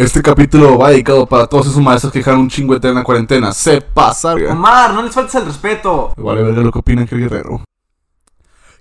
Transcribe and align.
Este 0.00 0.22
capítulo 0.22 0.78
va 0.78 0.88
dedicado 0.88 1.26
para 1.26 1.46
todos 1.46 1.66
esos 1.66 1.82
maestros 1.82 2.10
que 2.10 2.20
dejaron 2.20 2.40
un 2.40 2.48
chingo 2.48 2.78
de 2.78 2.88
en 2.88 2.94
la 2.94 3.04
cuarentena. 3.04 3.52
Se 3.52 3.82
pasa. 3.82 4.32
Omar, 4.32 4.94
no 4.94 5.02
les 5.02 5.12
faltes 5.12 5.34
el 5.34 5.44
respeto. 5.44 6.14
Vale, 6.16 6.42
verga 6.42 6.62
lo 6.62 6.72
que 6.72 6.78
opinan 6.78 7.06
que 7.06 7.16
guerrero. 7.16 7.62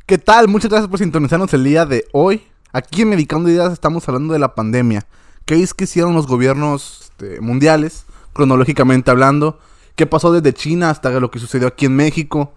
¿Qué 0.05 0.18
tal? 0.18 0.47
Muchas 0.47 0.70
gracias 0.70 0.90
por 0.90 0.97
sintonizarnos 0.97 1.54
el 1.54 1.66
día 1.66 1.86
de 1.86 2.05
hoy. 2.13 2.47
Aquí 2.71 3.02
en 3.02 3.10
Medicando 3.10 3.50
Ideas 3.50 3.74
estamos 3.74 4.08
hablando 4.08 4.32
de 4.32 4.40
la 4.40 4.55
pandemia. 4.55 5.08
¿Qué 5.44 5.62
es 5.62 5.74
que 5.74 5.84
hicieron 5.84 6.13
los 6.13 6.26
gobiernos 6.26 7.02
este, 7.02 7.42
mundiales, 7.42 8.06
cronológicamente 8.32 9.12
hablando? 9.12 9.60
¿Qué 9.98 10.06
pasó 10.06 10.32
desde 10.32 10.54
China 10.54 10.90
hasta 10.90 11.10
lo 11.20 11.30
que 11.32 11.40
sucedió 11.40 11.68
aquí 11.68 11.88
en 11.88 11.98
México? 11.98 12.54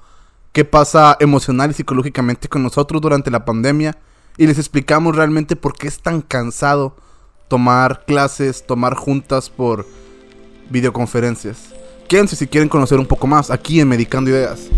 ¿Qué 0.53 0.65
pasa 0.65 1.17
emocional 1.19 1.73
y 1.73 1.75
psicológicamente 1.75 2.47
con 2.49 2.63
nosotros 2.63 3.03
durante 3.03 3.33
la 3.33 3.45
pandemia? 3.45 3.99
Y 4.37 4.47
les 4.47 4.59
explicamos 4.59 5.17
realmente 5.17 5.57
por 5.57 5.73
qué 5.73 5.89
es 5.89 6.01
tan 6.01 6.21
cansado 6.21 6.95
tomar 7.53 8.07
clases, 8.07 8.65
tomar 8.67 8.95
juntas 8.95 9.51
por 9.51 9.87
videoconferencias. 10.71 11.59
Quédense 12.09 12.35
si 12.35 12.47
quieren 12.47 12.67
conocer 12.67 12.99
un 12.99 13.05
poco 13.05 13.27
más 13.27 13.51
aquí 13.51 13.79
en 13.79 13.89
Medicando 13.89 14.31
Ideas. 14.31 14.71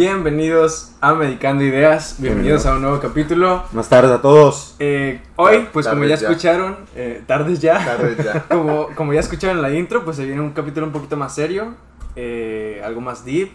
Bienvenidos 0.00 0.92
a 1.00 1.12
Medicando 1.14 1.64
Ideas, 1.64 2.18
bienvenidos 2.20 2.66
a 2.66 2.74
un 2.74 2.82
nuevo 2.82 3.00
capítulo. 3.00 3.64
Buenas 3.72 3.88
tardes 3.88 4.12
a 4.12 4.22
todos. 4.22 4.76
Eh, 4.78 5.20
hoy, 5.34 5.66
pues 5.72 5.88
como 5.88 6.04
ya 6.04 6.14
escucharon, 6.14 6.76
eh, 6.94 7.24
tardes 7.26 7.58
ya, 7.58 7.84
Tardes 7.84 8.16
ya. 8.24 8.44
como, 8.48 8.90
como 8.94 9.12
ya 9.12 9.18
escucharon 9.18 9.60
la 9.60 9.72
intro, 9.72 10.04
pues 10.04 10.16
se 10.16 10.24
viene 10.24 10.40
un 10.40 10.52
capítulo 10.52 10.86
un 10.86 10.92
poquito 10.92 11.16
más 11.16 11.34
serio, 11.34 11.74
eh, 12.14 12.80
algo 12.84 13.00
más 13.00 13.24
deep. 13.24 13.50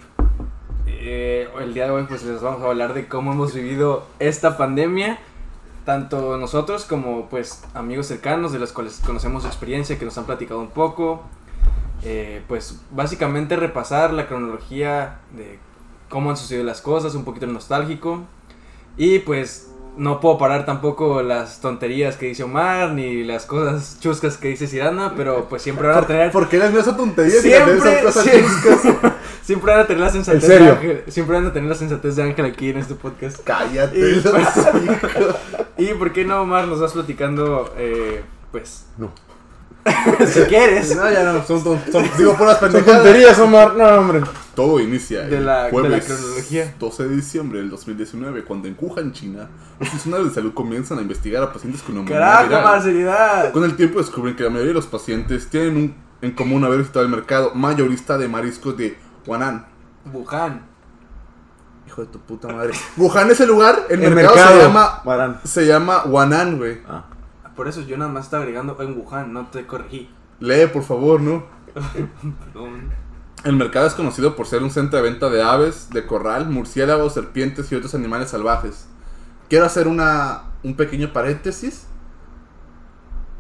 Eh, 0.86 1.48
el 1.62 1.74
día 1.74 1.86
de 1.86 1.92
hoy 1.92 2.04
pues 2.10 2.24
les 2.24 2.42
vamos 2.42 2.62
a 2.62 2.66
hablar 2.66 2.94
de 2.94 3.08
cómo 3.08 3.32
hemos 3.32 3.54
vivido 3.54 4.06
esta 4.20 4.58
pandemia, 4.58 5.20
tanto 5.86 6.38
nosotros 6.38 6.84
como 6.84 7.30
pues 7.30 7.64
amigos 7.74 8.08
cercanos 8.08 8.52
de 8.52 8.60
los 8.60 8.74
cuales 8.74 9.02
conocemos 9.06 9.44
su 9.44 9.48
experiencia, 9.48 9.98
que 9.98 10.04
nos 10.04 10.18
han 10.18 10.26
platicado 10.26 10.60
un 10.60 10.72
poco. 10.72 11.24
Pues 12.50 12.82
básicamente 12.92 13.56
repasar 13.56 14.12
la 14.12 14.28
cronología 14.28 15.20
de 15.32 15.58
cómo 16.14 16.30
han 16.30 16.38
sucedido 16.38 16.64
las 16.64 16.80
cosas, 16.80 17.16
un 17.16 17.26
poquito 17.26 17.48
nostálgico. 17.48 18.22
Y 18.96 19.20
pues 19.20 19.72
no 19.98 20.20
puedo 20.20 20.38
parar 20.38 20.64
tampoco 20.64 21.24
las 21.24 21.60
tonterías 21.60 22.18
que 22.18 22.28
dice 22.28 22.44
Omar, 22.44 22.92
ni 22.92 23.24
las 23.24 23.48
cosas 23.48 23.98
chuscas 24.00 24.38
que 24.38 24.50
dice 24.50 24.68
Cirana, 24.68 25.14
pero 25.18 25.50
pues 25.50 25.64
siempre 25.64 25.88
van 25.88 26.04
a 26.04 26.08
tener... 26.08 26.32
¿Por 26.32 26.48
qué 26.50 26.60
les 26.60 26.72
veo 26.72 26.82
esa 26.82 26.96
tontería? 26.96 27.42
Siempre, 27.42 28.12
siempre, 28.12 29.12
siempre 29.42 29.72
van 29.74 29.82
a 29.82 29.88
tener 29.88 30.04
la 30.04 30.12
sensatez 30.12 30.44
¿En 30.44 30.50
serio? 30.50 30.66
de 30.66 30.72
Ángel. 30.72 31.04
Siempre 31.08 31.36
van 31.36 31.48
a 31.48 31.54
tener 31.54 31.70
la 31.70 31.76
sensatez 31.76 32.16
de 32.16 32.24
Ángel 32.24 32.46
aquí 32.46 32.70
en 32.70 32.78
este 32.78 32.94
podcast. 32.94 33.40
Cállate. 33.44 33.98
Y, 33.98 34.20
pues, 34.20 34.48
y 35.80 35.94
por 35.96 36.14
qué 36.14 36.26
no, 36.26 36.44
Omar, 36.44 36.68
nos 36.68 36.80
vas 36.80 36.94
platicando, 36.94 37.74
eh, 37.76 38.22
pues, 38.52 38.86
No. 39.00 39.12
si 40.28 40.40
quieres, 40.44 40.96
No, 40.96 41.12
ya 41.12 41.24
no, 41.24 41.44
son, 41.46 41.62
son, 41.64 41.80
son- 41.92 42.10
digo 42.18 42.36
puras 42.38 42.58
pendejadas. 42.58 43.40
Omar. 43.40 43.76
No, 43.76 43.86
hombre. 44.00 44.22
Todo 44.56 44.80
inicia 44.80 45.22
De 45.24 45.38
el 45.38 45.46
la- 45.46 45.58
de 45.58 45.64
la 45.64 45.70
jueves 45.72 46.06
cronología. 46.06 46.74
12 46.80 47.04
de 47.10 47.16
diciembre 47.16 47.60
del 47.60 47.70
2019, 47.70 48.44
cuando 48.46 48.68
en 48.68 48.78
Wuhan, 48.80 49.12
China, 49.12 49.50
los 49.80 49.90
funcionarios 49.90 50.30
de 50.30 50.36
salud 50.36 50.54
comienzan 50.54 51.00
a 51.00 51.02
investigar 51.02 51.44
a 51.44 51.52
pacientes 51.52 51.82
con 51.82 51.96
neumonía 51.96 52.18
carajo, 52.20 52.48
viral. 52.48 52.82
Seriedad. 52.84 53.52
Con 53.52 53.64
el 53.64 53.76
tiempo 53.76 54.00
descubren 54.00 54.36
que 54.36 54.44
la 54.44 54.50
mayoría 54.50 54.70
de 54.70 54.76
los 54.76 54.88
pacientes 54.88 55.50
tienen 55.50 55.76
un- 55.76 55.96
en 56.22 56.32
común 56.32 56.64
haber 56.64 56.80
visitado 56.80 57.04
el 57.04 57.12
mercado 57.12 57.52
mayorista 57.56 58.18
de 58.18 58.28
mariscos 58.30 58.78
de 58.78 58.98
Huanan. 59.26 59.66
Wuhan. 60.14 60.66
Hijo 61.88 62.02
de 62.02 62.08
tu 62.08 62.20
puta 62.20 62.48
madre. 62.48 62.72
Wuhan 62.96 63.30
es 63.32 63.40
el 63.42 63.48
lugar, 63.50 63.88
el, 63.90 64.02
El 64.04 64.14
mercado, 64.16 64.36
mercado. 64.36 64.56
se 64.60 64.64
llama 64.64 65.42
se 65.44 65.66
llama 65.66 66.04
Huanan, 66.06 66.58
güey. 66.58 66.80
Ah. 66.88 67.06
Por 67.56 67.68
eso 67.68 67.82
yo 67.82 67.98
nada 67.98 68.12
más 68.12 68.26
estaba 68.26 68.44
agregando 68.44 68.76
en 68.82 68.98
Wuhan, 68.98 69.34
no 69.34 69.48
te 69.48 69.66
corregí. 69.66 70.10
Lee, 70.40 70.68
por 70.72 70.84
favor, 70.84 71.22
¿no? 71.22 71.46
Perdón. 72.46 72.92
El 73.44 73.56
mercado 73.56 73.88
es 73.88 73.94
conocido 73.94 74.36
por 74.36 74.48
ser 74.48 74.64
un 74.64 74.72
centro 74.72 74.98
de 74.98 75.04
venta 75.04 75.30
de 75.30 75.44
aves, 75.44 75.90
de 75.90 76.06
corral, 76.06 76.50
murciélagos, 76.50 77.14
serpientes 77.14 77.72
y 77.72 77.76
otros 77.76 77.94
animales 77.94 78.30
salvajes. 78.30 78.88
Quiero 79.50 79.66
hacer 79.66 79.88
una 79.88 80.44
un 80.64 80.76
pequeño 80.76 81.14
paréntesis. 81.14 81.86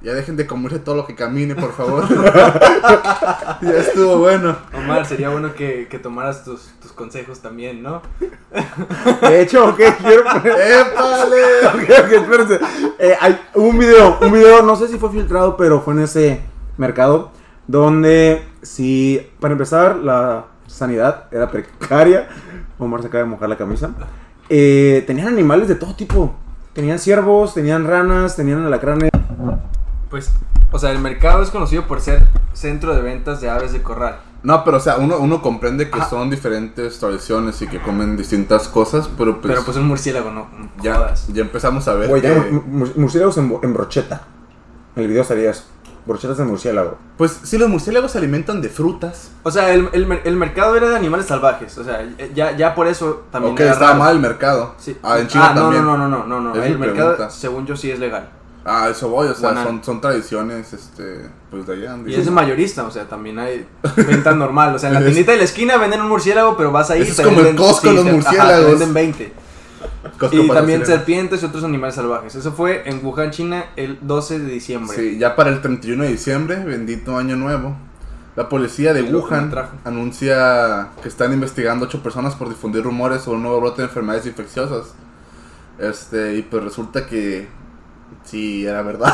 Ya 0.03 0.13
dejen 0.13 0.35
de 0.35 0.45
comerse 0.45 0.79
todo 0.79 0.95
lo 0.95 1.07
que 1.07 1.15
camine, 1.15 1.55
por 1.55 1.71
favor. 1.71 2.05
ya 3.61 3.77
estuvo 3.77 4.17
bueno. 4.17 4.57
Omar, 4.73 5.05
sería 5.05 5.29
bueno 5.29 5.53
que, 5.53 5.87
que 5.89 5.97
tomaras 5.97 6.43
tus, 6.43 6.73
tus 6.81 6.91
consejos 6.91 7.39
también, 7.39 7.81
¿no? 7.81 8.01
De 9.21 9.41
hecho, 9.41 9.69
ok, 9.69 9.77
quiero. 9.77 10.23
¡Épale! 10.43 11.67
Ok, 11.67 12.05
ok, 12.05 12.11
espérense. 12.11 12.59
Eh, 12.99 13.15
hay 13.17 13.39
un 13.55 13.79
video, 13.79 14.17
un 14.21 14.33
video, 14.33 14.61
no 14.61 14.75
sé 14.75 14.89
si 14.89 14.97
fue 14.97 15.09
filtrado, 15.09 15.55
pero 15.55 15.79
fue 15.79 15.93
en 15.93 16.01
ese 16.01 16.41
mercado. 16.75 17.31
Donde, 17.65 18.43
si, 18.61 19.25
para 19.39 19.53
empezar, 19.53 19.95
la 19.95 20.47
sanidad 20.67 21.27
era 21.31 21.49
precaria. 21.49 22.27
Omar 22.77 23.01
se 23.01 23.07
acaba 23.07 23.23
de 23.23 23.29
mojar 23.29 23.47
la 23.47 23.57
camisa. 23.57 23.91
Eh, 24.49 25.01
tenían 25.07 25.29
animales 25.29 25.69
de 25.69 25.75
todo 25.75 25.95
tipo. 25.95 26.35
Tenían 26.73 26.99
ciervos, 26.99 27.53
tenían 27.53 27.87
ranas, 27.87 28.35
tenían 28.35 28.65
alacranes. 28.65 29.09
Pues, 30.13 30.29
o 30.71 30.77
sea, 30.77 30.91
el 30.91 30.99
mercado 30.99 31.41
es 31.41 31.49
conocido 31.49 31.87
por 31.87 31.99
ser 31.99 32.27
centro 32.53 32.93
de 32.93 33.01
ventas 33.01 33.41
de 33.41 33.49
aves 33.49 33.73
de 33.73 33.81
corral. 33.81 34.19
No, 34.43 34.63
pero 34.63 34.77
o 34.77 34.79
sea, 34.79 34.97
uno, 34.97 35.17
uno 35.17 35.41
comprende 35.41 35.89
que 35.89 35.97
Ajá. 35.99 36.07
son 36.07 36.29
diferentes 36.29 36.99
tradiciones 36.99 37.59
y 37.63 37.67
que 37.67 37.81
comen 37.81 38.15
distintas 38.15 38.67
cosas, 38.67 39.09
pero 39.17 39.41
pues, 39.41 39.51
Pero 39.55 39.65
pues 39.65 39.75
un 39.75 39.87
murciélago, 39.87 40.29
no. 40.29 40.47
ya, 40.83 40.97
Jodas. 40.97 41.25
ya 41.33 41.41
empezamos 41.41 41.87
a 41.87 41.95
ver 41.95 42.09
Güey, 42.09 42.21
que- 42.21 42.27
tenían 42.29 42.61
mur- 42.67 42.95
murciélagos 42.95 43.39
en, 43.39 43.57
en 43.63 43.73
brocheta. 43.73 44.21
En 44.95 45.01
el 45.01 45.09
video 45.09 45.23
salía 45.23 45.49
eso. 45.49 45.63
Brochetas 46.05 46.37
de 46.37 46.43
murciélago. 46.43 46.99
Pues 47.17 47.39
sí, 47.41 47.57
los 47.57 47.69
murciélagos 47.69 48.11
se 48.11 48.19
alimentan 48.19 48.61
de 48.61 48.69
frutas. 48.69 49.31
O 49.41 49.49
sea, 49.49 49.73
el, 49.73 49.89
el, 49.93 50.05
mer- 50.05 50.21
el 50.25 50.35
mercado 50.35 50.75
era 50.75 50.89
de 50.89 50.95
animales 50.95 51.25
salvajes. 51.25 51.75
O 51.79 51.83
sea, 51.83 52.07
ya, 52.35 52.55
ya 52.55 52.75
por 52.75 52.85
eso 52.85 53.23
también 53.31 53.53
Ok, 53.55 53.61
era 53.61 53.71
estaba 53.71 53.93
raro. 53.93 54.03
mal 54.03 54.15
el 54.15 54.21
mercado. 54.21 54.75
Sí. 54.77 54.95
Ah, 55.01 55.17
en 55.17 55.27
China 55.27 55.53
no, 55.55 55.61
también. 55.61 55.83
No, 55.83 55.97
no, 55.97 56.07
no, 56.07 56.25
no, 56.27 56.39
no, 56.39 56.53
no. 56.53 56.61
Es 56.61 56.69
El 56.69 56.77
mercado, 56.77 57.15
pregunta. 57.15 57.33
según 57.33 57.65
yo, 57.65 57.75
sí 57.75 57.89
es 57.89 57.97
legal. 57.97 58.29
Ah, 58.65 58.87
eso 58.89 59.09
voy, 59.09 59.27
o 59.27 59.35
sea, 59.35 59.61
son, 59.63 59.83
son 59.83 59.99
tradiciones, 59.99 60.71
este, 60.71 61.29
pues 61.51 61.67
de 61.67 61.73
allá. 61.73 61.97
Y 62.07 62.13
es 62.15 62.23
de 62.25 62.31
mayorista, 62.31 62.85
o 62.85 62.91
sea, 62.91 63.05
también 63.09 63.37
hay 63.39 63.67
venta 64.07 64.33
normal. 64.33 64.73
O 64.75 64.79
sea, 64.79 64.87
en 64.89 64.95
la 64.95 65.01
tiendita 65.01 65.33
de 65.33 65.39
la 65.39 65.43
esquina 65.43 65.75
venden 65.77 65.99
un 66.01 66.07
murciélago, 66.07 66.55
pero 66.55 66.71
vas 66.71 66.89
ahí 66.89 67.01
Eso 67.01 67.11
es 67.11 67.17
te 67.17 67.23
como 67.23 67.39
el 67.41 67.45
venden- 67.47 67.57
Costco, 67.57 67.91
los 67.91 68.03
te- 68.03 68.09
ajá, 68.09 68.15
murciélagos. 68.15 68.65
te 68.65 68.71
venden 68.71 68.93
20. 68.93 69.33
Costco 70.17 70.37
Y 70.37 70.47
también 70.47 70.85
serpientes 70.85 71.41
y 71.43 71.45
otros 71.45 71.63
animales 71.65 71.95
salvajes. 71.95 72.35
Eso 72.35 72.53
fue 72.53 72.83
en 72.89 73.05
Wuhan, 73.05 73.31
China, 73.31 73.65
el 73.75 73.97
12 74.01 74.39
de 74.39 74.45
diciembre. 74.51 74.95
Sí, 74.95 75.17
ya 75.17 75.35
para 75.35 75.49
el 75.49 75.61
31 75.61 76.03
de 76.05 76.09
diciembre, 76.11 76.63
bendito 76.63 77.17
año 77.17 77.35
nuevo, 77.35 77.75
la 78.37 78.47
policía 78.47 78.93
de 78.93 79.03
Wuhan 79.03 79.53
anuncia 79.83 80.87
que 81.01 81.09
están 81.09 81.33
investigando 81.33 81.85
ocho 81.85 82.01
personas 82.01 82.35
por 82.35 82.47
difundir 82.47 82.81
rumores 82.83 83.23
sobre 83.23 83.37
un 83.37 83.43
nuevo 83.43 83.59
brote 83.59 83.81
de 83.81 83.89
enfermedades 83.89 84.25
infecciosas. 84.25 84.93
Este, 85.79 86.35
y 86.35 86.41
pues 86.43 86.63
resulta 86.63 87.05
que 87.05 87.47
sí, 88.23 88.65
era 88.65 88.81
verdad. 88.81 89.13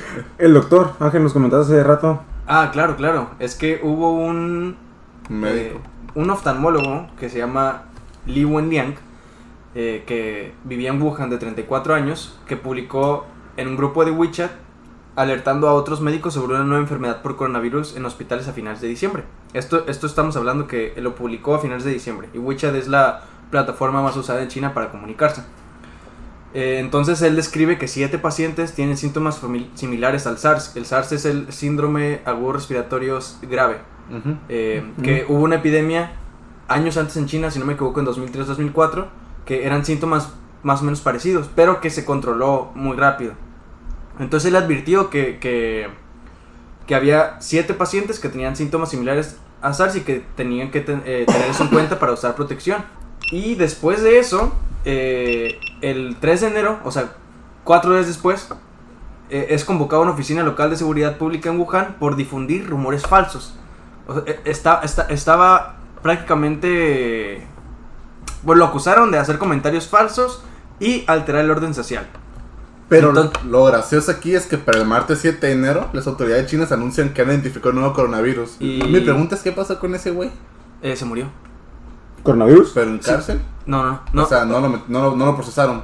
El 0.38 0.54
doctor, 0.54 0.94
Ángel, 1.00 1.22
nos 1.22 1.32
comentaste 1.32 1.74
hace 1.74 1.84
rato. 1.84 2.20
Ah, 2.46 2.70
claro, 2.72 2.96
claro. 2.96 3.30
Es 3.38 3.54
que 3.54 3.80
hubo 3.82 4.12
un 4.12 4.76
Médico. 5.28 5.76
eh, 5.76 5.80
un 6.14 6.30
oftalmólogo 6.30 7.08
que 7.18 7.28
se 7.28 7.38
llama 7.38 7.84
Li 8.26 8.44
Wenliang, 8.44 8.94
eh, 9.74 10.04
que 10.06 10.52
vivía 10.64 10.90
en 10.90 11.00
Wuhan 11.00 11.30
de 11.30 11.38
34 11.38 11.94
años, 11.94 12.38
que 12.46 12.56
publicó 12.56 13.26
en 13.56 13.68
un 13.68 13.76
grupo 13.76 14.04
de 14.04 14.10
WeChat 14.10 14.50
alertando 15.16 15.68
a 15.68 15.74
otros 15.74 16.00
médicos 16.00 16.34
sobre 16.34 16.54
una 16.54 16.64
nueva 16.64 16.82
enfermedad 16.82 17.22
por 17.22 17.36
coronavirus 17.36 17.96
en 17.96 18.04
hospitales 18.04 18.48
a 18.48 18.52
finales 18.52 18.80
de 18.80 18.88
diciembre. 18.88 19.24
Esto, 19.52 19.84
esto 19.86 20.06
estamos 20.06 20.36
hablando 20.36 20.66
que 20.66 20.94
lo 20.96 21.14
publicó 21.14 21.54
a 21.54 21.58
finales 21.58 21.84
de 21.84 21.92
diciembre 21.92 22.28
y 22.32 22.38
WeChat 22.38 22.74
es 22.74 22.88
la 22.88 23.22
plataforma 23.50 24.02
más 24.02 24.16
usada 24.16 24.42
en 24.42 24.48
China 24.48 24.72
para 24.74 24.90
comunicarse. 24.90 25.42
Eh, 26.52 26.78
entonces 26.80 27.22
él 27.22 27.36
describe 27.36 27.78
que 27.78 27.86
siete 27.86 28.18
pacientes 28.18 28.72
tienen 28.74 28.96
síntomas 28.96 29.40
similares 29.74 30.26
al 30.26 30.38
SARS. 30.38 30.74
El 30.76 30.84
SARS 30.86 31.12
es 31.12 31.24
el 31.24 31.52
síndrome 31.52 32.20
agudo 32.24 32.54
respiratorio 32.54 33.18
grave. 33.42 33.78
Eh, 34.48 34.82
que 35.02 35.24
hubo 35.28 35.42
una 35.44 35.56
epidemia 35.56 36.12
años 36.66 36.96
antes 36.96 37.16
en 37.16 37.26
China, 37.26 37.50
si 37.50 37.58
no 37.60 37.64
me 37.66 37.74
equivoco, 37.74 38.00
en 38.00 38.06
2003-2004, 38.06 39.06
que 39.44 39.64
eran 39.66 39.84
síntomas 39.84 40.32
más 40.62 40.82
o 40.82 40.84
menos 40.84 41.00
parecidos, 41.00 41.48
pero 41.54 41.80
que 41.80 41.90
se 41.90 42.04
controló 42.04 42.70
muy 42.74 42.96
rápido. 42.96 43.32
Entonces 44.18 44.48
él 44.48 44.56
advirtió 44.56 45.08
que, 45.10 45.38
que, 45.38 45.88
que 46.86 46.94
había 46.94 47.36
siete 47.40 47.72
pacientes 47.74 48.18
que 48.18 48.28
tenían 48.28 48.56
síntomas 48.56 48.90
similares 48.90 49.36
a 49.62 49.72
SARS 49.72 49.96
y 49.96 50.00
que 50.00 50.24
tenían 50.36 50.70
que 50.70 50.80
ten- 50.80 51.02
eh, 51.06 51.24
tener 51.26 51.48
eso 51.50 51.62
en 51.62 51.68
cuenta 51.70 51.98
para 51.98 52.12
usar 52.12 52.34
protección. 52.34 52.84
Y 53.32 53.54
después 53.54 54.02
de 54.02 54.18
eso, 54.18 54.52
eh, 54.84 55.58
el 55.82 56.16
3 56.20 56.40
de 56.42 56.46
enero, 56.48 56.78
o 56.84 56.90
sea, 56.90 57.12
cuatro 57.64 57.92
días 57.94 58.06
después, 58.06 58.48
eh, 59.30 59.46
es 59.50 59.64
convocado 59.64 60.02
a 60.02 60.04
una 60.06 60.14
oficina 60.14 60.42
local 60.42 60.70
de 60.70 60.76
seguridad 60.76 61.16
pública 61.18 61.48
en 61.50 61.60
Wuhan 61.60 61.96
por 62.00 62.16
difundir 62.16 62.68
rumores 62.68 63.02
falsos. 63.06 63.54
O 64.08 64.14
sea, 64.14 64.22
eh, 64.26 64.40
está, 64.44 64.80
está- 64.82 65.06
estaba 65.08 65.76
prácticamente... 66.02 67.46
Bueno, 68.42 68.60
lo 68.60 68.64
acusaron 68.66 69.10
de 69.10 69.18
hacer 69.18 69.38
comentarios 69.38 69.86
falsos 69.86 70.42
y 70.80 71.04
alterar 71.06 71.44
el 71.44 71.50
orden 71.50 71.74
social. 71.74 72.06
Pero 72.88 73.10
Entonces- 73.10 73.44
lo 73.44 73.64
gracioso 73.66 74.10
aquí 74.10 74.34
es 74.34 74.46
que 74.46 74.58
para 74.58 74.78
el 74.78 74.86
martes 74.86 75.18
7 75.20 75.46
de 75.46 75.52
enero, 75.52 75.88
las 75.92 76.06
autoridades 76.06 76.50
chinas 76.50 76.72
anuncian 76.72 77.12
que 77.12 77.22
han 77.22 77.28
identificado 77.28 77.70
un 77.70 77.76
nuevo 77.80 77.94
coronavirus. 77.94 78.56
Y- 78.58 78.82
Mi 78.84 79.00
pregunta 79.00 79.34
es: 79.36 79.42
¿qué 79.42 79.52
pasó 79.52 79.78
con 79.78 79.94
ese 79.94 80.10
güey? 80.10 80.30
Eh, 80.82 80.96
se 80.96 81.04
murió. 81.04 81.26
¿Coronavirus? 82.22 82.70
¿Pero 82.74 82.90
en 82.90 82.98
cárcel? 82.98 83.40
No, 83.66 83.82
no, 83.84 84.00
no. 84.12 84.22
O 84.24 84.26
sea, 84.26 84.44
no 84.44 84.60
lo, 84.60 84.68
met- 84.68 84.86
no, 84.88 85.02
lo- 85.02 85.16
no 85.16 85.26
lo 85.26 85.34
procesaron. 85.36 85.82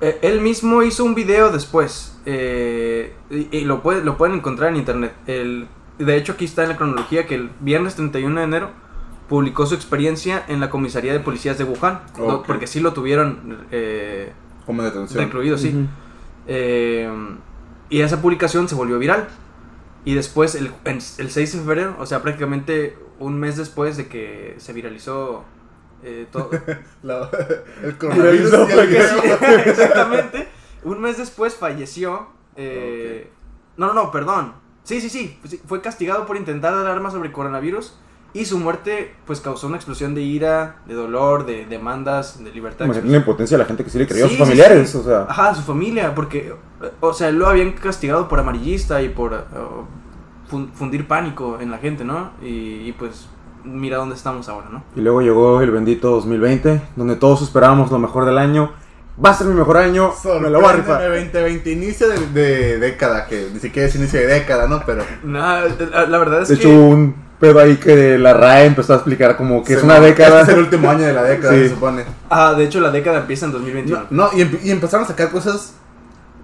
Eh, 0.00 0.18
él 0.22 0.40
mismo 0.40 0.82
hizo 0.82 1.04
un 1.04 1.14
video 1.14 1.50
después. 1.50 2.18
eh, 2.26 3.14
y 3.30 3.48
y 3.58 3.64
lo, 3.64 3.82
puede- 3.82 4.02
lo 4.04 4.16
pueden 4.16 4.36
encontrar 4.36 4.70
en 4.70 4.76
internet. 4.76 5.14
El, 5.26 5.68
de 5.98 6.16
hecho, 6.16 6.32
aquí 6.32 6.44
está 6.44 6.62
en 6.62 6.70
la 6.70 6.76
cronología 6.76 7.26
que 7.26 7.34
el 7.34 7.50
viernes 7.60 7.94
31 7.96 8.38
de 8.40 8.44
enero 8.44 8.70
publicó 9.28 9.64
su 9.66 9.74
experiencia 9.74 10.42
en 10.48 10.60
la 10.60 10.70
comisaría 10.70 11.12
de 11.12 11.20
policías 11.20 11.56
de 11.58 11.64
Wuhan. 11.64 12.00
Porque 12.46 12.66
sí 12.66 12.80
lo 12.80 12.92
tuvieron 12.92 13.58
eh, 13.70 14.32
Como 14.66 14.82
detención. 14.82 15.22
recluido, 15.24 15.56
sí. 15.58 15.86
Eh, 16.46 17.08
y 17.90 18.00
esa 18.00 18.20
publicación 18.22 18.68
se 18.68 18.74
volvió 18.74 18.98
viral. 18.98 19.28
Y 20.04 20.14
después, 20.14 20.54
el, 20.54 20.70
el 20.84 21.30
6 21.30 21.52
de 21.52 21.58
febrero, 21.60 21.94
o 21.98 22.06
sea, 22.06 22.22
prácticamente 22.22 22.96
un 23.20 23.38
mes 23.38 23.56
después 23.56 23.96
de 23.96 24.08
que 24.08 24.56
se 24.58 24.72
viralizó 24.72 25.44
eh, 26.02 26.26
todo. 26.32 26.50
La- 27.04 27.30
el 27.84 27.96
coronavirus. 27.96 28.52
El. 28.52 28.96
Exactamente. 29.66 30.48
Un 30.82 31.00
mes 31.00 31.18
después 31.18 31.54
falleció. 31.54 32.26
eh, 32.56 33.30
No, 33.76 33.86
no, 33.88 33.94
no, 33.94 34.10
perdón. 34.10 34.54
Sí, 34.82 35.00
sí, 35.00 35.08
sí. 35.10 35.38
Fue 35.66 35.80
castigado 35.80 36.26
por 36.26 36.36
intentar 36.36 36.74
dar 36.74 36.86
armas 36.86 37.12
sobre 37.12 37.30
coronavirus. 37.30 37.96
Y 38.32 38.44
su 38.44 38.58
muerte, 38.60 39.14
pues, 39.26 39.40
causó 39.40 39.66
una 39.66 39.74
explosión 39.76 40.14
de 40.14 40.22
ira, 40.22 40.76
de 40.86 40.94
dolor, 40.94 41.46
de 41.46 41.66
demandas, 41.66 42.42
de 42.42 42.52
libertad. 42.52 42.84
Imagínate 42.84 43.10
la 43.10 43.16
impotencia 43.18 43.56
de 43.56 43.62
la 43.64 43.66
gente 43.66 43.82
que 43.82 43.90
sí 43.90 43.98
le 43.98 44.06
creyó 44.06 44.26
a 44.26 44.28
sus 44.28 44.36
sí, 44.36 44.42
familiares, 44.42 44.90
sí. 44.90 44.98
o 44.98 45.02
sea. 45.02 45.26
Ajá, 45.28 45.52
su 45.54 45.62
familia, 45.62 46.14
porque, 46.14 46.54
o 47.00 47.12
sea, 47.12 47.32
lo 47.32 47.48
habían 47.48 47.72
castigado 47.72 48.28
por 48.28 48.38
amarillista 48.38 49.02
y 49.02 49.08
por 49.08 49.34
fundir 50.50 51.06
pánico 51.08 51.58
en 51.60 51.70
la 51.70 51.78
gente, 51.78 52.04
¿no? 52.04 52.30
Y, 52.42 52.88
y, 52.88 52.94
pues, 52.98 53.28
mira 53.64 53.96
dónde 53.98 54.14
estamos 54.16 54.48
ahora, 54.48 54.66
¿no? 54.70 54.82
Y 54.96 55.00
luego 55.00 55.20
llegó 55.22 55.60
el 55.60 55.70
bendito 55.70 56.10
2020, 56.10 56.80
donde 56.96 57.16
todos 57.16 57.42
esperábamos 57.42 57.90
lo 57.90 57.98
mejor 57.98 58.24
del 58.24 58.38
año. 58.38 58.72
Va 59.22 59.30
a 59.30 59.34
ser 59.34 59.46
mi 59.48 59.54
mejor 59.54 59.76
año, 59.76 60.12
me 60.40 60.48
lo 60.48 60.60
voy 60.60 60.70
a 60.70 60.72
rifar. 60.72 61.00
Sorpréndeme 61.02 61.16
2020, 61.24 61.70
inicio 61.72 62.08
de, 62.08 62.18
de 62.28 62.78
década, 62.78 63.26
que 63.26 63.48
ni 63.52 63.60
siquiera 63.60 63.86
es 63.88 63.94
inicio 63.94 64.18
de 64.20 64.26
década, 64.26 64.66
¿no? 64.66 64.82
Pero 64.86 65.02
Nah, 65.24 65.60
la, 65.90 66.06
la 66.06 66.18
verdad 66.18 66.42
es 66.42 66.48
De 66.48 66.56
que... 66.56 66.62
hecho, 66.62 66.70
un 66.70 67.14
pedo 67.38 67.58
ahí 67.60 67.76
que 67.76 68.16
la 68.18 68.32
RAE 68.32 68.66
empezó 68.66 68.92
a 68.94 68.96
explicar 68.96 69.36
como 69.36 69.62
que 69.62 69.74
es 69.74 69.82
una 69.82 70.00
década. 70.00 70.40
Este 70.40 70.52
es 70.52 70.58
el 70.58 70.64
último 70.64 70.88
año 70.90 71.04
de 71.06 71.12
la 71.12 71.22
década, 71.24 71.52
Sí. 71.54 71.60
se 71.64 71.68
supone. 71.70 72.04
Ah, 72.30 72.54
de 72.54 72.64
hecho, 72.64 72.80
la 72.80 72.90
década 72.90 73.18
empieza 73.20 73.44
en 73.46 73.52
2021. 73.52 74.06
No, 74.10 74.30
no, 74.30 74.38
y, 74.38 74.58
y 74.68 74.70
empezaron 74.70 75.04
a 75.04 75.08
sacar 75.08 75.30
cosas, 75.30 75.74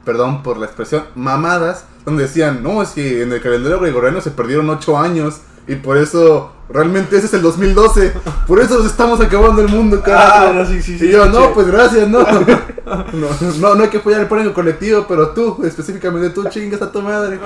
perdón 0.07 0.43
por 0.43 0.57
la 0.57 0.67
expresión, 0.67 1.05
mamadas, 1.17 1.85
donde 2.07 2.23
decían, 2.23 2.63
no, 2.63 2.81
es 2.81 2.91
que 2.91 3.23
en 3.23 3.33
el 3.33 3.43
calendario 3.43 3.81
gregoriano 3.81 4.21
se 4.23 4.31
perdieron 4.31 4.71
8 4.71 4.97
años 4.97 5.41
y 5.67 5.75
por 5.75 5.99
eso 5.99 6.53
realmente 6.69 7.17
ese 7.17 7.27
es 7.27 7.35
el 7.35 7.43
2012. 7.43 8.15
Por 8.47 8.61
eso 8.61 8.79
nos 8.79 8.87
estamos 8.87 9.21
acabando 9.21 9.61
el 9.61 9.69
mundo, 9.69 10.01
carajo. 10.01 10.47
Ah, 10.49 10.53
no, 10.55 10.65
sí, 10.65 10.81
sí, 10.81 10.97
sí, 10.97 11.07
y 11.07 11.11
yo, 11.11 11.27
no, 11.27 11.53
pues 11.53 11.67
gracias, 11.67 12.09
no. 12.09 12.21
no. 12.87 13.29
No, 13.61 13.75
no 13.75 13.83
hay 13.83 13.91
que 13.91 13.99
apoyar 13.99 14.21
el 14.21 14.29
prójimo 14.29 14.55
colectivo, 14.55 15.05
pero 15.09 15.31
tú, 15.31 15.59
específicamente 15.65 16.31
tú, 16.31 16.49
chingas 16.49 16.81
a 16.83 16.93
tu 16.93 17.03
madre. 17.03 17.41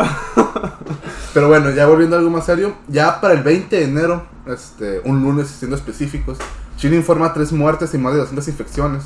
Pero 1.32 1.48
bueno, 1.48 1.70
ya 1.70 1.86
volviendo 1.86 2.16
a 2.16 2.18
algo 2.18 2.30
más 2.30 2.44
serio, 2.44 2.74
ya 2.88 3.20
para 3.20 3.34
el 3.34 3.42
20 3.42 3.74
de 3.74 3.84
enero, 3.84 4.26
este, 4.46 5.00
un 5.04 5.22
lunes 5.22 5.48
siendo 5.48 5.76
específicos, 5.76 6.36
China 6.76 6.96
informa 6.96 7.32
tres 7.32 7.52
muertes 7.52 7.94
y 7.94 7.98
más 7.98 8.12
de 8.12 8.18
200 8.18 8.48
infecciones. 8.48 9.04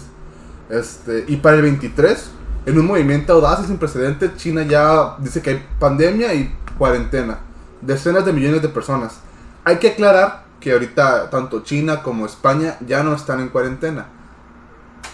Este, 0.70 1.24
y 1.28 1.36
para 1.36 1.56
el 1.56 1.62
23, 1.62 2.30
en 2.66 2.78
un 2.78 2.86
movimiento 2.86 3.32
audaz 3.34 3.62
y 3.64 3.66
sin 3.66 3.78
precedentes, 3.78 4.36
China 4.36 4.62
ya 4.62 5.16
dice 5.18 5.42
que 5.42 5.50
hay 5.50 5.66
pandemia 5.78 6.32
y 6.34 6.54
cuarentena. 6.78 7.38
Decenas 7.80 8.24
de 8.24 8.32
millones 8.32 8.62
de 8.62 8.68
personas. 8.68 9.18
Hay 9.64 9.76
que 9.78 9.88
aclarar 9.88 10.44
que 10.60 10.72
ahorita 10.72 11.28
tanto 11.30 11.60
China 11.62 12.02
como 12.02 12.24
España 12.26 12.76
ya 12.86 13.02
no 13.02 13.14
están 13.14 13.40
en 13.40 13.48
cuarentena. 13.50 14.06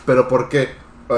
¿Pero 0.07 0.29
por 0.29 0.49
qué? 0.49 0.69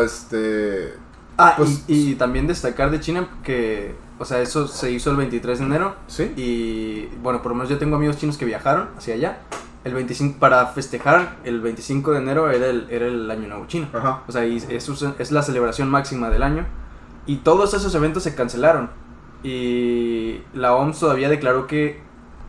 Este, 0.05 0.95
Ah, 1.39 1.55
Pues- 1.57 1.85
y, 1.89 2.11
y 2.13 2.15
también 2.15 2.47
destacar 2.47 2.91
de 2.91 3.01
China 3.01 3.29
que, 3.43 3.95
o 4.19 4.25
sea, 4.25 4.41
eso 4.41 4.69
se 4.69 4.91
hizo 4.91 5.11
el 5.11 5.17
23 5.17 5.59
de 5.59 5.65
enero. 5.65 5.95
¿sí? 6.07 6.33
Y 6.37 7.07
bueno, 7.23 7.43
por 7.43 7.51
lo 7.53 7.57
menos 7.57 7.71
yo 7.71 7.79
tengo 7.79 7.97
amigos 7.97 8.17
chinos 8.19 8.37
que 8.37 8.45
viajaron 8.45 8.89
hacia 8.97 9.15
allá. 9.15 9.39
El 9.85 9.95
25, 9.95 10.39
para 10.39 10.67
festejar, 10.67 11.37
el 11.45 11.61
25 11.61 12.13
de 12.13 12.19
enero 12.19 12.51
era 12.51 12.67
el, 12.67 12.87
era 12.89 13.07
el 13.07 13.29
Año 13.31 13.49
Nuevo 13.49 13.67
Chino. 13.67 13.89
Ajá. 13.93 14.23
O 14.29 14.33
sea, 14.33 14.47
y 14.47 14.57
eso 14.69 14.93
es, 14.93 15.05
es 15.19 15.33
la 15.33 15.43
celebración 15.43 15.91
máxima 15.91 16.31
del 16.31 16.43
año. 16.45 16.65
Y 17.27 17.37
todos 17.39 17.75
esos 17.75 17.93
eventos 17.95 18.23
se 18.23 18.35
cancelaron. 18.35 18.91
Y 19.43 20.41
la 20.55 20.75
OMS 20.75 20.99
todavía 21.01 21.29
declaró 21.29 21.67
que 21.67 22.01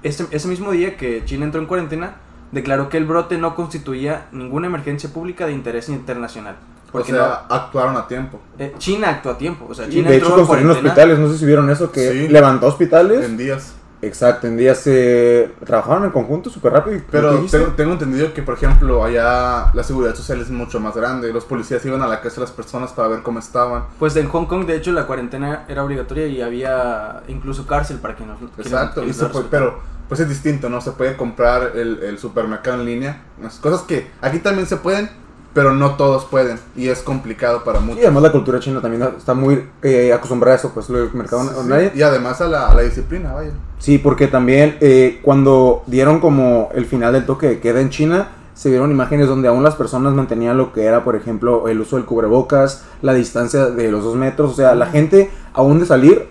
ese, 0.04 0.28
ese 0.32 0.48
mismo 0.48 0.72
día 0.72 0.96
que 0.96 1.24
China 1.26 1.46
entró 1.46 1.60
en 1.60 1.68
cuarentena, 1.68 2.16
declaró 2.52 2.90
que 2.90 2.98
el 2.98 3.06
brote 3.06 3.38
no 3.38 3.56
constituía 3.56 4.28
ninguna 4.32 4.68
emergencia 4.68 5.10
pública 5.12 5.46
de 5.48 5.54
interés 5.54 5.90
internacional. 5.90 6.56
O 6.90 6.92
Porque 6.92 7.12
sea, 7.12 7.46
actuaron 7.50 7.98
a 7.98 8.08
tiempo. 8.08 8.40
no- 8.60 8.64
eh, 8.66 8.74
China 8.78 9.10
actuó 9.10 9.32
a 9.32 9.38
tiempo. 9.40 9.66
O 9.68 9.74
sea, 9.74 9.88
Y 9.88 9.92
China 9.92 10.10
de 10.10 10.18
hecho 10.18 10.28
entró 10.28 10.42
en 10.42 10.46
construyeron 10.48 10.78
hospitales, 10.86 11.20
no 11.20 11.30
sé 11.32 11.38
si 11.40 11.46
vieron 11.46 11.70
eso, 11.72 11.92
que 11.92 12.12
Sí. 12.12 12.28
levantó 12.28 12.68
hospitales. 12.68 13.26
En 13.26 13.38
días. 13.38 13.74
Exacto, 14.04 14.48
en 14.48 14.58
días 14.58 14.80
se 14.80 15.50
trabajaron 15.66 16.04
en 16.04 16.12
conjunto 16.12 16.50
súper 16.50 16.74
rápido. 16.74 17.02
Pero 17.10 17.46
tengo, 17.50 17.68
tengo 17.68 17.94
entendido 17.94 18.34
que, 18.34 18.44
por 18.44 18.56
ejemplo, 18.56 19.04
allá 19.04 19.72
la 19.74 19.84
seguridad 19.84 20.14
social 20.14 20.42
es 20.42 20.50
mucho 20.50 20.80
más 20.82 20.94
grande. 20.96 21.32
Los 21.32 21.46
policías 21.46 21.86
iban 21.86 22.02
a 22.02 22.08
la 22.08 22.20
casa 22.22 22.36
de 22.36 22.42
las 22.42 22.52
personas 22.52 22.92
para 22.92 23.08
ver 23.08 23.22
cómo 23.24 23.40
estaban. 23.40 23.86
Pues 24.00 24.16
en 24.18 24.28
Hong 24.28 24.46
Kong, 24.46 24.66
de 24.66 24.76
hecho, 24.76 24.92
la 24.92 25.08
cuarentena 25.08 25.64
era 25.70 25.84
obligatoria 25.84 26.28
y 26.28 26.42
había 26.42 27.24
incluso 27.30 27.66
cárcel 27.66 27.98
para 28.00 28.16
quienes 28.16 28.42
no 28.42 28.50
Exacto. 28.58 29.02
quienes 29.02 29.16
y 29.16 29.20
se 29.20 29.26
puede- 29.28 29.44
respetaran. 29.44 29.70
pero 29.72 29.94
pues 30.10 30.20
es 30.20 30.28
distinto, 30.30 30.70
¿no? 30.70 30.82
Se 30.82 30.92
puede 30.92 31.16
comprar 31.16 31.72
el, 31.76 32.04
el 32.04 32.20
supermercado 32.20 32.82
en 32.82 32.86
línea. 32.86 33.22
Las 33.42 33.56
cosas 33.56 33.84
que 33.84 34.12
aquí 34.22 34.40
también 34.40 34.68
se 34.68 34.76
pueden, 34.78 35.10
pero 35.54 35.74
no 35.74 35.92
todos 35.96 36.26
pueden. 36.26 36.60
Y 36.76 36.88
es 36.90 37.00
complicado 37.02 37.64
para 37.64 37.80
Y 37.80 37.84
muchos. 37.84 38.04
además 38.04 38.24
la 38.24 38.32
cultura 38.32 38.60
china 38.60 38.82
también 38.82 39.04
está 39.18 39.34
muy 39.34 39.64
eh, 39.82 40.12
acostumbrada 40.14 40.56
a 40.56 40.60
eso, 40.60 40.72
pues 40.74 40.90
el 40.90 41.12
mercado 41.14 41.44
Sí, 41.44 41.50
sí. 41.50 41.60
online. 41.60 41.92
Y 41.96 42.02
además 42.02 42.42
a 42.42 42.48
la, 42.48 42.68
a 42.70 42.74
la 42.76 42.82
disciplina, 42.82 43.34
vaya. 43.34 43.52
Sí, 43.80 43.98
porque 43.98 44.28
también 44.28 44.78
eh, 44.82 45.20
cuando 45.22 45.84
dieron 45.88 46.20
como 46.20 46.70
el 46.74 46.86
final 46.86 47.14
del 47.14 47.26
toque 47.26 47.48
de 47.48 47.60
queda 47.60 47.82
en 47.82 47.90
China, 47.90 48.30
se 48.56 48.70
vieron 48.70 48.92
imágenes 48.92 49.28
donde 49.28 49.48
aún 49.48 49.64
las 49.64 49.76
personas 49.76 50.14
mantenían 50.14 50.58
lo 50.58 50.74
que 50.74 50.84
era, 50.86 51.04
por 51.04 51.16
ejemplo, 51.16 51.68
el 51.68 51.82
uso 51.82 51.96
del 51.98 52.06
cubrebocas, 52.06 52.84
la 53.02 53.14
distancia 53.14 53.66
de 53.68 53.92
los 53.92 54.04
dos 54.04 54.16
metros, 54.16 54.52
o 54.52 54.56
sea, 54.56 54.76
la 54.76 54.86
gente 54.86 55.32
aún 55.54 55.80
de 55.80 55.86
salir 55.88 56.28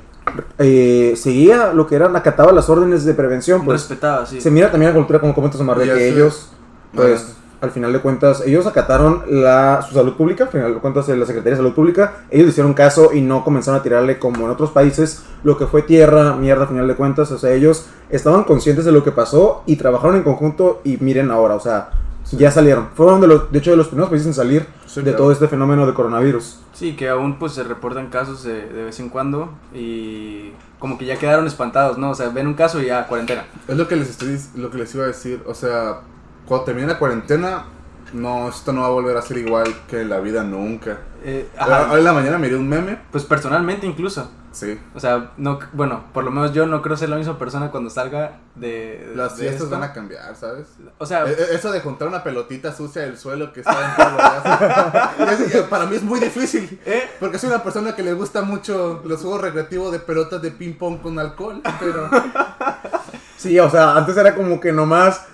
eh, 0.59 1.14
seguía 1.17 1.73
lo 1.73 1.87
que 1.88 1.97
eran, 1.97 2.14
acataba 2.14 2.52
las 2.52 2.69
órdenes 2.71 3.05
de 3.05 3.14
prevención, 3.14 3.64
pues 3.64 3.81
Respetaba, 3.83 4.25
sí. 4.26 4.41
se 4.41 4.50
mira 4.52 4.71
también 4.71 4.93
la 4.93 4.97
cultura, 4.97 5.21
como 5.21 5.35
comentas 5.35 5.61
Omar, 5.61 5.79
de 5.79 5.87
que 5.93 6.09
ellos, 6.09 6.50
pues. 6.95 7.37
Al 7.62 7.71
final 7.71 7.92
de 7.92 8.00
cuentas, 8.00 8.42
ellos 8.45 8.66
acataron 8.66 9.23
la, 9.28 9.83
su 9.88 9.95
salud 9.95 10.14
pública, 10.14 10.45
al 10.45 10.50
final 10.50 10.75
de 10.75 10.81
cuentas, 10.81 11.09
eh, 11.09 11.16
la 11.16 11.25
Secretaría 11.26 11.52
de 11.52 11.62
Salud 11.62 11.75
Pública, 11.75 12.25
ellos 12.31 12.49
hicieron 12.49 12.75
caso 12.75 13.12
y 13.14 13.21
no 13.21 13.45
comenzaron 13.45 13.81
a 13.81 13.83
tirarle 13.83 14.19
como 14.19 14.45
en 14.45 14.50
otros 14.50 14.71
países 14.71 15.23
lo 15.45 15.57
que 15.57 15.66
fue 15.66 15.83
tierra, 15.83 16.35
mierda, 16.35 16.62
al 16.62 16.69
final 16.69 16.88
de 16.88 16.97
cuentas, 16.97 17.31
o 17.31 17.38
sea, 17.38 17.52
ellos 17.52 17.87
estaban 18.11 18.45
conscientes 18.45 18.85
de 18.85 18.92
lo 18.92 19.04
que 19.04 19.12
pasó 19.12 19.62
y 19.64 19.76
trabajaron 19.76 20.16
en 20.16 20.25
conjunto 20.25 20.81
y 20.85 20.99
miren 20.99 21.31
ahora, 21.31 21.54
o 21.54 21.61
sea, 21.61 21.90
ya 22.33 22.50
salieron. 22.50 22.88
Fueron, 22.95 23.21
de, 23.21 23.26
los, 23.26 23.52
de 23.52 23.59
hecho, 23.59 23.71
de 23.71 23.76
los 23.76 23.88
primeros 23.88 24.09
países 24.11 24.26
en 24.26 24.35
salir 24.35 24.66
Sí, 24.87 25.00
de 25.00 25.04
claro. 25.04 25.19
todo 25.19 25.33
este 25.33 25.49
fenómeno 25.49 25.87
de 25.87 25.95
coronavirus. 25.95 26.59
Sí, 26.73 26.97
que 26.97 27.09
aún 27.09 27.38
pues 27.38 27.52
se 27.52 27.62
reportan 27.62 28.09
casos 28.09 28.42
de, 28.42 28.69
de 28.69 28.85
vez 28.85 29.00
en 29.00 29.09
cuando 29.09 29.50
y 29.75 30.52
como 30.78 30.99
que 30.99 31.07
ya 31.07 31.16
quedaron 31.16 31.47
espantados, 31.47 31.97
¿no? 31.99 32.11
O 32.11 32.14
sea, 32.14 32.28
ven 32.31 32.47
un 32.47 32.54
caso 32.54 32.83
y 32.83 32.87
ya 32.87 33.07
cuarentena. 33.07 33.45
Es 33.69 33.76
lo 33.76 33.87
que 33.87 33.97
les 33.97 34.11
estoy 34.11 34.38
lo 34.57 34.71
que 34.71 34.78
les 34.78 34.95
iba 34.95 35.04
a 35.04 35.09
decir. 35.09 35.42
O 35.47 35.54
sea, 35.54 36.00
cuando 36.46 36.64
termine 36.64 36.87
la 36.88 36.99
cuarentena, 36.99 37.64
no, 38.12 38.49
esto 38.49 38.72
no 38.72 38.82
va 38.82 38.88
a 38.88 38.90
volver 38.90 39.16
a 39.16 39.22
ser 39.22 39.38
igual 39.38 39.72
que 39.88 40.04
la 40.04 40.20
vida 40.20 40.42
nunca. 40.42 40.99
Eh, 41.25 41.49
Hoy 41.90 41.99
en 42.00 42.04
la 42.04 42.12
mañana 42.12 42.38
miré 42.38 42.56
un 42.56 42.68
meme. 42.68 42.99
pues 43.11 43.25
personalmente 43.25 43.87
incluso. 43.87 44.30
Sí. 44.50 44.78
O 44.94 45.00
sea, 45.00 45.30
no, 45.38 45.58
bueno, 45.72 46.04
por 46.12 46.25
lo 46.25 46.30
menos 46.30 46.52
yo 46.52 46.66
no 46.66 46.82
creo 46.82 46.94
ser 46.99 47.08
la 47.08 47.16
misma 47.16 47.38
persona 47.38 47.70
cuando 47.70 47.88
salga 47.88 48.40
de... 48.54 49.11
Las 49.16 49.37
fiestas 49.38 49.70
van 49.70 49.82
a 49.82 49.94
cambiar, 49.94 50.37
¿sabes? 50.37 50.66
O 50.99 51.06
sea, 51.06 51.25
E- 51.25 51.30
e- 51.32 51.54
Eso 51.54 51.72
de 51.72 51.80
juntar 51.80 52.06
una 52.06 52.22
pelotita 52.22 52.70
sucia 52.70 53.00
del 53.00 53.16
suelo 53.16 53.50
que 53.54 53.61
está 53.61 53.94
en 55.18 55.28
es- 55.30 55.62
Para 55.70 55.87
mí 55.87 55.96
es 55.96 56.02
muy 56.02 56.20
difícil. 56.20 56.78
¿eh? 56.84 57.04
Porque 57.18 57.38
soy 57.38 57.49
una 57.49 57.62
persona 57.62 57.94
que 57.96 58.02
le 58.02 58.12
gusta 58.12 58.42
mucho 58.42 59.00
los 59.06 59.22
juegos 59.22 59.40
recreativos 59.40 59.90
de 59.90 60.00
pelotas 60.00 60.42
de 60.42 60.50
ping 60.50 60.75
pong 60.75 61.00
con 61.00 61.18
alcohol. 61.18 61.62
Pero 61.80 62.11
Sí, 63.38 63.58
o 63.58 63.70
sea, 63.70 63.96
antes 63.96 64.16
era 64.18 64.34
como 64.34 64.61
que 64.61 64.70
nomás 64.72 65.25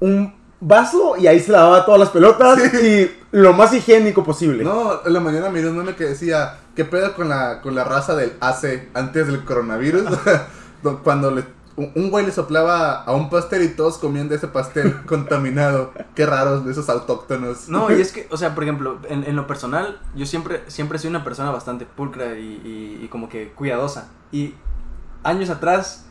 un 0.00 0.34
vaso 0.66 1.16
y 1.16 1.26
ahí 1.26 1.38
se 1.40 1.52
lavaba 1.52 1.84
todas 1.84 2.00
las 2.00 2.10
pelotas 2.10 2.58
y 2.74 3.10
lo 3.32 3.52
más 3.52 3.72
higiénico 3.72 4.24
posible. 4.24 4.64
no, 4.64 5.00
en 5.04 5.12
la 5.12 5.20
mañana 5.20 5.48
miré 5.50 5.68
un 5.68 5.76
meme 5.78 5.94
que 5.94 6.04
decía: 6.04 6.58
¿Qué 6.74 6.84
pedo 6.84 7.14
con 7.14 7.28
la, 7.28 7.60
con 7.62 7.74
la 7.74 7.84
raza 7.84 8.14
del 8.16 8.32
AC 8.40 8.88
antes 8.94 9.26
del 9.26 9.44
coronavirus? 9.44 10.04
Do- 10.82 11.02
Cuando 11.02 11.30
le- 11.30 11.44
un 11.76 11.92
un 11.94 12.10
güey 12.10 12.24
le 12.24 12.32
soplaba 12.32 13.02
a 13.04 13.12
un 13.12 13.28
pastel 13.28 13.62
y 13.62 13.68
todos 13.68 13.98
comían 13.98 14.28
de 14.30 14.36
ese 14.36 14.48
pastel 14.48 15.02
contaminado. 15.06 15.92
Qué 16.14 16.24
raros 16.26 16.64
de 16.64 16.72
esos 16.72 16.88
autóctonos. 16.88 17.68
No, 17.68 17.90
y 17.94 18.00
es 18.00 18.12
que, 18.14 18.26
o 18.30 18.36
sea, 18.36 18.54
por 18.54 18.64
ejemplo, 18.64 18.98
en, 19.08 19.24
en 19.24 19.36
lo 19.36 19.46
personal, 19.46 20.00
yo 20.14 20.24
siempre, 20.26 20.62
siempre 20.68 20.98
soy 20.98 21.10
una 21.10 21.22
persona 21.22 21.50
bastante 21.50 21.84
pulcra 21.86 22.38
y, 22.38 22.42
y- 22.64 23.00
y 23.04 23.08
como 23.08 23.28
que 23.28 23.52
cuidadosa. 23.52 24.08
Y 24.32 24.54
años 25.22 25.50
atrás 25.50 26.06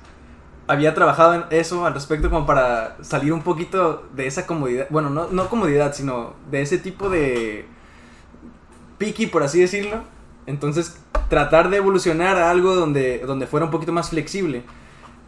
había 0.68 0.94
trabajado 0.94 1.34
en 1.36 1.44
eso 1.52 1.86
al 1.86 1.94
respecto 1.94 2.30
como 2.30 2.46
para 2.46 2.98
salir 3.02 3.34
un 3.34 3.42
poquito 3.42 4.08
de 4.16 4.28
esa 4.28 4.48
comodidad. 4.48 4.88
Bueno, 4.90 5.10
no, 5.10 5.28
no 5.30 5.50
comodidad, 5.50 5.94
sino 5.94 6.34
de 6.50 6.62
ese 6.62 6.78
tipo 6.78 7.10
de 7.10 7.66
picky, 8.98 9.28
por 9.28 9.44
así 9.44 9.60
decirlo. 9.60 10.02
Entonces, 10.48 11.00
tratar 11.30 11.70
de 11.70 11.78
evolucionar 11.78 12.38
a 12.38 12.50
algo 12.50 12.76
donde, 12.76 13.20
donde 13.20 13.48
fuera 13.48 13.66
un 13.66 13.72
poquito 13.72 13.92
más 13.92 14.10
flexible. 14.10 14.64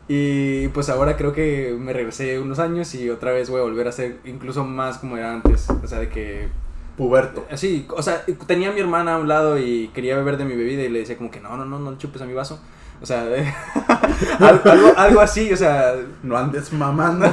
Y 0.08 0.70
pues 0.70 0.90
ahora 0.90 1.18
creo 1.18 1.34
que 1.34 1.76
me 1.78 1.92
regresé 1.92 2.40
unos 2.40 2.60
años 2.60 2.96
y 2.96 3.10
otra 3.10 3.32
vez 3.32 3.50
voy 3.50 3.60
a 3.60 3.64
volver 3.64 3.88
a 3.88 3.92
ser 3.92 4.20
incluso 4.26 4.64
más 4.64 4.98
como 5.00 5.18
era 5.18 5.34
antes. 5.34 5.70
O 5.70 5.88
sea, 5.88 6.00
de 6.00 6.10
que... 6.10 6.50
Puberto. 6.96 7.46
Sí, 7.56 7.86
o 7.96 8.02
sea, 8.02 8.26
tenía 8.48 8.70
a 8.70 8.72
mi 8.72 8.80
hermana 8.80 9.16
a 9.16 9.18
un 9.20 9.28
lado 9.28 9.60
y 9.60 9.90
quería 9.90 10.16
beber 10.16 10.38
de 10.38 10.46
mi 10.46 10.56
bebida 10.56 10.82
y 10.82 10.90
le 10.90 11.00
decía 11.00 11.16
como 11.16 11.30
que 11.30 11.40
no, 11.40 11.56
no, 11.56 11.64
no, 11.64 11.78
no 11.78 11.96
chupes 12.00 12.24
a 12.24 12.26
mi 12.26 12.34
vaso. 12.34 12.60
O 13.02 13.06
sea, 13.06 13.22
al- 14.40 14.62
algo, 14.64 14.94
algo 14.98 15.22
así, 15.22 15.54
o 15.54 15.58
sea... 15.58 15.94
No 16.24 16.36
andes 16.38 16.74
mamando. 16.74 17.26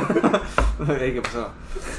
¿Qué 0.86 1.20
pasó? 1.22 1.48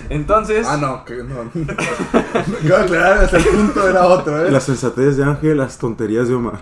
Entonces... 0.10 0.67
ah, 0.69 0.77
no, 0.77 1.03
que 1.03 1.15
no. 1.24 1.50
Quiero 2.62 2.77
aclarar, 2.77 3.24
hasta 3.24 3.38
el 3.38 3.43
punto 3.45 3.89
era 3.89 4.05
otro, 4.05 4.45
¿eh? 4.45 4.51
La 4.51 4.60
sensatez 4.60 5.17
de 5.17 5.24
Ángel, 5.24 5.57
las 5.57 5.77
tonterías 5.77 6.27
de 6.27 6.36
Omar. 6.36 6.60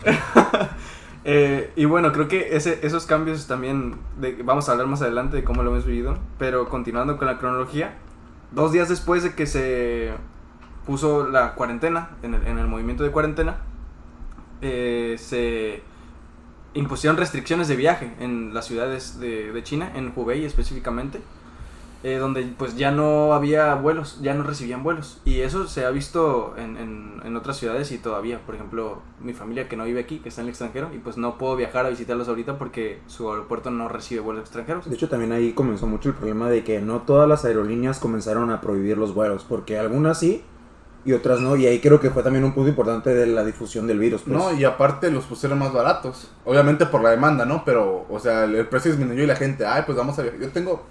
Eh, 1.25 1.71
y 1.75 1.85
bueno, 1.85 2.11
creo 2.11 2.27
que 2.27 2.55
ese, 2.55 2.79
esos 2.83 3.05
cambios 3.05 3.47
también, 3.47 3.95
de, 4.19 4.41
vamos 4.43 4.67
a 4.67 4.73
hablar 4.73 4.87
más 4.87 5.01
adelante 5.01 5.37
de 5.37 5.43
cómo 5.43 5.63
lo 5.63 5.71
hemos 5.71 5.85
vivido, 5.85 6.17
pero 6.37 6.67
continuando 6.69 7.17
con 7.17 7.27
la 7.27 7.37
cronología, 7.37 7.95
dos 8.51 8.71
días 8.73 8.89
después 8.89 9.23
de 9.23 9.33
que 9.33 9.45
se 9.45 10.11
puso 10.85 11.27
la 11.27 11.53
cuarentena, 11.55 12.09
en 12.23 12.33
el, 12.33 12.45
en 12.47 12.59
el 12.59 12.67
movimiento 12.67 13.03
de 13.03 13.11
cuarentena, 13.11 13.57
eh, 14.61 15.15
se 15.17 15.81
impusieron 16.73 17.17
restricciones 17.17 17.67
de 17.67 17.75
viaje 17.75 18.13
en 18.19 18.53
las 18.53 18.65
ciudades 18.65 19.19
de, 19.19 19.51
de 19.51 19.63
China, 19.63 19.91
en 19.95 20.11
Hubei 20.15 20.45
específicamente, 20.45 21.21
eh, 22.03 22.17
donde 22.17 22.43
pues 22.57 22.75
ya 22.75 22.91
no 22.91 23.33
había 23.33 23.75
vuelos, 23.75 24.19
ya 24.21 24.33
no 24.33 24.43
recibían 24.43 24.83
vuelos. 24.83 25.21
Y 25.23 25.39
eso 25.39 25.67
se 25.67 25.85
ha 25.85 25.89
visto 25.89 26.53
en, 26.57 26.75
en, 26.77 27.21
en 27.23 27.35
otras 27.37 27.57
ciudades 27.57 27.91
y 27.91 27.97
todavía, 27.97 28.39
por 28.45 28.55
ejemplo, 28.55 29.01
mi 29.21 29.33
familia 29.33 29.69
que 29.69 29.77
no 29.77 29.85
vive 29.85 30.01
aquí, 30.01 30.19
que 30.19 30.29
está 30.29 30.41
en 30.41 30.47
el 30.47 30.49
extranjero, 30.49 30.89
y 30.93 30.97
pues 30.97 31.15
no 31.15 31.37
puedo 31.37 31.55
viajar 31.55 31.85
a 31.85 31.89
visitarlos 31.89 32.27
ahorita 32.27 32.57
porque 32.57 32.99
su 33.07 33.31
aeropuerto 33.31 33.71
no 33.71 33.87
recibe 33.87 34.19
vuelos 34.21 34.41
extranjeros. 34.41 34.89
De 34.89 34.95
hecho, 34.95 35.07
también 35.07 35.31
ahí 35.31 35.53
comenzó 35.53 35.87
mucho 35.87 36.09
el 36.09 36.15
problema 36.15 36.49
de 36.49 36.63
que 36.63 36.81
no 36.81 37.03
todas 37.03 37.29
las 37.29 37.45
aerolíneas 37.45 37.99
comenzaron 37.99 38.51
a 38.51 38.59
prohibir 38.59 38.97
los 38.97 39.13
vuelos, 39.13 39.45
porque 39.47 39.79
algunas 39.79 40.19
sí 40.19 40.43
y 41.05 41.13
otras 41.13 41.39
no, 41.41 41.55
y 41.55 41.65
ahí 41.67 41.79
creo 41.81 41.99
que 41.99 42.09
fue 42.09 42.23
también 42.23 42.43
un 42.45 42.53
punto 42.53 42.69
importante 42.69 43.13
de 43.13 43.27
la 43.27 43.43
difusión 43.43 43.87
del 43.87 43.99
virus. 43.99 44.21
Pues. 44.21 44.37
No, 44.37 44.53
y 44.53 44.63
aparte 44.63 45.11
los 45.11 45.25
pusieron 45.25 45.59
más 45.59 45.73
baratos. 45.73 46.29
Obviamente 46.45 46.85
por 46.85 47.01
la 47.03 47.09
demanda, 47.09 47.45
¿no? 47.45 47.63
Pero, 47.65 48.05
o 48.09 48.19
sea, 48.19 48.45
el, 48.45 48.55
el 48.55 48.67
precio 48.67 48.91
disminuyó 48.91 49.23
y 49.23 49.27
la 49.27 49.35
gente, 49.35 49.65
ay, 49.65 49.83
pues 49.85 49.97
vamos 49.97 50.17
a 50.19 50.21
viajar. 50.21 50.39
Yo 50.39 50.49
tengo 50.49 50.83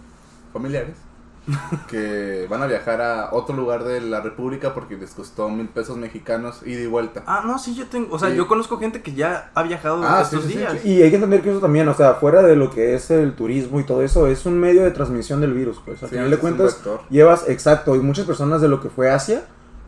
familiares 0.53 0.97
que 1.89 2.47
van 2.49 2.63
a 2.63 2.67
viajar 2.67 3.01
a 3.01 3.31
otro 3.33 3.57
lugar 3.57 3.83
de 3.85 4.01
la 4.01 4.21
República 4.21 4.75
porque 4.75 4.97
les 4.97 5.11
costó 5.13 5.49
mil 5.49 5.67
pesos 5.69 5.97
mexicanos 5.97 6.61
ida 6.65 6.81
y 6.83 6.87
vuelta. 6.87 7.23
Ah, 7.27 7.43
no, 7.45 7.59
sí, 7.59 7.75
yo 7.75 7.87
tengo, 7.87 8.15
o 8.15 8.19
sea, 8.19 8.31
Sí. 8.31 8.37
yo 8.37 8.47
conozco 8.47 8.79
gente 8.79 9.03
que 9.03 9.15
ya 9.15 9.51
ha 9.55 9.63
viajado 9.65 10.03
Ah, 10.07 10.21
estos 10.23 10.43
sí, 10.43 10.49
sí, 10.49 10.53
sí. 10.53 10.59
días. 10.59 10.85
Y 10.85 11.03
hay 11.03 11.11
que 11.11 11.17
entender 11.17 11.43
que 11.43 11.51
eso 11.51 11.59
también, 11.61 11.89
o 11.89 11.95
sea, 11.95 12.15
fuera 12.15 12.43
de 12.43 12.55
lo 12.55 12.71
que 12.71 12.95
es 12.95 13.11
el 13.11 13.35
turismo 13.35 13.81
y 13.81 13.85
todo 13.85 14.03
eso, 14.03 14.27
es 14.29 14.47
un 14.47 14.59
medio 14.61 14.85
de 14.85 14.91
transmisión 14.93 15.41
del 15.41 15.53
virus, 15.53 15.81
pues. 15.85 16.03
Al 16.03 16.09
Sí, 16.11 16.15
final 16.17 16.31
de 16.31 16.37
cuentas, 16.39 16.81
llevas, 17.11 17.49
exacto, 17.49 17.97
y 17.97 18.01
muchas 18.01 18.25
personas 18.27 18.61
de 18.61 18.69
lo 18.69 18.81
que 18.81 18.89
fue 18.89 19.11
Asia, 19.11 19.43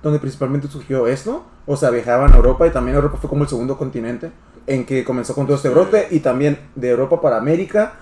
donde 0.04 0.20
principalmente 0.20 0.68
surgió 0.68 1.08
esto, 1.08 1.44
o 1.66 1.76
sea, 1.76 1.90
viajaban 1.90 2.32
a 2.32 2.36
Europa 2.36 2.66
y 2.66 2.70
también 2.70 2.94
Europa 2.94 3.18
fue 3.20 3.28
como 3.28 3.42
el 3.42 3.48
segundo 3.48 3.76
continente 3.76 4.30
en 4.68 4.86
que 4.86 5.02
comenzó 5.04 5.34
con 5.34 5.46
todo 5.46 5.56
este 5.56 5.68
brote 5.70 6.06
y 6.12 6.20
también 6.20 6.58
de 6.76 6.90
Europa 6.90 7.20
para 7.20 7.38
América 7.38 7.94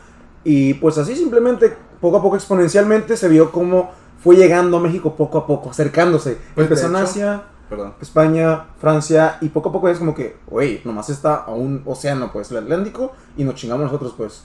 y 0.44 0.74
pues 0.74 0.98
así 0.98 1.16
simplemente 1.16 1.74
poco 2.00 2.18
a 2.18 2.22
poco 2.22 2.36
exponencialmente 2.36 3.16
se 3.16 3.28
vio 3.28 3.50
cómo 3.52 3.92
fue 4.22 4.36
llegando 4.36 4.76
a 4.76 4.80
México 4.80 5.16
poco 5.16 5.38
a 5.38 5.46
poco, 5.46 5.70
acercándose. 5.70 6.36
Pues, 6.54 6.66
Empezó 6.66 6.86
en 6.88 6.96
Asia, 6.96 7.42
Perdón. 7.68 7.94
España, 8.00 8.66
Francia 8.78 9.38
y 9.40 9.48
poco 9.48 9.70
a 9.70 9.72
poco 9.72 9.88
es 9.88 9.98
como 9.98 10.14
que, 10.14 10.36
oye, 10.50 10.80
nomás 10.84 11.08
está 11.10 11.36
a 11.36 11.50
un 11.52 11.82
océano, 11.86 12.30
pues, 12.32 12.50
el 12.50 12.58
Atlántico 12.58 13.12
y 13.36 13.44
nos 13.44 13.54
chingamos 13.54 13.84
nosotros, 13.86 14.14
pues. 14.16 14.44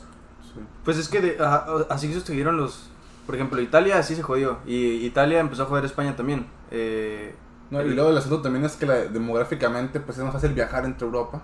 Sí. 0.54 0.62
Pues 0.86 0.98
es 0.98 1.10
que 1.10 1.22
de- 1.22 1.38
ajá, 1.44 1.66
así 1.90 2.12
sucedieron 2.14 2.58
los... 2.58 2.90
Por 3.26 3.36
ejemplo, 3.36 3.60
Italia 3.62 3.98
así 4.00 4.16
se 4.16 4.24
jodió. 4.24 4.60
Y 4.66 5.06
Italia 5.06 5.40
empezó 5.42 5.64
a 5.64 5.66
joder 5.66 5.84
a 5.84 5.88
España 5.88 6.16
también. 6.16 6.48
Eh, 6.72 7.36
No, 7.70 7.82
y 7.82 7.90
luego 7.94 8.10
el 8.12 8.18
asunto 8.18 8.42
también 8.42 8.64
es 8.66 8.76
que 8.76 8.86
la- 8.86 9.06
demográficamente 9.06 10.00
pues 10.00 10.18
es 10.18 10.24
más 10.24 10.34
fácil 10.34 10.54
viajar 10.54 10.86
entre 10.86 11.06
Europa 11.06 11.42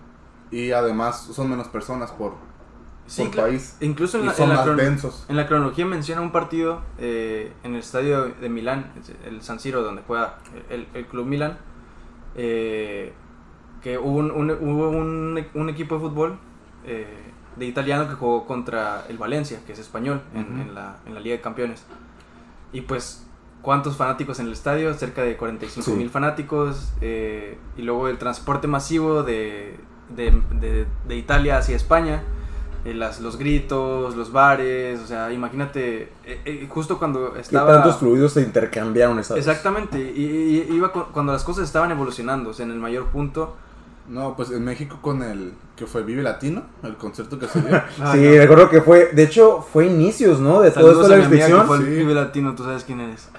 y 0.51 0.72
además 0.72 1.20
son 1.34 1.50
menos 1.50 1.68
personas 1.68 2.12
por, 2.12 2.36
sí, 3.08 3.24
por 3.25 3.36
país 3.44 3.75
Incluso 3.82 4.18
en 4.20 4.24
y 4.24 4.27
la, 4.27 4.34
son 4.34 4.50
en 4.51 4.56
la 4.58 4.65
más 4.65 4.77
densos. 4.77 5.25
en 5.27 5.36
la 5.36 5.48
cronología 5.48 5.86
menciona 5.86 6.22
un 6.22 6.32
partido 6.32 6.82
eh, 6.98 7.51
en 7.63 7.74
el 7.74 7.80
estadio 7.80 8.25
de 8.39 8.50
Milán, 8.50 8.92
el 9.25 9.42
San 9.42 9.60
Siro, 9.60 9.82
donde 9.84 10.01
juega 10.08 10.38
el, 10.70 10.88
el 10.94 11.06
Club 11.08 11.25
Milán. 11.25 11.58
eh, 12.36 13.13
que 13.82 13.98
hubo 13.98 14.18
un, 14.18 14.32
un- 14.32 14.51
hubo 14.51 14.89
un, 14.89 15.46
un 15.53 15.70
equipo 15.70 15.96
de 15.96 16.01
fútbol 16.01 16.38
eh, 16.86 17.06
de 17.58 17.65
italiano 17.65 18.08
que 18.08 18.15
jugó 18.15 18.46
contra 18.46 19.06
el 19.10 19.18
Valencia, 19.18 19.60
que 19.65 19.74
es 19.74 19.80
español, 19.80 20.22
en, 20.34 20.42
Ujú. 20.44 20.62
en 20.62 20.74
la, 20.75 20.96
en 21.06 21.13
la 21.15 21.20
Liga 21.20 21.36
de 21.36 21.42
Campeones. 21.42 21.84
Y 22.72 22.82
pues, 22.82 23.27
¿cuántos 23.63 23.96
fanáticos 23.98 24.39
en 24.39 24.46
el 24.46 24.53
estadio? 24.53 24.93
Cerca 24.93 25.24
de 25.24 25.36
45 25.36 25.91
mil 25.91 26.08
Sí. 26.08 26.13
fanáticos. 26.13 26.91
eh, 27.01 27.58
y 27.75 27.82
luego 27.82 28.08
el 28.10 28.20
transporte 28.20 28.67
masivo 28.67 29.24
de, 29.24 29.77
de, 30.15 30.39
de- 30.60 30.86
de 31.08 31.15
Italia 31.15 31.58
hacia 31.58 31.75
España. 31.75 32.22
eh, 32.86 32.93
las, 32.93 33.22
los 33.22 33.38
gritos, 33.38 34.17
los 34.17 34.34
bares, 34.34 35.00
o 35.00 35.08
sea, 35.08 35.32
imagínate, 35.32 36.10
eh, 36.25 36.41
eh, 36.43 36.67
justo 36.70 37.00
cuando 37.00 37.34
estaba... 37.38 37.75
tantos 37.75 37.96
fluidos 37.96 38.34
se 38.34 38.41
intercambiaron 38.41 39.17
esa 39.20 39.36
vez. 39.36 39.48
Exactamente, 39.48 39.98
y, 40.13 40.65
y- 40.70 40.75
iba 40.75 40.91
cu- 40.91 41.05
cuando 41.13 41.32
las 41.32 41.46
cosas 41.46 41.63
estaban 41.63 41.91
evolucionando, 41.91 42.50
o 42.50 42.53
sea, 42.53 42.65
en 42.65 42.74
el 42.74 42.79
mayor 42.79 43.05
punto. 43.05 43.55
No, 44.10 44.36
pues 44.36 44.51
en 44.51 44.65
México 44.65 45.00
con 45.01 45.24
el 45.24 45.53
que 45.77 45.86
fue 45.88 46.03
Vive 46.03 46.22
Latino, 46.24 46.63
el 46.84 46.98
concierto 46.98 47.39
que 47.39 47.48
se 47.48 47.62
dio. 47.62 47.82
Sí, 48.12 48.38
recuerdo 48.38 48.70
que 48.70 48.82
fue, 48.82 49.12
de 49.13 49.24
hecho, 49.24 49.65
fue 49.72 49.86
inicios, 49.86 50.41
¿no? 50.41 50.60
De 50.60 50.70
todo 50.72 50.91
esto 50.91 51.03
Saludos 51.03 51.08
de 51.08 51.13
a 51.15 51.17
la 51.20 51.29
mi 51.29 51.41
amiga 51.41 51.62
que 51.62 51.65
fue 51.67 51.77
el 51.77 51.84
Sí. 51.86 51.89
Vive 51.89 52.13
Latino, 52.13 52.53
tú 52.53 52.65
sabes 52.65 52.84
quién 52.84 53.00
eres. 53.00 53.29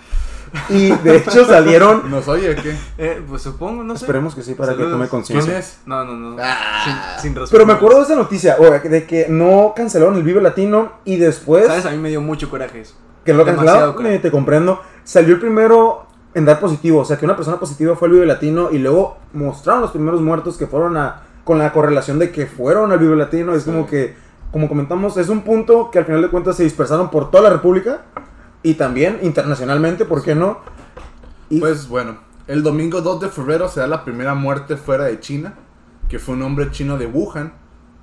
Y 0.69 0.91
de 0.91 1.17
hecho 1.17 1.45
salieron. 1.45 2.11
¿Nos 2.11 2.29
oye 2.29 2.55
qué? 2.57 2.77
Eh, 2.99 3.23
pues 3.29 3.43
supongo, 3.43 3.83
no 3.83 3.97
sé. 3.97 4.05
Esperemos 4.05 4.35
que 4.35 4.43
sí, 4.43 4.55
para 4.55 4.75
que 4.77 4.83
tome 4.85 4.97
¿Quién 4.97 5.09
conciencia. 5.09 5.59
es? 5.59 5.79
No, 5.87 6.05
no, 6.05 6.15
no. 6.15 6.37
Ah. 6.41 7.17
sin, 7.21 7.35
sin. 7.35 7.45
Pero 7.51 7.67
me 7.67 7.73
acuerdo 7.73 7.99
de 7.99 8.05
esa 8.05 8.15
noticia, 8.15 8.57
o 8.59 8.71
de 8.71 9.05
que 9.07 9.27
no 9.29 9.73
cancelaron 9.75 10.15
el 10.17 10.23
Vive 10.23 10.41
Latino 10.41 10.93
y 11.05 11.17
después 11.17 11.67
¿Sabes? 11.67 11.87
A 11.87 11.91
mí 11.91 11.99
me 11.99 12.09
dio 12.09 12.21
mucho 12.21 12.49
coraje 12.51 12.81
eso. 12.81 12.95
que 13.25 13.33
lo 13.35 13.45
Demasiado 13.45 13.93
cancelaron, 13.95 14.07
eh, 14.07 14.19
te 14.21 14.31
comprendo. 14.31 14.81
Salió 15.03 15.35
el 15.35 15.41
primero 15.41 16.07
en 16.35 16.45
dar 16.45 16.59
positivo, 16.61 17.01
o 17.01 17.05
sea 17.05 17.17
que 17.17 17.25
una 17.25 17.37
persona 17.37 17.59
positiva 17.59 17.95
fue 17.97 18.09
al 18.09 18.15
Vive 18.15 18.27
Latino 18.27 18.69
y 18.73 18.79
luego 18.79 19.19
mostraron 19.33 19.83
los 19.83 19.91
primeros 19.93 20.21
muertos 20.21 20.57
que 20.57 20.67
fueron 20.67 20.97
a 20.97 21.23
con 21.45 21.59
la 21.59 21.73
correlación 21.73 22.19
de 22.19 22.31
que 22.33 22.47
fueron 22.47 22.91
al 22.93 22.99
Vive 22.99 23.17
Latino. 23.17 23.55
Es 23.55 23.65
Sí. 23.65 23.71
como 23.71 23.87
que, 23.87 24.17
como 24.51 24.69
comentamos, 24.69 25.17
es 25.17 25.29
un 25.29 25.43
punto 25.43 25.91
que 25.91 25.99
al 25.99 26.05
final 26.07 26.23
de 26.23 26.29
cuentas 26.31 26.57
se 26.57 26.63
dispersaron 26.63 27.11
por 27.11 27.31
toda 27.31 27.45
la 27.45 27.51
República 27.51 28.03
y 28.65 28.75
también 28.75 29.21
internacionalmente, 29.23 30.07
¿por 30.07 30.25
qué 30.25 30.35
no? 30.35 30.59
Y 31.51 31.61
Pues 31.61 31.87
bueno, 31.87 32.17
el 32.49 32.63
domingo 32.63 33.03
2 33.03 33.21
de 33.21 33.29
febrero 33.29 33.69
se 33.69 33.81
da 33.81 33.87
la 33.87 34.05
primera 34.05 34.35
muerte 34.35 34.79
fuera 34.79 35.05
de 35.05 35.21
China, 35.21 35.55
que 36.09 36.19
fue 36.19 36.35
un 36.35 36.43
hombre 36.43 36.71
chino 36.71 36.97
de 36.97 37.07
Wuhan, 37.07 37.53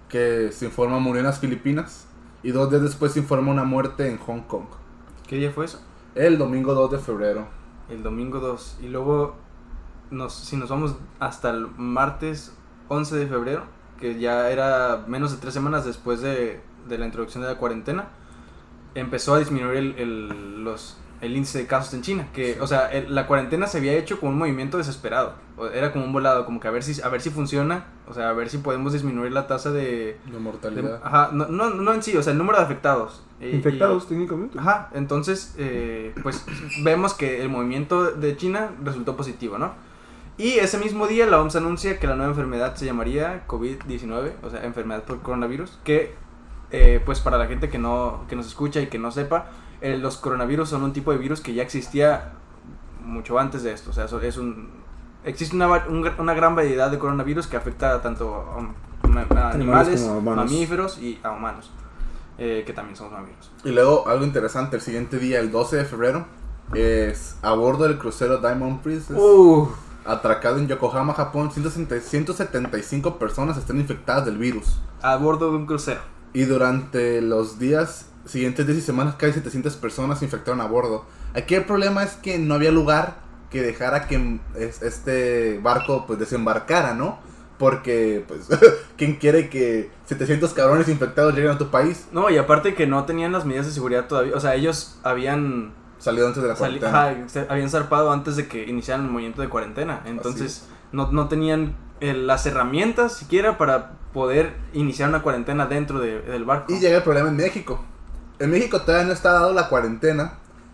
que 0.08 0.52
se 0.52 0.66
informa 0.66 1.00
murió 1.00 1.22
en 1.22 1.26
las 1.26 1.40
Filipinas, 1.40 2.06
y 2.44 2.52
dos 2.52 2.70
días 2.70 2.84
después 2.84 3.12
se 3.12 3.20
informa 3.20 3.52
una 3.52 3.64
muerte 3.64 4.08
en 4.08 4.20
Hong 4.20 4.42
Kong. 4.42 4.66
¿Qué 5.28 5.38
día 5.38 5.52
fue 5.52 5.66
eso? 5.66 5.82
El 6.14 6.38
domingo 6.38 6.76
2 6.76 6.92
de 6.92 7.00
febrero. 7.00 7.48
El 7.90 8.04
domingo 8.04 8.40
2. 8.40 8.78
Y 8.84 8.88
luego, 8.88 9.38
nos, 10.12 10.36
si 10.36 10.58
nos 10.58 10.70
vamos 10.70 10.96
hasta 11.20 11.50
el 11.50 11.70
martes 11.76 12.54
11 12.88 13.16
de 13.16 13.26
febrero, 13.26 13.64
que 14.00 14.20
ya 14.20 14.52
era 14.52 15.06
menos 15.08 15.32
de 15.32 15.38
tres 15.38 15.56
semanas 15.56 15.86
después 15.86 16.22
de, 16.22 16.62
de 16.88 16.98
la 17.00 17.06
introducción 17.08 17.42
de 17.42 17.50
la 17.50 17.58
cuarentena, 17.58 18.10
empezó 18.96 19.36
a 19.36 19.40
disminuir 19.40 19.78
el, 19.78 19.96
el- 19.98 20.64
los, 20.64 20.98
el 21.22 21.36
índice 21.36 21.60
de 21.60 21.68
casos 21.68 21.94
en 21.94 22.02
China. 22.02 22.28
Que, 22.34 22.58
o 22.62 22.68
sea, 22.68 22.92
el- 22.92 23.14
la 23.14 23.28
cuarentena 23.28 23.68
se 23.68 23.78
había 23.78 23.94
hecho 23.94 24.20
como 24.20 24.32
un 24.32 24.38
movimiento 24.38 24.78
desesperado. 24.78 25.34
Era 25.74 25.92
como 25.92 26.06
un 26.06 26.12
volado, 26.14 26.46
como 26.46 26.60
que 26.60 26.68
a 26.68 26.72
ver 26.72 26.82
si, 26.82 27.00
a 27.04 27.08
ver 27.10 27.22
si 27.22 27.30
funciona, 27.30 27.86
o 28.08 28.14
sea, 28.16 28.30
a 28.30 28.34
ver 28.34 28.50
si 28.50 28.58
podemos 28.58 28.94
disminuir 28.94 29.32
la 29.32 29.46
tasa 29.46 29.72
de... 29.72 30.18
La 30.26 30.32
de- 30.34 30.40
mortalidad. 30.40 31.00
ajá, 31.04 31.30
no, 31.34 31.46
no, 31.48 31.70
no 31.70 31.94
en 31.94 32.02
sí, 32.02 32.18
o 32.18 32.24
sea, 32.24 32.32
el 32.32 32.40
número 32.40 32.58
de 32.58 32.64
afectados. 32.64 33.24
Y- 33.40 33.50
infectados 33.50 34.08
técnicamente. 34.08 34.58
Ajá, 34.58 34.90
entonces, 34.94 35.54
eh, 35.60 36.14
pues 36.24 36.44
vemos 36.84 37.14
que 37.14 37.42
el 37.44 37.50
movimiento 37.50 38.06
de 38.12 38.36
China 38.38 38.72
resultó 38.84 39.16
positivo, 39.16 39.58
¿no? 39.60 39.74
Y 40.38 40.54
ese 40.54 40.80
mismo 40.80 41.06
día 41.06 41.28
la 41.28 41.40
OMS 41.40 41.56
anuncia 41.58 42.00
que 42.00 42.08
la 42.08 42.16
nueva 42.16 42.32
enfermedad 42.32 42.74
se 42.76 42.86
llamaría 42.86 43.46
COVID-19, 43.48 44.32
o 44.42 44.50
sea, 44.50 44.64
enfermedad 44.66 45.04
por 45.04 45.20
coronavirus, 45.22 45.78
que 45.84 46.16
eh, 46.72 47.02
pues 47.06 47.20
para 47.20 47.38
la 47.38 47.48
gente 47.48 47.70
que 47.70 47.78
no 47.78 48.26
que 48.30 48.36
nos 48.36 48.48
escucha 48.48 48.80
y 48.82 48.88
que 48.88 48.98
no 49.00 49.12
sepa, 49.12 49.48
eh, 49.82 49.98
los 49.98 50.18
coronavirus 50.18 50.70
son 50.70 50.84
un 50.84 50.94
tipo 50.94 51.12
de 51.12 51.18
virus 51.18 51.42
que 51.42 51.54
ya 51.54 51.64
existía 51.64 52.34
mucho 53.04 53.38
antes 53.40 53.64
de 53.64 53.74
esto, 53.74 53.90
o 53.90 53.94
sea, 53.94 54.06
es 54.06 54.38
un 54.38 54.70
existe 55.24 55.56
una, 55.56 55.68
un 55.88 56.08
una 56.20 56.34
gran 56.34 56.56
variedad 56.56 56.90
de 56.92 56.98
coronavirus 57.00 57.48
que 57.48 57.58
afecta 57.58 58.02
tanto 58.02 58.36
a, 58.36 58.60
a- 58.60 59.50
a 59.50 59.52
animales, 59.52 60.08
a 60.08 60.14
mamíferos 60.50 60.98
y 61.00 61.20
a 61.24 61.32
humanos, 61.32 61.72
eh, 62.38 62.64
que 62.66 62.74
también 62.74 62.96
somos 62.96 63.12
mamíferos. 63.14 63.52
Y 63.64 63.72
luego, 63.72 64.08
algo 64.08 64.24
interesante, 64.24 64.78
el 64.78 64.82
siguiente 64.82 65.18
día, 65.20 65.40
el 65.40 65.52
12 65.52 65.76
de 65.78 65.86
febrero, 65.86 66.26
es 66.74 67.36
a 67.42 67.52
bordo 67.54 67.84
del 67.88 67.98
crucero 67.98 68.38
Diamond 68.38 68.82
Princess, 68.82 69.18
Uh, 69.18 69.68
atracado 70.06 70.58
en 70.60 70.68
Yokohama, 70.68 71.14
Japón, 71.14 71.52
160 71.52 72.00
175 72.00 73.18
personas 73.20 73.58
están 73.58 73.78
infectadas 73.80 74.26
del 74.26 74.38
virus. 74.38 74.80
a 75.02 75.16
bordo 75.18 75.50
de 75.52 75.58
un 75.58 75.66
crucero. 75.66 76.00
Y 76.34 76.44
durante 76.44 77.22
los 77.22 77.60
días 77.60 78.06
siguientes 78.26 78.68
días 78.68 78.78
y 78.80 78.82
semanas, 78.82 79.16
casi 79.16 79.34
700 79.34 79.76
personas 79.78 80.20
se 80.20 80.26
infectaron 80.26 80.62
a 80.62 80.66
bordo. 80.68 81.06
Aquí 81.34 81.56
el 81.56 81.66
problema 81.66 82.04
es 82.04 82.12
que 82.14 82.38
no 82.38 82.54
había 82.56 82.72
lugar 82.72 83.16
que 83.50 83.62
dejara 83.62 84.08
que 84.08 84.18
mm, 84.18 84.40
es- 84.56 84.82
este 84.82 85.60
barco 85.62 86.06
pues 86.08 86.20
desembarcara, 86.20 86.94
¿no? 86.94 87.20
Porque, 87.58 88.24
pues, 88.28 88.48
¿quién 88.98 89.16
quiere 89.18 89.50
que 89.50 89.92
700 90.06 90.54
cabrones 90.54 90.88
infectados 90.88 91.34
lleguen 91.36 91.52
a 91.52 91.58
tu 91.58 91.70
país? 91.70 92.08
No, 92.12 92.30
y 92.30 92.38
aparte 92.38 92.74
que 92.76 92.88
no 92.88 93.06
tenían 93.06 93.32
las 93.32 93.46
medidas 93.46 93.66
de 93.66 93.72
seguridad 93.74 94.08
todavía, 94.08 94.36
o 94.36 94.40
sea, 94.40 94.56
ellos 94.56 95.00
habían 95.04 95.74
Salió 96.00 96.26
antes 96.28 96.42
de 96.42 96.50
la 96.50 96.56
cuarentena. 96.56 97.10
ajá, 97.10 97.16
habían 97.50 97.70
zarpado 97.70 98.12
antes 98.12 98.36
de 98.36 98.48
que 98.48 98.64
iniciaran 98.68 99.06
el 99.06 99.12
movimiento 99.12 99.42
de 99.44 99.50
cuarentena. 99.50 100.02
Entonces, 100.06 100.66
no, 100.92 101.12
no 101.12 101.28
tenían 101.28 101.76
eh, 102.02 102.14
las 102.14 102.46
herramientas 102.46 103.14
siquiera 103.14 103.58
para 103.58 103.92
poder 104.14 104.54
iniciar 104.74 105.08
una 105.10 105.22
cuarentena 105.22 105.66
dentro 105.68 106.00
de- 106.00 106.22
del 106.22 106.44
barco. 106.44 106.74
Y 106.74 106.80
llega 106.80 106.98
el 106.98 107.04
problema 107.04 107.30
en 107.30 107.38
México. 107.38 107.84
En 108.40 108.50
México 108.52 108.82
todavía 108.82 109.08
no 109.08 109.14
está 109.14 109.32
dado 109.34 109.54
la 109.54 109.70
cuarentena. 109.70 110.34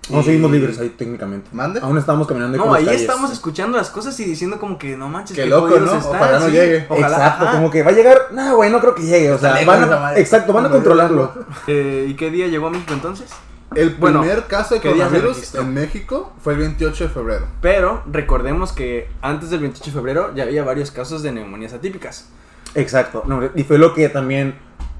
Y- 0.09 0.23
seguimos 0.23 0.49
libres 0.51 0.79
ahí 0.79 0.87
técnicamente. 0.89 1.49
¿Mande? 1.51 1.81
Aún 1.81 1.97
estamos 1.97 2.25
caminando 2.27 2.57
no, 2.57 2.73
ahí 2.73 2.85
calles. 2.85 3.01
estamos 3.01 3.29
escuchando 3.31 3.77
las 3.77 3.89
cosas 3.89 4.17
y 4.21 4.23
diciendo 4.23 4.57
como 4.57 4.77
que 4.77 4.95
no 4.95 5.09
manches, 5.09 5.35
Qué 5.35 5.43
qué 5.43 5.49
loco, 5.49 5.77
¿no? 5.77 5.93
están, 5.97 6.15
Ojalá 6.15 6.39
no 6.39 6.45
sí. 6.45 6.51
llegue. 6.53 6.85
Ojalá, 6.87 7.17
exacto, 7.17 7.43
ajá. 7.45 7.55
como 7.57 7.69
que 7.69 7.83
va 7.83 7.89
a 7.91 7.93
llegar. 7.93 8.17
No, 8.31 8.55
güey, 8.55 8.71
no 8.71 8.79
creo 8.79 8.95
que 8.95 9.01
llegue. 9.03 9.31
O 9.33 9.37
sea, 9.37 9.65
van 9.65 9.83
a, 9.91 10.15
exacto, 10.15 10.53
van 10.53 10.65
a 10.67 10.69
controlarlo. 10.69 11.33
Eh, 11.67 12.05
¿Y 12.09 12.13
qué 12.15 12.31
día 12.31 12.47
llegó 12.47 12.67
a 12.67 12.69
México 12.69 12.93
entonces? 12.93 13.29
El 13.75 13.95
Bueno, 13.95 14.21
primer 14.21 14.47
caso 14.47 14.75
de 14.75 14.81
¿qué 14.81 14.93
día 14.93 15.09
se 15.09 15.15
coronavirus 15.15 15.55
en 15.55 15.73
México 15.73 16.33
fue 16.41 16.53
el 16.53 16.59
28 16.59 17.03
de 17.03 17.09
febrero. 17.09 17.45
Pero 17.61 18.01
recordemos 18.11 18.71
que 18.71 19.09
antes 19.21 19.49
del 19.49 19.59
28 19.59 19.91
de 19.91 19.95
febrero 19.95 20.35
ya 20.35 20.43
había 20.43 20.63
varios 20.63 20.91
casos 20.91 21.21
de 21.21 21.31
neumonías 21.31 21.73
atípicas. 21.73 22.29
Exacto. 22.75 23.23
No, 23.27 23.41
y 23.55 23.63
fue 23.63 23.77
lo 23.77 23.93
que 23.93 24.07
también 24.09 24.55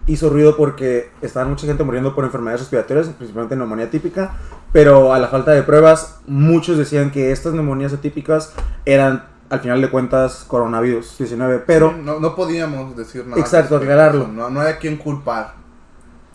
hizo 0.07 0.29
ruido 0.29 0.55
porque 0.55 1.11
estaba 1.21 1.47
mucha 1.47 1.67
gente 1.67 1.83
muriendo 1.83 2.15
por 2.15 2.23
enfermedades 2.23 2.61
respiratorias, 2.61 3.07
principalmente 3.09 3.55
neumonía 3.55 3.89
típica, 3.89 4.37
pero 4.71 5.13
a 5.13 5.19
la 5.19 5.27
falta 5.27 5.51
de 5.51 5.63
pruebas, 5.63 6.19
muchos 6.25 6.77
decían 6.77 7.11
que 7.11 7.31
estas 7.31 7.53
neumonías 7.53 7.93
atípicas 7.93 8.53
eran, 8.85 9.25
al 9.49 9.59
final 9.59 9.81
de 9.81 9.89
cuentas, 9.89 10.45
coronavirus 10.47 11.17
19, 11.17 11.63
pero... 11.67 11.91
Sí, 11.91 12.01
no, 12.03 12.19
no 12.19 12.35
podíamos 12.35 12.95
decir 12.95 13.27
nada. 13.27 13.41
Exacto, 13.41 13.75
aclararlo. 13.75 14.27
No, 14.27 14.49
no 14.49 14.61
hay 14.61 14.73
a 14.73 14.77
quien 14.77 14.97
culpar. 14.97 15.55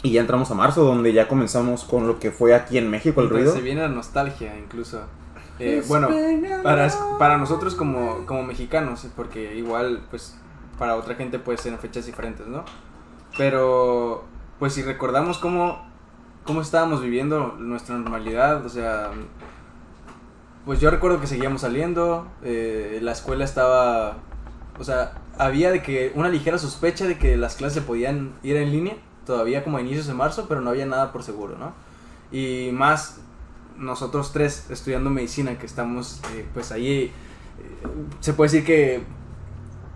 Y 0.02 0.12
ya 0.12 0.20
entramos 0.20 0.50
a 0.50 0.54
marzo, 0.54 0.84
donde 0.84 1.12
ya 1.12 1.28
comenzamos 1.28 1.84
con 1.84 2.06
lo 2.06 2.18
que 2.18 2.30
fue 2.32 2.54
aquí 2.54 2.76
en 2.76 2.90
México 2.90 3.20
el 3.20 3.26
Entonces 3.26 3.46
ruido. 3.46 3.56
se 3.56 3.62
viene 3.62 3.82
la 3.82 3.88
nostalgia 3.88 4.58
incluso. 4.58 5.02
Eh, 5.58 5.82
bueno, 5.86 6.08
para, 6.62 6.90
para 7.18 7.38
nosotros 7.38 7.74
como, 7.76 8.26
como 8.26 8.42
mexicanos, 8.42 9.06
porque 9.14 9.54
igual 9.54 10.04
pues 10.10 10.36
para 10.78 10.96
otra 10.96 11.14
gente 11.14 11.38
puede 11.38 11.58
ser 11.58 11.72
en 11.72 11.78
fechas 11.78 12.06
diferentes, 12.06 12.46
¿no? 12.48 12.64
Pero 13.38 14.24
pues 14.58 14.72
si 14.72 14.82
recordamos 14.82 15.38
cómo, 15.38 15.86
cómo 16.44 16.62
estábamos 16.62 17.00
viviendo 17.00 17.54
nuestra 17.58 17.96
normalidad, 17.96 18.64
o 18.66 18.68
sea, 18.68 19.10
pues 20.64 20.80
yo 20.80 20.90
recuerdo 20.90 21.20
que 21.20 21.26
seguíamos 21.28 21.60
saliendo, 21.60 22.26
eh, 22.42 22.98
la 23.02 23.12
escuela 23.12 23.44
estaba, 23.44 24.16
o 24.78 24.84
sea, 24.84 25.14
había 25.38 25.70
de 25.70 25.82
que 25.82 26.12
una 26.16 26.28
ligera 26.28 26.58
sospecha 26.58 27.06
de 27.06 27.18
que 27.18 27.36
las 27.36 27.56
clases 27.56 27.74
se 27.74 27.82
podían 27.82 28.32
ir 28.42 28.56
en 28.56 28.72
línea, 28.72 28.96
todavía 29.26 29.64
como 29.64 29.78
a 29.78 29.80
inicios 29.80 30.06
de 30.06 30.14
marzo, 30.14 30.46
pero 30.48 30.60
no 30.60 30.70
había 30.70 30.86
nada 30.86 31.12
por 31.12 31.22
seguro, 31.22 31.56
¿no? 31.58 31.72
Y 32.30 32.70
más 32.72 33.20
nosotros 33.76 34.32
tres 34.32 34.66
estudiando 34.70 35.10
medicina 35.10 35.58
que 35.58 35.66
estamos 35.66 36.20
eh, 36.34 36.46
pues 36.52 36.72
ahí, 36.72 37.04
eh, 37.04 37.12
se 38.20 38.32
puede 38.32 38.50
decir 38.50 38.64
que 38.64 39.02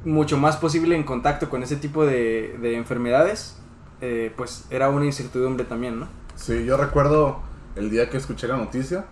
mucho 0.05 0.37
más 0.39 0.57
posible 0.57 0.97
en 0.97 1.05
contacto 1.05 1.51
con 1.51 1.63
ese 1.63 1.77
tipo 1.77 2.07
de, 2.07 2.57
de 2.61 2.77
enfermedades, 2.77 3.57
eh, 4.01 4.33
pues 4.37 4.67
era 4.71 4.89
una 4.89 5.07
incertidumbre 5.07 5.65
también, 5.65 6.01
¿no? 6.01 6.09
Sí, 6.35 6.65
yo 6.65 6.77
recuerdo 6.77 7.41
el 7.75 7.91
día 7.91 8.11
que 8.11 8.17
escuché 8.17 8.47
la 8.47 8.57
noticia, 8.57 9.07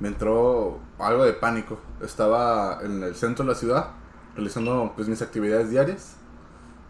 me 0.00 0.08
entró 0.08 0.78
algo 0.98 1.24
de 1.24 1.32
pánico. 1.32 1.78
Estaba 2.02 2.80
en 2.82 3.02
el 3.02 3.14
centro 3.16 3.44
de 3.44 3.52
la 3.52 3.58
ciudad 3.58 3.90
realizando 4.34 4.92
pues 4.94 5.08
mis 5.08 5.20
actividades 5.22 5.70
diarias 5.70 6.17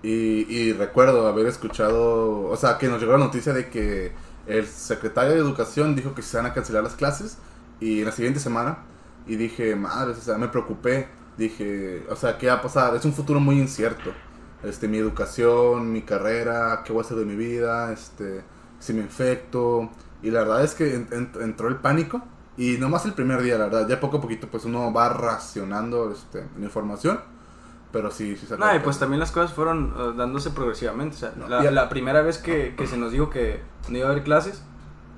y, 0.02 0.08
y 0.54 0.72
recuerdo 0.72 1.26
haber 1.26 1.46
escuchado, 1.46 2.42
o 2.48 2.56
sea, 2.56 2.78
que 2.78 2.88
nos 2.88 3.00
llegó 3.00 3.12
la 3.12 3.18
noticia 3.18 3.52
de 3.52 3.68
que 3.68 4.12
el 4.46 4.66
secretario 4.66 5.32
de 5.34 5.38
Educación 5.40 5.94
dijo 5.96 6.14
que 6.14 6.22
se 6.22 6.36
van 6.36 6.46
a 6.46 6.54
cancelar 6.54 6.82
las 6.84 6.94
clases 6.94 7.38
y 7.80 8.00
en 8.00 8.06
la 8.06 8.12
siguiente 8.12 8.40
semana 8.40 8.78
y 9.26 9.36
dije, 9.36 9.76
madre, 9.76 10.12
o 10.12 10.16
sea, 10.16 10.38
me 10.38 10.48
preocupé. 10.48 11.08
Dije, 11.36 12.04
o 12.10 12.16
sea, 12.16 12.36
¿qué 12.38 12.48
va 12.48 12.54
a 12.54 12.62
pasar? 12.62 12.94
Es 12.96 13.04
un 13.04 13.12
futuro 13.12 13.38
muy 13.40 13.58
incierto. 13.60 14.12
Este, 14.62 14.88
mi 14.88 14.98
educación, 14.98 15.92
mi 15.92 16.02
carrera, 16.02 16.82
qué 16.84 16.92
voy 16.92 17.02
a 17.02 17.04
hacer 17.06 17.16
de 17.18 17.24
mi 17.24 17.36
vida, 17.36 17.92
este, 17.92 18.42
si 18.80 18.92
me 18.92 19.02
infecto. 19.02 19.90
Y 20.22 20.30
la 20.30 20.40
verdad 20.40 20.64
es 20.64 20.74
que 20.74 20.94
en- 20.96 21.08
en- 21.12 21.30
entró 21.42 21.68
el 21.68 21.76
pánico. 21.76 22.22
Y 22.56 22.76
no 22.78 22.88
más 22.88 23.04
el 23.06 23.14
primer 23.14 23.40
día, 23.42 23.56
la 23.58 23.66
verdad. 23.66 23.86
Ya 23.88 24.00
poco 24.00 24.16
a 24.18 24.20
poquito, 24.20 24.48
pues 24.48 24.64
uno 24.64 24.92
va 24.92 25.10
racionando 25.10 26.10
este, 26.12 26.44
la 26.58 26.64
información. 26.64 27.20
Pero 27.92 28.10
sí, 28.10 28.36
sí 28.36 28.46
salió 28.46 28.66
No, 28.66 28.74
y 28.74 28.80
pues 28.80 28.98
también 28.98 29.18
las 29.20 29.32
cosas 29.32 29.52
fueron 29.54 29.94
eh, 29.98 30.12
dándose 30.16 30.50
progresivamente. 30.50 31.16
O 31.16 31.18
sea, 31.18 31.32
No, 31.36 31.48
la, 31.48 31.70
la 31.70 31.88
primera 31.88 32.22
vez 32.22 32.38
que, 32.38 32.74
que 32.76 32.86
se 32.86 32.96
nos 32.98 33.12
dijo 33.12 33.30
que 33.30 33.62
no 33.88 33.98
iba 33.98 34.08
a 34.08 34.10
haber 34.10 34.24
clases, 34.24 34.62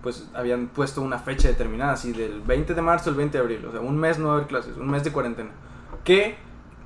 pues 0.03 0.29
habían 0.35 0.69
puesto 0.69 1.03
una 1.03 1.19
fecha 1.19 1.49
determinada, 1.49 1.93
así 1.93 2.13
del 2.13 2.41
20 2.43 2.75
de 2.75 2.83
marzo 2.83 3.11
al 3.11 3.17
20 3.17 3.37
de 3.37 3.43
abril. 3.43 3.67
O 3.67 3.73
sea, 3.73 3.81
un 3.81 3.99
mes 3.99 4.19
no 4.19 4.29
va 4.29 4.33
a 4.33 4.37
haber 4.37 4.49
clases, 4.49 4.77
un 4.77 4.89
mes 4.89 5.05
de 5.05 5.13
cuarentena. 5.13 5.51
Que 6.05 6.37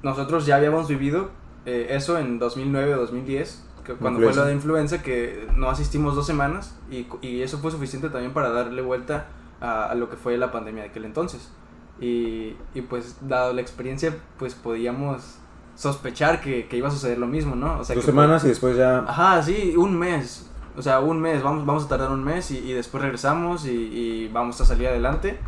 nosotros 0.03 0.47
ya 0.47 0.57
habíamos 0.57 0.89
vivido 0.89 1.31
eh, 1.67 1.89
eso 1.91 2.19
en 2.19 2.39
2009 2.39 2.95
o 2.95 2.99
2010, 2.99 3.65
que 3.85 3.95
cuando 3.95 4.21
fue 4.21 4.35
lo 4.35 4.45
de 4.47 4.53
influenza, 4.55 5.03
que 5.03 5.47
no 5.57 5.69
asistimos 5.69 6.15
dos 6.17 6.27
semanas 6.27 6.75
y, 6.91 7.07
y 7.21 7.43
eso 7.43 7.59
fue 7.59 7.71
suficiente 7.71 8.09
también 8.09 8.33
para 8.33 8.49
darle 8.51 8.81
vuelta 8.81 9.27
a, 9.61 9.85
a 9.91 9.95
lo 9.95 10.09
que 10.09 10.17
fue 10.17 10.37
la 10.39 10.51
pandemia 10.51 10.85
de 10.85 10.89
aquel 10.89 11.05
entonces. 11.05 11.53
Y, 12.01 12.57
y 12.75 12.81
pues 12.89 13.19
dado 13.21 13.53
la 13.53 13.61
experiencia, 13.61 14.17
pues 14.39 14.55
podíamos 14.55 15.39
sospechar 15.75 16.41
que, 16.41 16.67
que 16.67 16.77
iba 16.77 16.89
a 16.89 16.91
suceder 16.91 17.19
lo 17.19 17.27
mismo, 17.27 17.57
¿no? 17.57 17.79
O 17.81 17.85
sea, 17.85 17.95
Dos 17.95 18.05
que- 18.05 18.11
semanas 18.11 18.45
y 18.45 18.49
después 18.49 18.77
ya... 18.77 18.99
Ajá, 19.07 19.43
sí, 19.43 19.75
un 19.77 19.99
mes. 19.99 20.49
O 20.77 20.83
sea, 20.83 21.01
un 21.01 21.21
mes, 21.21 21.43
vamos, 21.43 21.65
vamos 21.67 21.85
a 21.85 21.89
tardar 21.89 22.11
un 22.11 22.25
mes 22.25 22.51
y, 22.51 22.59
y 22.59 22.73
después 22.73 23.03
regresamos 23.03 23.67
y, 23.67 23.71
y 23.71 24.29
vamos 24.33 24.61
a 24.61 24.65
salir 24.65 24.89
adelante. 24.89 25.39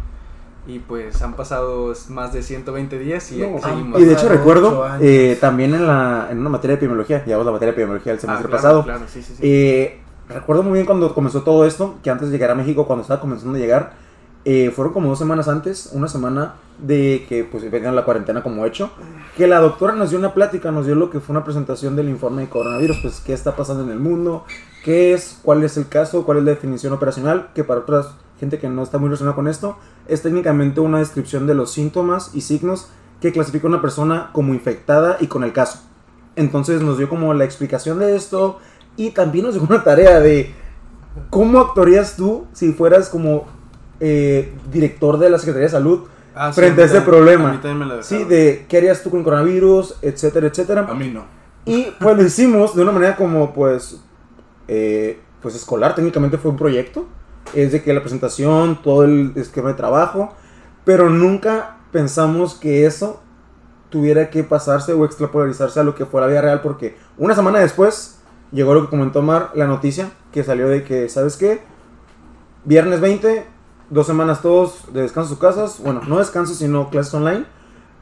Y 0.68 0.80
pues 0.80 1.22
han 1.22 1.34
pasado 1.34 1.92
más 2.08 2.32
de 2.32 2.42
120 2.42 2.98
días 2.98 3.30
y 3.30 3.38
No, 3.38 3.58
seguimos. 3.62 4.00
y 4.00 4.04
de 4.04 4.12
hecho 4.12 4.28
recuerdo 4.28 4.84
eh, 5.00 5.38
también 5.40 5.74
en, 5.74 5.86
la, 5.86 6.26
en 6.30 6.38
una 6.40 6.48
materia 6.50 6.72
de 6.72 6.78
epidemiología, 6.78 7.24
llevamos 7.24 7.46
la 7.46 7.52
materia 7.52 7.70
de 7.72 7.74
epidemiología 7.74 8.12
el 8.12 8.18
Ah, 8.18 8.20
semestre 8.20 8.48
claro, 8.48 8.56
pasado, 8.62 8.82
Claro, 8.84 9.00
sí, 9.06 9.22
sí, 9.22 9.34
sí. 9.36 9.42
Eh, 9.42 10.00
recuerdo 10.28 10.64
muy 10.64 10.72
bien 10.72 10.86
cuando 10.86 11.14
comenzó 11.14 11.42
todo 11.42 11.64
esto, 11.66 11.94
que 12.02 12.10
antes 12.10 12.28
de 12.28 12.32
llegar 12.32 12.50
a 12.50 12.56
México, 12.56 12.84
cuando 12.84 13.02
estaba 13.02 13.20
comenzando 13.20 13.54
a 13.56 13.60
llegar, 13.60 13.92
eh, 14.48 14.70
fueron 14.70 14.94
como 14.94 15.08
dos 15.08 15.18
semanas 15.18 15.48
antes, 15.48 15.90
una 15.92 16.06
semana 16.06 16.54
de 16.78 17.26
que 17.28 17.42
pues 17.42 17.68
vengan 17.68 17.96
la 17.96 18.04
cuarentena 18.04 18.44
como 18.44 18.64
hecho, 18.64 18.92
que 19.36 19.48
la 19.48 19.58
doctora 19.58 19.96
nos 19.96 20.10
dio 20.10 20.20
una 20.20 20.34
plática, 20.34 20.70
nos 20.70 20.86
dio 20.86 20.94
lo 20.94 21.10
que 21.10 21.18
fue 21.18 21.32
una 21.34 21.42
presentación 21.42 21.96
del 21.96 22.08
informe 22.08 22.42
de 22.42 22.48
coronavirus, 22.48 22.98
pues 23.02 23.18
qué 23.18 23.32
está 23.32 23.56
pasando 23.56 23.82
en 23.82 23.90
el 23.90 23.98
mundo, 23.98 24.44
qué 24.84 25.12
es, 25.14 25.40
cuál 25.42 25.64
es 25.64 25.76
el 25.76 25.88
caso, 25.88 26.24
cuál 26.24 26.38
es 26.38 26.44
la 26.44 26.50
definición 26.52 26.92
operacional, 26.92 27.48
que 27.56 27.64
para 27.64 27.80
otras 27.80 28.10
gente 28.38 28.60
que 28.60 28.68
no 28.68 28.84
está 28.84 28.98
muy 28.98 29.08
relacionada 29.08 29.34
con 29.34 29.48
esto, 29.48 29.78
es 30.06 30.22
técnicamente 30.22 30.78
una 30.78 31.00
descripción 31.00 31.48
de 31.48 31.56
los 31.56 31.72
síntomas 31.72 32.30
y 32.32 32.42
signos 32.42 32.86
que 33.20 33.32
clasifica 33.32 33.66
a 33.66 33.70
una 33.70 33.82
persona 33.82 34.30
como 34.32 34.54
infectada 34.54 35.16
y 35.18 35.26
con 35.26 35.42
el 35.42 35.52
caso. 35.52 35.80
Entonces 36.36 36.82
nos 36.82 36.98
dio 36.98 37.08
como 37.08 37.34
la 37.34 37.44
explicación 37.44 37.98
de 37.98 38.14
esto 38.14 38.60
y 38.96 39.10
también 39.10 39.46
nos 39.46 39.54
dio 39.54 39.64
una 39.68 39.82
tarea 39.82 40.20
de 40.20 40.54
cómo 41.30 41.58
actuarías 41.58 42.14
tú 42.14 42.46
si 42.52 42.72
fueras 42.72 43.08
como 43.08 43.55
eh, 44.00 44.52
director 44.70 45.18
de 45.18 45.30
la 45.30 45.38
Secretaría 45.38 45.66
de 45.66 45.72
Salud 45.72 46.00
Ah, 46.34 46.52
sí, 46.52 46.60
frente 46.60 46.82
a 46.82 46.84
mí 46.84 46.86
este 46.86 46.98
también- 46.98 47.04
problema. 47.24 47.48
a 47.48 47.52
mí 47.52 47.58
también 47.58 47.78
me 47.78 47.86
lo 47.86 48.02
Sí, 48.02 48.24
de 48.24 48.66
qué 48.68 48.76
harías 48.76 49.02
tú 49.02 49.08
con 49.10 49.20
el 49.20 49.24
coronavirus, 49.24 49.96
etcétera, 50.02 50.46
etcétera. 50.48 50.86
A 50.88 50.94
mí 50.94 51.08
no. 51.08 51.24
Y 51.64 51.88
pues 51.98 52.16
lo 52.16 52.22
hicimos 52.22 52.76
de 52.76 52.82
una 52.82 52.92
manera 52.92 53.16
como 53.16 53.52
pues 53.54 54.00
eh, 54.68 55.20
pues 55.40 55.54
escolar, 55.54 55.94
técnicamente 55.94 56.36
fue 56.38 56.50
un 56.50 56.56
proyecto. 56.56 57.06
Es 57.54 57.72
de 57.72 57.82
que 57.82 57.94
la 57.94 58.00
presentación, 58.00 58.82
todo 58.82 59.04
el 59.04 59.32
esquema 59.36 59.68
de 59.68 59.74
trabajo, 59.74 60.34
pero 60.84 61.08
nunca 61.08 61.76
pensamos 61.92 62.54
que 62.54 62.84
eso 62.86 63.22
tuviera 63.88 64.28
que 64.30 64.42
pasarse 64.44 64.92
o 64.92 65.04
extrapolarizarse 65.04 65.78
a 65.80 65.84
lo 65.84 65.94
que 65.94 66.04
fue 66.04 66.20
la 66.20 66.26
vida 66.26 66.40
real, 66.42 66.60
porque 66.60 66.96
una 67.16 67.34
semana 67.34 67.60
después 67.60 68.18
llegó 68.52 68.74
lo 68.74 68.82
que 68.82 68.90
comentó 68.90 69.22
Mar, 69.22 69.52
la 69.54 69.66
noticia 69.66 70.10
que 70.32 70.42
salió 70.44 70.68
de 70.68 70.82
que, 70.82 71.08
¿sabes 71.08 71.36
qué? 71.36 71.60
Viernes 72.64 73.00
20, 73.00 73.46
dos 73.90 74.06
semanas 74.06 74.42
todos 74.42 74.92
de 74.92 75.02
descanso 75.02 75.30
en 75.30 75.38
sus 75.38 75.38
casas, 75.38 75.80
bueno, 75.80 76.00
no 76.06 76.18
descanso, 76.18 76.54
sino 76.54 76.90
clases 76.90 77.14
online, 77.14 77.44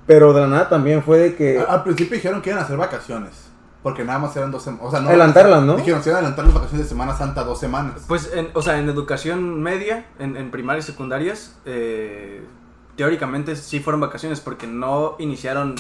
pero 0.07 0.33
de 0.33 0.43
la 0.43 0.47
nada 0.47 0.69
también 0.69 1.03
fue 1.03 1.19
de 1.19 1.35
que... 1.37 1.59
Al 1.59 1.83
principio 1.83 2.17
dijeron 2.17 2.43
que 2.43 2.51
iban 2.51 2.61
a 2.63 2.65
hacer 2.65 2.77
vacaciones. 2.77 3.51
Porque 3.83 4.03
nada 4.03 4.19
más 4.19 4.35
eran 4.35 4.51
dos 4.51 4.63
semanas. 4.63 4.87
O 4.87 4.91
sea, 4.91 5.01
no, 5.01 5.11
Adelantarlas, 5.11 5.63
¿no? 5.63 5.77
Dijeron, 5.77 6.03
se 6.03 6.09
iban 6.09 6.17
a 6.17 6.19
adelantar 6.21 6.47
las 6.47 6.55
vacaciones 6.55 6.87
de 6.87 6.89
Semana 6.89 7.15
Santa 7.15 7.45
dos 7.45 7.61
semanas. 7.61 8.05
Pues, 8.09 8.31
en, 8.33 8.49
o 8.55 8.63
sea, 8.63 8.79
en 8.79 8.89
educación 8.89 9.63
media, 9.63 10.07
en, 10.19 10.39
en 10.39 10.51
primarias 10.51 10.89
y 10.89 10.93
secundarias, 10.93 11.57
eh, 11.67 12.43
teóricamente 12.97 13.57
sí 13.57 13.81
fueron 13.81 14.01
vacaciones 14.01 14.41
porque 14.41 14.67
no 14.67 15.17
iniciaron 15.19 15.75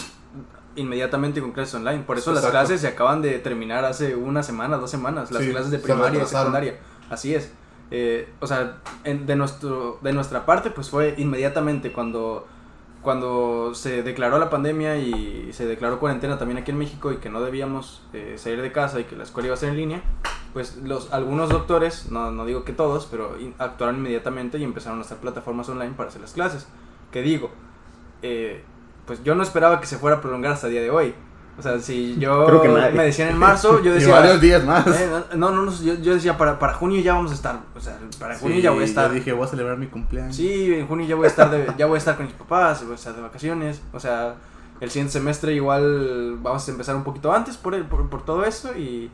inmediatamente 0.76 1.40
con 1.40 1.52
clases 1.52 1.76
online. 1.76 2.02
Por 2.02 2.18
eso 2.18 2.32
las 2.34 2.44
clases 2.44 2.82
se 2.82 2.88
acaban 2.88 3.22
de 3.22 3.38
terminar 3.38 3.86
hace 3.86 4.14
una 4.16 4.42
semana, 4.42 4.76
dos 4.76 4.90
semanas, 4.90 5.30
las 5.30 5.42
Sí, 5.42 5.50
clases 5.50 5.70
de 5.70 5.78
primaria 5.78 6.22
y 6.22 6.26
secundaria. 6.26 6.78
Así 7.08 7.34
es. 7.34 7.52
Eh, 7.96 8.28
o 8.40 8.46
sea, 8.48 8.78
en- 9.04 9.24
de, 9.24 9.36
nuestro, 9.36 9.98
de 10.02 10.12
nuestra 10.12 10.44
parte, 10.46 10.70
pues 10.70 10.90
fue 10.90 11.14
inmediatamente 11.16 11.92
cuando, 11.92 12.44
cuando 13.02 13.72
se 13.74 14.02
declaró 14.02 14.38
la 14.40 14.50
pandemia 14.50 14.96
y 14.96 15.52
se 15.52 15.64
declaró 15.64 16.00
cuarentena 16.00 16.36
también 16.36 16.58
aquí 16.58 16.72
en 16.72 16.78
México 16.78 17.12
y 17.12 17.18
que 17.18 17.30
no 17.30 17.40
debíamos 17.40 18.02
eh, 18.12 18.34
salir 18.36 18.62
de 18.62 18.72
casa 18.72 18.98
y 18.98 19.04
que 19.04 19.14
la 19.14 19.22
escuela 19.22 19.46
iba 19.46 19.54
a 19.54 19.58
ser 19.58 19.68
en 19.68 19.76
línea, 19.76 20.02
pues 20.52 20.76
los, 20.78 21.12
algunos 21.12 21.50
doctores, 21.50 22.10
no, 22.10 22.32
no 22.32 22.44
digo 22.46 22.64
que 22.64 22.72
todos, 22.72 23.06
pero 23.08 23.36
actuaron 23.58 23.96
inmediatamente 23.98 24.58
y 24.58 24.64
empezaron 24.64 24.98
a 24.98 25.02
hacer 25.02 25.18
plataformas 25.18 25.68
online 25.68 25.92
para 25.96 26.08
hacer 26.08 26.20
las 26.20 26.32
clases. 26.32 26.66
Que 27.12 27.22
digo, 27.22 27.50
eh, 28.22 28.64
pues 29.06 29.22
yo 29.22 29.36
no 29.36 29.44
esperaba 29.44 29.80
que 29.80 29.86
se 29.86 29.98
fuera 29.98 30.16
a 30.16 30.20
prolongar 30.20 30.50
hasta 30.52 30.66
el 30.66 30.72
día 30.72 30.82
de 30.82 30.90
hoy. 30.90 31.14
O 31.58 31.62
sea, 31.62 31.78
si 31.78 32.16
yo 32.18 32.46
Creo 32.46 32.62
que 32.62 32.68
nadie. 32.68 32.92
me 32.96 33.04
decían 33.04 33.28
en 33.28 33.38
marzo, 33.38 33.80
yo 33.82 33.90
y 33.92 33.94
decía... 33.94 34.12
varios 34.14 34.40
días 34.40 34.64
más. 34.64 34.86
Eh, 34.86 35.08
no, 35.36 35.50
no, 35.50 35.62
no, 35.62 35.72
yo, 35.82 35.94
yo 35.94 36.14
decía, 36.14 36.36
para, 36.36 36.58
para 36.58 36.74
junio 36.74 37.00
ya 37.00 37.14
vamos 37.14 37.30
a 37.30 37.34
estar. 37.34 37.60
O 37.76 37.80
sea, 37.80 37.96
para 38.18 38.36
junio 38.36 38.56
Sí, 38.56 38.62
ya 38.62 38.70
voy 38.72 38.82
a 38.82 38.86
estar. 38.86 39.08
Yo 39.08 39.14
dije, 39.14 39.32
voy 39.32 39.44
a 39.46 39.48
celebrar 39.48 39.76
mi 39.78 39.86
cumpleaños. 39.86 40.34
Sí, 40.34 40.74
en 40.74 40.86
junio 40.88 41.06
ya 41.06 41.14
voy 41.14 41.26
a 41.26 41.28
estar 41.28 41.50
de, 41.50 41.66
ya 41.78 41.86
voy 41.86 41.94
a 41.94 41.98
estar 41.98 42.16
con 42.16 42.26
mis 42.26 42.34
papás, 42.34 42.82
voy 42.82 42.92
a 42.92 42.94
estar 42.96 43.14
de 43.14 43.22
vacaciones. 43.22 43.80
O 43.92 44.00
sea, 44.00 44.34
el 44.80 44.90
siguiente 44.90 45.12
semestre 45.12 45.52
igual 45.54 46.38
vamos 46.42 46.66
a 46.66 46.70
empezar 46.72 46.96
un 46.96 47.04
poquito 47.04 47.32
antes 47.32 47.56
por, 47.56 47.74
el- 47.74 47.84
por, 47.84 48.08
por 48.10 48.24
todo 48.24 48.44
esto. 48.44 48.76
Y, 48.76 49.10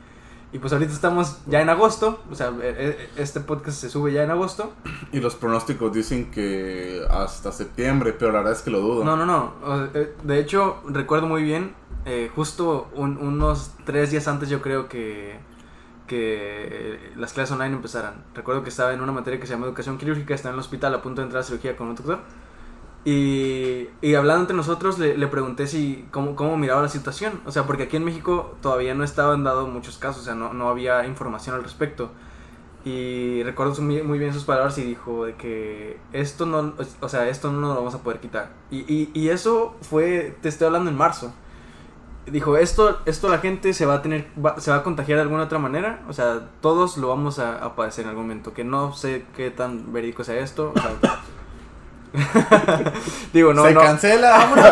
y 0.52 0.58
pues 0.58 0.72
ahorita 0.72 0.92
estamos 0.92 1.40
ya 1.46 1.60
en 1.60 1.68
agosto. 1.68 2.20
O 2.30 2.34
sea, 2.34 2.52
e- 2.62 2.96
e- 3.16 3.22
este 3.22 3.40
podcast 3.40 3.78
se 3.78 3.90
sube 3.90 4.12
ya 4.14 4.22
en 4.24 4.30
agosto. 4.30 4.72
Y 5.12 5.20
los 5.20 5.34
pronósticos 5.34 5.92
dicen 5.92 6.30
que 6.30 7.02
hasta 7.10 7.52
septiembre, 7.52 8.14
pero 8.18 8.32
la 8.32 8.38
verdad 8.38 8.54
es 8.54 8.62
que 8.62 8.70
lo 8.70 8.80
dudo. 8.80 9.04
No, 9.04 9.14
no, 9.16 9.26
no. 9.26 9.52
eh, 9.94 10.14
De 10.24 10.38
hecho, 10.40 10.78
recuerdo 10.88 11.26
muy 11.26 11.42
bien, 11.42 11.74
eh, 12.06 12.30
justo 12.34 12.88
un- 12.94 13.18
unos 13.18 13.72
tres 13.84 14.10
días 14.10 14.28
antes 14.28 14.48
yo 14.48 14.62
creo 14.62 14.88
que, 14.88 15.38
que 16.06 17.12
las 17.16 17.32
clases 17.32 17.52
online 17.52 17.74
empezaran. 17.76 18.24
Recuerdo 18.34 18.62
que 18.62 18.70
estaba 18.70 18.92
en 18.92 19.00
una 19.00 19.12
materia 19.12 19.40
que 19.40 19.46
se 19.46 19.52
llama 19.54 19.66
educación 19.66 19.98
quirúrgica, 19.98 20.34
estaba 20.34 20.52
en 20.52 20.56
el 20.56 20.60
hospital 20.60 20.94
a 20.94 21.02
punto 21.02 21.20
de 21.20 21.26
entrar 21.26 21.42
a 21.42 21.44
cirugía 21.44 21.76
con 21.76 21.88
un 21.88 21.94
doctor. 21.96 22.20
Y, 23.04 23.88
y 24.02 24.14
hablando 24.14 24.42
entre 24.42 24.56
nosotros 24.56 24.98
le, 24.98 25.16
le 25.16 25.26
pregunté 25.26 25.66
si 25.66 26.06
cómo, 26.10 26.36
cómo 26.36 26.56
miraba 26.56 26.82
la 26.82 26.88
situación. 26.88 27.40
O 27.46 27.52
sea, 27.52 27.64
porque 27.66 27.84
aquí 27.84 27.96
en 27.96 28.04
México 28.04 28.56
todavía 28.60 28.94
no 28.94 29.04
estaban 29.04 29.44
dado 29.44 29.66
muchos 29.66 29.96
casos, 29.98 30.22
o 30.22 30.24
sea, 30.24 30.34
no, 30.34 30.52
no 30.52 30.68
había 30.68 31.06
información 31.06 31.56
al 31.56 31.62
respecto. 31.62 32.10
Y 32.84 33.42
recuerdo 33.42 33.80
muy 33.82 34.18
bien 34.18 34.32
sus 34.32 34.44
palabras 34.44 34.78
y 34.78 34.82
dijo 34.82 35.26
de 35.26 35.34
que 35.34 35.98
esto 36.12 36.46
no, 36.46 36.74
o 37.00 37.08
sea, 37.10 37.28
esto 37.28 37.52
no 37.52 37.60
lo 37.68 37.74
vamos 37.74 37.94
a 37.94 37.98
poder 38.02 38.20
quitar. 38.20 38.50
Y, 38.70 38.78
y, 38.92 39.10
y 39.12 39.28
eso 39.28 39.76
fue, 39.82 40.36
te 40.40 40.48
estoy 40.48 40.66
hablando 40.66 40.90
en 40.90 40.96
marzo. 40.96 41.32
Dijo, 42.26 42.56
esto, 42.56 43.00
esto 43.06 43.28
la 43.28 43.38
gente 43.38 43.72
se 43.72 43.86
va 43.86 43.94
a 43.94 44.02
tener, 44.02 44.28
va- 44.44 44.60
se 44.60 44.70
va 44.70 44.78
a 44.78 44.82
contagiar 44.82 45.16
de 45.16 45.22
alguna 45.22 45.44
otra 45.44 45.58
manera. 45.58 46.00
O 46.08 46.12
sea, 46.12 46.48
todos 46.60 46.96
lo 46.96 47.08
vamos 47.08 47.38
a, 47.38 47.56
a 47.64 47.74
padecer 47.74 48.04
en 48.04 48.10
algún 48.10 48.24
momento. 48.24 48.52
Que 48.52 48.62
no 48.62 48.92
sé 48.92 49.24
qué 49.36 49.50
tan 49.50 49.92
verídico 49.92 50.22
sea 50.22 50.38
esto. 50.38 50.72
O 50.76 50.80
sea, 50.80 50.92
digo, 53.32 53.54
no, 53.54 53.64
Se 53.64 53.74
no. 53.74 53.80
cancela, 53.80 54.30
vámonos. 54.30 54.66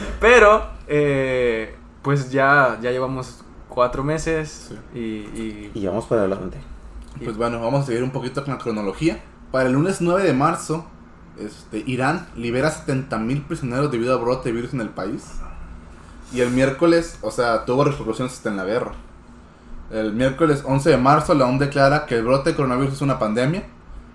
Pero, 0.20 0.66
eh, 0.88 1.76
pues 2.02 2.30
ya, 2.30 2.78
ya 2.82 2.90
llevamos 2.90 3.42
cuatro 3.68 4.02
meses 4.02 4.70
Sí. 4.70 4.78
y, 4.98 5.00
y- 5.40 5.70
Y 5.74 5.86
vamos 5.86 6.06
para 6.06 6.22
adelante. 6.22 6.58
Pues 7.22 7.36
bueno, 7.36 7.60
vamos 7.60 7.82
a 7.82 7.86
seguir 7.86 8.02
un 8.02 8.10
poquito 8.10 8.42
con 8.44 8.54
la 8.54 8.58
cronología. 8.60 9.20
Para 9.52 9.66
el 9.66 9.72
lunes 9.74 10.00
9 10.00 10.22
de 10.22 10.32
marzo, 10.32 10.86
este, 11.38 11.82
Irán 11.86 12.28
libera 12.36 12.70
70.000 12.72 13.46
prisioneros 13.46 13.90
debido 13.90 14.14
a 14.14 14.18
brote 14.18 14.48
de 14.50 14.54
virus 14.54 14.72
en 14.74 14.80
el 14.80 14.88
país. 14.90 15.24
Y 16.32 16.40
el 16.40 16.50
miércoles, 16.50 17.18
o 17.22 17.30
sea, 17.30 17.64
tuvo 17.64 17.84
repercusiones 17.84 18.32
hasta 18.34 18.48
en 18.50 18.56
la 18.56 18.64
guerra. 18.64 18.92
El 19.90 20.12
miércoles 20.12 20.62
11 20.64 20.90
de 20.90 20.96
marzo, 20.96 21.34
la 21.34 21.46
OMS 21.46 21.58
declara 21.60 22.06
que 22.06 22.16
el 22.16 22.24
brote 22.24 22.50
de 22.50 22.56
coronavirus 22.56 22.94
es 22.94 23.00
una 23.02 23.18
pandemia. 23.18 23.64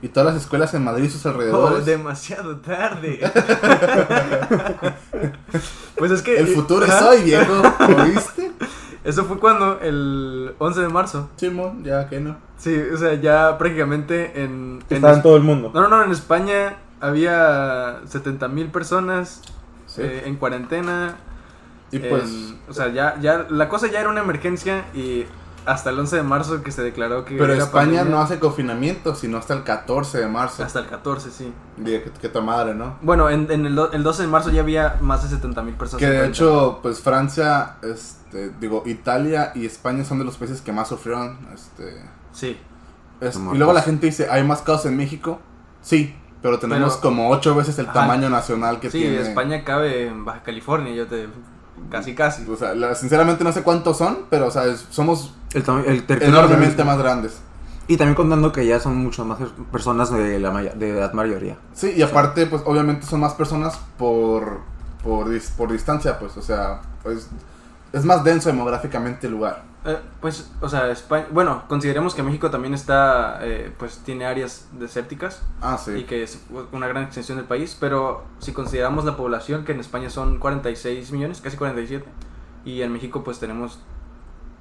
Y 0.02 0.10
todas 0.10 0.34
las 0.34 0.42
escuelas 0.44 0.74
en 0.74 0.84
Madrid 0.84 1.06
y 1.06 1.10
sus 1.10 1.26
Oh, 1.26 1.30
alrededores. 1.30 1.86
demasiado 1.86 2.58
tarde. 2.58 3.20
pues 5.98 6.12
es 6.12 6.22
que... 6.22 6.38
El 6.38 6.48
futuro 6.48 6.86
es 6.86 7.02
hoy, 7.02 7.24
viejo. 7.24 7.54
¿Oíste? 8.04 8.52
Eso 9.04 9.26
fue 9.26 9.38
cuando, 9.40 9.80
el 9.82 10.56
11 10.58 10.82
de 10.82 10.90
marzo. 10.90 11.30
Simón, 11.36 11.84
ya 11.84 12.08
que 12.10 12.20
no. 12.20 12.38
Sí, 12.58 12.76
o 12.94 12.98
sea, 12.98 13.14
ya 13.16 13.56
prácticamente 13.58 14.42
en... 14.44 14.84
en 14.90 14.96
Estaba 14.96 15.14
en 15.16 15.22
todo 15.22 15.38
el 15.38 15.44
mundo. 15.44 15.72
No, 15.74 15.82
no, 15.82 15.90
no, 15.90 16.04
en 16.04 16.12
España 16.12 16.78
había 17.02 18.00
70 18.08 18.48
mil 18.48 18.68
personas 18.68 19.42
Sí. 19.86 20.02
eh, 20.02 20.24
en 20.26 20.36
cuarentena. 20.38 21.18
Y 21.98 22.00
pues. 22.00 22.24
en- 22.24 22.60
o 22.70 22.74
sea, 22.74 22.88
ya, 22.90 23.18
ya, 23.22 23.46
la 23.50 23.70
cosa 23.70 23.88
ya 23.88 24.00
era 24.00 24.10
una 24.10 24.22
emergencia 24.22 24.86
y 24.94 25.26
hasta 25.66 25.90
el 25.90 26.00
11 26.00 26.18
de 26.18 26.22
marzo 26.24 26.62
que 26.62 26.72
se 26.72 26.84
declaró 26.84 27.26
que... 27.26 27.36
Pero 27.38 27.52
era 27.52 27.64
España 27.64 27.86
pandemia, 27.86 28.04
no 28.16 28.22
hace 28.22 28.38
confinamiento, 28.38 29.16
sino 29.16 29.38
hasta 29.40 29.56
el 29.56 29.64
14 29.64 30.20
de 30.20 30.28
marzo. 30.28 30.64
Hasta 30.64 30.78
el 30.80 30.86
14, 30.86 31.32
sí. 31.32 31.52
Dije, 31.78 32.04
que, 32.04 32.12
que 32.12 32.30
tu 32.30 32.40
madre, 32.44 32.76
¿no? 32.76 32.98
Bueno, 33.02 33.32
en, 33.32 33.50
en 33.52 33.66
el, 33.66 33.74
do- 33.74 33.92
el 33.92 34.04
12 34.04 34.22
de 34.24 34.28
marzo 34.28 34.52
ya 34.52 34.62
había 34.62 34.98
más 35.02 35.24
de 35.24 35.30
70 35.36 35.64
mil 35.64 35.74
personas. 35.74 36.00
Que 36.02 36.08
de 36.12 36.28
hecho, 36.28 36.80
pues 36.84 37.00
Francia, 37.02 37.78
este, 37.82 38.52
digo, 38.60 38.84
Italia 38.86 39.52
y 39.56 39.66
España 39.66 40.04
son 40.06 40.20
de 40.20 40.26
los 40.26 40.38
países 40.38 40.62
que 40.62 40.72
más 40.72 40.88
sufrieron. 40.90 41.40
Este, 41.52 42.00
Sí. 42.32 42.60
es- 43.22 43.36
y 43.36 43.58
luego 43.58 43.74
la 43.74 43.82
gente 43.82 44.06
dice, 44.06 44.28
¿hay 44.30 44.44
más 44.44 44.62
casos 44.62 44.86
en 44.86 44.98
México? 44.98 45.40
Sí, 45.82 46.16
pero 46.44 46.60
tenemos 46.60 46.98
Pero- 46.98 47.02
como 47.02 47.32
ocho 47.32 47.56
veces 47.56 47.80
el 47.80 47.86
Ajá. 47.86 48.02
tamaño 48.02 48.30
nacional 48.30 48.80
que 48.80 48.92
Sí, 48.92 49.00
tiene. 49.00 49.20
España 49.22 49.64
cabe 49.64 50.06
en 50.06 50.26
Baja 50.26 50.44
California, 50.44 50.94
yo 50.94 51.08
te... 51.08 51.28
Casi, 51.90 52.16
casi. 52.16 52.50
O 52.50 52.56
sea, 52.58 52.74
la- 52.76 52.96
sinceramente 52.96 53.44
no 53.44 53.52
sé 53.52 53.62
cuántos 53.64 53.98
son, 53.98 54.20
pero 54.30 54.48
o 54.48 54.52
sea, 54.52 54.66
es- 54.66 54.86
somos 54.90 55.34
El, 55.54 55.64
el 56.08 56.24
enormemente 56.24 56.84
más 56.84 56.98
grandes. 56.98 57.38
Y 57.88 57.98
también 57.98 58.16
contando 58.16 58.52
que 58.52 58.66
ya 58.66 58.80
son 58.80 58.98
muchas 58.98 59.26
más 59.26 59.38
personas 59.72 60.12
de 60.12 60.40
la 60.40 60.50
maya- 60.52 60.74
de 60.74 60.90
edad 60.90 61.14
mayoría. 61.14 61.58
Sí, 61.74 61.94
y 61.96 62.02
aparte, 62.02 62.48
pues 62.48 62.64
obviamente 62.66 63.06
son 63.06 63.20
más 63.20 63.34
personas 63.36 63.78
por, 63.98 64.60
por, 65.04 65.28
dis- 65.30 65.52
por 65.56 65.72
distancia, 65.72 66.18
pues, 66.18 66.36
o 66.36 66.42
sea, 66.42 66.82
pues 67.04 67.30
es 67.94 68.04
más 68.04 68.24
denso 68.24 68.50
demográficamente 68.50 69.28
el 69.28 69.34
lugar. 69.34 69.64
Eh, 69.86 70.00
pues, 70.20 70.52
o 70.62 70.68
sea, 70.70 70.90
España... 70.92 71.28
Bueno, 71.32 71.64
consideremos 71.68 72.16
que 72.16 72.24
México 72.24 72.50
también 72.50 72.74
está... 72.74 73.40
eh, 73.42 73.72
pues 73.78 74.00
tiene 74.00 74.26
áreas 74.26 74.68
desérticas. 74.80 75.44
Ah, 75.62 75.78
sí. 75.78 75.92
y 75.92 76.04
que 76.06 76.24
es 76.24 76.42
una 76.72 76.88
gran 76.88 77.04
extensión 77.04 77.38
del 77.38 77.46
país, 77.48 77.78
pero 77.80 78.24
si 78.40 78.52
consideramos 78.52 79.06
la 79.06 79.16
población, 79.16 79.64
que 79.64 79.74
en 79.74 79.80
España 79.80 80.10
son 80.10 80.40
46 80.40 81.12
millones, 81.12 81.40
casi 81.42 81.56
47, 81.58 82.06
y 82.66 82.82
en 82.82 82.92
México 82.92 83.24
pues 83.24 83.40
tenemos 83.40 83.80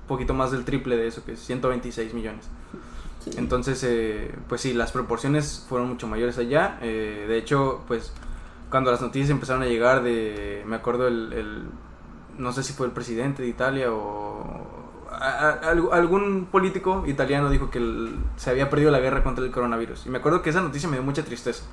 poquito 0.07 0.35
más 0.35 0.51
del 0.51 0.65
triple 0.67 0.97
de 0.99 1.07
eso, 1.07 1.25
que 1.25 1.33
es 1.33 1.41
126 1.41 2.13
millones. 2.13 2.45
Entonces, 3.39 3.83
eh, 3.85 4.35
pues 4.51 4.61
sí, 4.61 4.75
las 4.75 4.93
proporciones 4.93 5.65
fueron 5.67 5.89
mucho 5.89 6.07
mayores 6.07 6.37
allá. 6.37 6.79
eh, 6.83 7.25
de 7.27 7.39
hecho, 7.39 7.83
pues 7.89 8.13
cuando 8.71 8.91
las 8.91 9.01
noticias 9.01 9.31
empezaron 9.31 9.63
a 9.63 9.67
llegar 9.67 10.03
de, 10.03 10.63
me 10.67 10.77
acuerdo 10.77 11.09
el, 11.09 11.33
el- 11.33 11.63
no 12.37 12.53
sé 12.53 12.63
si 12.65 12.73
fue 12.75 12.87
el 12.87 12.93
presidente 12.93 13.43
de 13.43 13.49
Italia 13.49 13.93
o 13.93 14.34
a- 15.25 15.49
a- 15.51 15.73
alg- 15.75 15.93
algún 15.93 16.47
político 16.47 17.05
italiano 17.07 17.51
dijo 17.51 17.71
que 17.71 17.79
el- 17.79 18.17
se 18.37 18.51
había 18.51 18.71
perdido 18.71 18.91
la 18.91 19.01
guerra 19.01 19.23
contra 19.23 19.45
el 19.45 19.51
coronavirus. 19.51 20.07
Y 20.07 20.11
me 20.11 20.19
acuerdo 20.19 20.43
que 20.43 20.51
esa 20.51 20.61
noticia 20.63 20.89
me 20.89 20.97
dio 20.97 21.05
mucha 21.05 21.25
tristeza. 21.25 21.65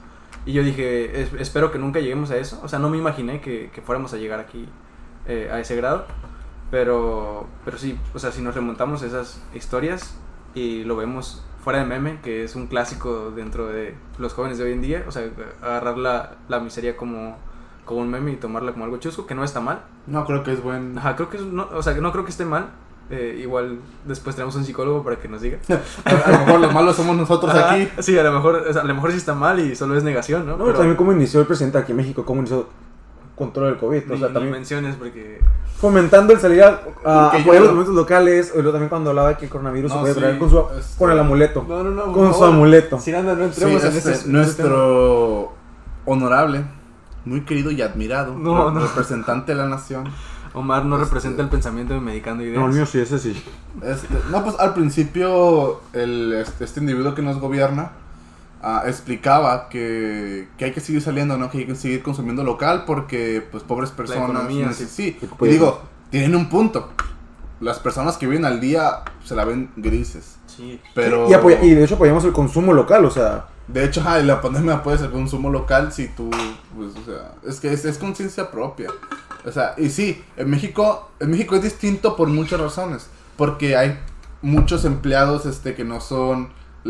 Y 0.46 0.54
yo 0.54 0.64
dije, 0.64 1.22
"Es- 1.22 1.34
espero 1.34 1.72
que 1.72 1.78
nunca 1.80 2.00
lleguemos 2.00 2.32
a 2.32 2.38
eso. 2.38 2.60
O 2.64 2.68
sea, 2.68 2.80
no 2.80 2.90
me 2.90 2.98
imaginé 2.98 3.42
que, 3.42 3.70
que 3.74 3.82
fuéramos 3.82 4.14
a 4.14 4.18
llegar 4.18 4.40
aquí 4.40 4.68
eh, 5.28 5.50
a 5.52 5.60
ese 5.60 5.76
grado. 5.76 6.06
Pero, 6.72 7.48
pero 7.66 7.78
sí, 7.78 7.98
o 8.14 8.20
sea, 8.20 8.32
si 8.32 8.42
nos 8.42 8.56
remontamos 8.56 9.04
a 9.04 9.06
esas 9.08 9.42
historias 9.54 10.18
y 10.56 10.84
lo 10.84 10.96
vemos 10.96 11.44
fuera 11.64 11.80
de 11.80 11.86
meme, 11.86 12.20
que 12.24 12.44
es 12.44 12.56
un 12.56 12.68
clásico 12.68 13.32
dentro 13.32 13.68
de 13.68 13.94
los 14.18 14.34
jóvenes 14.34 14.58
de 14.58 14.64
hoy 14.64 14.72
en 14.72 14.82
día, 14.82 15.04
o 15.08 15.12
sea, 15.12 15.30
agarrar 15.62 15.98
la, 15.98 16.38
la 16.48 16.60
miseria 16.60 16.96
como, 16.98 17.38
como 17.86 18.02
un 18.02 18.10
meme 18.10 18.32
y 18.32 18.36
tomarla 18.38 18.72
como 18.72 18.86
algo 18.86 18.98
chusco, 18.98 19.28
que 19.28 19.36
no 19.36 19.44
está 19.44 19.60
mal. 19.60 19.82
No, 20.08 20.26
creo 20.26 20.44
que 20.44 20.54
es 20.54 20.64
buen... 20.64 20.98
Ajá, 20.98 21.16
creo 21.16 21.30
que 21.30 21.38
es- 21.38 21.44
no, 21.44 21.68
o 21.72 21.84
sea, 21.84 21.94
no 21.96 22.12
creo 22.12 22.24
que 22.24 22.32
esté 22.32 22.46
mal. 22.46 22.70
Eh, 23.12 23.40
igual 23.42 23.80
después 24.06 24.36
tenemos 24.36 24.56
un 24.56 24.64
psicólogo 24.64 25.04
para 25.04 25.18
que 25.18 25.28
nos 25.28 25.42
diga. 25.42 25.58
A 26.06 26.32
lo 26.32 26.38
mejor 26.46 26.60
los 26.62 26.74
malos 26.74 26.96
somos 26.96 27.16
nosotros 27.18 27.54
Ajá, 27.54 27.74
aquí. 27.74 27.90
Sí, 28.00 28.18
a 28.18 28.24
lo 28.24 28.32
mejor, 28.32 28.64
o 28.70 28.74
sea, 28.74 28.82
a 28.82 28.86
lo 28.86 28.96
mejor 28.96 29.12
sí 29.12 29.18
está 29.18 29.34
mal 29.36 29.60
y 29.60 29.76
solo 29.76 29.98
es 29.98 30.04
negación, 30.04 30.46
¿no? 30.46 30.58
No, 30.58 30.66
Pero- 30.66 30.78
también 30.78 30.96
cómo 30.96 31.12
inició 31.12 31.42
el 31.42 31.46
presidente 31.48 31.78
aquí 31.78 31.92
en 31.92 31.98
México, 31.98 32.24
cómo 32.26 32.40
inició 32.40 32.68
control 33.36 33.72
del 33.72 33.78
COVID. 33.78 34.04
Ni, 34.06 34.14
o 34.16 34.18
sea, 34.18 34.28
ni 34.30 34.34
también 34.34 34.52
menciones 34.54 34.96
porque... 34.96 35.40
fomentando 35.78 36.32
el 36.34 36.40
salir 36.40 36.64
a, 36.64 36.82
apoyar 37.04 37.44
yo- 37.44 37.54
los 37.54 37.62
movimientos 37.68 37.96
locales. 37.96 38.52
O 38.52 38.56
luego 38.58 38.72
también 38.72 38.90
cuando 38.90 39.10
hablaba 39.10 39.36
que 39.38 39.46
el 39.46 39.52
coronavirus 39.52 39.90
No, 39.92 39.96
se 39.98 40.02
puede 40.02 40.14
sí, 40.14 40.20
traer 40.20 40.38
con, 40.40 40.50
su, 40.50 40.60
este- 40.78 40.98
con 41.00 41.12
el 41.12 41.20
amuleto. 41.20 41.66
No, 41.68 41.84
no, 41.84 41.90
no. 41.92 42.14
con 42.14 42.28
su 42.28 42.34
favor. 42.40 42.50
amuleto. 42.50 43.00
Sí, 43.00 43.14
anda, 43.14 43.34
no 43.34 43.46
Sí, 43.52 43.62
entremos 43.64 43.84
en 43.84 43.96
este, 43.98 44.28
nuestro 44.30 45.54
honorable, 46.06 46.64
muy 47.26 47.42
querido 47.42 47.72
y 47.72 47.82
admirado 47.82 48.36
No, 48.36 48.70
re- 48.70 48.74
no. 48.76 48.80
representante 48.82 49.52
de 49.54 49.58
la 49.58 49.68
nación. 49.68 50.06
Omar 50.54 50.86
no 50.86 50.96
Este- 50.96 51.06
representa 51.06 51.42
el 51.42 51.50
pensamiento 51.50 51.94
de 51.94 52.02
Medicando 52.02 52.44
Ideas. 52.44 52.60
No, 52.60 52.68
el 52.68 52.74
mío 52.74 52.86
sí, 52.86 53.00
ese 53.00 53.20
sí. 53.20 53.42
Este, 53.84 54.08
no, 54.32 54.44
pues 54.44 54.60
al 54.60 54.74
principio 54.74 55.82
el, 55.94 56.34
este, 56.34 56.66
este 56.66 56.80
individuo 56.82 57.16
que 57.16 57.22
nos 57.22 57.40
gobierna 57.40 57.92
ah, 58.62 58.84
explicaba 58.86 59.70
que, 59.70 60.50
que 60.58 60.66
hay 60.66 60.72
que 60.74 60.82
seguir 60.82 61.02
saliendo, 61.02 61.38
¿no? 61.38 61.50
Que 61.50 61.60
hay 61.60 61.66
que 61.66 61.76
seguir 61.76 62.04
consumiendo 62.04 62.44
local 62.44 62.84
porque, 62.86 63.48
pues, 63.52 63.64
pobres 63.64 63.92
personas... 63.92 64.24
economía, 64.30 64.68
neces- 64.68 64.88
sí. 64.88 65.18
sí. 65.20 65.28
Y 65.42 65.48
digo, 65.48 65.82
tienen 66.10 66.36
un 66.36 66.50
punto. 66.50 66.90
Las 67.62 67.80
personas 67.80 68.18
que 68.18 68.28
viven 68.28 68.44
al 68.44 68.60
día 68.60 69.04
se 69.24 69.36
la 69.36 69.46
ven 69.46 69.72
grises. 69.78 70.38
Sí. 70.48 70.82
Pero... 70.96 71.28
Y, 71.30 71.66
y 71.68 71.76
de 71.76 71.84
hecho 71.86 71.96
apoyamos 71.96 72.26
el 72.26 72.34
consumo 72.34 72.74
local, 72.74 73.06
o 73.06 73.12
sea. 73.12 73.48
De 73.68 73.86
hecho, 73.86 74.02
ajá, 74.02 74.20
y 74.20 74.26
la 74.26 74.42
pandemia 74.42 74.84
puede 74.84 74.98
ser 74.98 75.12
consumo 75.12 75.50
local 75.50 75.94
si 75.94 76.10
tú, 76.10 76.30
pues, 76.76 76.92
o 76.98 77.06
sea, 77.06 77.36
es 77.48 77.60
que 77.62 77.72
es, 77.72 77.86
es 77.86 77.98
conciencia 77.98 78.52
propia. 78.52 78.90
O 79.46 79.52
sea, 79.52 79.74
y 79.78 79.90
sí, 79.90 80.24
en 80.38 80.50
México, 80.50 81.12
en 81.20 81.32
México 81.32 81.56
es 81.56 81.64
distinto 81.64 82.16
por 82.16 82.28
muchas 82.28 82.60
razones. 82.60 83.08
Porque 83.38 83.76
hay 83.76 83.98
muchos 84.42 84.86
empleados 84.86 85.46
este, 85.46 85.74
que 85.76 85.84
no 85.84 86.00
son, 86.02 86.50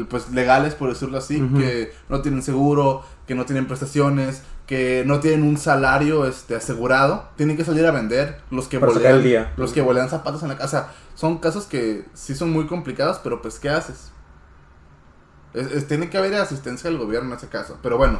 pues, 0.10 0.30
legales, 0.32 0.74
por 0.76 0.90
decirlo 0.90 1.18
así, 1.18 1.40
que 1.58 1.94
no 2.10 2.22
tienen 2.22 2.42
seguro, 2.42 3.04
que 3.28 3.36
no 3.36 3.46
tienen 3.46 3.68
prestaciones, 3.68 4.42
que 4.68 5.04
no 5.06 5.20
tienen 5.20 5.44
un 5.44 5.58
salario 5.58 6.26
este, 6.26 6.56
asegurado. 6.56 7.26
Tienen 7.38 7.56
que 7.58 7.64
salir 7.66 7.86
a 7.86 7.92
vender 7.92 8.40
los 8.52 8.68
que 8.68 8.80
Para 8.80 9.18
día. 9.20 9.54
los 9.58 9.72
que 9.74 9.82
volean 9.82 10.10
zapatos 10.10 10.44
en 10.44 10.50
la 10.50 10.58
casa. 10.58 10.92
Son 11.16 11.38
casos 11.40 11.66
que 11.66 12.06
sí 12.14 12.36
son 12.36 12.52
muy 12.52 12.68
complicados, 12.68 13.20
pero 13.24 13.42
pues, 13.42 13.60
¿qué 13.60 13.70
haces? 13.70 14.12
Es- 15.54 15.72
es- 15.72 15.88
tiene 15.88 16.10
que 16.10 16.18
haber 16.18 16.34
asistencia 16.36 16.90
del 16.90 16.98
gobierno 17.00 17.32
en 17.32 17.38
ese 17.38 17.48
caso. 17.48 17.78
Pero 17.84 17.98
bueno, 17.98 18.20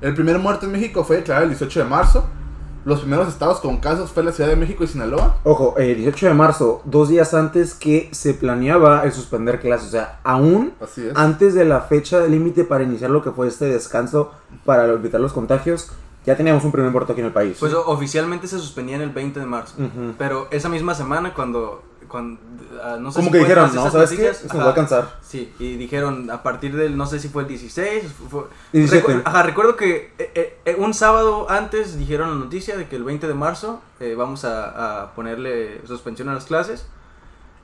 el 0.00 0.14
primer 0.14 0.38
muerto 0.38 0.66
en 0.66 0.72
México 0.72 1.04
fue 1.04 1.16
declarado 1.16 1.44
el 1.44 1.50
18 1.50 1.80
de 1.80 1.86
marzo. 1.88 2.28
Los 2.86 3.00
primeros 3.00 3.26
estados 3.26 3.58
con 3.58 3.78
casos 3.78 4.12
fue 4.12 4.22
la 4.22 4.30
Ciudad 4.30 4.48
de 4.48 4.54
México 4.54 4.84
y 4.84 4.86
Sinaloa. 4.86 5.38
Ojo, 5.42 5.74
el 5.76 5.96
18 5.96 6.28
de 6.28 6.34
marzo, 6.34 6.82
dos 6.84 7.08
días 7.08 7.34
antes 7.34 7.74
que 7.74 8.08
se 8.12 8.32
planeaba 8.32 9.02
el 9.02 9.10
suspender 9.10 9.58
clases. 9.58 9.88
O 9.88 9.90
sea, 9.90 10.20
aún 10.22 10.72
Así 10.80 11.04
es. 11.04 11.16
antes 11.16 11.54
de 11.54 11.64
la 11.64 11.80
fecha 11.80 12.20
límite 12.28 12.62
para 12.62 12.84
iniciar 12.84 13.10
lo 13.10 13.24
que 13.24 13.32
fue 13.32 13.48
este 13.48 13.64
descanso 13.64 14.30
para 14.64 14.86
evitar 14.86 15.20
los 15.20 15.32
contagios, 15.32 15.90
ya 16.24 16.36
teníamos 16.36 16.62
un 16.62 16.70
primer 16.70 16.92
muerto 16.92 17.10
aquí 17.12 17.22
en 17.22 17.26
el 17.26 17.32
país. 17.32 17.56
Pues 17.58 17.74
oficialmente 17.74 18.46
se 18.46 18.60
suspendía 18.60 18.94
en 18.94 19.02
el 19.02 19.10
20 19.10 19.40
de 19.40 19.46
marzo. 19.46 19.74
Pero 20.16 20.46
esa 20.52 20.68
misma 20.68 20.94
semana 20.94 21.34
cuando... 21.34 21.82
cuando 22.16 22.40
ah, 22.82 22.96
no 23.00 23.10
sé 23.10 23.16
Como 23.16 23.28
si 23.28 23.32
que 23.32 23.38
dijeron, 23.40 23.74
no, 23.74 23.90
¿sabes 23.90 24.10
qué? 24.10 24.32
nos 24.48 24.58
va 24.58 24.64
a 24.64 24.68
alcanzar. 24.68 25.18
Sí, 25.22 25.52
y 25.58 25.76
dijeron 25.76 26.30
a 26.30 26.42
partir 26.42 26.74
del, 26.76 26.96
no 26.96 27.06
sé 27.06 27.18
si 27.18 27.28
fue 27.28 27.42
el 27.42 27.48
16, 27.48 28.04
fue- 28.30 28.44
17. 28.72 29.06
Recu- 29.06 29.22
ajá, 29.24 29.42
recuerdo 29.42 29.76
que 29.76 30.12
eh, 30.18 30.30
eh, 30.34 30.58
eh, 30.64 30.76
un 30.78 30.94
sábado 30.94 31.50
antes 31.50 31.98
dijeron 31.98 32.30
la 32.30 32.36
noticia 32.36 32.76
de 32.76 32.88
que 32.88 32.96
el 32.96 33.04
20 33.04 33.26
de 33.28 33.34
marzo 33.34 33.80
eh, 34.00 34.14
vamos 34.16 34.44
a, 34.44 35.02
a 35.02 35.14
ponerle 35.14 35.80
suspensión 35.86 36.28
a 36.28 36.34
las 36.34 36.44
clases. 36.46 36.86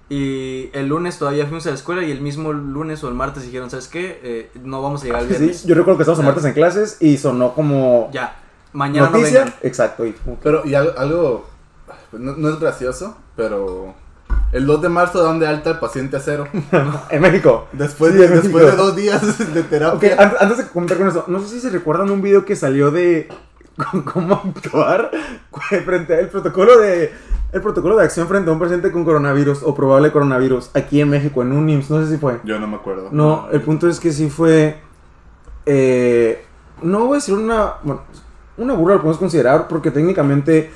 Y 0.09 0.69
el 0.75 0.89
lunes 0.89 1.19
todavía 1.19 1.45
fuimos 1.47 1.67
a 1.67 1.71
la 1.71 1.77
escuela 1.77 2.03
y 2.03 2.11
el 2.11 2.21
mismo 2.21 2.53
lunes 2.53 3.03
o 3.03 3.09
el 3.09 3.15
martes 3.15 3.45
dijeron, 3.45 3.71
¿sabes 3.71 3.89
qué? 3.89 4.21
Eh, 4.23 4.51
no 4.63 4.83
vamos 4.83 5.03
a 5.03 5.07
llegar 5.07 5.23
el 5.23 5.29
Sí, 5.29 5.35
viernes. 5.39 5.65
yo 5.65 5.75
recuerdo 5.75 5.97
que 5.99 6.03
estábamos 6.03 6.19
en 6.21 6.25
Ya. 6.27 6.31
martes 6.33 6.45
en 6.45 6.53
clases 6.53 6.97
y 7.01 7.17
sonó 7.17 7.55
como 7.55 8.11
Ya, 8.13 8.37
mañana 8.75 9.09
no 9.09 9.17
noticia. 9.17 9.45
vengan. 9.45 9.55
Exacto. 9.63 10.05
Y 10.05 10.13
que- 10.13 10.21
Pero, 10.43 10.67
y 10.67 10.75
algo, 10.75 10.93
algo, 10.99 11.47
pues, 12.11 12.23
no, 12.23 12.37
no 12.37 12.49
es 12.51 12.61
gracioso, 12.61 13.17
pero 13.37 13.95
el 14.53 14.67
2 14.67 14.83
de 14.83 14.89
marzo 14.89 15.23
dan 15.25 15.39
de 15.41 15.47
alta 15.47 15.71
al 15.71 15.79
paciente 15.81 16.17
a 16.17 16.21
cero. 16.21 16.47
en 17.11 17.21
México. 17.23 17.67
Después, 17.73 18.13
Sí, 18.13 18.19
de, 18.19 18.27
en 18.27 18.33
después 18.35 18.53
México. 18.65 18.71
de 18.71 18.77
dos 18.77 18.97
días 18.97 19.55
de 19.55 19.63
terapia. 19.65 20.15
an- 20.19 20.35
antes 20.41 20.59
de 20.59 20.67
comentar 20.69 20.99
con 20.99 21.09
eso, 21.09 21.25
no 21.29 21.41
sé 21.41 21.49
si 21.49 21.61
se 21.61 21.71
recuerdan 21.71 22.11
un 22.11 22.23
video 22.23 22.45
que 22.45 22.55
salió 22.55 22.91
de 22.91 23.29
con 23.93 24.03
cómo 24.03 24.35
actuar 24.57 25.11
frente 25.85 26.19
al 26.19 26.29
protocolo 26.29 26.79
de 26.79 27.13
el 27.53 27.61
protocolo 27.61 27.97
de 27.99 28.05
acción 28.05 28.29
frente 28.29 28.49
a 28.49 28.53
un 28.55 28.59
paciente 28.59 28.91
con 28.91 29.05
coronavirus 29.05 29.63
o 29.63 29.75
probable 29.75 30.11
coronavirus 30.11 30.71
aquí 30.73 31.03
en 31.03 31.11
México 31.11 31.43
en 31.43 31.53
un 31.53 31.69
IMSS, 31.69 31.91
no 31.91 32.03
sé 32.05 32.11
si 32.13 32.17
fue. 32.19 32.41
Yo 32.45 32.59
no 32.59 32.67
me 32.67 32.77
acuerdo. 32.77 33.09
No, 33.13 33.49
el 33.53 33.61
punto 33.61 33.89
es 33.89 34.01
que 34.01 34.11
sí 34.11 34.31
fue 34.31 34.79
eh, 35.67 36.45
no 36.83 37.01
voy 37.07 37.13
a 37.13 37.15
decir 37.17 37.35
una 37.35 37.75
bueno, 37.83 38.03
una 38.57 38.75
burla 38.75 38.95
lo 38.97 39.01
podemos 39.03 39.19
considerar 39.19 39.69
porque 39.69 39.91
técnicamente 39.91 40.71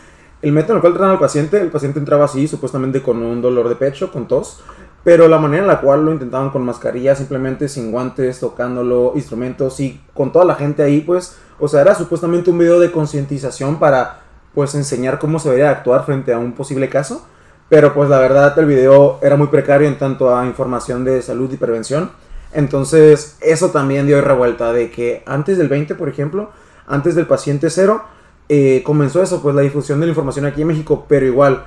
el 0.48 0.52
método 0.52 0.72
en 0.72 0.76
el 0.76 0.80
cual 0.80 0.92
trataron 0.92 1.14
al 1.14 1.20
paciente, 1.20 1.60
el 1.60 1.70
paciente 1.70 1.98
entraba 1.98 2.24
así, 2.24 2.46
supuestamente 2.46 3.02
con 3.02 3.22
un 3.22 3.42
dolor 3.42 3.68
de 3.68 3.76
pecho, 3.76 4.12
con 4.12 4.28
tos, 4.28 4.60
pero 5.02 5.28
la 5.28 5.38
manera 5.38 5.62
en 5.62 5.68
la 5.68 5.80
cual 5.80 6.04
lo 6.04 6.12
intentaban 6.12 6.50
con 6.50 6.64
mascarilla, 6.64 7.14
simplemente 7.14 7.68
sin 7.68 7.90
guantes, 7.92 8.40
tocándolo, 8.40 9.12
instrumentos 9.14 9.80
y 9.80 10.00
con 10.14 10.32
toda 10.32 10.44
la 10.44 10.54
gente 10.54 10.82
ahí, 10.82 11.00
pues, 11.00 11.36
o 11.58 11.68
sea, 11.68 11.80
era 11.80 11.94
supuestamente 11.94 12.50
un 12.50 12.58
video 12.58 12.80
de 12.80 12.90
concientización 12.90 13.78
para, 13.78 14.20
pues, 14.54 14.74
enseñar 14.74 15.18
cómo 15.18 15.38
se 15.38 15.48
debería 15.48 15.70
actuar 15.70 16.04
frente 16.04 16.32
a 16.32 16.38
un 16.38 16.52
posible 16.52 16.88
caso, 16.88 17.26
pero 17.68 17.92
pues 17.94 18.08
la 18.08 18.18
verdad 18.18 18.56
el 18.58 18.66
video 18.66 19.18
era 19.22 19.36
muy 19.36 19.48
precario 19.48 19.88
en 19.88 19.98
tanto 19.98 20.36
a 20.36 20.46
información 20.46 21.04
de 21.04 21.22
salud 21.22 21.52
y 21.52 21.56
prevención, 21.56 22.10
entonces 22.52 23.36
eso 23.40 23.70
también 23.70 24.06
dio 24.06 24.20
revuelta 24.20 24.72
de 24.72 24.90
que 24.90 25.22
antes 25.26 25.58
del 25.58 25.68
20, 25.68 25.94
por 25.96 26.08
ejemplo, 26.08 26.50
antes 26.86 27.14
del 27.16 27.26
paciente 27.26 27.70
cero, 27.70 28.04
eh, 28.48 28.82
comenzó 28.84 29.22
eso, 29.22 29.42
pues 29.42 29.54
la 29.54 29.62
difusión 29.62 30.00
de 30.00 30.06
la 30.06 30.10
información 30.10 30.46
aquí 30.46 30.62
en 30.62 30.68
México, 30.68 31.04
pero 31.08 31.26
igual 31.26 31.64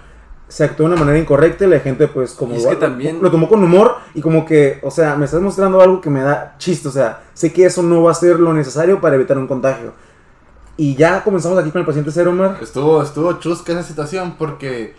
se 0.48 0.64
actuó 0.64 0.88
de 0.88 0.94
una 0.94 1.00
manera 1.00 1.20
incorrecta 1.20 1.66
y 1.66 1.68
la 1.70 1.80
gente 1.80 2.08
pues 2.08 2.34
como 2.34 2.54
es 2.56 2.62
igual 2.62 2.76
que 2.76 2.82
también- 2.82 3.20
lo 3.22 3.30
tomó 3.30 3.48
con 3.48 3.64
humor 3.64 3.98
y 4.16 4.22
como 4.22 4.46
que, 4.46 4.80
o 4.82 4.90
sea, 4.90 5.16
me 5.16 5.26
estás 5.26 5.42
mostrando 5.42 5.80
algo 5.82 6.02
que 6.02 6.10
me 6.10 6.22
da 6.22 6.56
chiste, 6.58 6.88
o 6.88 6.92
sea, 6.92 7.22
sé 7.34 7.54
que 7.54 7.66
eso 7.66 7.84
no 7.84 8.02
va 8.04 8.12
a 8.12 8.16
ser 8.16 8.40
lo 8.40 8.54
necesario 8.54 9.00
para 9.00 9.16
evitar 9.16 9.38
un 9.38 9.48
contagio. 9.48 9.94
Y 10.76 10.96
ya 10.96 11.24
comenzamos 11.24 11.60
aquí 11.60 11.72
con 11.72 11.82
el 11.82 11.86
paciente 11.86 12.10
cero, 12.12 12.32
Omar. 12.32 12.58
Estuvo, 12.62 13.04
estuvo 13.04 13.34
chusca 13.34 13.74
esa 13.74 13.84
situación 13.84 14.36
porque, 14.40 14.96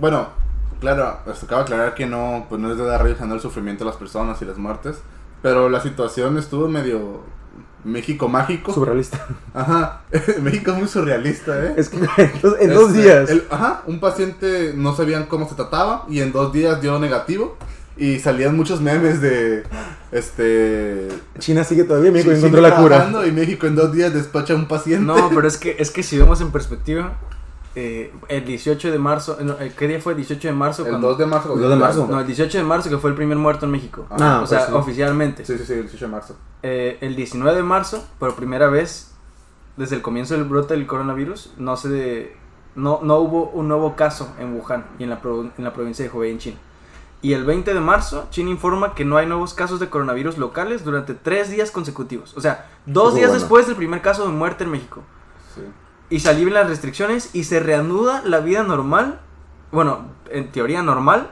bueno, 0.00 0.26
claro, 0.80 1.18
les 1.26 1.38
tocaba 1.38 1.62
aclarar 1.62 1.94
que 1.94 2.04
no, 2.04 2.46
pues 2.48 2.60
no 2.60 2.70
es 2.70 2.76
de 2.76 2.84
dar 2.84 3.02
rayos 3.02 3.20
el 3.20 3.40
sufrimiento 3.40 3.84
de 3.84 3.90
las 3.90 3.96
personas 3.96 4.42
y 4.42 4.44
las 4.44 4.58
muertes, 4.58 4.98
pero 5.40 5.68
la 5.68 5.80
situación 5.80 6.36
estuvo 6.36 6.68
medio 6.68 7.20
México 7.84 8.28
mágico. 8.28 8.72
Surrealista. 8.72 9.26
Ajá, 9.52 10.00
México 10.42 10.72
es 10.72 10.78
muy 10.78 10.88
surrealista, 10.88 11.64
¿eh? 11.64 11.74
Es 11.76 11.88
que 11.90 11.98
entonces, 12.18 12.60
en 12.62 12.74
dos 12.74 12.90
Este, 12.90 13.02
días. 13.02 13.30
el- 13.30 13.44
ajá, 13.50 13.82
un 13.86 14.00
paciente 14.00 14.72
no 14.76 14.94
sabían 14.96 15.26
cómo 15.26 15.48
se 15.48 15.54
trataba 15.54 16.04
y 16.08 16.20
en 16.20 16.32
dos 16.32 16.52
días 16.52 16.80
dio 16.80 16.98
negativo 16.98 17.56
y 17.96 18.18
salían 18.18 18.56
muchos 18.56 18.80
memes 18.80 19.20
de, 19.20 19.62
este... 20.10 21.08
China 21.38 21.62
sigue 21.64 21.84
todavía, 21.84 22.10
México 22.10 22.30
sí, 22.32 22.38
encontró 22.38 22.60
la 22.60 22.76
cura. 22.76 22.88
trabajando 22.96 23.26
Y 23.26 23.32
México 23.32 23.66
en 23.66 23.74
dos 23.76 23.92
días 23.92 24.12
despacha 24.12 24.54
a 24.54 24.56
un 24.56 24.66
paciente. 24.66 25.04
No, 25.04 25.30
pero 25.34 25.46
es 25.46 25.56
que, 25.58 25.76
es 25.78 25.90
que 25.90 26.02
si 26.02 26.18
vemos 26.18 26.40
en 26.40 26.50
perspectiva, 26.50 27.12
eh, 27.76 28.12
el 28.28 28.44
18 28.44 28.90
de 28.92 28.98
marzo, 28.98 29.36
no, 29.42 29.54
eh, 29.60 29.72
¿qué 29.76 29.86
día 29.88 30.00
fue 30.00 30.12
el 30.12 30.16
18 30.18 30.48
de 30.48 30.54
marzo? 30.54 30.82
El 30.84 30.88
cuando- 30.90 31.08
2 31.08 31.18
de 31.18 31.26
marzo. 31.26 31.54
El 31.54 31.60
2 31.60 31.70
de 31.70 31.76
marzo. 31.76 32.08
No, 32.10 32.20
el 32.20 32.26
18 32.26 32.58
de 32.58 32.64
marzo 32.64 32.88
que 32.90 32.98
fue 32.98 33.10
el 33.10 33.16
primer 33.16 33.36
muerto 33.36 33.66
en 33.66 33.72
México. 33.72 34.06
Ah, 34.10 34.40
o 34.42 34.46
sea, 34.46 34.58
pues 34.60 34.70
sí. 34.70 34.74
oficialmente. 34.76 35.44
Sí, 35.44 35.56
sí, 35.58 35.64
sí, 35.66 35.72
el 35.74 35.82
18 35.82 36.06
de 36.06 36.10
marzo. 36.10 36.36
Eh, 36.66 36.96
el 37.02 37.14
19 37.14 37.54
de 37.56 37.62
marzo, 37.62 38.08
por 38.18 38.34
primera 38.36 38.68
vez, 38.68 39.12
desde 39.76 39.96
el 39.96 40.02
comienzo 40.02 40.32
del 40.32 40.44
brote 40.44 40.72
del 40.72 40.86
coronavirus, 40.86 41.52
no 41.58 41.76
se 41.76 42.34
no, 42.74 43.00
no 43.02 43.16
hubo 43.18 43.50
un 43.50 43.68
nuevo 43.68 43.96
caso 43.96 44.34
en 44.38 44.54
Wuhan 44.56 44.86
y 44.98 45.02
en 45.04 45.10
la, 45.10 45.20
pro- 45.20 45.50
en 45.58 45.62
la 45.64 45.74
provincia 45.74 46.04
de 46.06 46.10
Hubei 46.10 46.30
en 46.30 46.38
China. 46.38 46.56
Y 47.20 47.34
el 47.34 47.44
20 47.44 47.74
de 47.74 47.80
marzo, 47.80 48.28
China 48.30 48.48
informa 48.50 48.94
que 48.94 49.04
no 49.04 49.18
hay 49.18 49.26
nuevos 49.26 49.52
casos 49.52 49.78
de 49.78 49.90
coronavirus 49.90 50.38
locales 50.38 50.84
durante 50.84 51.12
tres 51.12 51.50
días 51.50 51.70
consecutivos. 51.70 52.34
O 52.34 52.40
sea, 52.40 52.66
dos 52.86 53.14
días 53.14 53.28
bueno. 53.28 53.40
después 53.40 53.66
del 53.66 53.76
primer 53.76 54.00
caso 54.00 54.24
de 54.26 54.32
muerte 54.32 54.64
en 54.64 54.70
México. 54.70 55.02
Sí. 55.54 55.60
Y 56.08 56.20
se 56.20 56.30
alivian 56.30 56.54
las 56.54 56.68
restricciones 56.68 57.34
y 57.34 57.44
se 57.44 57.60
reanuda 57.60 58.22
la 58.24 58.40
vida 58.40 58.62
normal, 58.62 59.20
bueno, 59.70 60.06
en 60.30 60.50
teoría 60.50 60.82
normal, 60.82 61.30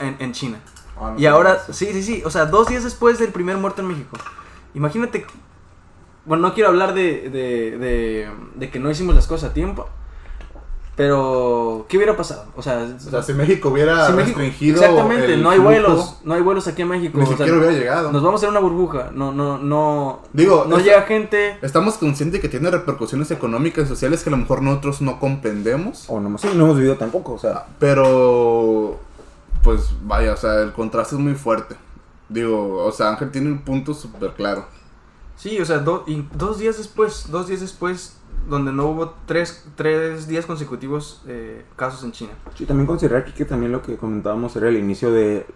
en, 0.00 0.16
en 0.18 0.32
China. 0.32 0.58
Ah, 1.00 1.12
no 1.14 1.18
Y 1.20 1.26
ahora, 1.26 1.58
sí, 1.72 1.86
sí, 1.92 2.02
sí, 2.02 2.22
o 2.24 2.30
sea, 2.30 2.46
dos 2.46 2.68
días 2.68 2.84
después 2.84 3.18
del 3.18 3.30
primer 3.30 3.56
muerto 3.56 3.80
en 3.82 3.88
México. 3.88 4.16
Imagínate, 4.74 5.24
bueno, 6.26 6.46
no 6.48 6.54
quiero 6.54 6.68
hablar 6.68 6.94
de, 6.94 7.28
de, 7.30 7.78
de, 7.78 8.30
de 8.54 8.70
que 8.70 8.78
no 8.78 8.90
hicimos 8.90 9.14
las 9.14 9.26
cosas 9.26 9.50
a 9.50 9.54
tiempo, 9.54 9.88
pero 10.96 11.86
¿qué 11.88 11.96
hubiera 11.96 12.14
pasado? 12.16 12.44
O 12.56 12.62
sea, 12.62 12.86
O 13.06 13.10
sea, 13.10 13.22
si 13.22 13.32
México 13.32 13.70
hubiera 13.70 14.06
si 14.08 14.12
México- 14.12 14.38
restringido. 14.40 14.82
exactamente, 14.82 15.32
el 15.32 15.42
no 15.42 15.48
hay 15.50 15.56
flujo, 15.56 15.70
vuelos, 15.70 16.18
no 16.24 16.34
hay 16.34 16.42
vuelos 16.42 16.68
aquí 16.68 16.82
en 16.82 16.88
México. 16.88 17.16
Ni 17.16 17.24
o 17.24 17.26
sea, 17.26 17.36
siquiera 17.38 17.56
hubiera 17.58 17.72
llegado. 17.72 18.12
nos 18.12 18.22
vamos 18.22 18.34
a 18.42 18.46
hacer 18.46 18.50
una 18.50 18.60
burbuja, 18.60 19.10
no, 19.14 19.32
no, 19.32 19.56
no, 19.56 20.20
Digo, 20.34 20.66
no 20.68 20.78
llega 20.78 21.02
gente. 21.02 21.56
Estamos 21.62 21.94
conscientes 21.96 22.40
que 22.40 22.50
tiene 22.50 22.70
repercusiones 22.70 23.30
económicas 23.30 23.86
y 23.86 23.88
sociales 23.88 24.22
que 24.22 24.28
a 24.28 24.32
lo 24.32 24.36
mejor 24.36 24.60
nosotros 24.60 25.00
no 25.00 25.18
comprendemos. 25.18 26.04
O 26.08 26.20
no, 26.20 26.36
sí, 26.36 26.48
no 26.54 26.64
hemos 26.64 26.76
vivido 26.76 26.96
tampoco, 26.96 27.32
o 27.32 27.38
sea. 27.38 27.64
Pero, 27.78 28.98
pues 29.62 29.90
vaya, 30.04 30.32
o 30.32 30.36
sea, 30.36 30.60
el 30.62 30.72
contraste 30.72 31.14
es 31.16 31.20
muy 31.20 31.34
fuerte. 31.34 31.76
Digo, 32.28 32.84
o 32.84 32.92
sea, 32.92 33.10
Ángel 33.10 33.30
tiene 33.30 33.50
un 33.50 33.58
punto 33.62 33.92
súper 33.94 34.32
claro. 34.34 34.64
Sí, 35.36 35.58
o 35.60 35.64
sea, 35.64 35.78
do- 35.78 36.04
y 36.06 36.24
dos 36.34 36.58
días 36.58 36.76
después, 36.78 37.26
dos 37.30 37.48
días 37.48 37.60
después, 37.60 38.16
donde 38.48 38.72
no 38.72 38.86
hubo 38.86 39.14
tres, 39.26 39.64
tres 39.74 40.26
días 40.28 40.46
consecutivos 40.46 41.22
eh, 41.26 41.64
casos 41.76 42.04
en 42.04 42.12
China. 42.12 42.30
Sí, 42.54 42.66
también 42.66 42.86
considerar 42.86 43.22
aquí 43.22 43.32
que 43.32 43.44
también 43.44 43.72
lo 43.72 43.82
que 43.82 43.96
comentábamos 43.96 44.54
era 44.56 44.68
el 44.68 44.76
inicio 44.76 45.10
de 45.10 45.46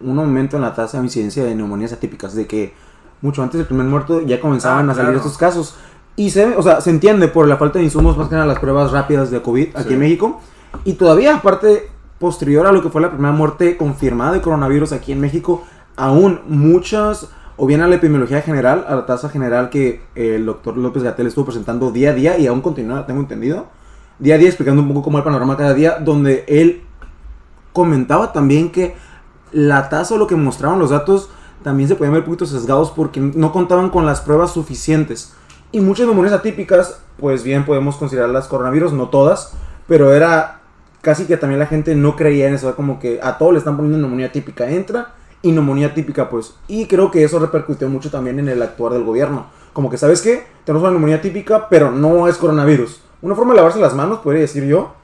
un 0.00 0.18
aumento 0.18 0.56
en 0.56 0.62
la 0.62 0.74
tasa 0.74 0.98
de 0.98 1.04
incidencia 1.04 1.44
de 1.44 1.54
neumonías 1.54 1.92
atípicas, 1.92 2.34
de 2.34 2.46
que 2.46 2.74
mucho 3.22 3.42
antes 3.42 3.58
del 3.58 3.66
primer 3.66 3.86
muerto 3.86 4.20
ya 4.20 4.40
comenzaban 4.40 4.88
Ah, 4.88 4.92
a 4.92 4.94
salir 4.94 5.10
claro. 5.12 5.18
estos 5.18 5.38
casos. 5.38 5.74
Y 6.16 6.30
se, 6.30 6.56
o 6.56 6.62
sea, 6.62 6.80
se 6.80 6.90
entiende 6.90 7.28
por 7.28 7.46
la 7.48 7.56
falta 7.56 7.78
de 7.78 7.84
insumos, 7.84 8.16
más 8.18 8.28
que 8.28 8.34
nada 8.34 8.46
las 8.46 8.58
pruebas 8.58 8.90
rápidas 8.92 9.30
de 9.30 9.40
COVID 9.40 9.76
aquí 9.76 9.88
Sí. 9.88 9.94
en 9.94 10.00
México. 10.00 10.40
Y 10.84 10.94
todavía, 10.94 11.36
aparte, 11.36 11.90
posterior 12.18 12.66
a 12.66 12.72
lo 12.72 12.82
que 12.82 12.88
fue 12.88 13.00
la 13.00 13.10
primera 13.10 13.32
muerte 13.32 13.76
confirmada 13.76 14.32
de 14.32 14.40
coronavirus 14.40 14.92
aquí 14.92 15.12
en 15.12 15.20
México, 15.20 15.64
aún 15.96 16.40
muchas, 16.48 17.28
o 17.56 17.66
bien 17.66 17.80
a 17.80 17.88
la 17.88 17.96
epidemiología 17.96 18.42
general, 18.42 18.84
a 18.88 18.94
la 18.94 19.06
tasa 19.06 19.28
general 19.28 19.70
que 19.70 20.02
el 20.14 20.46
doctor 20.46 20.76
López 20.76 21.02
Gatel 21.02 21.26
estuvo 21.26 21.46
presentando 21.46 21.90
día 21.90 22.10
a 22.10 22.14
día 22.14 22.38
y 22.38 22.46
aún 22.46 22.60
continúa, 22.60 23.06
tengo 23.06 23.20
entendido, 23.20 23.66
día 24.18 24.34
a 24.34 24.38
día 24.38 24.48
explicando 24.48 24.82
un 24.82 24.88
poco 24.88 25.02
cómo 25.02 25.18
el 25.18 25.24
panorama 25.24 25.56
cada 25.56 25.74
día, 25.74 25.98
donde 26.00 26.44
él 26.48 26.82
comentaba 27.72 28.32
también 28.32 28.70
que 28.70 28.96
la 29.52 29.88
tasa 29.88 30.14
o 30.14 30.18
lo 30.18 30.26
que 30.26 30.36
mostraban 30.36 30.78
los 30.78 30.90
datos 30.90 31.30
también 31.62 31.88
se 31.88 31.96
podían 31.96 32.12
ver 32.12 32.22
un 32.22 32.26
poquito 32.26 32.46
sesgados 32.46 32.90
porque 32.90 33.20
no 33.20 33.52
contaban 33.52 33.90
con 33.90 34.06
las 34.06 34.20
pruebas 34.20 34.52
suficientes. 34.52 35.34
Y 35.72 35.80
muchas 35.80 36.06
neumonías 36.06 36.34
atípicas, 36.34 37.00
pues 37.18 37.42
bien 37.42 37.64
podemos 37.64 37.96
considerarlas 37.96 38.48
coronavirus, 38.48 38.92
no 38.92 39.08
todas, 39.08 39.52
pero 39.86 40.12
era 40.12 40.57
casi 41.00 41.26
que 41.26 41.36
también 41.36 41.58
la 41.58 41.66
gente 41.66 41.94
no 41.94 42.16
creía 42.16 42.48
en 42.48 42.54
eso, 42.54 42.74
como 42.74 42.98
que 42.98 43.20
a 43.22 43.38
todos 43.38 43.52
le 43.52 43.58
están 43.58 43.76
poniendo 43.76 43.98
neumonía 43.98 44.32
típica, 44.32 44.70
entra 44.70 45.14
y 45.42 45.52
neumonía 45.52 45.94
típica, 45.94 46.28
pues. 46.28 46.54
Y 46.66 46.86
creo 46.86 47.10
que 47.10 47.24
eso 47.24 47.38
repercutió 47.38 47.88
mucho 47.88 48.10
también 48.10 48.38
en 48.38 48.48
el 48.48 48.62
actuar 48.62 48.92
del 48.92 49.04
gobierno. 49.04 49.46
Como 49.72 49.90
que, 49.90 49.98
¿sabes 49.98 50.22
qué? 50.22 50.44
Tenemos 50.64 50.82
una 50.82 50.92
neumonía 50.92 51.20
típica, 51.20 51.68
pero 51.68 51.90
no 51.90 52.28
es 52.28 52.36
coronavirus. 52.36 53.02
Una 53.22 53.34
forma 53.34 53.52
de 53.52 53.56
lavarse 53.56 53.80
las 53.80 53.94
manos, 53.94 54.18
podría 54.20 54.42
decir 54.42 54.64
yo, 54.64 54.94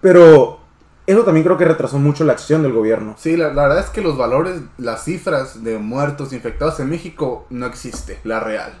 pero 0.00 0.58
eso 1.06 1.22
también 1.22 1.44
creo 1.44 1.58
que 1.58 1.64
retrasó 1.64 1.98
mucho 1.98 2.24
la 2.24 2.32
acción 2.32 2.62
del 2.62 2.72
gobierno. 2.72 3.14
Sí, 3.18 3.36
la, 3.36 3.52
la 3.52 3.62
verdad 3.62 3.80
es 3.80 3.90
que 3.90 4.02
los 4.02 4.16
valores, 4.16 4.60
las 4.78 5.04
cifras 5.04 5.64
de 5.64 5.78
muertos 5.78 6.32
infectados 6.32 6.78
en 6.80 6.90
México 6.90 7.46
no 7.50 7.66
existe, 7.66 8.20
la 8.24 8.40
real. 8.40 8.72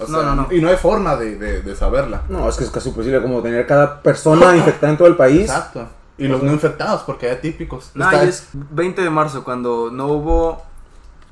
O 0.00 0.06
No, 0.08 0.22
no, 0.22 0.34
no. 0.34 0.48
Y 0.52 0.60
no 0.60 0.68
hay 0.68 0.76
forma 0.76 1.16
de, 1.16 1.36
de- 1.36 1.62
de 1.62 1.76
saberla. 1.76 2.22
No, 2.28 2.48
es 2.48 2.56
que 2.56 2.64
es 2.64 2.70
casi 2.70 2.88
imposible 2.90 3.20
como 3.22 3.42
tener 3.42 3.66
cada 3.66 4.02
persona 4.02 4.56
infectada 4.56 4.92
en 4.92 4.98
todo 4.98 5.08
el 5.08 5.16
país. 5.16 5.42
Exacto. 5.42 5.88
Y 6.16 6.26
los 6.26 6.42
no 6.42 6.52
infectados, 6.52 7.02
porque 7.02 7.26
hay 7.28 7.36
atípicos. 7.36 7.90
No, 7.94 8.10
y 8.12 8.26
es 8.28 8.48
20 8.52 9.02
de 9.02 9.10
marzo, 9.10 9.44
cuando 9.44 9.90
no 9.92 10.08
hubo 10.08 10.62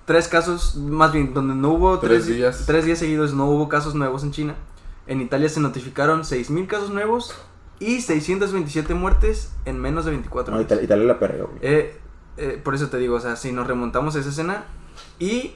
tres 0.04 0.28
casos, 0.28 0.76
más 0.76 1.12
bien, 1.12 1.34
donde 1.34 1.54
no 1.56 1.70
hubo 1.70 1.98
Tres 1.98 2.24
tres, 2.24 2.36
días. 2.36 2.62
tres 2.66 2.84
días 2.84 2.98
seguidos, 3.00 3.34
no 3.34 3.46
hubo 3.46 3.68
casos 3.68 3.94
nuevos 3.96 4.22
en 4.22 4.30
China. 4.30 4.54
En 5.08 5.20
Italia 5.20 5.48
se 5.48 5.58
notificaron 5.60 6.22
6.000 6.22 6.66
casos 6.68 6.90
nuevos 6.90 7.34
y 7.80 8.00
627 8.00 8.94
muertes 8.94 9.52
en 9.64 9.80
menos 9.80 10.04
de 10.04 10.12
24 10.12 10.52
No, 10.52 10.56
horas. 10.58 10.66
Italia, 10.66 10.84
Italia 10.84 11.04
la 11.04 11.18
perreó. 11.18 11.46
güey. 11.48 11.58
Eh, 11.62 12.00
eh, 12.36 12.60
por 12.62 12.74
eso 12.76 12.88
te 12.88 12.98
digo, 12.98 13.16
o 13.16 13.20
sea, 13.20 13.34
si 13.36 13.50
nos 13.52 13.66
remontamos 13.66 14.14
a 14.14 14.20
esa 14.20 14.28
escena 14.28 14.64
y 15.18 15.54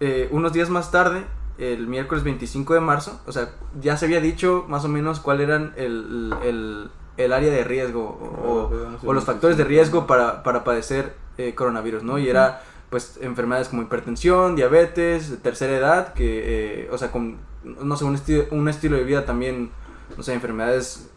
eh, 0.00 0.28
unos 0.30 0.52
días 0.52 0.70
más 0.70 0.90
tarde, 0.92 1.24
el 1.58 1.86
miércoles 1.88 2.22
25 2.24 2.74
de 2.74 2.80
marzo, 2.80 3.20
o 3.26 3.32
sea, 3.32 3.50
ya 3.80 3.96
se 3.96 4.04
había 4.06 4.20
dicho 4.20 4.64
más 4.68 4.84
o 4.84 4.88
menos 4.88 5.20
cuál 5.20 5.40
eran 5.40 5.72
el, 5.76 6.32
el- 6.44 6.90
el 7.16 7.32
área 7.32 7.50
de 7.50 7.64
riesgo 7.64 8.04
o, 8.44 8.48
o- 8.48 8.70
o 9.04 9.12
los 9.12 9.24
factores 9.24 9.56
de 9.56 9.64
riesgo 9.64 10.06
para, 10.06 10.44
para 10.44 10.62
padecer 10.62 11.16
eh, 11.36 11.54
coronavirus, 11.54 12.04
¿no? 12.04 12.18
Y 12.18 12.28
era 12.28 12.62
pues 12.90 13.18
enfermedades 13.20 13.68
como 13.68 13.82
hipertensión, 13.82 14.54
diabetes, 14.56 15.38
tercera 15.42 15.76
edad, 15.76 16.14
que, 16.14 16.84
eh, 16.84 16.90
o 16.92 16.96
sea, 16.96 17.10
con, 17.10 17.36
no 17.64 17.96
sé, 17.96 18.04
un, 18.04 18.16
esti- 18.16 18.46
un 18.52 18.68
estilo 18.68 18.96
de 18.96 19.02
vida 19.04 19.26
también, 19.26 19.70
no 20.16 20.22
sé, 20.22 20.32
enfermedades 20.32 21.10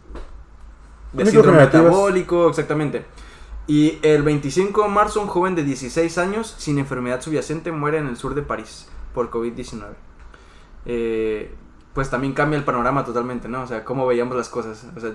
de 1.12 1.22
síndrome 1.30 1.58
metabólico, 1.90 2.48
exactamente. 2.48 3.04
Y 3.68 3.98
el 4.02 4.22
25 4.22 4.82
de 4.82 4.88
marzo, 4.88 5.20
un 5.20 5.28
joven 5.28 5.54
de 5.54 5.62
16 5.62 6.18
años 6.18 6.54
sin 6.58 6.78
enfermedad 6.78 7.20
subyacente 7.22 7.70
muere 7.70 7.98
en 7.98 8.06
el 8.08 8.16
sur 8.16 8.34
de 8.34 8.42
París 8.42 8.88
por 9.14 9.30
COVID-19. 9.30 9.84
Eh, 10.86 11.54
pues 11.94 12.08
también 12.08 12.32
cambia 12.32 12.58
el 12.58 12.64
panorama 12.64 13.04
totalmente, 13.04 13.48
¿no? 13.48 13.62
O 13.62 13.66
sea, 13.66 13.84
cómo 13.84 14.06
veíamos 14.06 14.34
las 14.34 14.48
cosas. 14.48 14.86
O 14.96 15.00
sea, 15.00 15.10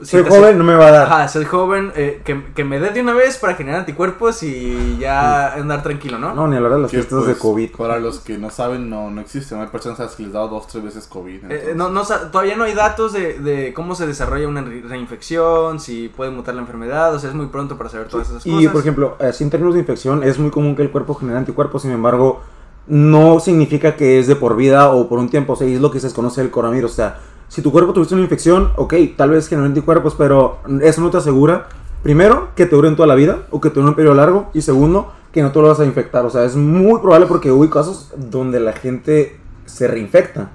si 0.00 0.12
Soy 0.12 0.24
joven, 0.24 0.56
no 0.56 0.64
me 0.64 0.74
va 0.74 0.86
a 0.86 0.90
dar. 0.90 1.06
Ajá, 1.06 1.28
soy 1.28 1.44
joven, 1.44 1.92
eh, 1.94 2.22
que, 2.24 2.42
que 2.54 2.64
me 2.64 2.80
dé 2.80 2.88
de 2.88 3.02
una 3.02 3.12
vez 3.12 3.36
para 3.36 3.54
generar 3.54 3.80
anticuerpos 3.80 4.42
y 4.42 4.96
ya 4.98 5.52
andar 5.52 5.82
tranquilo, 5.82 6.18
¿no? 6.18 6.34
No, 6.34 6.48
ni 6.48 6.56
hablar 6.56 6.72
de 6.72 6.78
las 6.80 6.90
fiestas 6.90 7.20
de 7.26 7.32
pues, 7.32 7.36
COVID. 7.38 7.72
Para 7.76 7.98
los 7.98 8.20
que 8.20 8.38
no 8.38 8.48
saben, 8.48 8.88
no, 8.88 9.10
no 9.10 9.20
existen. 9.20 9.60
Hay 9.60 9.66
personas 9.66 10.00
a 10.00 10.04
las 10.04 10.14
que 10.16 10.22
les 10.22 10.32
dado 10.32 10.48
dos, 10.48 10.66
tres 10.68 10.82
veces 10.82 11.06
COVID. 11.06 11.34
Eh, 11.34 11.38
entonces- 11.42 11.76
no, 11.76 11.90
no 11.90 12.02
todavía 12.02 12.56
no 12.56 12.64
hay 12.64 12.72
datos 12.72 13.12
de, 13.12 13.38
de 13.38 13.74
cómo 13.74 13.94
se 13.94 14.06
desarrolla 14.06 14.48
una 14.48 14.62
re- 14.62 14.80
reinfección, 14.80 15.80
si 15.80 16.08
puede 16.08 16.30
mutar 16.30 16.54
la 16.54 16.62
enfermedad, 16.62 17.14
o 17.14 17.18
sea, 17.18 17.28
es 17.28 17.36
muy 17.36 17.46
pronto 17.48 17.76
para 17.76 17.90
saber 17.90 18.08
todas 18.08 18.30
esas 18.30 18.46
Y 18.46 18.50
cosas. 18.54 18.72
por 18.72 18.80
ejemplo, 18.80 19.16
así 19.20 19.44
en 19.44 19.50
términos 19.50 19.74
de 19.74 19.80
infección, 19.80 20.22
es 20.24 20.38
muy 20.38 20.50
común 20.50 20.74
que 20.76 20.82
el 20.82 20.90
cuerpo 20.90 21.14
genere 21.14 21.36
anticuerpos, 21.38 21.82
sin 21.82 21.90
embargo, 21.90 22.40
no 22.86 23.40
significa 23.40 23.96
que 23.96 24.18
es 24.18 24.26
de 24.26 24.36
por 24.36 24.56
vida 24.56 24.90
o 24.90 25.08
por 25.08 25.18
un 25.18 25.28
tiempo, 25.28 25.54
o 25.54 25.56
sea, 25.56 25.66
es 25.66 25.80
lo 25.80 25.90
que 25.90 26.00
se 26.00 26.06
desconoce 26.06 26.40
del 26.40 26.50
coronavirus. 26.50 26.92
O 26.92 26.94
sea, 26.94 27.20
si 27.48 27.62
tu 27.62 27.70
cuerpo 27.70 27.92
tuviste 27.92 28.14
una 28.14 28.24
infección, 28.24 28.72
ok, 28.76 28.94
tal 29.16 29.30
vez 29.30 29.48
genere 29.48 29.66
anticuerpos, 29.66 30.14
pero 30.16 30.58
eso 30.82 31.00
no 31.00 31.10
te 31.10 31.18
asegura, 31.18 31.68
primero, 32.02 32.48
que 32.56 32.66
te 32.66 32.74
duren 32.74 32.96
toda 32.96 33.06
la 33.06 33.14
vida 33.14 33.46
o 33.50 33.60
que 33.60 33.70
te 33.70 33.76
dure 33.76 33.90
un 33.90 33.94
periodo 33.94 34.14
largo, 34.14 34.50
y 34.54 34.62
segundo, 34.62 35.12
que 35.32 35.42
no 35.42 35.52
te 35.52 35.60
lo 35.60 35.68
vas 35.68 35.80
a 35.80 35.84
infectar. 35.84 36.24
O 36.24 36.30
sea, 36.30 36.44
es 36.44 36.56
muy 36.56 37.00
probable 37.00 37.26
porque 37.26 37.50
hubo 37.50 37.68
casos 37.70 38.12
donde 38.16 38.60
la 38.60 38.72
gente 38.72 39.38
se 39.64 39.86
reinfecta. 39.88 40.50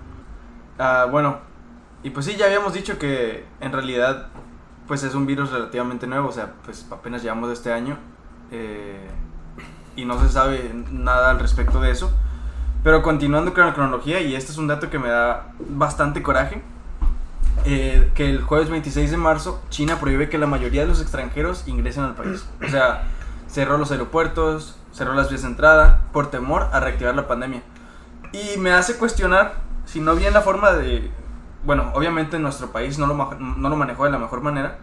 Ah, 0.77 1.07
bueno, 1.09 1.37
y 2.03 2.11
pues 2.11 2.25
sí, 2.25 2.35
ya 2.37 2.45
habíamos 2.45 2.73
dicho 2.73 2.99
que 2.99 3.45
en 3.59 3.71
realidad 3.71 4.27
pues 4.87 5.03
es 5.03 5.13
un 5.15 5.25
virus 5.25 5.51
relativamente 5.51 6.07
nuevo, 6.07 6.29
o 6.29 6.31
sea, 6.31 6.53
pues 6.63 6.87
apenas 6.89 7.21
llevamos 7.21 7.51
este 7.51 7.73
año 7.73 7.97
eh, 8.51 9.07
y 9.97 10.05
no 10.05 10.21
se 10.21 10.29
sabe 10.29 10.71
nada 10.91 11.31
al 11.31 11.39
respecto 11.39 11.81
de 11.81 11.91
eso. 11.91 12.09
Pero 12.83 13.03
continuando 13.03 13.53
con 13.53 13.65
la 13.65 13.73
cronología, 13.73 14.21
y 14.21 14.35
este 14.35 14.53
es 14.53 14.57
un 14.57 14.67
dato 14.67 14.89
que 14.89 14.99
me 14.99 15.09
da 15.09 15.47
bastante 15.59 16.23
coraje, 16.23 16.61
eh, 17.65 18.11
que 18.15 18.29
el 18.29 18.41
jueves 18.41 18.69
26 18.69 19.11
de 19.11 19.17
marzo 19.17 19.61
China 19.69 19.99
prohíbe 19.99 20.29
que 20.29 20.37
la 20.37 20.47
mayoría 20.47 20.83
de 20.83 20.87
los 20.87 21.01
extranjeros 21.01 21.67
ingresen 21.67 22.05
al 22.05 22.15
país. 22.15 22.47
O 22.65 22.69
sea, 22.69 23.03
cerró 23.47 23.77
los 23.77 23.91
aeropuertos, 23.91 24.77
cerró 24.93 25.13
las 25.15 25.29
vías 25.29 25.41
de 25.41 25.49
entrada 25.49 26.01
por 26.13 26.29
temor 26.29 26.69
a 26.71 26.79
reactivar 26.79 27.15
la 27.15 27.27
pandemia. 27.27 27.63
Y 28.31 28.57
me 28.59 28.71
hace 28.71 28.95
cuestionar 28.97 29.55
si 29.85 29.99
no 29.99 30.15
bien 30.15 30.33
la 30.33 30.41
forma 30.41 30.71
de... 30.73 31.11
Bueno, 31.65 31.91
obviamente 31.93 32.39
nuestro 32.39 32.71
país 32.71 32.99
no 32.99 33.07
lo, 33.07 33.15
no 33.35 33.69
lo 33.69 33.75
manejó 33.75 34.05
de 34.05 34.11
la 34.11 34.19
mejor 34.19 34.41
manera, 34.41 34.77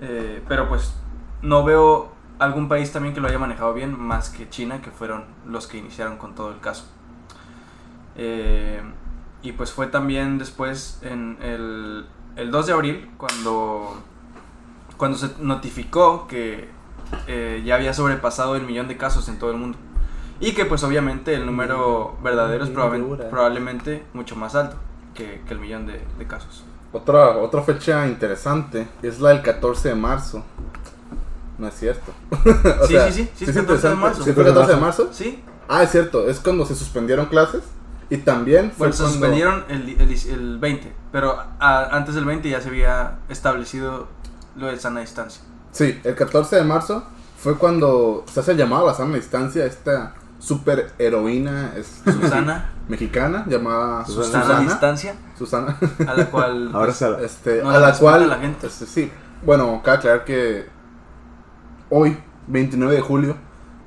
eh, 0.00 0.42
pero 0.48 0.68
pues 0.68 0.94
no 1.40 1.64
veo 1.64 2.15
algún 2.38 2.68
país 2.68 2.92
también 2.92 3.14
que 3.14 3.20
lo 3.20 3.28
haya 3.28 3.38
manejado 3.38 3.72
bien 3.74 3.98
más 3.98 4.28
que 4.30 4.48
China, 4.48 4.80
que 4.82 4.90
fueron 4.90 5.24
los 5.46 5.66
que 5.66 5.78
iniciaron 5.78 6.16
con 6.18 6.34
todo 6.34 6.50
el 6.50 6.60
caso. 6.60 6.84
Eh, 8.16 8.80
y 9.42 9.52
pues 9.52 9.72
fue 9.72 9.86
también 9.86 10.38
después 10.38 10.98
en 11.02 11.38
el, 11.42 12.06
el 12.36 12.50
2 12.50 12.66
de 12.66 12.72
abril 12.72 13.10
cuando, 13.16 14.00
cuando 14.96 15.18
se 15.18 15.30
notificó 15.40 16.26
que 16.26 16.68
eh, 17.26 17.62
ya 17.64 17.76
había 17.76 17.92
sobrepasado 17.94 18.56
el 18.56 18.62
millón 18.62 18.88
de 18.88 18.96
casos 18.96 19.28
en 19.28 19.38
todo 19.38 19.50
el 19.50 19.56
mundo. 19.58 19.78
Y 20.40 20.52
que 20.52 20.64
pues 20.66 20.82
obviamente 20.84 21.34
el 21.34 21.46
número 21.46 22.16
verdadero 22.22 22.64
es 22.64 22.70
probaben- 22.70 23.00
probablemente 23.30 24.04
mucho 24.12 24.36
más 24.36 24.54
alto 24.54 24.76
que, 25.14 25.42
que 25.46 25.54
el 25.54 25.60
millón 25.60 25.86
de, 25.86 26.04
de 26.18 26.26
casos. 26.26 26.64
Otra, 26.92 27.36
otra 27.38 27.62
fecha 27.62 28.06
interesante 28.06 28.86
es 29.02 29.20
la 29.20 29.30
del 29.30 29.42
14 29.42 29.90
de 29.90 29.94
marzo. 29.94 30.44
No 31.58 31.68
es 31.68 31.74
cierto. 31.74 32.12
O 32.82 32.86
Sí, 32.86 32.92
sea, 32.94 33.10
sí, 33.10 33.22
sí, 33.24 33.30
sí, 33.36 33.44
es 33.44 33.50
es 33.50 33.56
14 33.56 33.88
de 33.88 33.94
marzo. 33.94 34.22
¿Sí 34.24 34.32
fue 34.32 34.42
el 34.44 34.48
14 34.50 34.74
de 34.74 34.80
marzo? 34.80 35.08
¿Sí? 35.12 35.42
Ah, 35.68 35.82
es 35.82 35.90
cierto. 35.90 36.28
Es 36.28 36.38
cuando 36.40 36.64
se 36.66 36.74
suspendieron 36.74 37.26
clases. 37.26 37.62
Y 38.08 38.18
también 38.18 38.70
fue 38.70 38.88
Bueno, 38.88 38.92
se 38.92 39.02
suspendieron 39.04 39.64
el, 39.68 39.88
el, 40.00 40.12
el 40.30 40.58
20, 40.58 40.92
pero 41.10 41.36
a- 41.58 41.84
antes 41.96 42.14
del 42.14 42.24
20 42.24 42.48
ya 42.48 42.60
se 42.60 42.68
había 42.68 43.18
establecido 43.28 44.06
lo 44.54 44.66
de 44.68 44.78
sana 44.78 45.00
distancia. 45.00 45.42
Sí, 45.72 45.98
el 46.04 46.14
14 46.14 46.54
de 46.56 46.62
marzo 46.64 47.02
fue 47.36 47.56
cuando 47.58 48.24
se 48.32 48.38
hace 48.40 48.52
el 48.52 48.58
llamado 48.58 48.84
a 48.84 48.92
la 48.92 48.96
sana 48.96 49.16
distancia 49.16 49.64
esta 49.66 50.14
super 50.38 50.92
heroína 50.98 51.72
es 51.76 52.00
Susana, 52.04 52.70
mexicana 52.88 53.44
llamada 53.48 54.06
Susana, 54.06 54.44
Susana. 54.44 54.60
distancia, 54.60 55.14
Susana. 55.36 55.76
a 56.06 56.14
la 56.14 56.26
cual... 56.30 56.70
Ahora 56.72 56.86
pues, 56.86 56.96
se 56.98 57.10
la- 57.10 57.20
Este, 57.22 57.62
No 57.62 57.70
a 57.70 57.78
la 57.78 57.88
respeta 57.88 58.00
cual, 58.02 58.22
a 58.22 58.26
la 58.26 58.38
gente. 58.38 58.66
este, 58.68 58.86
sí, 58.86 59.10
bueno, 59.44 59.80
cabe 59.84 59.98
aclarar 59.98 60.24
que 60.24 60.68
hoy, 61.90 62.18
29 62.48 62.94
de 62.94 63.00
julio, 63.00 63.36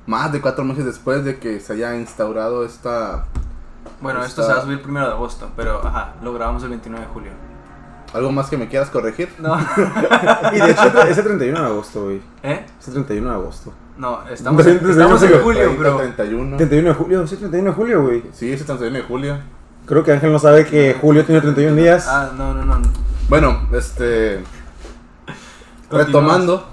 más 0.06 0.32
de 0.32 0.40
cuatro 0.40 0.64
meses 0.64 0.84
después 0.84 1.24
de 1.24 1.38
que 1.38 1.60
se 1.60 1.72
haya 1.74 1.96
instaurado 1.96 2.64
esta, 2.64 3.24
bueno, 4.00 4.24
esto 4.24 4.42
está- 4.42 4.52
se 4.54 4.56
va 4.58 4.62
a 4.62 4.64
subir 4.64 4.82
primero 4.82 5.06
de 5.06 5.12
agosto, 5.12 5.50
pero 5.56 5.84
ajá, 5.86 6.14
lo 6.22 6.32
grabamos 6.32 6.62
el 6.62 6.70
29 6.70 7.06
de 7.06 7.12
julio. 7.12 7.30
algo 8.12 8.32
más 8.32 8.48
que 8.48 8.56
me 8.58 8.66
quieras 8.68 8.90
corregir. 8.90 9.28
No, 9.38 9.56
Y 10.52 10.56
de 10.58 10.70
hecho, 10.72 11.02
es 11.02 11.16
el 11.18 11.24
31 11.24 11.60
de 11.60 11.66
agosto, 11.66 12.04
güey. 12.04 12.20
¿eh? 12.42 12.66
Es 12.80 12.88
el 12.88 12.94
31 12.94 13.28
de 13.28 13.34
agosto. 13.36 13.72
No, 13.96 14.26
estamos, 14.28 14.66
en, 14.66 14.90
estamos 14.90 15.22
en 15.22 15.40
julio, 15.40 15.76
bro. 15.78 15.96
31. 15.98 16.56
31 16.56 16.88
de 16.88 16.94
julio, 16.94 17.26
sí, 17.28 17.36
31 17.36 17.70
de 17.70 17.76
julio, 17.76 18.02
güey. 18.02 18.24
Sí, 18.32 18.52
es 18.52 18.60
el 18.62 18.66
31 18.66 18.96
de 18.98 19.04
julio. 19.04 19.38
Creo 19.86 20.02
que 20.02 20.12
Ángel 20.12 20.32
no 20.32 20.38
sabe 20.40 20.66
que 20.66 20.96
julio 21.00 21.24
tiene 21.24 21.40
31 21.40 21.76
días. 21.76 22.06
Ah, 22.08 22.30
no, 22.36 22.52
no, 22.52 22.64
no. 22.64 22.80
Bueno, 23.28 23.68
este. 23.72 24.42
Retomando. 25.90 26.68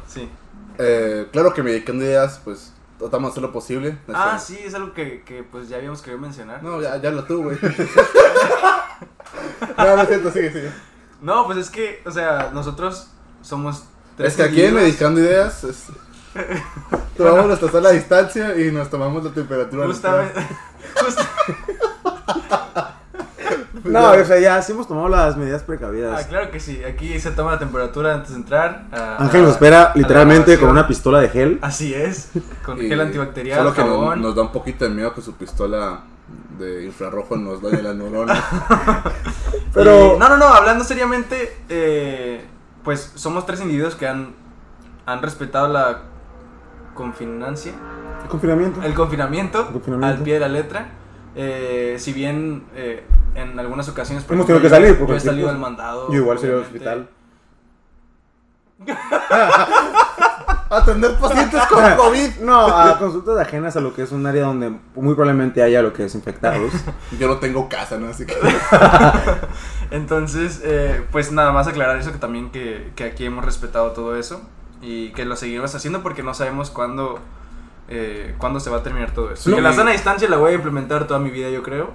Eh, 0.80 1.28
claro 1.32 1.54
que 1.54 1.64
medicando 1.64 2.04
ideas, 2.04 2.42
pues 2.44 2.74
tratamos 3.00 3.30
de 3.30 3.32
hacer 3.34 3.44
lo 3.44 3.52
posible. 3.52 3.98
Ah, 4.14 4.36
Este, 4.38 4.56
sí, 4.56 4.60
es 4.64 4.74
algo 4.74 4.94
que, 4.94 5.24
que 5.24 5.44
pues 5.44 5.70
ya 5.70 5.78
habíamos 5.78 6.02
querido 6.02 6.20
mencionar. 6.20 6.64
No, 6.64 6.82
ya, 6.82 6.98
ya 6.98 7.12
lo 7.12 7.24
güey. 7.26 7.58
no, 9.78 9.96
no 9.96 10.02
es 10.02 10.08
cierto, 10.08 10.32
sigue, 10.32 10.52
sigue. 10.52 10.72
No, 11.22 11.46
pues 11.46 11.58
es 11.60 11.70
que, 11.70 12.02
o 12.06 12.12
sea, 12.12 12.52
nosotros 12.54 13.08
somos 13.42 13.84
Es 14.18 14.36
que 14.36 14.44
aquí 14.44 14.64
en. 14.64 14.76
Medicando 14.76 15.20
Ideas 15.20 15.64
es- 15.64 15.86
tomamos 17.18 17.48
nuestra 17.48 17.72
sala 17.72 17.90
a 17.90 17.94
distancia 17.94 18.56
y 18.60 18.72
nos 18.72 18.90
tomamos 18.90 19.24
la 19.24 19.32
temperatura. 19.32 19.88
Justamente. 19.88 20.42
No, 23.84 24.12
o 24.12 24.26
sea, 24.26 24.40
ya 24.40 24.62
sí 24.62 24.72
hemos 24.72 24.88
tomado 24.88 25.10
las 25.10 25.36
medidas 25.38 25.64
precavidas. 25.64 26.24
Ah, 26.24 26.28
claro 26.28 26.52
que 26.52 26.60
sí. 26.60 26.82
Aquí 26.84 27.20
se 27.20 27.32
toma 27.32 27.52
la 27.52 27.60
temperatura 27.60 28.14
antes 28.14 28.32
de 28.32 28.38
entrar. 28.38 28.86
a- 28.92 29.18
Ángel 29.24 29.42
nos 29.44 29.52
espera 29.52 29.92
literalmente 29.96 30.58
con 30.60 30.70
una 30.70 30.88
pistola 30.88 31.20
de 31.20 31.30
gel. 31.30 31.60
Así 31.62 31.94
es. 31.94 32.30
Con 32.66 32.84
Y 32.84 32.88
gel 32.88 33.00
antibacterial, 33.02 33.60
Solo 33.60 33.74
que 33.74 33.82
nos, 33.82 33.90
jabón. 33.92 34.22
nos 34.22 34.36
da 34.36 34.42
un 34.44 34.52
poquito 34.52 34.86
de 34.86 34.92
miedo 34.92 35.14
que 35.14 35.22
su 35.22 35.34
pistola 35.36 36.02
de 36.60 36.86
infrarrojo 36.86 37.36
nos 37.38 37.62
dañe 37.62 37.82
las 37.82 37.96
neuronas. 37.96 38.40
Pero- 39.74 40.16
Y- 40.16 40.20
no, 40.20 40.30
no, 40.30 40.38
no, 40.38 40.46
hablando 40.48 40.84
seriamente, 40.84 41.58
eh, 41.70 42.46
pues 42.84 43.12
somos 43.16 43.46
tres 43.46 43.62
individuos 43.62 43.96
que 43.96 44.08
han, 44.08 44.34
han 45.06 45.22
respetado 45.22 45.68
la 45.68 46.00
confinancia, 46.94 47.74
El 48.24 48.30
confinamiento. 48.30 48.82
el 48.82 48.94
confinamiento, 48.94 49.60
El 49.68 49.74
confinamiento. 49.74 50.18
al 50.18 50.24
pie 50.24 50.34
de 50.36 50.40
la 50.40 50.48
letra. 50.48 50.90
Eh, 51.36 51.98
si 52.00 52.14
bien 52.14 52.64
eh, 52.76 53.06
en 53.38 53.58
algunas 53.60 53.88
ocasiones 53.90 54.26
Hemos 54.30 54.46
tenido 54.46 54.62
que 54.62 54.70
salir 54.70 54.98
yo- 55.00 55.16
he 55.16 55.20
salido 55.20 55.50
al 55.50 55.58
mandado. 55.60 56.10
Yo 56.12 56.18
igual 56.18 56.38
salí 56.40 56.52
al 56.54 56.60
hospital. 56.60 57.10
Atender 60.70 61.16
pacientes 61.16 61.62
con 61.68 61.82
COVID. 61.98 62.40
No, 62.42 62.68
a 62.68 63.00
consultas 63.00 63.38
ajenas 63.40 63.78
a 63.78 63.80
lo 63.80 63.94
que 63.94 64.02
es 64.04 64.12
un 64.12 64.26
área 64.28 64.44
donde 64.44 64.70
muy 64.96 65.14
probablemente 65.16 65.64
haya 65.64 65.82
lo 65.82 65.94
que 65.94 66.06
es 66.06 66.16
infectados. 66.16 66.74
Yo 67.20 67.28
no 67.28 67.38
tengo 67.38 67.70
casa, 67.70 67.98
¿no? 67.98 68.10
Así 68.10 68.26
que. 68.26 68.36
Entonces, 69.92 70.62
eh, 70.64 71.06
pues 71.12 71.32
nada 71.32 71.52
más 71.54 71.68
aclarar 71.68 71.98
eso, 71.98 72.12
que 72.12 72.18
también 72.18 72.52
que, 72.52 72.92
que 72.96 73.06
aquí 73.06 73.26
hemos 73.26 73.46
respetado 73.46 73.92
todo 73.92 74.16
eso 74.18 74.42
y 74.82 75.12
que 75.14 75.24
lo 75.26 75.36
seguiremos 75.38 75.74
haciendo 75.74 76.04
porque 76.04 76.22
no 76.22 76.34
sabemos 76.34 76.70
cuándo, 76.70 77.20
eh, 77.88 78.36
cuándo 78.38 78.60
se 78.60 78.70
va 78.70 78.78
a 78.78 78.84
terminar 78.84 79.12
todo 79.12 79.32
eso. 79.32 79.50
No. 79.50 79.56
que 79.56 79.62
la 79.62 79.72
sana 79.74 79.92
distancia 79.92 80.28
la 80.30 80.36
voy 80.38 80.52
a 80.52 80.56
implementar 80.56 81.08
toda 81.08 81.20
mi 81.22 81.30
vida, 81.32 81.50
yo 81.50 81.64
creo. 81.64 81.92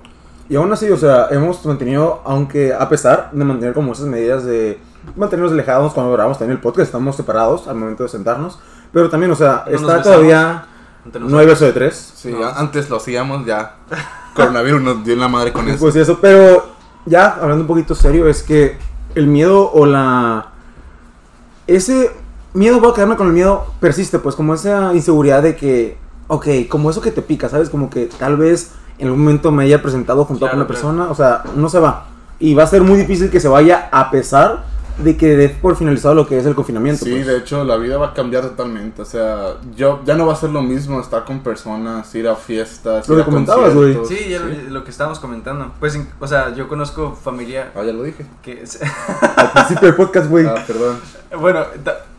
Y 0.49 0.57
aún 0.57 0.73
así, 0.73 0.91
o 0.91 0.97
sea, 0.97 1.29
hemos 1.31 1.65
mantenido, 1.65 2.21
aunque 2.25 2.75
a 2.75 2.89
pesar 2.89 3.31
de 3.33 3.45
mantener 3.45 3.75
como 3.75 3.93
esas 3.93 4.07
medidas 4.07 4.45
de 4.45 4.79
mantenernos 5.17 5.53
alejados 5.53 5.93
cuando 5.95 6.13
grabamos 6.13 6.39
también 6.39 6.57
el 6.59 6.63
podcast, 6.63 6.87
estamos 6.89 7.17
separados 7.17 7.69
al 7.69 7.77
momento 7.77 8.03
de 8.03 8.09
sentarnos. 8.09 8.59
Pero 8.93 9.09
también, 9.09 9.33
o 9.33 9.37
sea, 9.37 9.65
No 9.67 9.75
está 9.77 10.03
todavía 10.03 10.67
Ante 11.05 11.19
nosotros. 11.19 11.31
9 11.33 11.47
besos 11.47 11.67
de 11.69 11.73
3. 11.73 12.13
Sí, 12.17 12.33
No. 12.33 12.47
antes 12.47 12.91
lo 12.91 12.97
hacíamos 12.97 13.47
ya. 13.47 13.77
Coronavirus 14.35 14.83
nos 14.83 15.05
dio 15.05 15.15
en 15.15 15.21
la 15.21 15.29
madre 15.29 15.53
con 15.53 15.67
eso. 15.69 15.79
Pues 15.81 15.97
eso, 15.97 16.19
pero 16.21 16.67
ya 17.07 17.29
hablando 17.41 17.63
un 17.63 17.67
poquito 17.69 17.95
serio, 17.95 18.29
es 18.29 18.43
que 18.43 18.77
el 19.15 19.27
miedo 19.27 19.71
o 19.73 19.87
la. 19.87 20.49
Ese 21.67 22.11
miedo, 22.55 22.81
voy 22.81 22.91
a 22.91 22.95
quedarme 22.95 23.17
con 23.17 23.29
el 23.29 23.33
miedo, 23.33 23.67
persiste, 23.81 24.19
pues 24.19 24.35
como 24.35 24.55
esa 24.55 24.93
inseguridad 24.95 25.43
de 25.43 25.57
que, 25.57 25.97
ok, 26.29 26.47
como 26.69 26.91
eso 26.91 27.01
que 27.01 27.11
te 27.11 27.23
pica, 27.23 27.49
¿sabes? 27.49 27.71
Como 27.71 27.89
que 27.89 28.07
tal 28.19 28.37
vez 28.37 28.73
en 29.03 29.09
algún 29.09 29.25
momento 29.25 29.51
me 29.53 29.65
haya 29.65 29.83
presentado 29.83 30.25
junto 30.25 30.41
Claro, 30.47 30.53
con 30.53 30.61
una 30.61 30.67
claro. 30.67 30.81
persona, 30.81 31.11
o 31.11 31.15
sea, 31.15 31.43
no 31.57 31.69
se 31.69 31.79
va. 31.79 32.07
Y 32.39 32.55
va 32.55 32.63
a 32.65 32.67
ser 32.67 32.83
muy 32.83 32.99
difícil 32.99 33.31
que 33.31 33.39
se 33.41 33.49
vaya 33.49 33.89
a 33.93 34.11
pesar 34.11 34.65
de 34.99 35.17
que 35.17 35.37
dé 35.37 35.49
por 35.49 35.75
finalizado 35.77 36.15
lo 36.15 36.27
que 36.27 36.37
es 36.39 36.45
el 36.45 36.55
confinamiento. 36.55 37.05
Sí, 37.05 37.13
pues. 37.13 37.27
de 37.27 37.39
hecho 37.39 37.65
la 37.65 37.77
vida 37.77 37.97
va 37.97 38.09
a 38.09 38.15
cambiar 38.15 38.43
totalmente. 38.43 39.01
O 39.01 39.05
sea, 39.05 39.55
yo 39.75 40.01
ya 40.05 40.15
no 40.17 40.27
va 40.27 40.35
a 40.35 40.37
ser 40.37 40.51
lo 40.51 40.61
mismo 40.61 41.01
estar 41.01 41.25
con 41.25 41.41
personas, 41.41 42.15
ir 42.15 42.29
a 42.29 42.37
fiestas, 42.37 43.09
Lo 43.09 43.15
ir 43.15 43.19
que 43.19 43.23
a 43.23 43.25
comentabas, 43.25 43.75
güey. 43.75 43.97
Sí, 44.07 44.29
ya 44.29 44.39
Lo, 44.41 44.71
lo 44.71 44.85
que 44.85 44.91
estábamos 44.91 45.19
comentando. 45.19 45.73
Pues, 45.81 45.99
o 46.21 46.27
sea, 46.27 46.55
yo 46.55 46.69
conozco 46.69 47.13
familia 47.15 47.71
Ah, 47.75 47.83
ya 47.85 47.93
lo 47.93 48.03
dije. 48.03 48.27
que... 48.43 48.63
es- 48.63 48.81
Al 49.37 49.51
principio 49.53 49.87
del 49.89 49.97
podcast, 49.97 50.29
güey. 50.29 50.47
Ah, 50.47 50.63
perdón. 50.67 50.99
Bueno, 51.41 51.65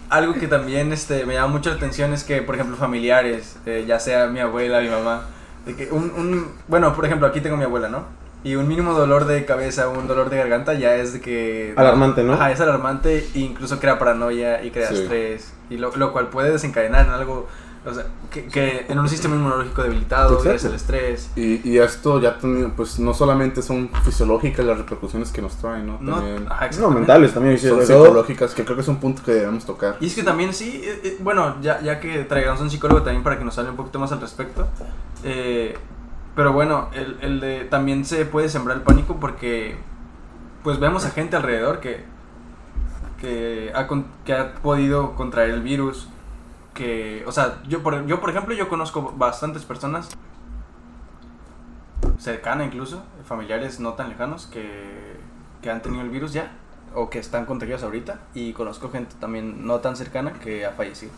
algo 0.09 0.33
que 0.33 0.47
también 0.47 0.91
este, 0.93 1.25
me 1.25 1.35
llama 1.35 1.47
mucho 1.47 1.69
la 1.69 1.75
atención 1.75 2.13
es 2.13 2.23
que, 2.23 2.41
por 2.41 2.55
ejemplo, 2.55 2.75
familiares, 2.77 3.55
eh, 3.65 3.85
ya 3.87 3.99
sea 3.99 4.27
mi 4.27 4.39
abuela, 4.39 4.79
mi 4.81 4.89
mamá, 4.89 5.23
de 5.65 5.75
que 5.75 5.91
un, 5.91 6.11
un- 6.17 6.47
bueno, 6.67 6.93
por 6.95 7.05
ejemplo, 7.05 7.27
aquí 7.27 7.41
tengo 7.41 7.57
mi 7.57 7.63
abuela, 7.63 7.89
¿no? 7.89 8.03
Y 8.43 8.55
un 8.55 8.67
mínimo 8.67 8.93
dolor 8.93 9.23
de 9.25 9.45
cabeza, 9.45 9.87
un 9.87 10.05
dolor 10.07 10.29
de 10.29 10.35
garganta 10.37 10.73
ya 10.73 10.95
es 10.95 11.13
de 11.13 11.21
que... 11.21 11.73
Alarmante, 11.77 12.23
¿no? 12.23 12.33
Ajá, 12.33 12.51
es 12.51 12.59
alarmante 12.59 13.25
e 13.33 13.39
incluso 13.39 13.79
crea 13.79 13.97
paranoia 13.97 14.61
y 14.65 14.71
crea 14.71 14.89
Sí. 14.89 14.95
estrés, 14.95 15.53
y 15.69 15.77
lo, 15.77 15.95
lo 15.95 16.11
cual 16.11 16.27
puede 16.27 16.51
desencadenar 16.51 17.05
en 17.05 17.11
algo, 17.13 17.47
o 17.85 17.93
sea, 17.93 18.05
que, 18.29 18.43
que 18.47 18.85
en 18.89 18.99
un 18.99 19.07
sistema 19.07 19.35
inmunológico 19.37 19.81
debilitado, 19.83 20.43
es 20.43 20.65
el 20.65 20.73
estrés. 20.73 21.29
Y, 21.37 21.65
y 21.69 21.77
esto 21.77 22.19
ya, 22.19 22.37
teni- 22.37 22.69
pues 22.75 22.99
no 22.99 23.13
solamente 23.13 23.61
son 23.61 23.89
fisiológicas 24.03 24.65
las 24.65 24.77
repercusiones 24.77 25.31
que 25.31 25.41
nos 25.41 25.55
traen, 25.55 25.87
¿no? 25.87 25.97
No, 26.01 26.15
También 26.17 26.45
ajá, 26.49 26.69
No, 26.81 26.89
mentales 26.91 27.33
también. 27.33 27.57
son 27.57 27.81
psicológicas, 27.85 28.53
que 28.53 28.65
creo 28.65 28.75
que 28.75 28.81
es 28.81 28.87
un 28.89 28.97
punto 28.97 29.23
que 29.23 29.31
debemos 29.35 29.65
tocar. 29.65 29.95
Y 30.01 30.07
es 30.07 30.15
que 30.15 30.23
también 30.23 30.53
sí, 30.53 30.81
eh, 30.83 30.99
eh, 31.01 31.17
bueno, 31.21 31.55
ya, 31.61 31.79
ya 31.79 32.01
que 32.01 32.25
traigamos 32.25 32.59
un 32.59 32.69
psicólogo 32.69 33.03
también 33.03 33.23
para 33.23 33.37
que 33.39 33.45
nos 33.45 33.57
hable 33.57 33.69
un 33.69 33.77
poquito 33.77 33.99
más 33.99 34.11
al 34.11 34.19
respecto. 34.19 34.67
Eh, 35.23 35.77
pero 36.35 36.53
bueno, 36.53 36.89
el, 36.93 37.17
el 37.21 37.39
de, 37.39 37.65
también 37.65 38.05
se 38.05 38.25
puede 38.25 38.49
sembrar 38.49 38.77
el 38.77 38.83
pánico 38.83 39.17
porque 39.19 39.77
pues 40.63 40.79
vemos 40.79 41.05
a 41.05 41.11
gente 41.11 41.35
alrededor 41.35 41.79
que, 41.79 42.03
que, 43.19 43.71
ha, 43.75 43.87
que 44.25 44.33
ha 44.33 44.55
podido 44.55 45.15
contraer 45.15 45.51
el 45.51 45.61
virus. 45.61 46.09
Que, 46.73 47.23
o 47.27 47.31
sea, 47.31 47.61
yo 47.67 47.83
por, 47.83 48.05
yo 48.07 48.19
por 48.19 48.31
ejemplo, 48.31 48.55
yo 48.55 48.67
conozco 48.67 49.13
bastantes 49.15 49.63
personas 49.63 50.09
cercanas 52.17 52.67
incluso, 52.67 53.03
familiares 53.25 53.79
no 53.79 53.93
tan 53.93 54.09
lejanos 54.09 54.47
que, 54.47 55.17
que 55.61 55.69
han 55.69 55.81
tenido 55.81 56.01
el 56.01 56.09
virus 56.09 56.33
ya 56.33 56.51
o 56.95 57.09
que 57.09 57.19
están 57.19 57.45
contagiados 57.45 57.83
ahorita 57.83 58.19
y 58.33 58.53
conozco 58.53 58.89
gente 58.89 59.15
también 59.19 59.67
no 59.67 59.79
tan 59.79 59.95
cercana 59.95 60.33
que 60.33 60.65
ha 60.65 60.71
fallecido. 60.71 61.11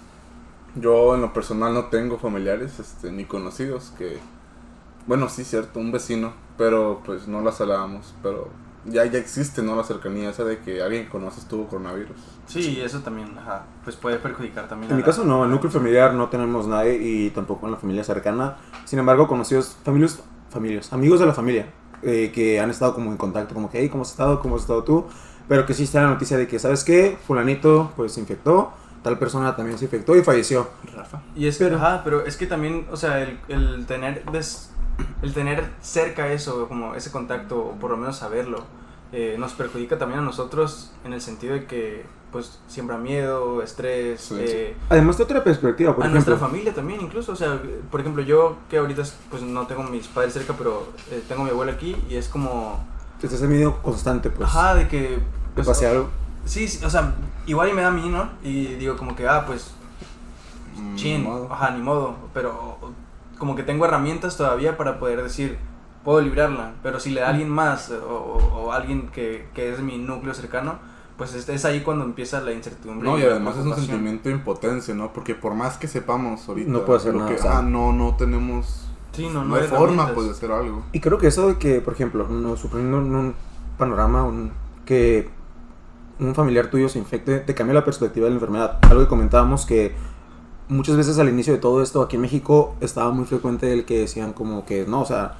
Yo 0.76 1.16
en 1.16 1.22
lo 1.22 1.34
personal 1.34 1.74
no 1.74 1.86
tengo 1.86 2.18
familiares 2.18 2.80
este, 2.80 3.12
ni 3.12 3.26
conocidos 3.26 3.94
que... 3.98 4.20
Bueno, 5.08 5.30
sí, 5.30 5.44
cierto, 5.44 5.80
un 5.80 5.92
vecino, 5.92 6.34
pero 6.58 7.02
pues 7.06 7.28
no 7.28 7.42
las 7.42 7.62
hablábamos, 7.62 8.14
pero 8.24 8.50
ya, 8.86 9.06
ya 9.06 9.20
existe, 9.20 9.62
¿no? 9.62 9.76
La 9.76 9.84
cercanía 9.84 10.30
esa 10.32 10.44
de 10.44 10.60
que 10.60 10.82
alguien 10.82 11.06
que 11.06 11.10
conoces 11.10 11.46
tuvo 11.48 11.68
coronavirus. 11.68 12.18
Sí, 12.48 12.82
eso 12.82 13.00
también, 13.00 13.38
ajá, 13.38 13.66
pues 13.84 13.96
puede 13.96 14.18
perjudicar 14.18 14.68
también. 14.68 14.90
En 14.92 14.98
mi 14.98 15.02
la- 15.04 15.06
caso 15.06 15.24
no, 15.24 15.40
en 15.40 15.46
el 15.46 15.52
núcleo 15.52 15.72
familiar 15.72 16.14
no 16.14 16.30
tenemos 16.30 16.68
nadie 16.68 16.98
y 17.02 17.30
tampoco 17.30 17.68
en 17.68 17.74
la 17.74 17.78
familia 17.78 18.04
cercana. 18.04 18.58
Sin 18.86 18.98
embargo, 19.00 19.28
conocidos, 19.28 19.78
familias, 19.84 20.22
familias, 20.50 20.92
amigos 20.92 21.20
de 21.20 21.26
la 21.28 21.34
familia 21.34 21.68
eh, 22.02 22.32
que 22.34 22.60
han 22.60 22.70
estado 22.72 22.96
como 22.96 23.12
en 23.12 23.18
contacto, 23.18 23.54
como 23.54 23.70
que, 23.70 23.80
hey, 23.80 23.90
¿cómo 23.90 24.04
has 24.04 24.12
estado? 24.12 24.40
¿Cómo 24.40 24.56
has 24.56 24.62
estado 24.64 24.84
tú? 24.84 25.06
Pero 25.48 25.66
que 25.68 25.76
sí 25.76 25.84
está 25.84 26.02
la 26.02 26.10
noticia 26.10 26.36
de 26.38 26.48
que, 26.48 26.58
¿sabes 26.58 26.84
qué? 26.84 27.18
Fulanito 27.28 27.92
pues 27.96 28.14
se 28.14 28.20
infectó, 28.20 28.72
tal 29.06 29.20
persona 29.20 29.56
también 29.56 29.78
se 29.78 29.86
infectó 29.86 30.16
y 30.16 30.24
falleció. 30.24 30.68
Rafa. 30.96 31.22
Y 31.36 31.46
es 31.48 31.58
Pero- 31.60 31.78
ajá, 31.78 32.02
pero 32.04 32.26
es 32.26 32.36
que 32.38 32.48
también, 32.48 32.88
o 32.92 32.98
sea, 32.98 33.22
el, 33.22 33.40
el 33.48 33.86
tener 33.86 34.26
des- 34.32 34.72
el 35.22 35.32
tener 35.34 35.64
cerca 35.82 36.28
eso, 36.34 36.68
como 36.68 36.96
ese 36.96 37.12
contacto, 37.12 37.58
o 37.60 37.72
por 37.74 37.92
lo 37.92 37.98
menos 37.98 38.18
saberlo, 38.18 38.64
eh, 39.12 39.36
nos 39.38 39.54
perjudica 39.54 39.98
también 39.98 40.22
a 40.22 40.24
nosotros 40.24 40.92
en 41.04 41.14
el 41.14 41.22
sentido 41.22 41.54
de 41.54 41.66
que, 41.66 42.06
pues, 42.32 42.60
siembra 42.68 42.98
miedo, 42.98 43.62
estrés, 43.62 44.22
Sí, 44.22 44.36
eh, 44.40 44.76
Además 44.90 45.18
de 45.18 45.24
otra 45.24 45.44
perspectiva, 45.44 45.94
por 45.96 46.04
a 46.04 46.08
ejemplo. 46.08 46.26
nuestra 46.32 46.48
familia 46.48 46.74
también 46.74 47.00
incluso, 47.02 47.32
o 47.34 47.36
sea, 47.36 47.62
por 47.92 48.00
ejemplo, 48.02 48.24
yo 48.24 48.58
que 48.70 48.78
ahorita 48.78 49.04
pues 49.30 49.42
no 49.44 49.68
tengo 49.68 49.84
mis 49.84 50.08
padres 50.08 50.34
cerca, 50.34 50.54
pero 50.58 50.88
eh, 51.12 51.22
tengo 51.30 51.44
a 51.44 51.46
mi 51.46 51.52
abuela 51.52 51.74
aquí 51.74 51.96
y 52.10 52.16
es 52.16 52.28
como, 52.28 52.84
Estás 53.22 53.42
en 53.42 53.50
medio 53.50 53.82
constante, 53.84 54.30
pues. 54.30 54.50
ajá, 54.50 54.76
de 54.76 54.88
que... 54.88 55.20
pues, 55.54 55.68
pase 55.68 55.88
algo. 55.88 56.10
Sí, 56.46 56.68
sí, 56.68 56.84
o 56.86 56.90
sea, 56.90 57.14
igual 57.48 57.70
y 57.70 57.74
me 57.74 57.82
da 57.82 57.90
a 57.90 57.92
mí, 57.92 58.08
¿no? 58.10 58.30
Y 58.44 58.66
digo 58.76 58.96
como 58.98 59.16
que, 59.16 59.28
ah, 59.28 59.46
pues, 59.46 59.72
Mm, 60.78 60.96
chin, 60.96 61.24
modo. 61.24 61.48
ajá, 61.52 61.72
ni 61.72 61.82
modo, 61.82 62.16
pero 62.34 62.78
como 63.38 63.56
que 63.56 63.64
tengo 63.64 63.86
herramientas 63.86 64.36
todavía 64.38 64.76
para 64.78 65.00
poder 65.00 65.24
decir, 65.24 65.58
puedo 66.04 66.20
librarla, 66.22 66.74
pero 66.84 67.00
si 67.00 67.12
le 67.12 67.22
da 67.22 67.28
a 67.28 67.30
alguien 67.32 67.50
más 67.50 67.92
o, 67.92 68.06
o- 68.14 68.64
o 68.66 68.72
alguien 68.74 69.08
que, 69.08 69.48
que 69.54 69.72
es 69.74 69.80
mi 69.80 69.98
núcleo 69.98 70.34
cercano, 70.34 70.76
pues 71.18 71.34
es, 71.34 71.48
es 71.48 71.64
ahí 71.64 71.80
cuando 71.82 72.04
empieza 72.04 72.42
la 72.42 72.52
incertidumbre. 72.52 73.08
No, 73.10 73.18
y 73.18 73.22
la 73.22 73.32
además 73.32 73.56
es 73.58 73.66
un 73.66 73.76
sentimiento 73.76 74.28
de 74.28 74.36
impotencia, 74.36 74.94
¿no? 74.94 75.14
Porque 75.14 75.34
por 75.34 75.54
más 75.54 75.78
que 75.78 75.88
sepamos 75.88 76.48
ahorita... 76.50 76.70
No 76.70 76.84
puedo 76.84 76.98
hacer 77.00 77.14
lo 77.14 77.20
nada, 77.20 77.32
que- 77.32 77.40
o 77.40 77.42
sea. 77.42 77.60
ah, 77.60 77.62
no, 77.62 77.94
no 77.94 78.16
tenemos... 78.16 78.82
Sí, 79.14 79.28
no, 79.28 79.46
No, 79.46 79.46
no, 79.46 79.56
hay 79.56 79.64
forma 79.70 80.14
pues, 80.14 80.28
de 80.28 80.34
hacer 80.34 80.52
algo. 80.52 80.84
Y 80.92 81.00
creo 81.00 81.18
que 81.18 81.28
eso 81.28 81.48
de 81.48 81.58
que, 81.58 81.80
por 81.80 81.94
ejemplo, 81.94 82.28
nos 82.28 82.60
suponiendo 82.60 82.98
un 82.98 83.34
panorama, 83.78 84.24
un, 84.26 84.52
que 84.86 85.30
un 86.20 86.34
familiar 86.36 86.68
tuyo 86.68 86.90
se 86.90 87.00
infecte, 87.00 87.40
te 87.40 87.56
cambia 87.56 87.74
la 87.74 87.86
perspectiva 87.86 88.26
de 88.26 88.32
la 88.32 88.36
enfermedad. 88.36 88.80
Algo 88.84 89.02
que 89.02 89.08
comentábamos 89.08 89.66
que 89.66 89.94
muchas 90.68 90.98
veces 90.98 91.20
al 91.20 91.30
inicio 91.30 91.54
de 91.54 91.60
todo 91.60 91.82
esto 91.82 92.02
aquí 92.02 92.16
en 92.16 92.22
México 92.22 92.76
estaba 92.82 93.12
muy 93.12 93.26
frecuente 93.26 93.72
el 93.72 93.86
que 93.86 94.00
decían 94.00 94.34
como 94.34 94.66
que 94.66 94.86
no, 94.88 95.02
o 95.02 95.06
sea, 95.06 95.38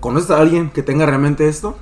¿conoces 0.00 0.30
a 0.30 0.38
alguien 0.38 0.70
que 0.70 0.82
tenga 0.82 1.06
realmente 1.06 1.48
esto? 1.48 1.76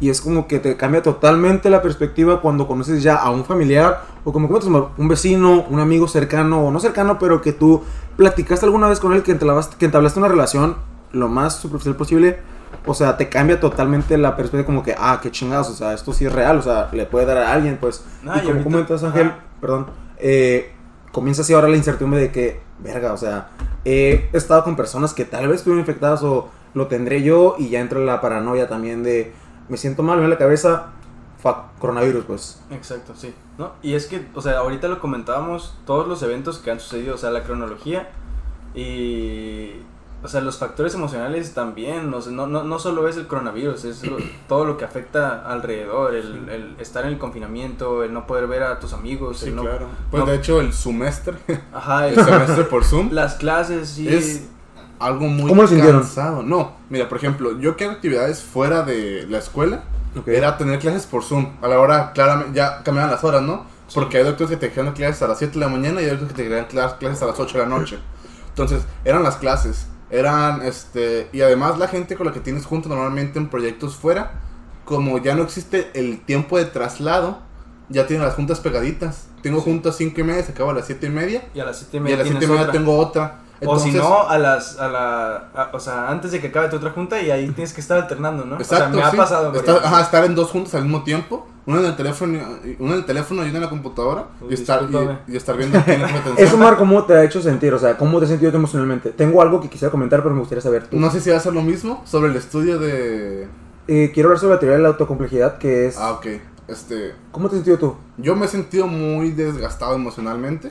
Y 0.00 0.10
es 0.10 0.20
como 0.20 0.48
que 0.48 0.58
te 0.58 0.76
cambia 0.76 1.02
totalmente 1.02 1.70
la 1.70 1.80
perspectiva 1.80 2.40
cuando 2.40 2.66
conoces 2.66 3.04
ya 3.04 3.14
a 3.14 3.30
un 3.30 3.44
familiar 3.44 4.02
o 4.24 4.32
como 4.32 4.48
un 4.48 5.08
vecino, 5.08 5.64
un 5.68 5.78
amigo 5.78 6.08
cercano 6.08 6.66
o 6.66 6.72
no 6.72 6.80
cercano, 6.80 7.18
pero 7.20 7.40
que 7.40 7.52
tú 7.52 7.82
platicaste 8.16 8.66
alguna 8.66 8.88
vez 8.88 8.98
con 8.98 9.12
él, 9.12 9.22
que 9.22 9.38
que 9.78 9.84
entablaste 9.84 10.18
una 10.18 10.28
relación 10.28 10.76
lo 11.12 11.28
más 11.28 11.56
superficial 11.56 11.94
posible. 11.94 12.40
O 12.86 12.94
sea, 12.94 13.16
te 13.16 13.28
cambia 13.28 13.60
totalmente 13.60 14.18
la 14.18 14.36
perspectiva 14.36 14.66
como 14.66 14.82
que, 14.82 14.94
ah, 14.98 15.20
qué 15.22 15.30
chingados, 15.30 15.70
o 15.70 15.74
sea, 15.74 15.92
esto 15.92 16.12
sí 16.12 16.24
es 16.26 16.32
real, 16.32 16.58
o 16.58 16.62
sea, 16.62 16.88
le 16.92 17.06
puede 17.06 17.26
dar 17.26 17.38
a 17.38 17.52
alguien, 17.52 17.78
pues. 17.80 18.04
No, 18.22 18.32
y 18.36 18.40
como 18.40 18.48
ahorita- 18.50 18.64
comentas, 18.64 19.04
Ángel, 19.04 19.26
Ajá. 19.28 19.38
perdón, 19.60 19.86
eh, 20.18 20.72
comienza 21.12 21.42
así 21.42 21.52
ahora 21.52 21.68
la 21.68 21.76
incertidumbre 21.76 22.20
de 22.20 22.32
que, 22.32 22.60
verga, 22.80 23.12
o 23.12 23.16
sea, 23.16 23.48
he 23.84 24.28
estado 24.32 24.64
con 24.64 24.74
personas 24.76 25.14
que 25.14 25.24
tal 25.24 25.46
vez 25.48 25.58
estuvieron 25.58 25.80
infectadas 25.80 26.22
o 26.22 26.48
lo 26.74 26.86
tendré 26.88 27.22
yo 27.22 27.54
y 27.58 27.68
ya 27.68 27.80
entra 27.80 27.98
la 28.00 28.20
paranoia 28.20 28.68
también 28.68 29.02
de, 29.02 29.32
me 29.68 29.76
siento 29.76 30.02
mal, 30.02 30.16
me 30.16 30.22
duele 30.22 30.34
la 30.34 30.38
cabeza, 30.38 30.86
fuck, 31.40 31.78
coronavirus, 31.78 32.24
pues. 32.24 32.60
Exacto, 32.70 33.12
sí. 33.16 33.34
¿No? 33.58 33.72
Y 33.82 33.94
es 33.94 34.06
que, 34.06 34.26
o 34.34 34.40
sea, 34.40 34.58
ahorita 34.58 34.88
lo 34.88 34.98
comentábamos, 35.00 35.76
todos 35.86 36.08
los 36.08 36.22
eventos 36.22 36.58
que 36.58 36.70
han 36.70 36.80
sucedido, 36.80 37.14
o 37.14 37.18
sea, 37.18 37.30
la 37.30 37.42
cronología 37.44 38.08
y, 38.74 39.72
o 40.22 40.28
sea, 40.28 40.40
los 40.40 40.58
factores 40.58 40.94
emocionales 40.94 41.52
también, 41.54 42.12
o 42.14 42.20
sea, 42.22 42.32
no, 42.32 42.46
no, 42.46 42.62
no 42.62 42.78
solo 42.78 43.08
es 43.08 43.16
el 43.16 43.26
coronavirus, 43.26 43.84
es 43.84 44.04
lo- 44.06 44.16
todo 44.48 44.64
lo 44.64 44.76
que 44.78 44.84
afecta 44.84 45.42
alrededor, 45.50 46.14
el, 46.14 46.48
el 46.48 46.76
estar 46.78 47.04
en 47.04 47.10
el 47.12 47.18
confinamiento, 47.18 48.04
el 48.04 48.12
no 48.12 48.26
poder 48.26 48.46
ver 48.46 48.62
a 48.62 48.78
tus 48.78 48.92
amigos, 48.92 49.40
Sí, 49.40 49.48
el 49.48 49.56
no... 49.56 49.62
claro. 49.62 49.88
Pues 50.10 50.24
no- 50.24 50.30
de 50.30 50.36
hecho 50.36 50.60
el 50.60 50.72
semestre, 50.72 51.36
Ajá, 51.72 52.08
el 52.08 52.18
el- 52.18 52.24
semestre 52.24 52.64
por 52.64 52.84
Zoom, 52.84 53.08
las 53.12 53.34
clases, 53.34 53.88
sí. 53.88 54.08
es 54.08 54.44
algo 55.00 55.26
muy 55.26 55.48
¿Cómo 55.48 55.62
lo 55.62 55.68
sintieron? 55.68 56.00
cansado. 56.02 56.42
No, 56.42 56.76
mira, 56.88 57.08
por 57.08 57.18
ejemplo, 57.18 57.58
yo 57.58 57.76
que 57.76 57.84
hago 57.84 57.94
actividades 57.94 58.40
fuera 58.42 58.82
de 58.82 59.26
la 59.28 59.38
escuela, 59.38 59.82
era 60.26 60.56
tener 60.58 60.78
clases 60.78 61.06
por 61.06 61.24
Zoom. 61.24 61.52
A 61.62 61.66
la 61.68 61.80
hora, 61.80 62.12
claramente, 62.12 62.54
ya 62.56 62.82
cambiaban 62.84 63.10
las 63.10 63.24
horas, 63.24 63.42
¿no? 63.42 63.64
Porque 63.94 64.18
hay 64.18 64.24
doctores 64.24 64.50
que 64.50 64.56
te 64.56 64.68
dejan 64.68 64.92
clases 64.92 65.20
a 65.22 65.26
las 65.28 65.38
7 65.38 65.54
de 65.54 65.60
la 65.60 65.68
mañana 65.68 66.00
y 66.00 66.04
hay 66.04 66.10
doctores 66.10 66.34
que 66.34 66.42
te 66.44 66.68
clas- 66.68 66.98
clases 66.98 67.20
a 67.22 67.26
las 67.26 67.40
8 67.40 67.58
de 67.58 67.64
la 67.64 67.68
noche. 67.68 67.98
Entonces, 68.50 68.82
eran 69.04 69.22
las 69.22 69.36
clases. 69.36 69.86
Eran, 70.12 70.62
este, 70.62 71.28
y 71.32 71.40
además 71.40 71.78
la 71.78 71.88
gente 71.88 72.16
con 72.16 72.26
la 72.26 72.32
que 72.32 72.40
tienes 72.40 72.66
junto 72.66 72.88
normalmente 72.90 73.38
en 73.38 73.48
proyectos 73.48 73.96
fuera, 73.96 74.40
como 74.84 75.18
ya 75.18 75.34
no 75.34 75.42
existe 75.42 75.90
el 75.94 76.20
tiempo 76.20 76.58
de 76.58 76.66
traslado, 76.66 77.40
ya 77.88 78.06
tienen 78.06 78.24
las 78.24 78.34
juntas 78.34 78.60
pegaditas. 78.60 79.28
Tengo 79.42 79.60
juntas 79.60 79.96
5 79.96 80.20
y 80.20 80.24
media, 80.24 80.42
se 80.44 80.52
acaba 80.52 80.72
a 80.72 80.74
las 80.74 80.86
7 80.86 81.06
y 81.06 81.10
media. 81.10 81.42
Y 81.54 81.60
a 81.60 81.64
las 81.64 81.78
7 81.78 81.96
y 81.96 81.96
Y 81.96 82.00
a 82.00 82.02
media 82.02 82.16
las 82.18 82.28
7 82.28 82.44
y 82.44 82.48
media 82.48 82.62
otra. 82.62 82.72
tengo 82.72 82.98
otra. 82.98 83.40
O 83.66 83.78
si 83.78 83.90
no, 83.92 84.28
a 84.28 84.38
las, 84.38 84.78
a 84.78 84.88
la, 84.88 85.34
a- 85.54 85.70
o 85.72 85.80
sea, 85.80 86.08
antes 86.10 86.32
de 86.32 86.40
que 86.40 86.48
acabe 86.48 86.68
tu 86.68 86.76
otra 86.76 86.90
junta 86.90 87.20
y 87.20 87.30
ahí 87.30 87.48
tienes 87.50 87.72
que 87.72 87.80
estar 87.80 87.98
alternando, 88.00 88.44
¿no? 88.44 88.56
Exacto, 88.56 88.88
o 88.90 88.92
sea, 88.92 88.96
me 88.96 89.02
ha 89.02 89.10
pasado. 89.12 89.52
Estar, 89.54 89.76
ajá, 89.84 90.00
estar 90.00 90.24
en 90.24 90.34
dos 90.34 90.50
juntos 90.50 90.74
al 90.74 90.82
mismo 90.82 91.02
tiempo. 91.04 91.46
Uno 91.64 91.78
en 91.78 91.86
el 91.86 91.94
teléfono, 91.96 92.38
y- 92.64 92.76
uno 92.80 92.92
en 92.94 92.98
el 92.98 93.04
teléfono 93.04 93.44
y 93.44 93.48
uno 93.48 93.56
en 93.58 93.62
la 93.62 93.70
computadora. 93.70 94.24
Uy, 94.40 94.48
y, 94.50 94.54
estar, 94.54 94.82
y, 95.28 95.32
y 95.32 95.36
estar 95.36 95.56
viendo 95.56 95.80
quién 95.84 96.02
atención. 96.04 96.34
Eso, 96.36 96.56
Mar, 96.56 96.76
¿cómo 96.76 97.04
te 97.04 97.14
ha 97.14 97.22
hecho 97.22 97.40
sentir? 97.40 97.72
O 97.72 97.78
sea, 97.78 97.96
¿cómo 97.96 98.18
te 98.18 98.24
has 98.24 98.30
sentido 98.30 98.50
emocionalmente? 98.52 99.10
Tengo 99.10 99.40
algo 99.40 99.60
que 99.60 99.68
quisiera 99.68 99.90
comentar, 99.92 100.22
pero 100.22 100.34
me 100.34 100.40
gustaría 100.40 100.60
saber 100.62 100.88
tú. 100.88 100.98
No 100.98 101.10
sé 101.10 101.20
si 101.20 101.30
va 101.30 101.36
a 101.36 101.40
ser 101.40 101.52
lo 101.52 101.62
mismo 101.62 102.02
sobre 102.04 102.30
el 102.30 102.36
estudio 102.36 102.78
de... 102.80 103.46
Eh, 103.88 104.10
quiero 104.12 104.28
hablar 104.28 104.40
sobre 104.40 104.54
la 104.54 104.60
teoría 104.60 104.76
de 104.76 104.82
la 104.82 104.88
autocomplejidad, 104.90 105.58
que 105.58 105.86
es... 105.86 105.96
Ah, 105.98 106.12
ok. 106.12 106.26
Este, 106.68 107.14
¿Cómo 107.32 107.48
te 107.48 107.56
has 107.56 107.58
sentido 107.64 107.78
tú? 107.78 107.96
yo 108.16 108.34
me 108.36 108.46
he 108.46 108.48
sentido 108.48 108.86
muy 108.86 109.30
desgastado 109.32 109.94
emocionalmente. 109.94 110.70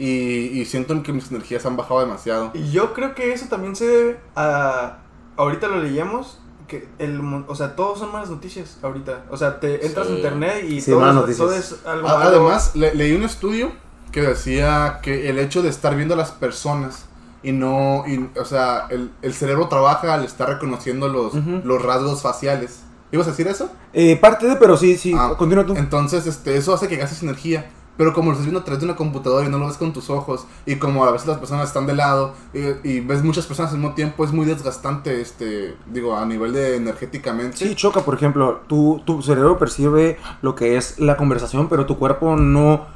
Y, 0.00 0.58
y 0.60 0.64
siento 0.64 1.02
que 1.02 1.12
mis 1.12 1.30
energías 1.30 1.66
han 1.66 1.76
bajado 1.76 2.00
demasiado. 2.00 2.50
Y 2.54 2.70
yo 2.70 2.94
creo 2.94 3.14
que 3.14 3.32
eso 3.32 3.46
también 3.48 3.76
se 3.76 3.86
debe 3.86 4.20
a. 4.36 4.98
Ahorita 5.36 5.68
lo 5.68 5.80
leíamos. 5.80 6.38
Que 6.66 6.88
el, 7.00 7.20
mon- 7.20 7.44
o 7.48 7.54
sea, 7.56 7.74
todos 7.74 7.98
son 7.98 8.12
malas 8.12 8.30
noticias 8.30 8.78
ahorita. 8.82 9.24
O 9.30 9.36
sea, 9.36 9.58
te 9.58 9.84
entras 9.84 10.06
Sí. 10.06 10.12
a 10.12 10.16
internet 10.16 10.64
y 10.68 10.80
Sí, 10.80 10.92
todo, 10.92 11.00
malas 11.00 11.28
es- 11.28 11.36
todo 11.36 11.50
noticias. 11.50 11.72
es 11.80 11.86
algo. 11.86 12.08
Además, 12.08 12.76
le- 12.76 12.94
leí 12.94 13.12
un 13.12 13.24
estudio 13.24 13.72
que 14.12 14.22
decía 14.22 15.00
que 15.02 15.28
el 15.28 15.38
hecho 15.40 15.62
de 15.62 15.68
estar 15.68 15.96
viendo 15.96 16.14
a 16.14 16.16
las 16.16 16.30
personas 16.30 17.06
y 17.42 17.50
no, 17.52 18.04
y, 18.06 18.30
o 18.38 18.44
sea, 18.44 18.86
el, 18.90 19.10
el 19.22 19.34
cerebro 19.34 19.66
trabaja 19.68 20.14
al 20.14 20.24
estar 20.24 20.48
reconociendo 20.48 21.08
los, 21.08 21.34
Ujú. 21.34 21.60
los 21.64 21.82
rasgos 21.82 22.22
faciales. 22.22 22.82
¿Ibas 23.12 23.26
a 23.26 23.30
decir 23.30 23.48
eso? 23.48 23.68
Eh, 23.92 24.16
parte 24.16 24.46
de, 24.46 24.54
pero 24.54 24.76
sí, 24.76 24.96
sí, 24.96 25.12
Ah, 25.18 25.34
continúa 25.36 25.66
tú. 25.66 25.74
Entonces, 25.74 26.26
este, 26.28 26.56
eso 26.56 26.72
hace 26.72 26.86
que 26.86 26.94
gastes 26.96 27.22
energía. 27.24 27.68
Pero 27.96 28.14
como 28.14 28.28
lo 28.28 28.32
estás 28.32 28.46
viendo 28.46 28.60
a 28.60 28.64
través 28.64 28.80
de 28.80 28.86
una 28.86 28.96
computadora 28.96 29.46
y 29.46 29.50
no 29.50 29.58
lo 29.58 29.66
ves 29.66 29.76
con 29.76 29.92
tus 29.92 30.08
ojos, 30.08 30.46
y 30.64 30.76
como 30.76 31.04
a 31.04 31.10
veces 31.12 31.28
las 31.28 31.36
personas 31.38 31.68
están 31.68 31.86
de 31.86 31.94
lado, 31.94 32.32
y, 32.54 32.88
y 32.88 33.00
ves 33.00 33.22
muchas 33.22 33.44
personas 33.46 33.72
al 33.72 33.78
mismo 33.78 33.94
tiempo, 33.94 34.24
es 34.24 34.32
muy 34.32 34.46
desgastante, 34.46 35.20
este, 35.20 35.76
digo, 35.92 36.16
a 36.16 36.24
nivel 36.24 36.54
de 36.54 36.76
energéticamente. 36.76 37.58
Sí, 37.58 37.74
choca, 37.74 38.00
por 38.00 38.14
ejemplo, 38.14 38.60
tu, 38.68 39.02
tu 39.04 39.20
cerebro 39.20 39.58
percibe 39.58 40.16
lo 40.40 40.54
que 40.54 40.76
es 40.78 40.98
la 40.98 41.16
conversación, 41.18 41.68
pero 41.68 41.84
tu 41.84 41.98
cuerpo 41.98 42.36
no, 42.36 42.86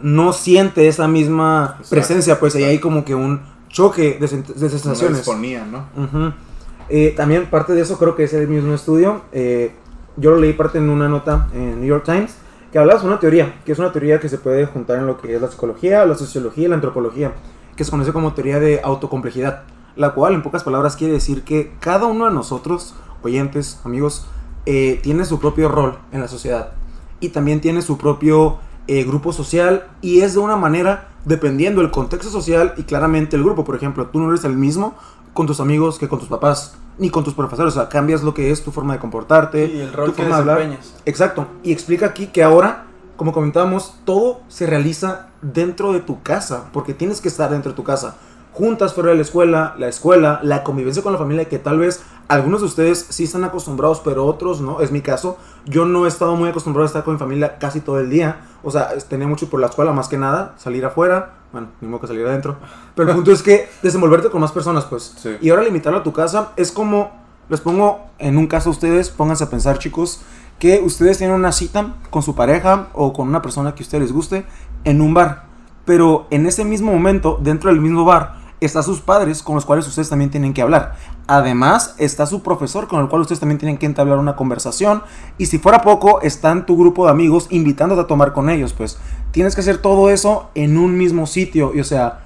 no 0.00 0.32
siente 0.32 0.86
esa 0.86 1.08
misma 1.08 1.70
Exacto, 1.80 1.90
presencia, 1.90 2.38
pues 2.38 2.54
ahí 2.54 2.64
hay 2.64 2.78
como 2.78 3.04
que 3.04 3.16
un 3.16 3.40
choque 3.68 4.18
de, 4.20 4.28
de 4.28 4.68
sensaciones. 4.68 5.16
disfonía, 5.18 5.64
¿no? 5.64 5.86
Ujú. 6.00 6.32
Eh, 6.88 7.14
también 7.16 7.46
parte 7.50 7.72
de 7.72 7.80
eso 7.80 7.98
creo 7.98 8.14
que 8.14 8.24
es 8.24 8.32
el 8.34 8.46
mismo 8.46 8.74
estudio. 8.74 9.22
eh, 9.32 9.72
yo 10.18 10.30
lo 10.30 10.36
leí 10.36 10.52
parte 10.52 10.76
en 10.76 10.90
una 10.90 11.08
nota 11.08 11.48
en 11.54 11.80
New 11.80 11.88
York 11.88 12.04
Times 12.04 12.34
que 12.72 12.78
hablaba 12.78 12.98
sobre 12.98 13.12
una 13.12 13.20
teoría, 13.20 13.60
que 13.66 13.72
es 13.72 13.78
una 13.78 13.92
teoría 13.92 14.18
que 14.18 14.30
se 14.30 14.38
puede 14.38 14.64
juntar 14.64 14.98
en 14.98 15.06
lo 15.06 15.20
que 15.20 15.34
es 15.34 15.40
la 15.40 15.48
psicología, 15.48 16.06
la 16.06 16.16
sociología 16.16 16.64
y 16.64 16.68
la 16.68 16.76
antropología, 16.76 17.32
que 17.76 17.84
se 17.84 17.90
conoce 17.90 18.14
como 18.14 18.32
teoría 18.32 18.58
de 18.60 18.80
autocomplejidad, 18.82 19.64
la 19.94 20.14
cual 20.14 20.32
en 20.34 20.42
pocas 20.42 20.64
palabras 20.64 20.96
quiere 20.96 21.12
decir 21.12 21.42
que 21.42 21.72
cada 21.80 22.06
uno 22.06 22.24
de 22.24 22.32
nosotros, 22.32 22.94
oyentes, 23.22 23.78
amigos, 23.84 24.26
eh, 24.64 25.00
tiene 25.02 25.26
su 25.26 25.38
propio 25.38 25.68
rol 25.68 25.98
en 26.12 26.20
la 26.20 26.28
sociedad 26.28 26.72
y 27.20 27.28
también 27.28 27.60
tiene 27.60 27.82
su 27.82 27.98
propio 27.98 28.58
eh, 28.86 29.04
grupo 29.04 29.32
social 29.32 29.88
y 30.00 30.20
es 30.20 30.32
de 30.32 30.40
una 30.40 30.56
manera 30.56 31.08
dependiendo 31.24 31.82
del 31.82 31.90
contexto 31.90 32.30
social 32.30 32.72
y 32.78 32.84
claramente 32.84 33.36
el 33.36 33.44
grupo. 33.44 33.64
Por 33.64 33.76
ejemplo, 33.76 34.06
tú 34.06 34.18
no 34.18 34.30
eres 34.30 34.44
el 34.44 34.56
mismo 34.56 34.94
con 35.32 35.46
tus 35.46 35.60
amigos 35.60 35.98
que 35.98 36.08
con 36.08 36.18
tus 36.18 36.28
papás 36.28 36.74
ni 36.98 37.10
con 37.10 37.24
tus 37.24 37.34
profesores. 37.34 37.74
O 37.74 37.80
sea, 37.80 37.88
cambias 37.88 38.22
lo 38.22 38.34
que 38.34 38.50
es 38.50 38.62
tu 38.62 38.70
forma 38.70 38.92
de 38.94 38.98
comportarte, 39.00 39.66
Y 39.66 39.80
el 39.80 39.92
rol 39.92 40.10
tu 40.10 40.16
que 40.16 40.22
forma 40.22 40.36
de 40.36 40.40
hablar. 40.40 40.58
desempeñas. 40.58 40.94
Exacto. 41.06 41.46
Y 41.62 41.72
explica 41.72 42.06
aquí 42.06 42.26
que 42.26 42.42
ahora, 42.42 42.84
como 43.16 43.32
comentábamos, 43.32 43.94
todo 44.04 44.40
se 44.48 44.66
realiza 44.66 45.28
dentro 45.40 45.92
de 45.92 46.00
tu 46.00 46.22
casa, 46.22 46.64
porque 46.72 46.94
tienes 46.94 47.20
que 47.20 47.28
estar 47.28 47.50
dentro 47.50 47.72
de 47.72 47.76
tu 47.76 47.84
casa. 47.84 48.16
Juntas 48.52 48.92
fuera 48.92 49.10
de 49.10 49.16
la 49.16 49.22
escuela, 49.22 49.74
la 49.78 49.88
escuela, 49.88 50.40
la 50.42 50.62
convivencia 50.62 51.02
con 51.02 51.12
la 51.12 51.18
familia, 51.18 51.46
que 51.46 51.58
tal 51.58 51.78
vez 51.78 52.02
algunos 52.32 52.60
de 52.60 52.66
ustedes 52.66 53.06
sí 53.10 53.24
están 53.24 53.44
acostumbrados, 53.44 54.00
pero 54.00 54.24
otros 54.24 54.62
no. 54.62 54.80
Es 54.80 54.90
mi 54.90 55.02
caso. 55.02 55.36
Yo 55.66 55.84
no 55.84 56.06
he 56.06 56.08
estado 56.08 56.34
muy 56.34 56.48
acostumbrado 56.48 56.84
a 56.84 56.86
estar 56.86 57.04
con 57.04 57.14
mi 57.14 57.18
familia 57.18 57.58
casi 57.58 57.80
todo 57.80 58.00
el 58.00 58.08
día. 58.08 58.40
O 58.62 58.70
sea, 58.70 58.96
tenía 59.08 59.26
mucho 59.26 59.50
por 59.50 59.60
la 59.60 59.66
escuela 59.66 59.92
más 59.92 60.08
que 60.08 60.16
nada, 60.16 60.54
salir 60.56 60.82
afuera. 60.86 61.34
Bueno, 61.52 61.68
ni 61.82 61.88
modo 61.88 62.00
que 62.00 62.06
salir 62.06 62.26
adentro. 62.26 62.56
Pero 62.94 63.10
el 63.10 63.14
punto 63.16 63.32
es 63.32 63.42
que 63.42 63.68
desenvolverte 63.82 64.30
con 64.30 64.40
más 64.40 64.50
personas, 64.50 64.86
pues. 64.86 65.14
Sí. 65.18 65.36
Y 65.42 65.50
ahora 65.50 65.62
limitarlo 65.62 65.98
a 65.98 66.02
tu 66.02 66.14
casa 66.14 66.52
es 66.56 66.72
como, 66.72 67.10
les 67.50 67.60
pongo 67.60 68.06
en 68.18 68.38
un 68.38 68.46
caso 68.46 68.70
a 68.70 68.72
ustedes, 68.72 69.10
pónganse 69.10 69.44
a 69.44 69.50
pensar 69.50 69.78
chicos, 69.78 70.22
que 70.58 70.80
ustedes 70.80 71.18
tienen 71.18 71.36
una 71.36 71.52
cita 71.52 71.96
con 72.08 72.22
su 72.22 72.34
pareja 72.34 72.88
o 72.94 73.12
con 73.12 73.28
una 73.28 73.42
persona 73.42 73.74
que 73.74 73.82
a 73.82 73.84
ustedes 73.84 74.04
les 74.04 74.12
guste 74.12 74.46
en 74.84 75.02
un 75.02 75.12
bar. 75.12 75.44
Pero 75.84 76.28
en 76.30 76.46
ese 76.46 76.64
mismo 76.64 76.92
momento, 76.92 77.38
dentro 77.42 77.70
del 77.70 77.80
mismo 77.80 78.06
bar, 78.06 78.40
está 78.66 78.82
sus 78.82 79.00
padres 79.00 79.42
con 79.42 79.56
los 79.56 79.64
cuales 79.64 79.86
ustedes 79.86 80.08
también 80.08 80.30
tienen 80.30 80.54
que 80.54 80.62
hablar. 80.62 80.94
Además, 81.34 81.94
está 81.96 82.26
su 82.26 82.42
profesor 82.42 82.88
con 82.88 83.00
el 83.00 83.08
cual 83.08 83.22
ustedes 83.22 83.40
también 83.40 83.58
tienen 83.58 83.78
que 83.78 83.86
entablar 83.86 84.18
una 84.18 84.36
conversación. 84.36 85.02
Y 85.38 85.46
si 85.46 85.58
fuera 85.58 85.80
poco, 85.80 86.20
está 86.20 86.52
en 86.52 86.66
tu 86.66 86.76
grupo 86.76 87.06
de 87.06 87.10
amigos 87.10 87.46
invitándote 87.48 88.02
a 88.02 88.06
tomar 88.06 88.34
con 88.34 88.50
ellos. 88.50 88.74
Pues 88.74 88.98
tienes 89.30 89.54
que 89.54 89.62
hacer 89.62 89.78
todo 89.78 90.10
eso 90.10 90.50
en 90.54 90.76
un 90.76 90.98
mismo 90.98 91.26
sitio. 91.26 91.72
Y 91.74 91.80
o 91.80 91.84
sea, 91.84 92.20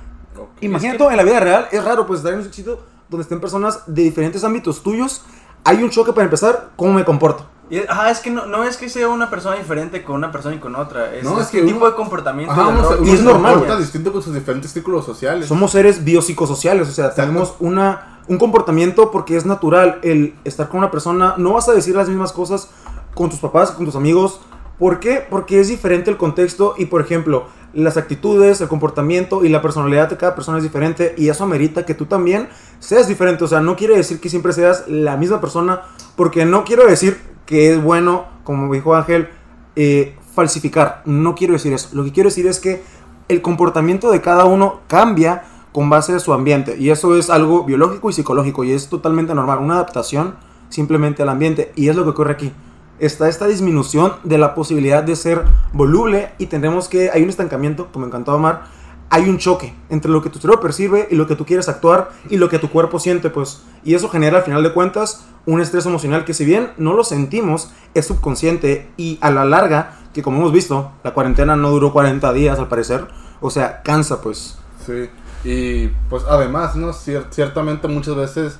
Imagínate 0.61 1.04
en 1.04 1.16
la 1.16 1.22
vida 1.22 1.38
real, 1.38 1.68
es 1.70 1.84
raro 1.84 2.04
pues 2.04 2.18
estar 2.18 2.32
en 2.32 2.40
un 2.40 2.52
sitio 2.52 2.80
donde 3.09 3.22
estén 3.22 3.40
personas 3.40 3.82
de 3.86 4.02
diferentes 4.02 4.42
ámbitos 4.42 4.82
tuyos. 4.82 5.22
Hay 5.66 5.82
un 5.82 5.90
choque 5.90 6.12
para 6.12 6.24
empezar, 6.24 6.70
¿cómo 6.76 6.92
me 6.94 7.04
comporto? 7.04 7.44
Y, 7.68 7.78
ajá, 7.80 8.10
es 8.12 8.20
que 8.20 8.30
no, 8.30 8.46
no 8.46 8.62
es 8.62 8.76
que 8.76 8.88
sea 8.88 9.08
una 9.08 9.28
persona 9.28 9.56
diferente 9.56 10.04
con 10.04 10.14
una 10.14 10.30
persona 10.30 10.54
y 10.54 10.58
con 10.58 10.76
otra. 10.76 11.12
Es, 11.14 11.24
No, 11.24 11.34
es 11.40 11.46
es 11.46 11.50
que 11.50 11.60
un 11.60 11.66
tipo 11.66 11.78
uno- 11.78 11.86
de 11.90 11.94
comportamiento. 11.96 12.52
Ajá, 12.52 12.62
de 12.62 12.68
uno, 12.78 12.88
uno 13.00 13.06
Y 13.06 13.10
es 13.10 13.22
normal. 13.22 13.78
distinto 13.78 14.12
con 14.12 14.22
sus 14.22 14.32
diferentes 14.32 14.70
círculos 14.70 15.04
sociales. 15.04 15.48
Somos 15.48 15.72
seres 15.72 16.04
biopsicosociales, 16.04 16.88
o 16.88 16.92
sea, 16.92 17.06
Exacto. 17.06 17.22
tenemos 17.22 17.54
una, 17.58 18.20
un 18.28 18.38
comportamiento 18.38 19.10
porque 19.10 19.36
es 19.36 19.44
natural 19.44 19.98
el 20.02 20.36
estar 20.44 20.68
con 20.68 20.78
una 20.78 20.92
persona. 20.92 21.34
No 21.38 21.54
vas 21.54 21.68
a 21.68 21.72
decir 21.72 21.96
las 21.96 22.08
mismas 22.08 22.32
cosas 22.32 22.70
con 23.14 23.30
tus 23.30 23.40
papás, 23.40 23.72
con 23.72 23.84
tus 23.84 23.96
amigos. 23.96 24.40
¿Por 24.78 25.00
qué? 25.00 25.26
Porque 25.28 25.58
es 25.58 25.66
diferente 25.68 26.10
el 26.10 26.18
contexto 26.18 26.74
y, 26.78 26.84
por 26.86 27.00
ejemplo, 27.00 27.46
las 27.77 27.97
actitudes, 27.99 28.61
el 28.61 28.68
comportamiento 28.68 29.45
y 29.45 29.51
la 29.51 29.61
personalidad 29.61 30.09
de 30.09 30.16
cada 30.16 30.35
persona 30.35 30.59
es 30.59 30.64
diferente 30.64 31.14
y 31.18 31.29
eso 31.29 31.45
amerita 31.45 31.85
que 31.85 31.95
tú 31.95 32.07
también 32.07 32.49
seas 32.81 33.07
diferente. 33.07 33.45
O 33.45 33.49
sea, 33.49 33.61
no 33.61 33.77
quiere 33.77 33.97
decir 33.97 34.18
que 34.18 34.31
siempre 34.31 34.53
seas 34.53 34.85
la 34.89 35.16
misma 35.16 35.41
persona 35.41 35.83
porque 36.16 36.47
no 36.47 36.64
quiero 36.64 36.87
decir 36.87 37.18
que 37.45 37.72
es 37.72 37.83
bueno, 37.83 38.24
como 38.45 38.72
dijo 38.72 38.95
Ángel, 38.95 39.29
eh, 39.77 40.16
falsificar. 40.35 41.03
No 41.05 41.35
quiero 41.35 41.53
decir 41.53 41.72
eso. 41.72 41.91
Lo 41.93 42.03
que 42.03 42.12
quiero 42.12 42.31
decir 42.31 42.47
es 42.47 42.61
que 42.61 42.83
el 43.29 43.43
comportamiento 43.43 44.11
de 44.11 44.20
cada 44.20 44.47
uno 44.47 44.81
cambia 44.89 45.45
con 45.72 45.91
base 45.91 46.14
a 46.14 46.18
su 46.18 46.33
ambiente. 46.33 46.77
Y 46.79 46.91
eso 46.91 47.16
es 47.16 47.29
algo 47.29 47.64
biológico 47.64 48.09
y 48.09 48.14
psicológico. 48.14 48.64
Y 48.64 48.72
es 48.72 48.89
totalmente 48.89 49.35
normal. 49.35 49.59
Una 49.59 49.74
adaptación 49.74 50.37
simplemente 50.70 51.22
al 51.22 51.29
ambiente. 51.29 51.72
Y 51.77 51.89
es 51.89 51.97
lo 51.97 52.05
que 52.05 52.11
ocurre 52.11 52.33
aquí. 52.33 52.53
Está 52.99 53.28
esta 53.28 53.47
disminución 53.47 54.14
de 54.24 54.38
la 54.38 54.55
posibilidad 54.55 55.03
de 55.03 55.16
ser 55.16 55.42
voluble 55.72 56.30
y 56.38 56.47
tendremos 56.47 56.88
que, 56.88 57.11
hay 57.11 57.22
un 57.22 57.28
estancamiento, 57.28 57.88
como 57.92 58.07
encantó 58.07 58.32
Amar, 58.32 58.64
hay 59.09 59.28
un 59.28 59.38
choque 59.38 59.72
entre 59.88 60.11
lo 60.11 60.20
que 60.22 60.30
tu 60.30 60.38
cerebro 60.40 60.61
percibe 60.61 61.07
y 61.11 61.14
lo 61.14 61.26
que 61.26 61.36
tú 61.36 61.44
quieres 61.47 61.68
actuar 61.68 62.11
y 62.28 62.38
lo 62.38 62.49
que 62.49 62.59
tu 62.59 62.70
cuerpo 62.70 62.99
siente, 62.99 63.30
pues. 63.30 63.62
Y 63.84 63.94
eso 63.94 64.09
genera 64.09 64.38
al 64.38 64.44
final 64.44 64.62
de 64.62 64.72
cuentas 64.72 65.26
un 65.47 65.61
estrés 65.61 65.86
emocional 65.86 66.24
que 66.24 66.34
si 66.34 66.44
bien 66.44 66.72
no 66.76 66.92
lo 66.92 67.05
sentimos, 67.05 67.70
es 67.94 68.07
subconsciente 68.07 68.90
y 68.97 69.18
a 69.20 69.30
la 69.30 69.44
larga, 69.44 69.97
que 70.12 70.22
como 70.22 70.38
hemos 70.38 70.53
visto, 70.53 70.90
la 71.05 71.14
cuarentena 71.14 71.55
no 71.55 71.70
duró 71.70 71.92
40 71.92 72.32
días 72.32 72.59
al 72.59 72.66
parecer, 72.68 73.07
o 73.40 73.51
sea, 73.51 73.82
cansa 73.82 74.20
pues. 74.20 74.59
Sí, 74.84 75.09
y 75.44 75.88
pues 76.11 76.24
además, 76.28 76.74
¿no? 76.74 76.88
Cier- 76.92 77.26
ciertamente 77.30 77.86
muchas 77.86 78.16
veces 78.16 78.59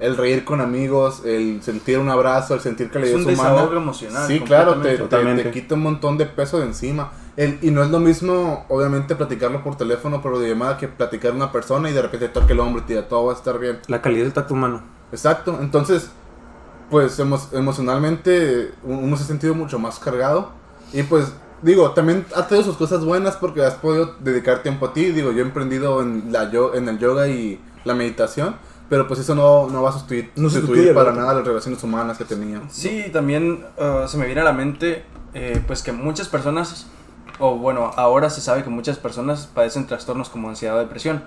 el 0.00 0.16
reír 0.16 0.44
con 0.44 0.60
amigos, 0.60 1.22
el 1.24 1.62
sentir 1.62 1.98
un 1.98 2.08
abrazo, 2.08 2.54
el 2.54 2.60
sentir 2.60 2.86
Es 2.86 2.92
calidez 2.92 3.14
un 3.16 3.22
humana. 3.32 3.50
desahogo 3.50 3.76
emocional. 3.76 4.26
Sí, 4.26 4.40
claro, 4.40 4.76
te, 4.80 4.96
te- 4.96 5.06
te 5.36 5.50
quita 5.50 5.74
un 5.76 5.82
montón 5.82 6.18
de 6.18 6.26
peso 6.26 6.58
de 6.58 6.66
encima. 6.66 7.12
El- 7.36 7.58
y 7.62 7.70
no 7.70 7.82
es 7.82 7.90
lo 7.90 8.00
mismo, 8.00 8.64
obviamente, 8.68 9.14
platicarlo 9.14 9.62
por 9.62 9.76
teléfono, 9.76 10.20
por 10.20 10.36
llamada, 10.42 10.76
que 10.78 10.88
platicar 10.88 11.32
a 11.32 11.34
una 11.34 11.52
persona 11.52 11.88
y 11.90 11.92
de 11.92 12.02
repente 12.02 12.28
te 12.28 12.32
toque 12.40 12.54
el 12.54 12.60
hombro 12.60 12.82
y 12.82 12.86
te 12.86 12.94
diga, 12.94 13.06
todo 13.08 13.26
va 13.26 13.32
a 13.32 13.36
estar 13.36 13.58
bien. 13.58 13.78
La 13.86 14.00
calidad 14.02 14.24
del 14.24 14.32
tacto 14.32 14.54
humano. 14.54 14.82
Exacto, 15.12 15.58
entonces, 15.60 16.10
pues 16.90 17.18
emo- 17.20 17.38
emocionalmente 17.52 18.72
uno 18.84 19.16
se 19.16 19.24
ha 19.24 19.26
sentido 19.26 19.54
mucho 19.54 19.78
más 19.78 19.98
cargado. 19.98 20.50
Y 20.92 21.02
pues, 21.04 21.32
digo, 21.62 21.90
también 21.92 22.24
ha 22.34 22.46
tenido 22.46 22.64
sus 22.66 22.76
cosas 22.76 23.04
buenas 23.04 23.36
porque 23.36 23.62
has 23.64 23.74
podido 23.74 24.14
dedicar 24.20 24.62
tiempo 24.62 24.86
a 24.86 24.92
ti. 24.92 25.06
Digo, 25.06 25.30
yo 25.32 25.38
he 25.38 25.46
emprendido 25.46 26.00
en, 26.02 26.32
la 26.32 26.50
yo 26.50 26.74
en 26.74 26.88
el 26.88 26.98
yoga 26.98 27.28
y 27.28 27.60
la 27.84 27.94
meditación, 27.94 28.56
pero 28.90 29.06
pues 29.06 29.20
eso 29.20 29.36
no, 29.36 29.70
no 29.70 29.82
va 29.82 29.90
a 29.90 29.92
sustituir, 29.92 30.32
No 30.34 30.50
sustituir 30.50 30.78
sustituye, 30.78 30.94
para 30.94 31.12
nada 31.12 31.32
las 31.32 31.46
relaciones 31.46 31.82
humanas 31.82 32.18
que 32.18 32.24
tenía. 32.24 32.60
Sí, 32.68 33.04
también 33.12 33.64
uh, 33.78 34.08
se 34.08 34.18
me 34.18 34.26
viene 34.26 34.40
a 34.40 34.44
la 34.44 34.52
mente 34.52 35.04
eh, 35.32 35.62
pues 35.64 35.82
que 35.84 35.92
muchas 35.92 36.28
personas, 36.28 36.86
o 37.38 37.56
bueno, 37.56 37.92
ahora 37.96 38.28
se 38.30 38.40
sabe 38.40 38.64
que 38.64 38.68
muchas 38.68 38.98
personas 38.98 39.46
padecen 39.46 39.86
trastornos 39.86 40.28
como 40.28 40.48
ansiedad 40.48 40.76
o 40.76 40.80
depresión. 40.80 41.22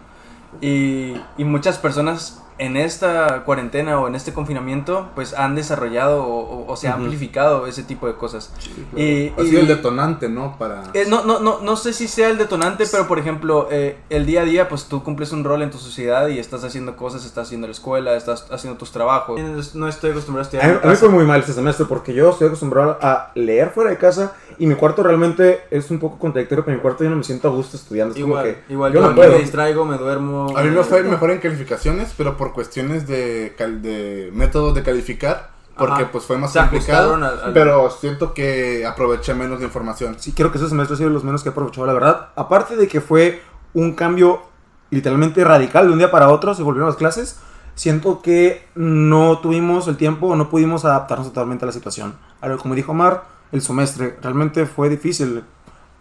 Y, 0.59 1.15
y 1.37 1.45
muchas 1.45 1.77
personas 1.77 2.43
en 2.57 2.77
esta 2.77 3.43
cuarentena 3.45 3.99
o 3.99 4.07
en 4.07 4.15
este 4.15 4.33
confinamiento 4.33 5.09
pues 5.15 5.33
han 5.33 5.55
desarrollado 5.55 6.23
o, 6.23 6.39
o- 6.41 6.71
o 6.71 6.75
se 6.75 6.87
ha 6.87 6.91
Ujú. 6.95 7.03
amplificado 7.03 7.67
ese 7.67 7.83
tipo 7.83 8.07
de 8.07 8.13
cosas. 8.15 8.51
Y- 8.95 9.29
Ha 9.37 9.41
y- 9.41 9.47
sido 9.49 9.61
el 9.61 9.67
detonante, 9.67 10.29
¿no? 10.29 10.57
Para... 10.57 10.83
Eh, 10.93 11.05
no, 11.07 11.23
no, 11.25 11.39
no, 11.39 11.59
no 11.61 11.75
sé 11.75 11.93
si 11.93 12.07
sea 12.07 12.29
el 12.29 12.37
detonante, 12.37 12.85
pero 12.91 13.07
por 13.07 13.19
ejemplo, 13.19 13.67
eh, 13.71 13.97
el 14.09 14.25
día 14.25 14.41
a 14.41 14.45
día, 14.45 14.69
pues 14.69 14.85
tú 14.85 15.03
cumples 15.03 15.31
un 15.31 15.43
rol 15.43 15.61
en 15.61 15.71
tu 15.71 15.77
sociedad 15.77 16.27
y 16.27 16.39
estás 16.39 16.63
haciendo 16.63 16.95
cosas, 16.95 17.25
estás 17.25 17.47
haciendo 17.47 17.67
la 17.67 17.71
escuela, 17.73 18.15
estás 18.15 18.47
haciendo 18.51 18.77
tus 18.77 18.91
trabajos. 18.91 19.39
No 19.73 19.87
estoy 19.87 20.11
acostumbrado 20.11 20.41
a 20.43 20.47
estudiar. 20.47 20.65
A 20.65 20.67
mí, 20.73 20.79
en 20.83 20.87
a 20.87 20.91
mí 20.91 20.95
fue 20.97 21.09
muy 21.09 21.25
mal 21.25 21.39
este 21.39 21.53
semestre 21.53 21.85
porque 21.87 22.13
yo 22.13 22.29
estoy 22.29 22.47
acostumbrado 22.47 22.97
a 23.01 23.31
leer 23.35 23.69
fuera 23.71 23.89
de 23.89 23.97
casa 23.97 24.33
y 24.59 24.67
mi 24.67 24.75
cuarto 24.75 25.01
realmente 25.03 25.61
es 25.71 25.89
un 25.89 25.99
poco 25.99 26.19
contradictorio, 26.19 26.63
pero 26.63 26.73
en 26.73 26.77
mi 26.79 26.81
cuarto 26.81 27.03
yo 27.03 27.09
no 27.09 27.15
me 27.15 27.23
siento 27.23 27.47
a 27.47 27.51
gusto 27.51 27.77
estudiando. 27.77 28.13
Es 28.15 28.21
como 28.21 28.33
Igual, 28.35 28.45
que 28.67 28.73
igual 28.73 28.93
yo 28.93 29.01
yo, 29.01 29.09
no 29.09 29.15
me 29.15 29.37
distraigo, 29.39 29.85
me 29.85 29.97
duermo. 29.97 30.55
A 30.57 30.61
mí 30.63 30.69
me 30.69 30.83
fue 30.83 31.01
mejor 31.03 31.31
en 31.31 31.39
calificaciones, 31.39 32.13
pero 32.17 32.37
por 32.37 32.42
cuestiones 32.51 33.07
de, 33.07 33.55
cal- 33.57 33.81
de 33.81 34.29
métodos 34.33 34.75
de 34.75 34.83
calificar, 34.83 35.51
porque 35.77 36.03
Ajá. 36.03 36.11
pues 36.11 36.25
fue 36.25 36.37
más 36.37 36.51
Se 36.51 36.59
complicado, 36.59 37.15
al- 37.15 37.23
al- 37.23 37.53
pero 37.53 37.89
siento 37.89 38.33
que 38.33 38.85
aproveché 38.85 39.33
menos 39.33 39.59
de 39.59 39.65
información. 39.65 40.17
Sí, 40.19 40.33
creo 40.33 40.51
que 40.51 40.57
ese 40.57 40.67
semestre 40.67 40.95
ha 40.95 40.97
sido 40.97 41.09
los 41.09 41.23
menos 41.23 41.41
que 41.43 41.49
he 41.49 41.51
aprovechado, 41.53 41.87
la 41.87 41.93
verdad. 41.93 42.29
Aparte 42.35 42.75
de 42.75 42.87
que 42.89 42.99
fue 42.99 43.41
un 43.73 43.93
cambio 43.93 44.41
literalmente 44.89 45.43
radical 45.43 45.87
de 45.87 45.93
un 45.93 45.97
día 45.99 46.11
para 46.11 46.29
otro, 46.29 46.53
se 46.53 46.61
volvieron 46.63 46.87
las 46.89 46.97
clases. 46.97 47.39
Siento 47.75 48.21
que 48.21 48.67
no 48.75 49.39
tuvimos 49.39 49.87
el 49.87 49.97
tiempo 49.97 50.27
o 50.27 50.35
no 50.35 50.49
pudimos 50.49 50.85
adaptarnos 50.85 51.29
totalmente 51.29 51.65
a 51.65 51.67
la 51.67 51.71
situación. 51.71 52.13
Ahora, 52.41 52.57
como 52.57 52.75
dijo 52.75 52.93
Mar, 52.93 53.23
el 53.51 53.61
semestre 53.63 54.15
realmente 54.21 54.67
fue 54.67 54.89
difícil, 54.89 55.43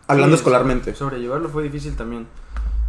hablando 0.06 0.36
Sí, 0.36 0.40
escolarmente. 0.40 0.94
Sobrellevarlo 0.94 1.48
fue 1.48 1.62
difícil 1.62 1.96
también. 1.96 2.26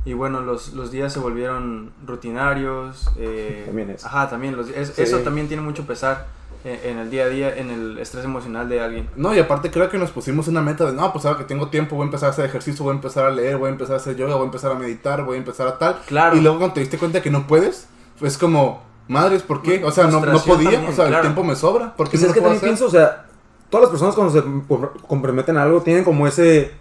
Y 0.05 0.13
bueno, 0.13 0.41
los, 0.41 0.73
los 0.73 0.91
días 0.91 1.13
se 1.13 1.19
volvieron 1.19 1.91
rutinarios. 2.05 3.09
eh, 3.17 3.63
También 3.65 3.91
es. 3.91 4.05
Ajá, 4.05 4.29
también. 4.29 4.55
Los, 4.57 4.69
es- 4.69 4.89
Sí. 4.95 5.01
Eso 5.03 5.19
también 5.19 5.47
tiene 5.47 5.63
mucho 5.63 5.85
pesar 5.85 6.27
en, 6.65 6.91
en 6.91 6.97
el 6.99 7.09
día 7.09 7.23
a 7.25 7.29
día, 7.29 7.55
en 7.55 7.69
el 7.69 7.99
estrés 7.99 8.25
emocional 8.25 8.67
de 8.69 8.81
alguien. 8.81 9.09
No, 9.15 9.33
y 9.33 9.39
aparte 9.39 9.71
creo 9.71 9.89
que 9.89 9.97
nos 9.97 10.11
pusimos 10.11 10.47
una 10.47 10.61
meta 10.61 10.85
de, 10.85 10.93
no, 10.93 11.11
pues 11.13 11.25
ahora 11.25 11.37
que 11.39 11.45
tengo 11.45 11.69
tiempo 11.69 11.95
voy 11.95 12.03
a 12.03 12.05
empezar 12.07 12.27
a 12.27 12.31
hacer 12.31 12.45
ejercicio, 12.45 12.83
voy 12.83 12.91
a 12.91 12.95
empezar 12.95 13.25
a 13.25 13.31
leer, 13.31 13.57
voy 13.57 13.67
a 13.69 13.71
empezar 13.71 13.93
a 13.95 13.97
hacer 13.97 14.15
yoga, 14.15 14.35
voy 14.35 14.43
a 14.43 14.45
empezar 14.45 14.71
a 14.71 14.75
meditar, 14.75 15.23
voy 15.23 15.35
a 15.35 15.39
empezar 15.39 15.67
a 15.67 15.77
tal. 15.77 15.99
Claro. 16.05 16.35
Y 16.35 16.41
luego 16.41 16.57
cuando 16.57 16.73
te 16.73 16.79
diste 16.81 16.97
cuenta 16.97 17.21
que 17.21 17.29
no 17.31 17.47
puedes, 17.47 17.87
pues 18.19 18.37
como, 18.37 18.83
madres, 19.07 19.41
¿por 19.43 19.61
qué? 19.61 19.83
O 19.85 19.91
sea, 19.91 20.05
no, 20.07 20.19
no 20.25 20.39
podía, 20.39 20.71
también, 20.71 20.85
o 20.91 20.93
sea, 20.93 21.05
el 21.05 21.09
claro. 21.11 21.21
tiempo 21.23 21.43
me 21.43 21.55
sobra, 21.55 21.95
¿por 21.95 22.09
qué 22.09 22.17
Y 22.17 22.21
no 22.21 22.27
lo 22.27 22.33
que 22.33 22.39
también 22.41 22.57
hacer? 22.57 22.69
pienso, 22.69 22.85
o 22.87 22.89
sea, 22.89 23.25
todas 23.69 23.83
las 23.83 23.89
personas 23.91 24.15
cuando 24.15 24.33
se 24.33 24.43
compr- 24.43 24.91
comprometen 25.07 25.57
a 25.57 25.63
algo 25.63 25.81
tienen 25.81 26.03
como 26.03 26.27
ese, 26.27 26.71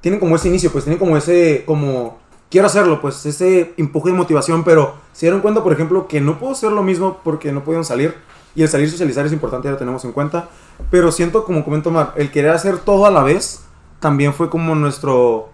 tienen 0.00 0.20
como 0.20 0.36
ese 0.36 0.48
inicio, 0.48 0.70
pues 0.70 0.84
tienen 0.84 0.98
como 0.98 1.16
ese, 1.16 1.62
como, 1.66 2.18
quiero 2.50 2.66
hacerlo, 2.66 3.00
pues 3.00 3.24
ese 3.26 3.74
empuje 3.76 4.10
de 4.10 4.16
motivación, 4.16 4.64
pero 4.64 4.94
se 5.12 5.26
dieron 5.26 5.40
cuenta, 5.40 5.62
por 5.62 5.72
ejemplo, 5.72 6.06
que 6.08 6.20
no 6.20 6.38
puedo 6.38 6.52
hacer 6.52 6.72
lo 6.72 6.82
mismo 6.82 7.20
porque 7.24 7.52
no 7.52 7.64
pudieron 7.64 7.84
salir, 7.84 8.14
y 8.54 8.62
el 8.62 8.68
salir 8.68 8.90
socializar 8.90 9.26
es 9.26 9.32
importante, 9.32 9.66
ya 9.66 9.72
lo 9.72 9.78
tenemos 9.78 10.04
en 10.04 10.12
cuenta, 10.12 10.48
pero 10.90 11.10
siento, 11.10 11.44
como 11.44 11.64
comento 11.64 11.90
Mar, 11.90 12.12
el 12.16 12.30
querer 12.30 12.52
hacer 12.52 12.78
todo 12.78 13.06
a 13.06 13.10
la 13.10 13.22
vez 13.22 13.64
también 14.00 14.34
fue 14.34 14.50
como 14.50 14.74
nuestro, 14.74 15.50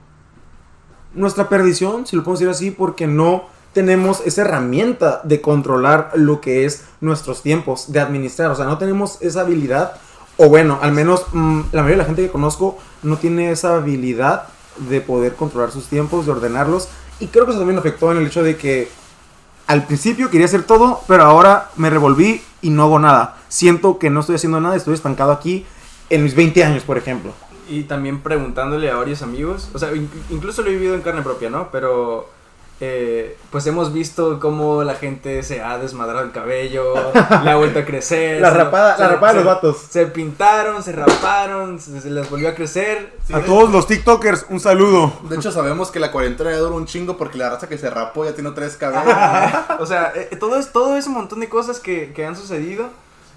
nuestra 1.14 1.48
perdición, 1.48 2.06
si 2.06 2.16
lo 2.16 2.22
podemos 2.22 2.40
decir 2.40 2.50
así, 2.50 2.70
porque 2.70 3.06
no 3.06 3.44
tenemos 3.72 4.22
esa 4.26 4.42
herramienta 4.42 5.20
de 5.24 5.40
controlar 5.40 6.10
lo 6.14 6.40
que 6.40 6.64
es 6.64 6.84
nuestros 7.00 7.42
tiempos, 7.42 7.92
de 7.92 8.00
administrar, 8.00 8.50
o 8.50 8.54
sea, 8.54 8.66
no 8.66 8.78
tenemos 8.78 9.18
esa 9.22 9.42
habilidad, 9.42 9.92
o 10.36 10.48
bueno, 10.48 10.78
al 10.82 10.92
menos 10.92 11.26
mm, 11.32 11.60
la 11.72 11.82
mayoría 11.82 11.96
de 11.96 12.02
la 12.02 12.04
gente 12.04 12.22
que 12.22 12.30
conozco 12.30 12.78
no 13.02 13.16
tiene 13.16 13.50
esa 13.50 13.76
habilidad 13.76 14.48
de 14.88 15.00
poder 15.00 15.34
controlar 15.34 15.70
sus 15.70 15.86
tiempos, 15.86 16.26
de 16.26 16.32
ordenarlos, 16.32 16.88
y 17.20 17.26
creo 17.28 17.44
que 17.44 17.50
eso 17.52 17.60
también 17.60 17.78
afectó 17.78 18.10
en 18.12 18.18
el 18.18 18.26
hecho 18.26 18.42
de 18.42 18.56
que 18.56 18.88
al 19.66 19.84
principio 19.86 20.30
quería 20.30 20.46
hacer 20.46 20.64
todo, 20.64 21.02
pero 21.06 21.22
ahora 21.24 21.70
me 21.76 21.90
revolví 21.90 22.42
y 22.62 22.70
no 22.70 22.84
hago 22.84 22.98
nada. 22.98 23.36
Siento 23.48 23.98
que 23.98 24.10
no 24.10 24.20
estoy 24.20 24.36
haciendo 24.36 24.60
nada, 24.60 24.74
estoy 24.76 24.94
estancado 24.94 25.30
aquí 25.32 25.64
en 26.08 26.24
mis 26.24 26.34
20 26.34 26.64
años, 26.64 26.82
por 26.82 26.98
ejemplo. 26.98 27.32
Y 27.68 27.84
también 27.84 28.20
preguntándole 28.20 28.90
a 28.90 28.96
varios 28.96 29.22
amigos, 29.22 29.68
o 29.72 29.78
sea, 29.78 29.94
in- 29.94 30.10
incluso 30.30 30.62
lo 30.62 30.70
he 30.70 30.72
vivido 30.72 30.94
en 30.94 31.02
carne 31.02 31.22
propia, 31.22 31.50
¿no? 31.50 31.68
Pero 31.70 32.28
eh, 32.82 33.36
pues 33.50 33.66
hemos 33.66 33.92
visto 33.92 34.40
cómo 34.40 34.82
la 34.84 34.94
gente 34.94 35.42
se 35.42 35.60
ha 35.60 35.76
desmadrado 35.78 36.20
el 36.24 36.32
cabello, 36.32 36.94
le 37.44 37.50
ha 37.50 37.56
vuelto 37.56 37.80
a 37.80 37.84
crecer. 37.84 38.40
La 38.40 38.50
se- 38.52 38.56
rapada, 38.56 38.96
se- 38.96 39.02
la 39.02 39.08
rapada 39.10 39.32
de 39.32 39.38
los 39.40 39.46
vatos. 39.46 39.76
Se 39.90 40.06
pintaron, 40.06 40.82
se 40.82 40.92
raparon, 40.92 41.78
se, 41.78 42.00
se 42.00 42.10
les 42.10 42.30
volvió 42.30 42.48
a 42.48 42.54
crecer. 42.54 43.12
Sí, 43.26 43.34
A 43.34 43.38
de- 43.40 43.42
todos 43.44 43.70
los 43.70 43.86
TikTokers, 43.86 44.46
un 44.48 44.60
saludo. 44.60 45.12
De 45.28 45.36
hecho, 45.36 45.52
sabemos 45.52 45.90
que 45.90 46.00
la 46.00 46.10
cuarentena 46.10 46.50
ya 46.50 46.56
dura 46.58 46.74
un 46.74 46.86
chingo 46.86 47.16
porque 47.18 47.36
la 47.38 47.50
raza 47.50 47.68
que 47.68 47.76
se 47.76 47.90
rapó 47.90 48.24
ya 48.24 48.34
tiene 48.34 48.50
tres 48.52 48.76
cabellos. 48.76 49.14
O 49.78 49.84
sea, 49.86 50.12
eh, 50.16 50.36
todo, 50.40 50.56
es, 50.56 50.72
todo 50.72 50.96
ese 50.96 51.10
montón 51.10 51.40
de 51.40 51.48
cosas 51.50 51.80
que, 51.80 52.12
que 52.14 52.24
han 52.24 52.34
sucedido, 52.36 52.88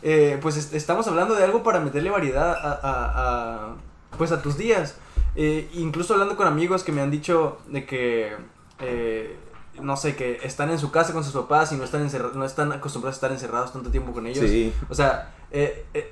eh, 0.04 0.38
pues 0.42 0.56
est- 0.58 0.74
estamos 0.74 1.08
hablando 1.08 1.36
de 1.36 1.44
algo 1.44 1.64
para 1.64 1.80
meterle 1.82 2.10
variedad 2.10 2.54
a, 2.54 2.80
a- 2.82 3.12
a, 3.16 3.76
pues 4.18 4.32
a 4.32 4.42
tus 4.42 4.58
días. 4.58 4.96
Eh, 5.36 5.68
incluso 5.74 6.14
hablando 6.14 6.36
con 6.38 6.48
amigos 6.48 6.84
que 6.84 6.92
me 6.92 7.02
han 7.02 7.10
dicho 7.12 7.58
de 7.68 7.86
que, 7.86 8.32
eh, 8.80 9.38
no 9.82 9.98
sé, 9.98 10.16
que 10.16 10.40
están 10.44 10.70
en 10.70 10.80
su 10.80 10.92
casa 10.92 11.14
con 11.14 11.24
sus 11.24 11.34
papás 11.34 11.72
y 11.72 11.76
no 11.76 11.84
están, 11.84 12.08
no 12.36 12.46
están 12.46 12.72
acostumbrados 12.72 13.16
a 13.16 13.18
estar 13.18 13.32
encerrados 13.32 13.74
tanto 13.74 13.90
tiempo 13.90 14.12
con 14.12 14.28
ellos. 14.28 14.50
Sí. 14.50 14.74
O 14.90 14.96
sea, 14.96 15.34
eh, 15.52 15.86
eh, 15.94 16.12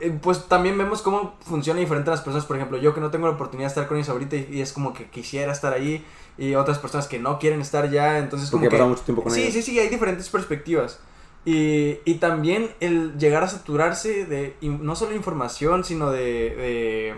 eh, 0.00 0.18
pues 0.22 0.48
también 0.48 0.76
vemos 0.78 1.02
cómo 1.02 1.36
funciona 1.40 1.80
diferente 1.80 2.10
a 2.10 2.12
las 2.12 2.22
personas. 2.22 2.46
Por 2.46 2.56
ejemplo, 2.56 2.78
yo 2.78 2.94
que 2.94 3.00
no 3.00 3.10
tengo 3.10 3.26
la 3.26 3.34
oportunidad 3.34 3.68
de 3.68 3.72
estar 3.72 3.86
con 3.86 3.96
ellos 3.96 4.08
ahorita 4.08 4.36
y, 4.36 4.48
y 4.52 4.60
es 4.60 4.72
como 4.72 4.92
que 4.92 5.08
quisiera 5.10 5.52
estar 5.52 5.72
ahí. 5.72 6.04
Y 6.36 6.54
otras 6.54 6.78
personas 6.78 7.06
que 7.06 7.18
no 7.18 7.38
quieren 7.38 7.60
estar 7.60 7.90
ya. 7.90 8.18
Entonces, 8.18 8.50
Porque 8.50 8.68
como 8.68 8.78
que... 8.78 8.88
mucho 8.88 9.02
tiempo 9.02 9.22
con 9.22 9.32
sí, 9.32 9.42
ellos. 9.42 9.54
sí, 9.54 9.62
sí, 9.62 9.78
hay 9.78 9.88
diferentes 9.88 10.28
perspectivas. 10.30 10.98
Y, 11.44 11.98
y 12.06 12.14
también 12.14 12.70
el 12.80 13.18
llegar 13.18 13.44
a 13.44 13.48
saturarse 13.48 14.24
de 14.24 14.56
no 14.62 14.96
solo 14.96 15.14
información, 15.14 15.84
sino 15.84 16.10
de, 16.10 16.20
de, 16.20 17.14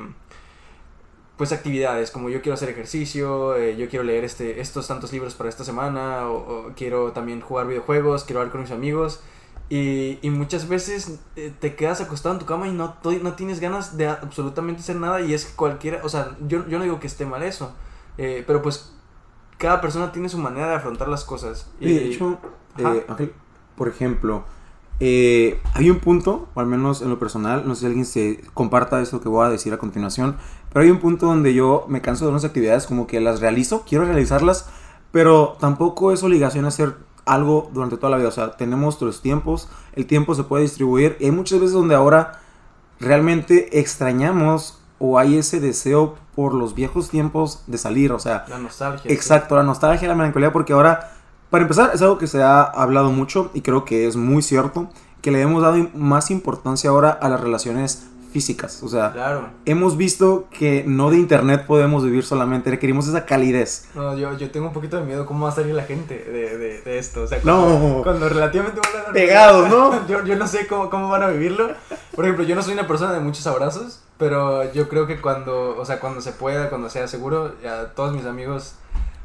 pues 1.37 1.53
actividades, 1.53 2.11
como 2.11 2.31
yo 2.31 2.41
quiero 2.41 2.55
hacer 2.55 2.69
ejercicio, 2.71 3.57
eh, 3.57 3.77
yo 3.77 3.89
quiero 3.89 4.05
leer 4.05 4.25
este, 4.25 4.61
estos 4.61 4.89
tantos 4.89 5.13
libros 5.13 5.35
para 5.35 5.49
esta 5.49 5.65
semana, 5.65 6.29
o, 6.29 6.69
o 6.69 6.73
quiero 6.75 7.13
también 7.13 7.41
jugar 7.41 7.67
videojuegos, 7.67 8.25
quiero 8.25 8.41
hablar 8.41 8.53
con 8.53 8.63
mis 8.63 8.71
amigos. 8.71 9.21
Y, 9.69 10.21
y 10.23 10.31
muchas 10.31 10.69
veces 10.69 11.19
eh, 11.35 11.53
te 11.59 11.75
quedas 11.75 12.01
acostado 12.01 12.35
en 12.35 12.39
tu 12.39 12.47
cama 12.47 12.69
y 12.69 12.73
no, 12.73 12.97
no 13.23 13.33
tienes 13.35 13.59
ganas 13.59 13.97
de 13.97 14.07
absolutamente 14.07 14.81
hacer 14.81 14.95
nada 14.97 15.21
y 15.21 15.35
es 15.35 15.45
cualquiera, 15.45 16.01
o 16.05 16.09
sea, 16.09 16.37
yo, 16.47 16.67
yo 16.69 16.79
no 16.79 16.85
digo 16.85 17.01
que 17.01 17.09
esté 17.09 17.27
mal 17.27 17.43
eso, 17.43 17.75
eh, 18.17 18.45
pero 18.47 18.63
pues 18.63 18.93
cada 19.59 19.81
persona 19.81 20.13
tiene 20.13 20.29
su 20.29 20.39
manera 20.39 20.69
de 20.69 20.75
afrontar 20.77 21.09
las 21.09 21.25
cosas. 21.25 21.69
Y 21.81 21.93
de 21.93 22.05
hecho, 22.07 22.39
eh, 22.79 23.05
Ángel, 23.09 23.33
por 23.75 23.89
ejemplo, 23.89 24.45
eh, 25.01 25.61
hay 25.75 25.91
un 25.91 25.99
punto, 25.99 26.49
o 26.55 26.61
al 26.61 26.67
menos 26.67 27.03
en 27.03 27.11
lo 27.11 27.19
personal, 27.19 27.67
no 27.67 27.75
sé 27.75 27.81
si 27.81 27.87
alguien 27.87 28.05
se 28.05 28.45
comparta 28.55 29.01
esto 29.01 29.21
que 29.21 29.29
voy 29.29 29.47
a 29.47 29.51
decir 29.51 29.73
a 29.75 29.79
continuación, 29.79 30.37
pero 30.77 30.85
hay 30.85 30.91
un 30.91 30.99
punto 30.99 31.25
donde 31.25 31.55
yo 31.55 31.87
me 31.89 32.03
canso 32.03 32.27
de 32.27 32.33
unas 32.33 32.45
actividades 32.45 32.87
como 32.87 33.07
que 33.07 33.19
las 33.19 33.41
realizo, 33.41 33.85
quiero 33.89 34.05
realizarlas, 34.05 34.69
pero 35.11 35.57
tampoco 35.59 36.13
es 36.13 36.23
obligación 36.23 36.67
hacer 36.67 36.97
algo 37.25 37.71
durante 37.73 37.97
toda 37.97 38.11
la 38.11 38.19
vida. 38.19 38.29
O 38.29 38.31
sea, 38.31 38.59
tenemos 38.59 39.01
los 39.01 39.23
tiempos, 39.23 39.71
el 39.95 40.05
tiempo 40.05 40.35
se 40.35 40.45
puede 40.45 40.65
distribuir 40.65 41.17
y 41.19 41.25
hay 41.25 41.31
muchas 41.31 41.61
veces 41.61 41.73
donde 41.73 41.95
ahora 41.95 42.43
realmente 43.01 43.81
extrañamos 43.81 44.79
o 44.99 45.19
hay 45.19 45.39
ese 45.39 45.61
deseo 45.61 46.17
por 46.35 46.53
los 46.53 46.75
viejos 46.75 47.09
tiempos 47.09 47.63
de 47.67 47.79
salir, 47.79 48.13
o 48.13 48.19
sea, 48.19 48.45
La 48.47 48.59
nostalgia. 48.59 49.11
exacto, 49.11 49.57
la 49.57 49.63
nostalgia, 49.63 50.07
la 50.09 50.15
melancolía, 50.15 50.53
porque 50.53 50.75
ahora, 50.75 51.11
para 51.49 51.63
empezar, 51.63 51.93
es 51.95 52.03
algo 52.03 52.19
que 52.19 52.27
se 52.27 52.43
ha 52.43 52.61
hablado 52.61 53.11
mucho 53.13 53.51
y 53.55 53.63
creo 53.63 53.87
que 53.87 54.07
es 54.07 54.17
muy 54.17 54.43
cierto, 54.43 54.91
que 55.23 55.31
le 55.31 55.41
hemos 55.41 55.63
dado 55.63 55.89
más 55.95 56.31
importancia 56.31 56.91
ahora 56.91 57.13
a 57.13 57.31
las 57.31 57.41
relaciones 57.41 58.11
físicas, 58.37 58.83
o 58.83 58.89
sea, 58.89 59.13
Claro. 59.13 59.49
hemos 59.65 59.97
visto 59.97 60.47
que 60.51 60.85
no 60.87 61.09
de 61.11 61.17
internet 61.17 61.65
podemos 61.67 62.05
vivir 62.05 62.23
solamente, 62.23 62.69
requerimos 62.71 63.09
esa 63.09 63.25
calidez. 63.25 63.89
No, 63.95 64.15
yo, 64.15 64.37
yo 64.37 64.51
tengo 64.51 64.67
un 64.67 64.75
poquito 64.75 64.99
de 64.99 65.05
miedo 65.05 65.25
cómo 65.25 65.47
va 65.47 65.53
a 65.53 65.55
salir 65.55 65.75
la 65.75 65.85
gente 65.85 66.15
de, 66.19 66.59
de, 66.59 66.83
de 66.83 66.99
esto. 66.99 67.23
O 67.23 67.27
sea, 67.27 67.39
No. 67.45 67.63
cuando, 67.65 68.03
cuando 68.03 68.29
relativamente 68.29 68.79
van 68.81 69.09
a 69.09 69.13
Pegados, 69.15 69.71
¿no? 69.71 70.07
Yo, 70.09 70.23
yo 70.25 70.37
no 70.37 70.47
sé 70.47 70.67
cómo, 70.67 70.91
cómo 70.91 71.09
van 71.09 71.23
a 71.23 71.29
vivirlo. 71.29 71.71
Por 72.15 72.27
ejemplo, 72.27 72.45
yo 72.45 72.55
no 72.55 72.63
soy 72.63 72.75
una 72.75 72.87
persona 72.87 73.13
de 73.15 73.21
muchos 73.21 73.47
abrazos, 73.47 74.01
pero 74.19 74.71
yo 74.75 74.89
creo 74.91 75.07
que 75.07 75.19
cuando, 75.21 75.77
o 75.79 75.85
sea, 75.87 75.99
cuando 75.99 76.21
se 76.21 76.33
pueda, 76.33 76.69
cuando 76.69 76.91
sea 76.91 77.09
seguro, 77.09 77.55
a 77.67 77.95
todos 77.95 78.13
mis 78.13 78.27
amigos, 78.27 78.75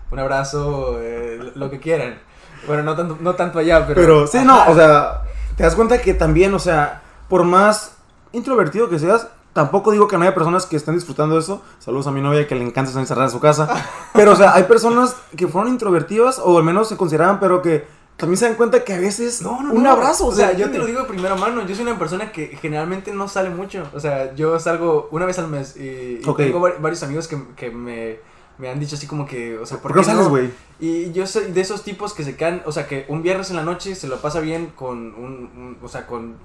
un 0.09 0.20
abrazo, 0.20 0.97
eh, 1.01 1.51
lo 1.55 1.70
que 1.70 1.80
quieran. 1.80 2.18
Bueno, 2.66 2.84
no 2.84 2.95
tanto, 2.95 3.18
no 3.20 3.36
tanto 3.36 3.59
allá, 3.59 3.86
pero... 3.88 3.99
Pero 4.01 4.28
sí, 4.28 4.38
no, 4.45 4.68
o 4.70 4.76
sea, 4.76 5.24
te 5.57 5.64
das 5.64 5.76
cuenta 5.76 6.01
que 6.01 6.14
también, 6.14 6.53
o 6.53 6.59
sea, 6.59 7.01
por 7.28 7.43
más 7.43 7.97
introvertido 8.34 8.89
que 8.89 8.99
seas, 8.99 9.27
tampoco 9.53 9.91
digo 9.91 10.07
que 10.07 10.17
no 10.17 10.23
haya 10.23 10.34
personas 10.34 10.65
que 10.65 10.75
estén 10.77 10.95
disfrutando 10.95 11.36
de 11.36 11.41
eso. 11.41 11.61
Saludos 11.79 12.07
a 12.07 12.11
mi 12.11 12.21
novia 12.21 12.47
que 12.47 12.55
le 12.55 12.63
encanta 12.63 12.89
estar 12.89 13.01
encerrada 13.01 13.27
en 13.27 13.32
su 13.32 13.39
casa. 13.39 13.67
Pero, 14.13 14.32
o 14.32 14.36
sea, 14.36 14.53
hay 14.55 14.63
personas 14.63 15.15
que 15.36 15.47
fueron 15.47 15.71
introvertidas 15.71 16.39
o 16.43 16.57
al 16.57 16.63
menos 16.63 16.89
se 16.89 16.97
consideraban, 16.97 17.39
pero 17.39 17.61
que 17.61 17.86
también 18.17 18.38
se 18.38 18.45
dan 18.45 18.55
cuenta 18.55 18.84
que 18.84 18.93
a 18.93 18.99
veces 18.99 19.41
No, 19.41 19.61
no, 19.63 19.73
un 19.73 19.84
no. 19.84 19.91
abrazo, 19.91 20.27
O 20.27 20.32
sea, 20.32 20.53
yo 20.53 20.69
te 20.69 20.77
lo 20.77 20.86
digo 20.86 20.99
de 21.01 21.05
primera 21.07 21.36
mano. 21.36 21.65
Yo 21.65 21.73
soy 21.75 21.86
una 21.86 21.97
persona 21.97 22.32
que 22.32 22.47
generalmente 22.61 23.11
no 23.13 23.27
sale 23.27 23.49
mucho. 23.49 23.84
O 23.95 23.99
sea, 23.99 24.36
yo 24.36 24.59
salgo 24.59 25.07
una 25.11 25.25
vez 25.25 25.39
al 25.39 25.47
mes 25.47 25.75
y, 25.75 26.19
y 26.21 26.34
tengo 26.38 26.59
vari- 26.59 26.79
varios 26.79 27.01
amigos 27.03 27.27
que, 27.27 27.41
que 27.55 27.71
me, 27.71 28.19
me 28.59 28.69
han 28.69 28.79
dicho 28.79 28.95
así 28.95 29.07
como 29.07 29.25
que, 29.25 29.57
o 29.57 29.65
sea, 29.65 29.79
¿Por 29.79 29.91
qué 29.93 29.99
no 29.99 30.03
sales, 30.03 30.27
güey? 30.27 30.51
Y 30.79 31.11
yo 31.13 31.25
soy 31.25 31.51
de 31.51 31.61
esos 31.61 31.84
tipos 31.84 32.13
que 32.13 32.23
se 32.23 32.36
quedan, 32.36 32.61
o 32.65 32.71
sea, 32.71 32.86
que 32.88 33.05
un 33.07 33.23
viernes 33.23 33.49
en 33.49 33.55
la 33.55 33.63
noche 33.63 33.95
se 33.95 34.07
lo 34.07 34.17
pasa 34.17 34.39
bien 34.39 34.71
con 34.75 34.97
un, 35.15 35.49
un- 35.55 35.77
o 35.82 35.88
sea, 35.88 36.05
con, 36.05 36.36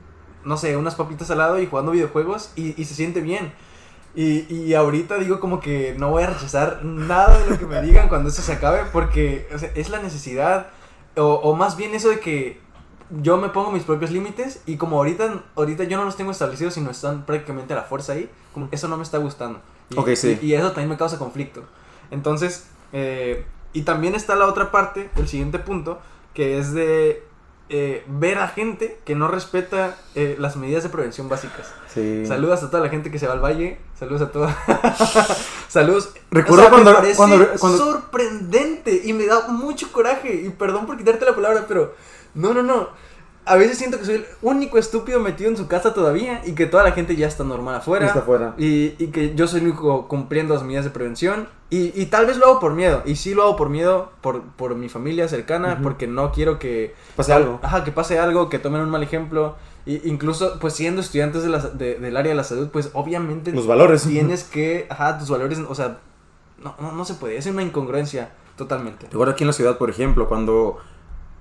no 0.46 0.56
sé, 0.56 0.76
unas 0.76 0.94
papitas 0.94 1.30
al 1.30 1.38
lado 1.38 1.60
y 1.60 1.66
jugando 1.66 1.92
videojuegos 1.92 2.52
y, 2.56 2.80
y 2.80 2.84
se 2.86 2.94
siente 2.94 3.20
bien. 3.20 3.52
Y, 4.14 4.50
y 4.50 4.72
ahorita 4.72 5.18
digo 5.18 5.40
como 5.40 5.60
que 5.60 5.94
no 5.98 6.08
voy 6.10 6.22
a 6.22 6.28
rechazar 6.28 6.82
nada 6.84 7.38
de 7.38 7.50
lo 7.50 7.58
que 7.58 7.66
me 7.66 7.82
digan 7.82 8.08
cuando 8.08 8.30
eso 8.30 8.40
se 8.40 8.52
acabe 8.54 8.84
porque 8.90 9.46
o 9.54 9.58
sea, 9.58 9.70
es 9.74 9.90
la 9.90 10.00
necesidad 10.00 10.68
o, 11.16 11.34
o 11.34 11.54
más 11.54 11.76
bien 11.76 11.94
eso 11.94 12.08
de 12.08 12.18
que 12.18 12.58
yo 13.10 13.36
me 13.36 13.50
pongo 13.50 13.70
mis 13.72 13.82
propios 13.82 14.10
límites 14.10 14.62
y 14.64 14.78
como 14.78 14.96
ahorita, 14.96 15.42
ahorita 15.54 15.84
yo 15.84 15.98
no 15.98 16.04
los 16.04 16.16
tengo 16.16 16.30
establecidos 16.30 16.72
sino 16.72 16.90
están 16.90 17.26
prácticamente 17.26 17.74
a 17.74 17.76
la 17.76 17.82
fuerza 17.82 18.14
ahí, 18.14 18.30
como 18.54 18.68
eso 18.72 18.88
no 18.88 18.96
me 18.96 19.02
está 19.02 19.18
gustando. 19.18 19.60
Y, 19.90 19.98
Ok, 19.98 20.08
sí. 20.14 20.38
y, 20.40 20.46
y 20.46 20.54
eso 20.54 20.68
también 20.68 20.88
me 20.88 20.96
causa 20.96 21.18
conflicto. 21.18 21.64
Entonces, 22.10 22.68
eh, 22.94 23.44
y 23.74 23.82
también 23.82 24.14
está 24.14 24.34
la 24.34 24.46
otra 24.46 24.70
parte, 24.70 25.10
el 25.16 25.28
siguiente 25.28 25.58
punto, 25.58 26.00
que 26.32 26.58
es 26.58 26.72
de 26.72 27.22
eh, 27.68 28.04
ver 28.06 28.38
a 28.38 28.48
gente 28.48 28.98
que 29.04 29.14
no 29.14 29.28
respeta 29.28 29.96
eh, 30.14 30.36
las 30.38 30.56
medidas 30.56 30.82
de 30.84 30.88
prevención 30.88 31.28
básicas. 31.28 31.72
Sí. 31.92 32.24
Saludos 32.26 32.62
a 32.62 32.70
toda 32.70 32.82
la 32.82 32.88
gente 32.90 33.10
que 33.10 33.18
se 33.18 33.26
va 33.26 33.32
al 33.34 33.40
valle. 33.44 33.78
Saludos 33.98 34.22
a 34.22 34.30
toda. 34.30 34.56
Saludos. 35.68 36.10
Recuerdo 36.30 36.64
me 36.64 36.70
cuando- 36.70 36.94
parece 36.94 37.16
cuando- 37.16 37.48
cuando- 37.58 37.78
sorprendente 37.78 39.02
y 39.04 39.12
me 39.12 39.26
da 39.26 39.48
mucho 39.48 39.90
coraje. 39.92 40.32
Y 40.34 40.50
perdón 40.50 40.86
por 40.86 40.96
quitarte 40.96 41.24
la 41.24 41.34
palabra, 41.34 41.64
pero 41.66 41.94
no, 42.34 42.52
no, 42.54 42.62
no. 42.62 42.88
A 43.46 43.54
veces 43.56 43.78
siento 43.78 43.98
que 43.98 44.04
soy 44.04 44.16
el 44.16 44.26
único 44.42 44.76
estúpido 44.76 45.20
metido 45.20 45.48
en 45.48 45.56
su 45.56 45.68
casa 45.68 45.94
todavía 45.94 46.42
y 46.44 46.52
que 46.52 46.66
toda 46.66 46.82
la 46.82 46.90
gente 46.92 47.14
ya 47.14 47.28
está 47.28 47.44
normal 47.44 47.76
afuera. 47.76 48.06
Está 48.06 48.18
afuera. 48.18 48.54
Y, 48.58 48.94
y 49.02 49.06
que 49.12 49.34
yo 49.36 49.46
soy 49.46 49.60
el 49.60 49.66
único 49.68 50.08
cumpliendo 50.08 50.54
las 50.54 50.64
medidas 50.64 50.84
de 50.84 50.90
prevención. 50.90 51.48
Y, 51.70 51.92
y 52.00 52.06
tal 52.06 52.26
vez 52.26 52.38
lo 52.38 52.46
hago 52.46 52.60
por 52.60 52.74
miedo. 52.74 53.02
Y 53.06 53.14
sí 53.16 53.34
lo 53.34 53.44
hago 53.44 53.54
por 53.56 53.68
miedo, 53.70 54.10
por, 54.20 54.42
por 54.42 54.74
mi 54.74 54.88
familia 54.88 55.28
cercana, 55.28 55.74
Ujú. 55.74 55.82
porque 55.84 56.06
no 56.08 56.32
quiero 56.32 56.58
que 56.58 56.94
Pase 57.14 57.32
algo. 57.32 57.60
Ajá, 57.62 57.84
que 57.84 57.92
pase 57.92 58.18
algo, 58.18 58.48
que 58.48 58.58
tomen 58.58 58.80
un 58.80 58.90
mal 58.90 59.02
ejemplo. 59.04 59.54
Y 59.86 60.08
incluso, 60.08 60.58
pues 60.58 60.74
siendo 60.74 61.00
estudiantes 61.00 61.44
de 61.44 61.48
la, 61.48 61.58
de- 61.60 62.00
del 62.00 62.16
área 62.16 62.30
de 62.30 62.36
la 62.36 62.44
salud, 62.44 62.68
pues 62.72 62.90
obviamente 62.94 63.52
Los 63.52 63.68
valores. 63.68 64.02
tienes 64.02 64.42
que, 64.42 64.86
ajá, 64.90 65.18
tus 65.20 65.30
valores, 65.30 65.60
o 65.60 65.74
sea, 65.76 65.98
no, 66.62 66.74
no, 66.80 66.90
no 66.90 67.04
se 67.04 67.14
puede, 67.14 67.36
es 67.36 67.46
una 67.46 67.62
incongruencia 67.62 68.30
totalmente. 68.56 69.06
Recuerdo 69.06 69.34
aquí 69.34 69.44
en 69.44 69.48
la 69.48 69.52
ciudad, 69.52 69.78
por 69.78 69.88
ejemplo, 69.90 70.26
cuando 70.28 70.78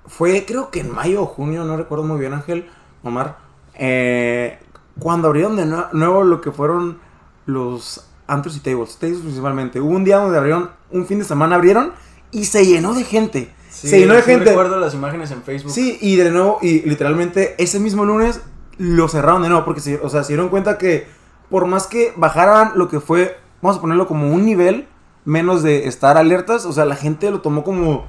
fue, 0.08 0.46
creo 0.46 0.70
que 0.72 0.82
en 0.82 0.92
mayo 0.92 1.24
o 1.24 1.26
junio, 1.26 1.64
no 1.64 1.78
recuerdo 1.78 2.04
muy 2.06 2.20
bien, 2.20 2.34
Ángel, 2.34 2.70
Omar, 3.04 3.38
eh, 3.76 4.60
cuando 5.00 5.28
abrieron 5.28 5.56
de 5.56 5.66
nue- 5.66 5.92
nuevo 5.94 6.24
lo 6.24 6.42
que 6.42 6.52
fueron 6.52 7.00
los 7.46 8.08
antros 8.28 8.56
y 8.56 8.60
tables, 8.60 8.98
tables 8.98 9.20
principalmente. 9.20 9.80
Hubo 9.80 9.92
un 9.96 10.04
día 10.04 10.18
donde 10.18 10.38
abrieron, 10.38 10.72
un 10.92 11.06
fin 11.06 11.20
de 11.20 11.26
semana 11.26 11.56
abrieron 11.56 11.94
y 12.32 12.46
se 12.46 12.66
llenó 12.66 12.94
de 12.94 13.04
gente. 13.04 13.54
Sí, 13.70 13.90
se 13.90 14.00
llenó 14.00 14.14
de 14.14 14.22
sí 14.22 14.32
gente. 14.32 14.46
recuerdo 14.46 14.80
las 14.80 14.94
imágenes 14.94 15.32
en 15.32 15.44
Facebook. 15.44 15.72
Sí, 15.72 15.98
y 16.02 16.16
de 16.16 16.32
nuevo, 16.32 16.60
y 16.62 16.82
literalmente 16.82 17.56
ese 17.62 17.80
mismo 17.80 18.06
lunes 18.06 18.42
lo 18.78 19.08
cerraron 19.08 19.42
de 19.44 19.50
nuevo, 19.50 19.66
porque 19.66 19.82
se, 19.82 19.98
o 20.00 20.10
sea, 20.10 20.24
se 20.24 20.30
dieron 20.34 20.50
cuenta 20.50 20.78
que 20.78 21.08
por 21.50 21.66
más 21.68 21.88
que 21.88 22.14
bajaran 22.16 22.72
lo 22.76 22.88
que 22.88 23.00
fue, 23.00 23.38
vamos 23.62 23.78
a 23.78 23.82
ponerlo 23.82 24.08
como 24.08 24.32
un 24.34 24.46
nivel 24.46 24.88
menos 25.26 25.62
de 25.64 25.88
estar 25.88 26.18
alertas, 26.18 26.66
o 26.66 26.74
sea, 26.74 26.86
la 26.86 26.96
gente 26.96 27.30
lo 27.32 27.42
tomó 27.42 27.64
como 27.64 28.06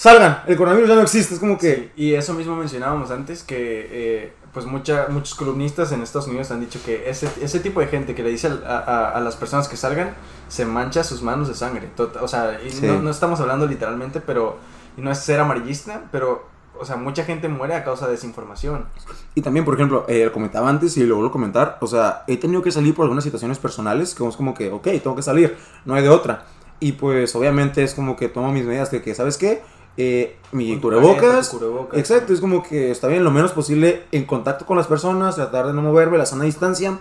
salgan, 0.00 0.42
el 0.46 0.56
coronavirus 0.56 0.88
ya 0.90 0.94
no 0.94 1.02
existe, 1.02 1.34
es 1.34 1.40
como 1.40 1.58
que 1.58 1.74
Sí, 1.74 1.90
y 1.96 2.14
eso 2.14 2.32
mismo 2.34 2.54
mencionábamos 2.56 3.10
antes, 3.10 3.42
que 3.42 3.88
eh, 3.90 4.32
pues 4.52 4.64
mucha, 4.64 5.06
muchos 5.10 5.34
columnistas 5.34 5.90
en 5.92 6.02
Estados 6.02 6.28
Unidos 6.28 6.50
han 6.52 6.60
dicho 6.60 6.78
que 6.84 7.10
ese, 7.10 7.28
ese 7.42 7.58
tipo 7.60 7.80
de 7.80 7.88
gente 7.88 8.14
que 8.14 8.22
le 8.22 8.30
dice 8.30 8.46
a, 8.64 8.78
a- 8.78 9.10
a 9.10 9.20
las 9.20 9.34
personas 9.36 9.66
que 9.68 9.76
salgan, 9.76 10.14
se 10.48 10.64
mancha 10.64 11.02
sus 11.04 11.20
manos 11.22 11.48
de 11.48 11.54
sangre. 11.54 11.90
O 12.20 12.28
sea, 12.28 12.60
y 12.64 12.70
Sí. 12.70 12.86
no, 12.86 13.00
no 13.02 13.10
estamos 13.10 13.40
hablando 13.40 13.66
literalmente, 13.66 14.20
pero, 14.20 14.56
y 14.96 15.00
no 15.02 15.10
es 15.10 15.18
ser 15.18 15.40
amarillista, 15.40 16.04
pero, 16.12 16.46
o 16.80 16.84
sea, 16.84 16.94
mucha 16.96 17.24
gente 17.24 17.48
muere 17.48 17.74
a 17.74 17.82
causa 17.84 18.06
de 18.06 18.12
desinformación. 18.12 18.86
Y 19.34 19.42
también, 19.42 19.64
por 19.64 19.74
ejemplo, 19.74 20.04
eh, 20.08 20.24
lo 20.24 20.32
comentaba 20.32 20.68
antes 20.70 20.96
y 20.96 21.04
lo 21.04 21.16
vuelvo 21.16 21.30
a 21.30 21.32
comentar, 21.32 21.76
o 21.80 21.86
sea, 21.88 22.22
he 22.28 22.36
tenido 22.36 22.62
que 22.62 22.70
salir 22.70 22.94
por 22.94 23.02
algunas 23.02 23.24
situaciones 23.24 23.58
personales, 23.58 24.14
que 24.14 24.26
es 24.26 24.36
como 24.36 24.54
que, 24.54 24.70
ok, 24.70 24.84
tengo 25.02 25.16
que 25.16 25.22
salir, 25.22 25.56
no 25.84 25.94
hay 25.94 26.02
de 26.04 26.08
otra. 26.08 26.46
Y 26.80 26.92
pues 26.92 27.34
obviamente 27.34 27.82
es 27.82 27.92
como 27.94 28.14
que 28.16 28.28
tomo 28.28 28.52
mis 28.52 28.64
medidas 28.64 28.90
de 28.92 29.02
que, 29.02 29.12
¿sabes 29.14 29.36
qué? 29.36 29.60
Eh, 30.00 30.36
mi 30.52 30.78
cubrebocas, 30.78 31.48
cubrebocas. 31.48 31.98
exacto, 31.98 32.32
es 32.32 32.40
como 32.40 32.62
que 32.62 32.92
está 32.92 33.08
bien 33.08 33.24
lo 33.24 33.32
menos 33.32 33.50
posible 33.50 34.04
en 34.12 34.26
contacto 34.26 34.64
con 34.64 34.76
las 34.76 34.86
personas, 34.86 35.34
tratar 35.34 35.66
de 35.66 35.72
no 35.74 35.82
moverme, 35.82 36.16
la 36.18 36.24
sana 36.24 36.44
distancia. 36.44 37.00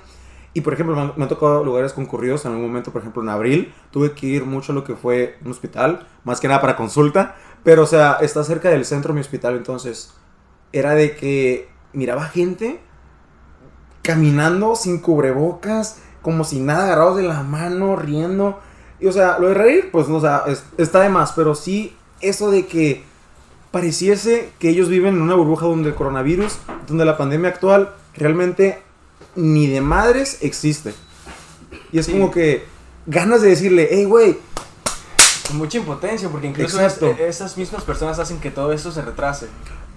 Y 0.55 0.61
por 0.61 0.73
ejemplo, 0.73 0.95
me 0.95 1.01
han, 1.03 1.13
me 1.15 1.23
han 1.23 1.29
tocado 1.29 1.63
lugares 1.63 1.93
concurridos 1.93 2.43
en 2.45 2.53
algún 2.53 2.67
momento, 2.69 2.91
por 2.91 3.01
ejemplo, 3.01 3.21
en 3.21 3.29
abril, 3.29 3.71
tuve 3.91 4.13
que 4.13 4.25
ir 4.25 4.45
mucho 4.45 4.71
a 4.71 4.75
lo 4.75 4.83
que 4.83 4.95
fue 4.95 5.37
un 5.45 5.51
hospital, 5.51 6.07
más 6.23 6.39
que 6.39 6.47
nada 6.47 6.59
para 6.59 6.75
consulta, 6.75 7.35
pero 7.63 7.83
o 7.83 7.85
sea, 7.85 8.17
está 8.21 8.43
cerca 8.43 8.69
del 8.69 8.83
centro 8.83 9.13
mi 9.13 9.21
hospital, 9.21 9.55
entonces 9.57 10.15
era 10.73 10.95
de 10.95 11.15
que 11.15 11.69
miraba 11.93 12.23
gente 12.25 12.79
caminando 14.01 14.75
sin 14.75 14.99
cubrebocas, 14.99 15.99
como 16.23 16.43
si 16.43 16.59
nada, 16.59 16.85
agarrados 16.85 17.17
de 17.17 17.23
la 17.23 17.43
mano, 17.43 17.95
riendo. 17.95 18.59
Y 18.99 19.07
o 19.07 19.11
sea, 19.11 19.37
lo 19.37 19.49
de 19.49 19.53
reír, 19.53 19.89
pues, 19.91 20.07
no, 20.07 20.15
o 20.15 20.21
sea, 20.21 20.43
es- 20.47 20.63
está 20.77 21.01
de 21.01 21.09
más, 21.09 21.33
pero 21.33 21.53
sí 21.55 21.95
eso 22.21 22.51
de 22.51 22.65
que 22.65 23.03
pareciese 23.71 24.51
que 24.59 24.69
ellos 24.69 24.89
viven 24.89 25.15
en 25.15 25.21
una 25.21 25.35
burbuja 25.35 25.65
donde 25.65 25.89
el 25.89 25.95
coronavirus, 25.95 26.57
donde 26.87 27.05
la 27.05 27.17
pandemia 27.17 27.49
actual 27.49 27.93
realmente 28.15 28.81
ni 29.35 29.67
de 29.67 29.81
madres 29.81 30.39
existe. 30.41 30.93
Y 31.91 31.99
es 31.99 32.05
Sí. 32.07 32.13
como 32.13 32.31
que 32.31 32.65
ganas 33.05 33.41
de 33.41 33.49
decirle, 33.49 33.87
hey, 33.91 34.05
güey, 34.05 34.37
mucha 35.53 35.77
impotencia, 35.77 36.29
porque 36.29 36.47
incluso 36.47 36.81
es- 36.81 37.01
esas 37.19 37.57
mismas 37.57 37.83
personas 37.83 38.19
hacen 38.19 38.39
que 38.39 38.51
todo 38.51 38.71
eso 38.73 38.91
se 38.91 39.01
retrase. 39.01 39.47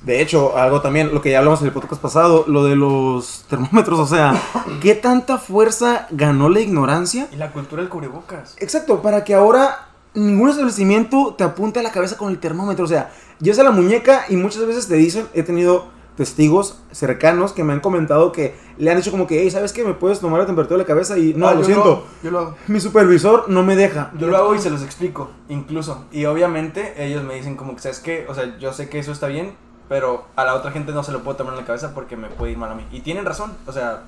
De 0.03 0.23
hecho, 0.23 0.57
algo 0.57 0.81
también, 0.81 1.13
lo 1.13 1.21
que 1.21 1.31
ya 1.31 1.39
hablamos 1.39 1.61
en 1.61 1.67
el 1.67 1.73
podcast 1.73 2.01
pasado, 2.01 2.45
lo 2.49 2.65
de 2.65 2.75
los 2.77 3.45
termómetros, 3.51 3.99
o 3.99 4.07
sea, 4.07 4.41
¿qué 4.81 4.95
tanta 4.95 5.37
fuerza 5.39 6.07
ganó 6.11 6.49
la 6.49 6.61
ignorancia? 6.61 7.29
Y 7.33 7.37
la 7.37 7.53
cultura 7.53 7.83
del 7.83 7.91
cubrebocas. 7.91 8.55
Exacto, 8.59 9.03
para 9.03 9.25
que 9.25 9.35
ahora 9.35 9.90
ningún 10.15 10.49
establecimiento 10.51 11.35
te 11.37 11.45
apunte 11.45 11.81
a 11.81 11.83
la 11.83 11.93
cabeza 11.93 12.17
con 12.17 12.31
el 12.31 12.39
termómetro, 12.39 12.85
o 12.85 12.89
sea, 12.89 13.11
ya 13.39 13.55
sea 13.55 13.65
la 13.65 13.71
muñeca 13.71 14.25
y 14.29 14.37
muchas 14.37 14.67
veces 14.67 14.89
te 14.89 14.95
dicen, 14.95 15.27
he 15.35 15.43
tenido 15.43 15.89
testigos 16.17 16.79
cercanos 16.91 17.53
que 17.53 17.65
me 17.65 17.73
han 17.73 17.81
comentado 17.81 18.31
que 18.33 18.55
le 18.77 18.91
han 18.91 18.97
dicho 18.99 19.11
como 19.11 19.27
que, 19.27 19.41
hey, 19.41 19.51
¿sabes 19.51 19.73
qué? 19.73 19.85
¿Me 19.85 19.95
puedes 19.95 20.21
tomar 20.21 20.41
la 20.41 20.47
temperatura 20.47 20.77
de 20.77 20.83
la 20.83 20.87
cabeza? 20.87 21.17
Y 21.17 21.33
no, 21.35 21.49
Ah, 21.49 21.55
lo 21.55 21.61
yo 21.61 21.67
siento, 21.67 22.07
yo 22.23 22.31
lo 22.31 22.39
hago. 22.41 22.57
mi 22.67 22.79
supervisor 22.81 23.49
no 23.49 23.63
me 23.63 23.75
deja. 23.77 24.11
Yo 24.19 24.27
lo 24.27 24.37
hago 24.37 24.55
y 24.55 24.59
se 24.59 24.69
los 24.69 24.83
explico, 24.83 25.31
incluso. 25.49 26.05
Y 26.13 26.27
obviamente 26.27 26.95
ellos 27.03 27.23
me 27.23 27.35
dicen 27.37 27.57
como 27.57 27.75
que, 27.75 27.81
¿sabes 27.81 28.01
qué? 28.01 28.27
O 28.29 28.35
sea, 28.35 28.59
yo 28.59 28.73
sé 28.75 28.89
que 28.91 28.99
eso 28.99 29.13
está 29.13 29.29
bien, 29.29 29.55
pero 29.89 30.25
a 30.37 30.45
la 30.45 30.55
otra 30.55 30.73
gente 30.73 30.93
no 30.93 31.03
se 31.03 31.13
lo 31.13 31.23
puedo 31.23 31.37
tomar 31.39 31.55
en 31.55 31.61
la 31.61 31.67
cabeza 31.67 31.95
porque 31.95 32.17
me 32.17 32.29
puede 32.29 32.53
ir 32.53 32.59
mal 32.59 32.71
a 32.71 32.75
mí. 32.75 32.85
Y 32.93 33.01
tienen 33.01 33.25
razón, 33.25 33.53
o 33.67 33.73
sea, 33.73 34.03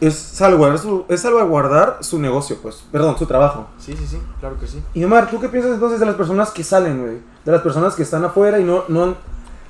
Es 0.00 0.14
salvaguardar 0.14 0.78
su, 0.78 1.04
es 1.08 1.22
salvaguardar 1.22 1.98
su 2.00 2.18
negocio, 2.18 2.58
pues, 2.62 2.84
perdón, 2.92 3.16
su 3.18 3.26
trabajo. 3.26 3.68
sí, 3.78 3.96
sí, 3.96 4.06
sí, 4.06 4.18
claro 4.40 4.58
que 4.60 4.66
sí. 4.66 4.82
Y 4.94 5.02
Omar, 5.04 5.30
¿tú 5.30 5.40
qué 5.40 5.48
piensas 5.48 5.72
entonces 5.72 5.98
de 6.00 6.06
las 6.06 6.16
personas 6.16 6.50
que 6.50 6.62
salen, 6.64 7.00
güey? 7.00 7.18
De 7.44 7.52
las 7.52 7.62
personas 7.62 7.94
que 7.94 8.02
están 8.02 8.24
afuera 8.24 8.58
y 8.58 8.64
no, 8.64 8.84
no 8.88 9.14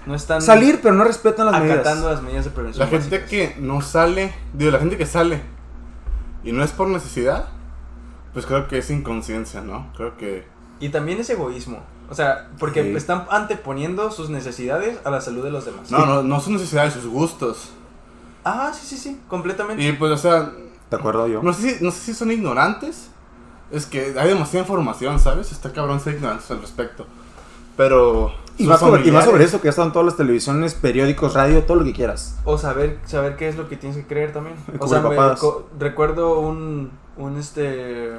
no 0.06 0.14
están 0.14 0.40
Salir, 0.40 0.78
pero 0.82 0.94
no 0.94 1.02
respetan 1.04 1.46
las 1.46 1.54
acatando 1.56 1.82
medidas. 2.02 2.04
las 2.04 2.22
medidas 2.22 2.44
de 2.44 2.50
prevención. 2.52 2.84
La 2.84 2.90
gente 2.90 3.18
básicas. 3.18 3.28
que 3.30 3.56
no 3.60 3.80
sale, 3.82 4.32
digo, 4.52 4.70
la 4.70 4.78
gente 4.78 4.96
que 4.96 5.06
sale 5.06 5.42
y 6.44 6.52
no 6.52 6.62
es 6.62 6.70
por 6.70 6.86
necesidad, 6.88 7.48
pues 8.32 8.46
creo 8.46 8.68
que 8.68 8.78
es 8.78 8.90
inconsciencia, 8.90 9.62
¿no? 9.62 9.92
Creo 9.96 10.16
que... 10.16 10.46
Y 10.78 10.90
también 10.90 11.18
es 11.18 11.28
egoísmo. 11.30 11.80
O 12.08 12.14
sea, 12.14 12.50
porque 12.60 12.84
Sí. 12.84 12.94
están 12.96 13.26
anteponiendo 13.30 14.12
sus 14.12 14.30
necesidades 14.30 14.98
a 15.04 15.10
la 15.10 15.20
salud 15.20 15.42
de 15.42 15.50
los 15.50 15.64
demás. 15.64 15.90
No, 15.90 16.06
no, 16.06 16.22
no 16.22 16.38
son 16.40 16.52
necesidades, 16.52 16.92
sus 16.92 17.06
gustos. 17.06 17.70
Ah, 18.48 18.72
sí, 18.72 18.86
sí, 18.86 18.96
sí, 18.96 19.20
completamente. 19.26 19.82
Y 19.82 19.92
pues, 19.94 20.12
o 20.12 20.16
sea, 20.16 20.52
¿De 20.88 20.96
acuerdo 20.96 21.26
yo? 21.26 21.42
no 21.42 21.52
sé 21.52 21.78
si, 21.78 21.84
no 21.84 21.90
sé 21.90 21.98
si 21.98 22.14
son 22.14 22.30
ignorantes. 22.30 23.08
Es 23.72 23.86
que 23.86 24.14
hay 24.16 24.28
demasiada 24.28 24.60
información, 24.60 25.18
¿sabes? 25.18 25.50
Está 25.50 25.72
cabrón 25.72 25.98
ser 25.98 26.14
ignorantes 26.14 26.48
al 26.52 26.60
respecto. 26.60 27.06
Pero... 27.76 28.32
Y 28.56 28.64
más, 28.64 28.78
sobre, 28.78 29.06
y 29.06 29.10
más 29.10 29.24
sobre 29.24 29.44
eso, 29.44 29.60
que 29.60 29.64
ya 29.64 29.70
están 29.70 29.92
todas 29.92 30.06
las 30.06 30.16
televisiones, 30.16 30.74
periódicos, 30.74 31.34
radio, 31.34 31.64
todo 31.64 31.78
lo 31.78 31.84
que 31.84 31.92
quieras. 31.92 32.38
O 32.44 32.56
saber, 32.56 33.00
saber 33.04 33.36
qué 33.36 33.48
es 33.48 33.56
lo 33.56 33.68
que 33.68 33.76
tienes 33.76 33.98
que 33.98 34.06
creer 34.06 34.32
también. 34.32 34.56
O 34.78 34.86
sea, 34.86 35.00
me 35.00 35.16
recuerdo 35.78 36.38
un, 36.38 36.92
un 37.16 37.36
este 37.38 38.12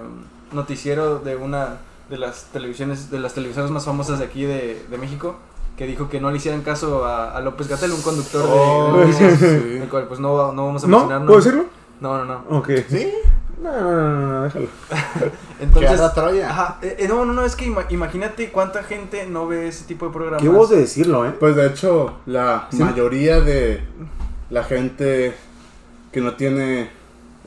noticiero 0.52 1.20
de 1.20 1.38
una 1.38 1.78
de 2.10 2.18
las 2.18 2.48
televisiones, 2.52 3.10
de 3.10 3.20
las 3.20 3.34
televisoras 3.34 3.72
más 3.72 3.86
famosas 3.86 4.20
de 4.20 4.26
aquí 4.26 4.44
de, 4.44 4.86
de 4.90 4.98
México, 4.98 5.38
que 5.78 5.86
dijo 5.86 6.10
que 6.10 6.20
no 6.20 6.32
le 6.32 6.38
hicieran 6.38 6.62
caso 6.64 7.06
a, 7.06 7.36
a 7.38 7.40
López 7.42 7.68
Gatel, 7.68 7.92
un 7.92 8.02
conductor 8.02 8.42
de- 8.44 8.50
Oh, 8.52 8.94
de, 8.98 9.06
noticias. 9.06 9.40
sí. 9.40 9.46
El 9.82 9.88
cual 9.90 10.08
pues 10.08 10.20
no, 10.20 10.52
no 10.52 10.66
vamos 10.66 10.84
a 10.84 10.88
¿No? 10.88 11.00
mencionar. 11.00 11.26
¿Puedo 11.28 11.40
decirlo? 11.40 11.66
No, 12.02 12.18
no, 12.18 12.26
no. 12.50 12.58
Ok. 12.58 12.70
¿Sí? 12.90 13.12
No, 13.62 13.72
no, 13.72 14.28
no, 14.32 14.44
déjalo. 14.44 14.68
Entonces, 15.60 16.14
Troya. 16.14 16.50
ajá, 16.50 16.78
eh, 16.82 16.96
eh, 17.00 17.08
no, 17.08 17.26
no, 17.26 17.34
no, 17.34 17.44
es 17.46 17.56
que 17.56 17.66
ima- 17.68 17.86
imagínate 17.90 18.52
cuánta 18.52 18.84
gente 18.84 19.26
no 19.28 19.48
ve 19.48 19.68
ese 19.68 19.86
tipo 19.86 20.06
de 20.08 20.12
programas. 20.14 20.42
Qué 20.42 20.50
voz 20.50 20.70
de 20.70 20.78
decirlo, 20.78 21.26
¿eh? 21.28 21.34
Pues 21.40 21.56
de 21.56 21.68
hecho, 21.68 22.14
la 22.28 22.68
Sí. 22.72 22.78
mayoría 22.78 23.40
de 23.42 23.82
la 24.50 24.64
gente 24.64 25.36
que 26.12 26.22
no 26.22 26.34
tiene 26.36 26.90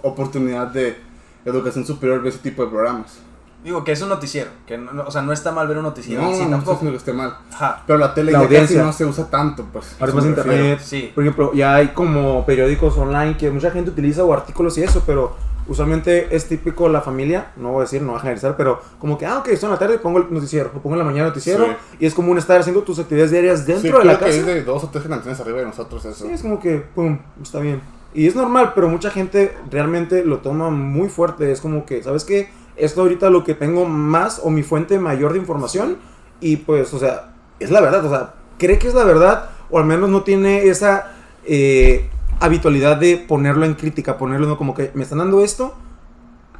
oportunidad 0.03 0.68
de 0.68 0.97
educación 1.45 1.87
superior 1.87 2.22
ve 2.22 2.28
ese 2.31 2.39
tipo 2.39 2.64
de 2.64 2.70
programas. 2.70 3.18
Digo 3.63 3.85
que 3.85 3.93
es 3.93 4.01
un 4.01 4.09
noticiero, 4.09 4.51
que 4.67 4.79
no, 4.79 4.93
no- 4.93 5.05
o 5.05 5.11
sea, 5.11 5.21
no 5.21 5.33
está 5.33 5.53
mal 5.53 5.69
ver 5.69 5.77
un 5.77 5.83
noticiero, 5.83 6.23
No, 6.23 6.33
sí, 6.33 6.39
no, 6.39 6.45
no 6.45 6.51
tampoco. 6.57 6.73
diciendo 6.73 6.93
que 6.93 6.97
esté 6.97 7.13
mal. 7.13 7.37
Ajá. 7.53 7.83
Pero 7.87 7.99
la 7.99 8.15
tele 8.15 8.33
La 8.33 8.39
ya 8.39 8.45
audiencia. 8.47 8.77
casi 8.79 8.87
no 8.87 8.93
se 8.95 9.05
usa 9.05 9.29
tanto, 9.31 9.67
pues. 9.73 9.97
Ahora 10.01 10.15
más 10.15 10.25
internet. 10.25 10.81
Sí. 10.83 11.13
Por 11.15 11.25
ejemplo, 11.25 11.53
ya 11.53 11.75
hay 11.75 11.89
como 11.89 12.47
periódicos 12.47 12.97
online 12.97 13.37
que 13.37 13.51
mucha 13.51 13.71
gente 13.71 13.91
utiliza 13.91 14.25
o 14.25 14.33
artículos 14.33 14.79
y 14.79 14.83
eso, 14.83 15.03
pero 15.07 15.37
usualmente 15.69 16.35
es 16.35 16.49
típico 16.49 16.89
la 16.89 17.01
familia, 17.03 17.53
no 17.57 17.73
voy 17.73 17.81
a 17.81 17.83
decir, 17.83 18.01
no 18.03 18.09
voy 18.09 18.17
a 18.17 18.21
generalizar, 18.21 18.57
pero 18.57 18.81
como 18.99 19.19
que, 19.19 19.27
ah, 19.27 19.39
ok, 19.39 19.49
estoy 19.49 19.67
en 19.69 19.73
la 19.73 19.79
tarde 19.79 19.99
pongo 19.99 20.19
el 20.19 20.33
noticiero, 20.33 20.71
o 20.75 20.79
pongo 20.81 20.95
en 20.97 21.01
la 21.01 21.05
mañana 21.05 21.25
el 21.25 21.29
noticiero, 21.31 21.67
Sí. 21.67 21.73
y 22.01 22.07
es 22.07 22.15
común 22.15 22.39
estar 22.39 22.59
haciendo 22.59 22.83
tus 22.83 22.99
actividades 22.99 23.31
diarias 23.31 23.61
Sí, 23.61 23.67
dentro 23.73 23.99
de 23.99 24.05
la 24.07 24.17
creo 24.19 24.31
que 24.31 24.37
casa. 24.39 24.39
es 24.41 24.47
de 24.47 24.63
dos 24.65 24.83
o 24.85 24.89
tres 24.89 25.05
generaciones 25.05 25.39
arriba 25.39 25.59
de 25.59 25.67
nosotros 25.67 26.05
eso. 26.07 26.27
Sí, 26.27 26.33
es 26.33 26.43
como 26.43 26.59
que, 26.59 26.79
pum, 26.79 27.19
está 27.43 27.61
bien. 27.61 27.81
Y 28.13 28.27
es 28.27 28.35
normal, 28.35 28.73
pero 28.75 28.89
mucha 28.89 29.11
gente 29.11 29.57
realmente 29.71 30.25
lo 30.25 30.39
toma 30.39 30.71
muy 30.71 31.09
fuerte. 31.09 31.53
Es 31.53 31.61
como 31.61 31.85
que, 31.87 32.03
¿sabes 32.03 32.25
qué? 32.25 32.51
Esto 32.77 33.03
ahorita 33.03 33.31
lo 33.31 33.45
que 33.45 33.55
tengo 33.55 33.87
más 33.87 34.41
o 34.43 34.51
mi 34.51 34.62
fuente 34.62 34.99
mayor 34.99 35.33
de 35.33 35.39
información. 35.39 35.99
Y 36.41 36.57
pues, 36.57 36.93
o 36.95 36.99
sea, 36.99 37.33
es 37.59 37.71
la 37.71 37.81
verdad. 37.81 38.05
O 38.05 38.11
sea, 38.11 38.35
cree 38.59 38.79
que 38.79 38.89
es 38.89 38.95
la 38.95 39.05
verdad 39.05 39.51
o 39.71 39.79
al 39.79 39.85
menos 39.85 40.11
no 40.11 40.23
tiene 40.23 40.64
esa 40.64 41.12
eh, 41.45 42.11
habitualidad 42.41 42.97
de 42.97 43.16
ponerlo 43.16 43.64
en 43.64 43.75
crítica, 43.75 44.18
ponerlo 44.18 44.57
como 44.57 44.75
que 44.75 44.91
me 44.95 45.03
están 45.03 45.18
dando 45.18 45.43
esto. 45.43 45.75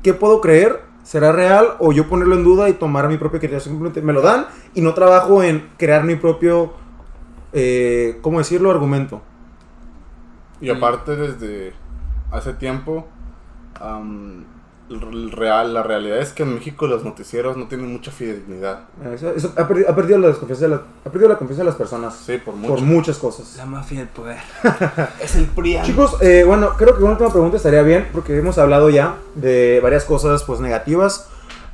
¿Qué 0.03 0.15
puedo 0.15 0.41
creer? 0.41 0.81
¿Será 1.03 1.33
real? 1.33 1.75
O 1.79 1.93
yo 1.93 2.09
ponerlo 2.09 2.37
en 2.37 2.45
duda 2.45 2.69
y 2.69 2.75
tomar 2.75 3.09
mi 3.09 3.17
propia 3.17 3.41
criterio. 3.41 3.61
Simplemente 3.61 4.01
me 4.03 4.13
lo 4.13 4.23
dan 4.23 4.47
y 4.75 4.81
no 4.81 4.95
trabajo 4.95 5.43
en 5.43 5.69
crear 5.77 6.05
mi 6.05 6.17
propio, 6.17 6.73
eh, 7.53 8.19
¿cómo 8.23 8.39
decirlo? 8.39 8.71
Argumento. 8.71 9.23
Y 10.61 10.69
aparte, 10.71 11.17
desde 11.17 11.73
hace 12.31 12.53
tiempo, 12.53 13.09
real, 14.91 15.73
la 15.73 15.83
realidad 15.83 16.19
es 16.19 16.33
que 16.33 16.43
en 16.43 16.55
México 16.55 16.87
los 16.87 17.05
noticieros 17.05 17.57
no 17.57 17.67
tienen 17.69 17.93
mucha 17.93 18.11
fidelidad. 18.11 18.81
Eso, 19.15 19.31
eso 19.31 19.53
ha, 19.57 19.69
perdido, 19.69 19.89
ha 19.91 19.95
perdido 19.95 20.19
la 20.19 20.29
desconfianza 20.29 20.65
de 20.65 20.71
la- 20.71 20.83
ha 21.05 21.11
perdido 21.11 21.29
la 21.29 21.39
confianza 21.39 21.63
de 21.63 21.67
las 21.71 21.77
personas 21.77 22.17
Sí, 22.27 22.39
por 22.45 22.55
mucho. 22.57 22.75
por 22.75 22.83
muchas 22.83 23.19
cosas. 23.19 23.55
La 23.57 23.67
mafia 23.67 24.01
del 24.01 24.09
poder. 24.09 24.39
Es 25.23 25.37
el 25.37 25.47
PRIAN. 25.47 25.85
Chicos, 25.87 26.17
eh, 26.21 26.43
bueno, 26.45 26.71
creo 26.77 26.97
que 26.97 27.03
una 27.03 27.13
última 27.13 27.31
pregunta 27.31 27.57
estaría 27.57 27.83
bien 27.83 28.09
porque 28.13 28.37
hemos 28.37 28.59
hablado 28.59 28.91
ya 28.91 29.15
de 29.37 29.79
varias 29.83 30.05
cosas 30.05 30.43
pues 30.45 30.59
negativas, 30.61 31.29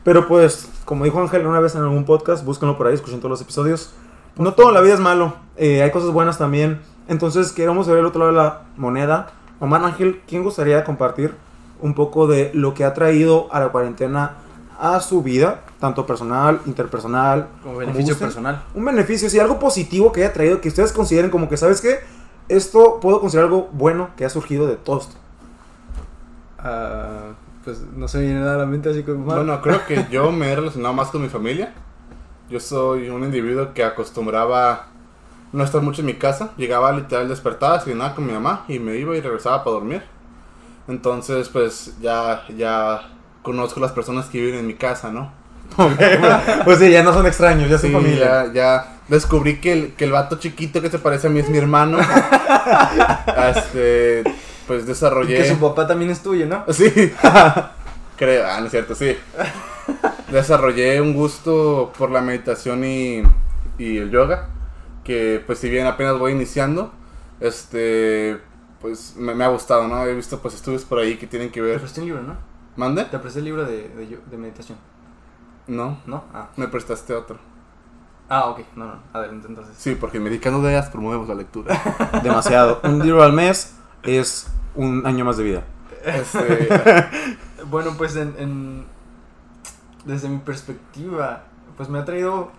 pero 0.05 0.29
pues 0.29 0.69
como 0.85 1.05
dijo 1.05 1.21
Ángel 1.21 1.47
una 1.47 1.61
vez 1.61 1.75
en 1.75 1.83
algún 1.83 2.05
podcast, 2.05 2.45
búsquenlo 2.45 2.77
por 2.77 2.87
ahí, 2.87 2.95
escuchen 2.95 3.19
todos 3.21 3.31
los 3.31 3.41
episodios. 3.41 3.93
No 4.37 4.53
todo 4.53 4.69
en 4.69 4.75
la 4.75 4.83
vida 4.83 4.93
es 4.95 5.01
malo, 5.01 5.35
eh, 5.57 5.83
hay 5.83 5.91
cosas 5.91 6.11
buenas 6.11 6.37
también. 6.37 6.81
Entonces 7.09 7.53
queremos 7.53 7.89
ver 7.89 7.99
el 7.99 8.05
otro 8.07 8.21
lado 8.21 8.33
de 8.33 8.37
la 8.39 8.63
moneda. 8.77 9.31
Omar 9.59 9.83
Ángel, 9.83 10.21
¿quién 10.29 10.43
gustaría 10.43 10.85
compartir 10.85 11.35
un 11.81 11.95
poco 11.95 12.27
de 12.27 12.51
lo 12.55 12.75
que 12.75 12.85
ha 12.85 12.95
traído 12.95 13.49
a 13.53 13.61
la 13.61 13.69
cuarentena 13.69 14.37
a 14.79 15.01
su 15.01 15.23
vida, 15.23 15.63
tanto 15.81 16.07
personal, 16.07 16.61
interpersonal, 16.67 17.49
Como 17.63 17.79
beneficio 17.79 18.17
personal. 18.19 18.63
un 18.75 18.85
beneficio, 18.85 19.31
sí, 19.31 19.39
algo 19.39 19.59
positivo 19.59 20.13
que 20.13 20.23
haya 20.23 20.33
traído, 20.33 20.61
que 20.61 20.69
ustedes 20.69 20.93
consideren 20.93 21.31
como 21.31 21.49
que, 21.49 21.57
¿sabes 21.57 21.81
qué? 21.81 22.01
Esto 22.49 23.01
puedo 23.01 23.21
considerar 23.21 23.49
algo 23.49 23.69
bueno 23.73 24.11
que 24.17 24.25
ha 24.25 24.31
surgido 24.31 24.67
de 24.67 24.77
todo 24.77 25.01
esto. 25.01 25.15
Ah, 26.59 27.33
pues 27.65 27.81
no 27.81 28.07
se 28.07 28.19
me 28.19 28.25
viene 28.25 28.41
nada 28.41 28.55
a 28.55 28.59
la 28.59 28.67
mente 28.67 28.91
así 28.91 29.03
como 29.03 29.25
Bueno, 29.25 29.61
creo 29.61 29.85
que 29.87 30.07
yo 30.11 30.31
me 30.31 30.53
he 30.53 30.57
relacionado 30.57 30.95
más 30.95 31.09
con 31.09 31.23
mi 31.23 31.29
familia. 31.29 31.75
Yo 32.49 32.61
soy 32.61 33.09
un 33.09 33.25
individuo 33.25 33.75
que 33.75 33.83
acostumbraba 33.83 34.87
no 35.53 35.65
estar 35.65 35.83
mucho 35.83 36.03
en 36.03 36.07
mi 36.07 36.15
casa. 36.15 36.53
Llegaba 36.57 36.93
literal 36.93 37.29
despertada, 37.29 37.83
nada 37.95 38.15
con 38.15 38.27
mi 38.27 38.33
mamá 38.33 38.65
y 38.69 38.79
me 38.79 38.97
iba 38.97 39.17
y 39.17 39.21
regresaba 39.21 39.65
para 39.65 39.75
dormir. 39.75 40.03
Entonces, 40.89 41.49
pues 41.49 41.95
ya, 42.01 42.45
ya 42.57 43.11
conozco 43.43 43.81
las 43.81 43.93
personas 43.93 44.27
que 44.27 44.41
viven 44.41 44.61
en 44.61 44.67
mi 44.67 44.75
casa, 44.75 45.11
¿no? 45.11 45.33
pues 46.65 46.79
sí, 46.79 46.91
ya 46.91 47.03
no 47.03 47.13
son 47.13 47.27
extraños, 47.27 47.69
ya 47.69 47.79
son 47.79 47.89
Sí, 47.91 47.95
familia. 47.95 48.47
ya, 48.47 48.53
ya 48.53 48.99
descubrí 49.09 49.61
que 49.61 49.73
el, 49.73 49.93
que 49.95 50.05
el 50.05 50.13
vato 50.13 50.37
chiquito 50.39 50.81
que 50.81 50.91
se 50.91 50.99
parece 50.99 51.27
a 51.27 51.31
mí 51.31 51.41
es 51.41 51.49
mi 51.49 51.59
hermano. 51.59 51.99
este, 53.57 54.23
pues 54.67 54.87
desarrollé. 54.87 55.37
que 55.37 55.49
su 55.49 55.59
papá 55.59 55.87
también 55.87 56.11
es 56.11 56.23
tuyo, 56.23 56.47
¿no? 56.47 56.65
Sí. 56.73 57.13
Creo, 58.17 58.47
ah, 58.47 58.61
no 58.61 58.67
es 58.67 58.71
cierto, 58.71 58.95
sí. 58.95 59.17
Desarrollé 60.31 61.01
un 61.01 61.13
gusto 61.15 61.93
por 61.99 62.11
la 62.11 62.21
meditación 62.21 62.85
y, 62.85 63.23
y 63.79 63.99
el 63.99 64.11
yoga. 64.11 64.49
Que 65.05 65.43
pues 65.47 65.59
si 65.59 65.69
bien 65.69 65.87
apenas 65.87 66.19
voy 66.19 66.33
iniciando, 66.33 66.93
este 67.41 68.39
pues 68.81 69.15
me, 69.17 69.35
me 69.35 69.45
ha 69.45 69.49
gustado, 69.49 69.87
¿no? 69.89 70.05
He 70.05 70.15
visto 70.15 70.39
pues 70.41 70.55
estudios 70.55 70.85
por 70.85 70.99
ahí 70.99 71.17
que 71.17 71.27
tienen 71.27 71.49
que 71.51 71.61
Te 71.61 71.67
ver. 71.67 71.81
presté 71.81 72.01
un 72.01 72.07
libro, 72.07 72.23
¿no? 72.23 72.37
¿Mande? 72.77 73.05
Te 73.07 73.19
presté 73.19 73.39
el 73.41 73.47
libro 73.47 73.65
de, 73.65 73.89
de, 74.31 74.37
meditación, 74.37 74.77
No, 75.67 75.99
¿no? 76.07 76.25
Ah. 76.35 76.49
me 76.57 76.69
prestaste 76.69 77.15
otro. 77.15 77.39
ah, 78.29 78.47
ok, 78.51 78.61
no, 78.77 78.87
no, 78.87 78.95
adelante 79.13 79.47
entonces. 79.49 79.75
Sí, 79.79 79.95
porque 79.95 80.19
en 80.19 80.25
Medicando 80.25 80.61
de 80.63 80.73
Ellas 80.73 80.91
promovemos 80.91 81.27
la 81.29 81.35
lectura. 81.35 81.81
Demasiado. 82.23 82.81
un 82.85 82.99
libro 83.01 83.23
al 83.23 83.33
mes 83.33 83.77
es 84.03 84.49
un 84.75 85.07
año 85.07 85.25
más 85.25 85.37
de 85.39 85.45
vida. 85.45 85.65
Este, 86.05 86.69
Bueno, 87.71 87.95
pues 87.97 88.15
en, 88.17 88.35
en- 88.39 88.87
desde 90.05 90.29
mi 90.29 90.39
perspectiva, 90.39 91.45
pues 91.77 91.89
me 91.89 91.99
ha 91.99 92.05
traído 92.05 92.51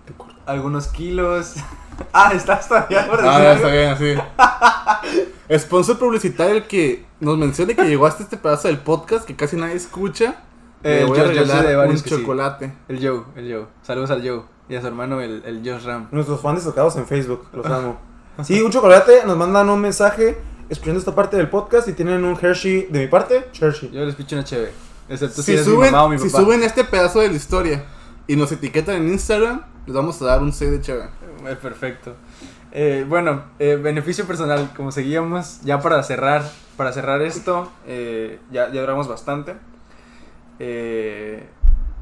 algunos 0.46 0.88
kilos. 0.88 1.56
ah, 2.14 2.32
estás 2.34 2.68
todavía 2.68 3.08
por 3.08 3.18
decir 3.18 3.32
ah, 3.32 3.42
ya 3.42 3.54
está 3.54 3.68
bien, 3.68 3.90
así. 3.90 5.58
Sponsor 5.58 5.98
publicitario 5.98 6.56
el 6.56 6.68
que 6.68 7.06
nos 7.20 7.38
mencione 7.38 7.76
que 7.76 7.84
llegó 7.84 8.06
hasta 8.06 8.24
este 8.24 8.38
pedazo 8.38 8.68
del 8.68 8.78
podcast 8.80 9.26
que 9.26 9.36
casi 9.36 9.56
nadie 9.56 9.76
escucha. 9.76 10.44
Eh, 10.84 11.00
Le 11.02 11.06
voy 11.06 11.18
yo- 11.18 11.24
a 11.24 11.28
yo 11.28 11.34
sé 11.34 11.40
regalar 11.40 11.68
de 11.68 11.76
varios 11.76 12.04
un 12.04 12.10
sí. 12.10 12.16
chocolate. 12.16 12.74
El 12.88 12.98
Joe, 13.00 13.24
el 13.36 13.52
Joe. 13.52 13.66
Saludos 13.82 14.12
al 14.12 14.28
Joe 14.28 14.44
y 14.70 14.76
a 14.76 14.82
su 14.82 14.88
hermano, 14.88 15.22
el, 15.22 15.42
el 15.46 15.62
Josh 15.68 15.86
Ram. 15.86 16.08
Nuestros 16.12 16.42
fans 16.42 16.64
destacados 16.64 16.96
en 16.98 17.08
Facebook, 17.08 17.48
los 17.54 17.66
amo. 17.66 17.98
Sí, 18.44 18.62
un 18.62 18.72
chocolate, 18.72 19.24
nos 19.26 19.36
mandan 19.36 19.68
un 19.68 19.82
mensaje 19.82 20.38
escuchando 20.70 21.00
esta 21.00 21.16
parte 21.16 21.38
del 21.38 21.50
podcast 21.50 21.88
y 21.88 21.94
tienen 21.94 22.24
un 22.24 22.38
Hershey 22.40 22.86
de 22.92 23.00
mi 23.00 23.08
parte, 23.08 23.50
Hershey. 23.60 23.90
Yo 23.92 24.06
les 24.06 24.14
picho 24.14 24.36
una 24.36 24.44
chévere. 24.44 24.74
Excepto 25.10 25.42
si, 25.42 25.58
suben, 25.58 25.80
mi 25.80 25.86
mamá 25.86 26.04
o 26.04 26.10
mi 26.10 26.20
si 26.20 26.30
suben 26.30 26.62
este 26.62 26.84
pedazo 26.84 27.22
de 27.22 27.30
la 27.30 27.36
historia 27.36 27.84
y 28.28 28.36
nos 28.36 28.52
etiquetan 28.52 28.96
en 28.96 29.08
Instagram, 29.10 29.62
les 29.86 29.96
vamos 29.96 30.22
a 30.22 30.26
dar 30.26 30.42
un 30.42 30.52
6 30.54 30.72
de 30.72 30.82
chévere. 30.82 31.10
Eh, 31.48 31.56
Perfecto. 31.62 32.14
Eh, 32.72 33.06
bueno, 33.08 33.44
eh, 33.60 33.76
beneficio 33.82 34.26
personal, 34.26 34.70
como 34.76 34.92
seguíamos, 34.92 35.62
ya 35.64 35.80
para 35.80 36.04
cerrar, 36.04 36.44
para 36.76 36.92
cerrar 36.92 37.22
esto, 37.22 37.72
eh, 37.88 38.40
ya, 38.52 38.72
ya 38.72 38.82
duramos 38.82 39.08
bastante. 39.08 39.56
Eh, 40.60 41.48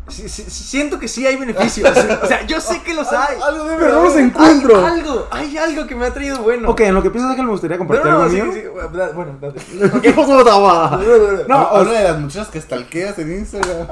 sí- 0.08 0.28
sí- 0.30 0.50
siento 0.50 0.98
que 1.00 1.08
sí 1.08 1.26
hay 1.28 1.36
beneficios. 1.36 1.90
o 2.24 2.26
sea, 2.28 2.46
yo 2.48 2.60
sé 2.60 2.82
que 2.82 2.94
los 2.94 3.12
hay. 3.14 3.38
Algo 3.42 3.66
debe 3.66 3.78
Pero 3.84 3.94
no 3.96 4.04
los 4.06 4.16
encuentro. 4.16 4.78
Hay 4.86 5.00
algo, 5.00 5.28
hay 5.32 5.58
algo 5.58 5.88
que 5.88 5.96
me 5.96 6.06
ha 6.08 6.14
traído 6.14 6.42
bueno. 6.42 6.70
Ok, 6.70 6.82
en 6.82 6.96
lo 6.96 7.04
que 7.04 7.10
piensas 7.12 7.32
Ángel 7.32 7.46
me 7.46 7.52
gustaría 7.52 7.78
No, 7.78 7.80
compartir 7.80 8.12
no, 8.12 8.18
algo 8.24 8.30
sí, 8.30 8.42
mío. 8.42 8.52
sí, 8.54 8.62
bueno, 9.14 9.38
date. 9.40 9.62
¿Qué 10.02 10.12
pasó, 10.14 10.44
Taba? 10.44 11.00
No, 11.48 11.56
Habla 11.58 11.92
de 11.92 12.04
las 12.06 12.20
muchachas 12.20 12.48
que 12.50 12.60
stalkeas 12.62 13.20
en 13.20 13.32
Instagram. 13.40 13.88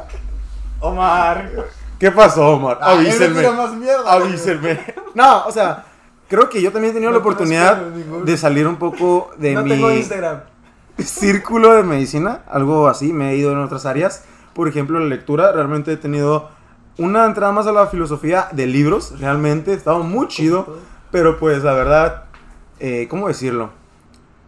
Omar. 0.80 1.52
¿Qué 2.04 2.12
pasó, 2.12 2.56
Omar? 2.56 2.80
Ah, 2.82 2.91
Avísenme. 2.91 3.49
más 3.51 3.74
mierda. 3.76 4.12
Avísenme. 4.12 4.78
No, 5.16 5.45
o 5.45 5.51
sea, 5.54 5.86
creo 6.28 6.49
que 6.49 6.62
yo 6.62 6.70
también 6.74 6.91
he 6.91 6.93
tenido 6.95 7.12
No 7.12 7.18
la 7.18 7.22
oportunidad 7.22 7.78
de 7.78 8.36
salir 8.36 8.68
un 8.68 8.76
poco 8.76 9.32
de 9.38 9.54
no 9.54 9.64
mi 9.64 9.70
tengo 9.70 9.89
Instagram. 9.89 10.41
círculo 10.97 11.74
de 11.76 11.84
medicina, 11.84 12.41
algo 12.51 12.89
así, 12.89 13.14
me 13.14 13.32
he 13.32 13.38
ido 13.38 13.54
en 13.54 13.60
otras 13.60 13.86
áreas. 13.86 14.26
Por 14.54 14.68
ejemplo, 14.68 14.99
la 14.99 15.06
lectura, 15.06 15.54
realmente 15.54 15.93
he 15.93 15.95
tenido 15.95 16.49
una 16.97 17.24
entrada 17.26 17.54
más 17.54 17.68
a 17.68 17.72
la 17.72 17.88
filosofía 17.88 18.49
de 18.51 18.68
libros, 18.68 19.18
realmente, 19.22 19.72
ha 19.72 19.76
estado 19.76 19.99
muy 20.04 20.28
chido, 20.28 20.80
pero 21.10 21.39
pues 21.39 21.64
la 21.64 21.72
verdad, 21.72 22.26
eh, 22.82 23.08
¿cómo 23.10 23.30
decirlo? 23.30 23.70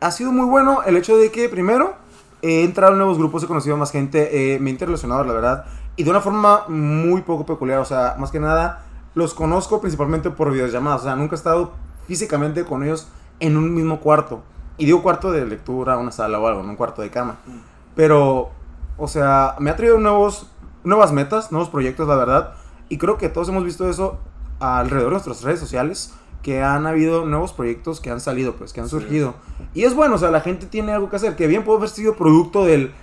Ha 0.02 0.12
sido 0.12 0.34
muy 0.34 0.46
bueno 0.46 0.84
el 0.86 0.98
hecho 0.98 1.16
de 1.16 1.32
que 1.32 1.48
primero 1.48 1.94
he 2.42 2.66
entrado 2.66 2.92
en 2.92 2.98
nuevos 2.98 3.18
grupos, 3.18 3.44
he 3.44 3.48
conocido 3.48 3.78
más 3.78 3.94
gente, 3.94 4.56
eh, 4.56 4.60
me 4.60 4.72
he 4.72 4.74
interrelacionado, 4.74 5.24
la 5.24 5.32
verdad, 5.32 5.66
y 5.96 6.04
de 6.04 6.10
una 6.10 6.22
forma 6.22 6.66
muy 6.68 7.22
poco 7.22 7.46
peculiar, 7.46 7.80
o 7.80 7.86
sea, 7.86 8.16
más 8.20 8.32
que 8.32 8.40
nada, 8.40 8.84
los 9.14 9.34
conozco 9.34 9.80
principalmente 9.82 10.30
por 10.30 10.52
videollamadas, 10.52 11.02
o 11.02 11.04
sea, 11.06 11.16
nunca 11.16 11.36
he 11.36 11.38
estado 11.38 11.72
físicamente 12.08 12.66
con 12.66 12.84
ellos 12.84 13.08
en 13.40 13.58
un 13.58 13.74
mismo 13.74 14.00
cuarto. 14.00 14.42
Y 14.78 14.86
digo 14.86 15.02
cuarto 15.02 15.32
de 15.32 15.46
lectura, 15.46 15.98
una 15.98 16.12
sala 16.12 16.38
o 16.40 16.48
algo, 16.48 16.62
no 16.64 16.70
un 16.70 16.76
cuarto 16.76 17.02
de 17.02 17.10
cama. 17.10 17.38
Pero, 17.96 18.50
o 18.98 19.08
sea, 19.08 19.56
me 19.60 19.70
ha 19.70 19.76
traído 19.78 19.98
nuevos, 20.00 20.48
nuevas 20.84 21.14
metas, 21.14 21.52
nuevos 21.52 21.70
proyectos, 21.70 22.08
la 22.08 22.16
verdad. 22.16 22.54
Y 22.90 22.98
creo 22.98 23.18
que 23.18 23.30
todos 23.30 23.48
hemos 23.50 23.64
visto 23.64 23.90
eso 23.90 24.18
alrededor 24.60 25.08
de 25.08 25.12
nuestras 25.14 25.44
redes 25.44 25.60
sociales, 25.62 26.14
que 26.42 26.62
han 26.62 26.86
habido 26.86 27.26
nuevos 27.26 27.54
proyectos 27.54 28.00
que 28.02 28.12
han 28.12 28.20
salido, 28.20 28.54
pues, 28.56 28.72
que 28.74 28.82
han 28.82 28.88
Sí. 28.88 28.92
surgido. 29.00 29.34
Y 29.74 29.84
es 29.86 29.96
bueno, 29.96 30.16
o 30.16 30.18
sea, 30.18 30.30
la 30.30 30.42
gente 30.42 30.66
tiene 30.68 30.92
algo 30.92 31.10
que 31.10 31.16
hacer, 31.16 31.36
que 31.36 31.48
bien 31.48 31.64
puede 31.64 31.78
haber 31.80 31.90
sido 31.90 32.16
producto 32.16 32.66
del 32.66 32.94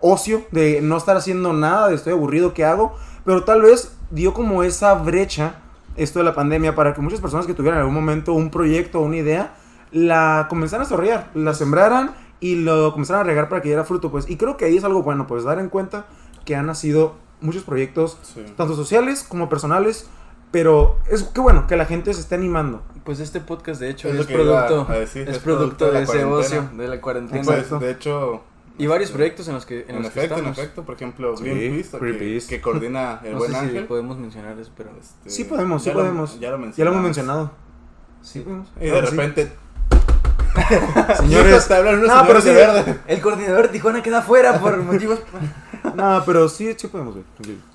ocio, 0.00 0.44
de 0.50 0.80
no 0.80 0.96
estar 0.96 1.16
haciendo 1.16 1.52
nada, 1.52 1.88
de 1.88 1.94
estoy 1.94 2.12
aburrido, 2.12 2.54
¿qué 2.54 2.64
hago? 2.64 2.94
Pero 3.24 3.44
tal 3.44 3.62
vez 3.62 3.96
dio 4.10 4.32
como 4.34 4.62
esa 4.62 4.94
brecha, 4.94 5.56
esto 5.96 6.18
de 6.20 6.24
la 6.24 6.34
pandemia, 6.34 6.74
para 6.74 6.94
que 6.94 7.00
muchas 7.00 7.20
personas 7.20 7.46
que 7.46 7.54
tuvieran 7.54 7.78
en 7.78 7.80
algún 7.82 7.94
momento 7.94 8.32
un 8.32 8.50
proyecto 8.50 9.00
o 9.00 9.02
una 9.02 9.16
idea, 9.16 9.54
la 9.92 10.46
comenzaran 10.48 10.82
a 10.82 10.86
desarrollar, 10.86 11.30
la 11.34 11.54
sembraran 11.54 12.14
y 12.40 12.56
lo 12.56 12.92
comenzaran 12.92 13.20
a 13.20 13.24
regar 13.24 13.48
para 13.48 13.60
que 13.60 13.68
diera 13.68 13.84
fruto, 13.84 14.10
pues. 14.10 14.28
Y 14.30 14.36
creo 14.36 14.56
que 14.56 14.64
ahí 14.64 14.76
es 14.76 14.84
algo 14.84 15.02
bueno, 15.02 15.26
pues, 15.26 15.44
dar 15.44 15.58
en 15.58 15.68
cuenta 15.68 16.06
que 16.44 16.56
han 16.56 16.66
nacido 16.66 17.16
muchos 17.40 17.62
proyectos, 17.64 18.18
Sí. 18.22 18.44
tanto 18.56 18.76
sociales 18.76 19.24
como 19.28 19.48
personales, 19.48 20.08
pero 20.50 20.98
es 21.08 21.22
que 21.22 21.40
bueno 21.40 21.66
que 21.66 21.76
la 21.76 21.84
gente 21.86 22.12
se 22.14 22.20
esté 22.20 22.34
animando. 22.34 22.82
Pues 23.04 23.20
este 23.20 23.40
podcast, 23.40 23.80
de 23.80 23.90
hecho, 23.90 24.08
Es 24.08 24.26
producto, 24.26 24.86
a 24.88 24.94
decir, 24.94 25.28
es 25.28 25.36
es 25.36 25.42
producto 25.42 25.86
producto 25.88 25.92
de 25.92 25.98
de 25.98 26.02
ese 26.04 26.24
ocio, 26.24 26.70
de 26.76 26.88
la 26.88 27.00
cuarentena. 27.00 27.42
Pues, 27.44 27.70
de 27.80 27.90
hecho... 27.90 28.42
Y 28.82 28.86
varios 28.86 29.10
proyectos 29.10 29.46
en 29.48 29.54
los 29.54 29.66
que, 29.66 29.82
en 29.88 29.96
En, 29.96 30.02
los 30.02 30.12
que 30.12 30.18
efecto, 30.20 30.34
en 30.34 30.40
estamos. 30.40 30.58
efecto. 30.58 30.82
Por 30.84 30.94
ejemplo, 30.94 31.36
Sí, 31.36 31.44
Greenpeace, 31.44 31.90
que- 31.90 31.98
Greenpeace. 31.98 32.48
Que, 32.48 32.60
coordina 32.60 33.20
el 33.24 33.32
No 33.32 33.38
buen 33.38 33.52
sé 33.52 33.58
si 33.60 33.64
ángel. 33.66 33.84
podemos 33.86 34.18
mencionar 34.18 34.58
eso, 34.58 34.70
pero... 34.76 34.90
este, 35.00 35.28
Sí 35.30 35.44
podemos, 35.44 35.82
sí 35.82 35.88
ya 35.88 35.94
lo- 35.94 36.00
podemos. 36.00 36.40
ya 36.40 36.50
lo 36.50 36.70
Ya 36.72 36.84
lo 36.84 36.90
hemos 36.92 37.02
mencionado. 37.04 37.52
Sí. 38.22 38.40
podemos. 38.40 38.68
Y 38.80 38.84
de 38.84 38.90
Claro, 38.90 39.06
sí. 39.06 39.16
repente... 39.16 39.52
Señores, 41.18 41.68
te 41.68 41.74
hablan 41.74 41.98
unos 42.00 42.08
no, 42.08 42.26
pero 42.26 42.40
sí, 42.40 42.48
de 42.48 42.54
verde. 42.54 42.98
El 43.06 43.20
coordinador 43.20 43.62
de 43.62 43.68
Tijuana 43.68 44.02
queda 44.02 44.22
fuera 44.22 44.58
por 44.60 44.76
motivos... 44.82 45.20
no, 45.94 46.22
pero 46.26 46.48
sí, 46.48 46.74
sí 46.76 46.88
podemos 46.88 47.14
ver. 47.14 47.24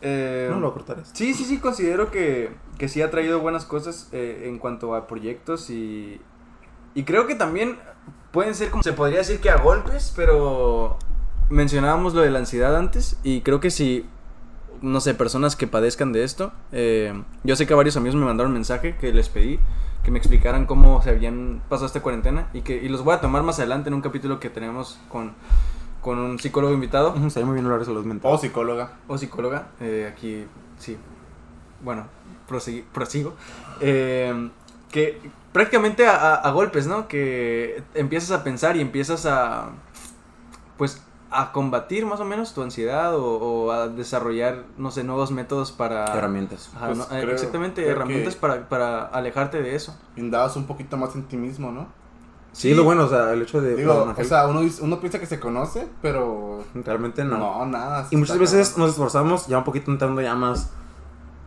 Eh, 0.01 0.47
No 0.49 0.56
lo 0.60 0.62
voy 0.62 0.70
a 0.72 0.74
cortar 0.74 0.99
esto. 0.99 1.12
Sí, 1.14 1.34
sí, 1.34 1.45
sí, 1.45 1.60
considero 1.60 2.12
que, 2.12 2.49
que 2.78 2.89
sí 2.89 3.01
ha 3.01 3.10
traído 3.12 3.39
buenas 3.39 3.64
cosas 3.66 4.10
eh, 4.12 4.43
en 4.47 4.60
cuanto 4.60 4.93
a 4.95 5.08
proyectos 5.08 5.70
y, 5.70 6.20
y 6.96 7.04
creo 7.04 7.28
que 7.28 7.36
también 7.36 7.78
pueden 8.32 8.56
ser 8.56 8.70
como, 8.72 8.82
se 8.84 8.93
podría 8.93 9.20
decir 9.20 9.39
que 9.39 9.50
a 9.52 9.58
golpes, 9.58 10.12
pero 10.16 10.98
mencionábamos 11.50 12.14
lo 12.16 12.22
de 12.22 12.32
la 12.32 12.39
ansiedad 12.39 12.76
antes 12.76 13.18
y 13.24 13.41
creo 13.41 13.60
que 13.60 13.70
si, 13.70 14.06
no 14.82 15.00
sé, 15.00 15.14
personas 15.14 15.56
que 15.56 15.68
padezcan 15.68 16.12
de 16.12 16.24
esto, 16.24 16.52
eh, 16.72 17.14
yo 17.43 17.56
sé 17.56 17.68
que 17.68 17.74
varios 17.76 17.96
amigos 17.98 18.16
me 18.16 18.26
mandaron 18.26 18.52
mensaje 18.54 18.96
que 18.98 19.14
les 19.14 19.30
pedí 19.30 19.60
que 20.04 20.12
me 20.12 20.20
explicaran 20.20 20.66
cómo 20.68 21.02
se 21.02 21.10
habían 21.10 21.62
pasado 21.68 21.88
esta 21.88 22.02
cuarentena 22.02 22.48
y 22.54 22.62
que 22.62 22.76
y 22.76 22.89
los 22.89 23.04
voy 23.04 23.16
a 23.16 23.22
tomar 23.22 23.41
más 23.41 23.58
adelante 23.58 23.89
en 23.89 23.96
un 23.96 24.02
capítulo 24.02 24.39
que 24.39 24.52
tenemos 24.52 25.00
con, 25.10 25.34
con 26.02 26.20
un 26.20 26.38
psicólogo 26.38 26.74
invitado 26.76 27.16
Estaría 27.26 27.48
muy 27.48 27.56
bien 27.56 27.66
hablar 27.66 27.80
de 27.80 27.86
salud 27.86 28.06
mental. 28.06 28.32
O 28.32 28.38
psicóloga. 28.38 28.91
o 29.08 29.18
psicóloga, 29.18 29.70
eh, 29.80 30.08
aquí 30.12 30.46
sí, 30.78 30.96
bueno, 31.84 32.06
prosegui- 32.48 32.84
prosigo, 32.93 33.34
eh, 33.82 34.50
que 34.91 35.20
prácticamente 35.56 36.06
a, 36.06 36.18
a- 36.18 36.36
a 36.36 36.51
golpes, 36.51 36.86
¿no? 36.86 37.08
Que 37.08 37.82
empiezas 37.93 38.32
a 38.38 38.43
pensar 38.43 38.76
y 38.76 38.82
empiezas 38.82 39.26
a, 39.26 39.70
pues, 40.78 41.01
a 41.32 41.53
combatir 41.53 42.06
más 42.06 42.20
o 42.20 42.26
menos 42.26 42.53
tu 42.53 42.62
ansiedad 42.62 43.16
o, 43.16 43.24
o 43.38 43.72
a 43.72 43.88
desarrollar, 43.88 44.66
no 44.78 44.91
sé, 44.91 45.06
nuevos 45.06 45.32
métodos 45.32 45.72
para... 45.72 46.03
Herramientas. 46.14 46.72
Ajá, 46.76 46.88
Pues 46.88 46.97
no, 46.97 47.03
eh, 47.06 47.22
creo- 47.22 47.34
exactamente, 47.36 47.84
creo 47.84 47.95
herramientas 47.95 48.36
para, 48.36 48.68
para 48.68 49.03
alejarte 49.06 49.62
de 49.62 49.76
eso. 49.76 49.97
Indagas 50.18 50.58
un 50.58 50.66
poquito 50.68 50.97
más 50.97 51.16
en 51.16 51.24
ti 51.24 51.38
mismo, 51.38 51.72
¿no? 51.72 51.88
Sí, 52.51 52.74
lo 52.74 52.84
bueno, 52.84 53.06
o 53.06 53.10
sea, 53.10 53.32
el 53.32 53.41
hecho 53.41 53.62
de. 53.62 53.76
Digo, 53.78 54.14
o 54.18 54.24
sea, 54.26 54.47
uno, 54.47 54.60
dice- 54.62 54.84
uno 54.84 54.99
piensa 54.99 55.20
que 55.20 55.26
se 55.26 55.39
conoce, 55.39 55.88
pero... 56.01 56.64
realmente 56.74 57.24
no. 57.24 57.38
No, 57.38 57.66
nada. 57.66 58.08
Y 58.12 58.18
muchas 58.18 58.38
veces 58.38 58.78
nos 58.78 58.91
esforzamos, 58.91 59.47
ya 59.47 59.58
un 59.58 59.64
poquito 59.64 59.89
entrando 59.91 60.22
ya 60.22 60.36
más 60.36 60.70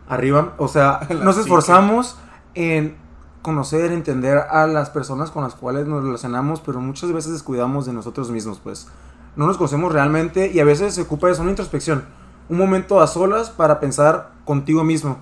arriba. 0.07 0.53
O 0.57 0.67
sea, 0.67 0.99
nos 1.23 1.37
esforzamos 1.37 2.17
en 2.55 2.95
conocer, 3.41 3.91
entender 3.91 4.37
a 4.37 4.67
las 4.67 4.89
personas 4.89 5.31
con 5.31 5.43
las 5.43 5.55
cuales 5.55 5.87
nos 5.87 6.03
relacionamos, 6.03 6.61
pero 6.61 6.79
muchas 6.81 7.11
veces 7.11 7.33
descuidamos 7.33 7.85
de 7.85 7.93
nosotros 7.93 8.31
mismos, 8.31 8.59
pues. 8.59 8.87
No 9.35 9.47
nos 9.47 9.57
conocemos 9.57 9.91
realmente 9.91 10.51
y 10.51 10.59
a 10.59 10.65
veces 10.65 10.95
se 10.95 11.01
ocupa 11.01 11.27
de 11.27 11.39
una 11.39 11.51
introspección. 11.51 12.03
Un 12.49 12.57
momento 12.57 12.99
a 12.99 13.07
solas 13.07 13.49
para 13.49 13.79
pensar 13.79 14.31
contigo 14.43 14.83
mismo. 14.83 15.17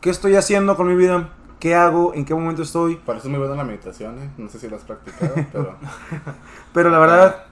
¿Qué 0.00 0.10
estoy 0.10 0.34
haciendo 0.36 0.76
con 0.76 0.88
mi 0.88 0.96
vida? 0.96 1.28
¿Qué 1.60 1.76
hago? 1.76 2.12
¿En 2.14 2.24
qué 2.24 2.34
momento 2.34 2.62
estoy? 2.62 2.96
Para 2.96 3.18
eso 3.18 3.28
es 3.28 3.30
muy 3.30 3.38
buena 3.38 3.54
la 3.54 3.64
meditación, 3.64 4.18
¿eh? 4.18 4.30
No 4.36 4.48
sé 4.48 4.58
si 4.58 4.68
lo 4.68 4.76
has 4.76 4.82
practicado, 4.82 5.32
pero... 5.52 5.76
Pero 6.72 6.90
la 6.90 6.98
verdad, 6.98 7.44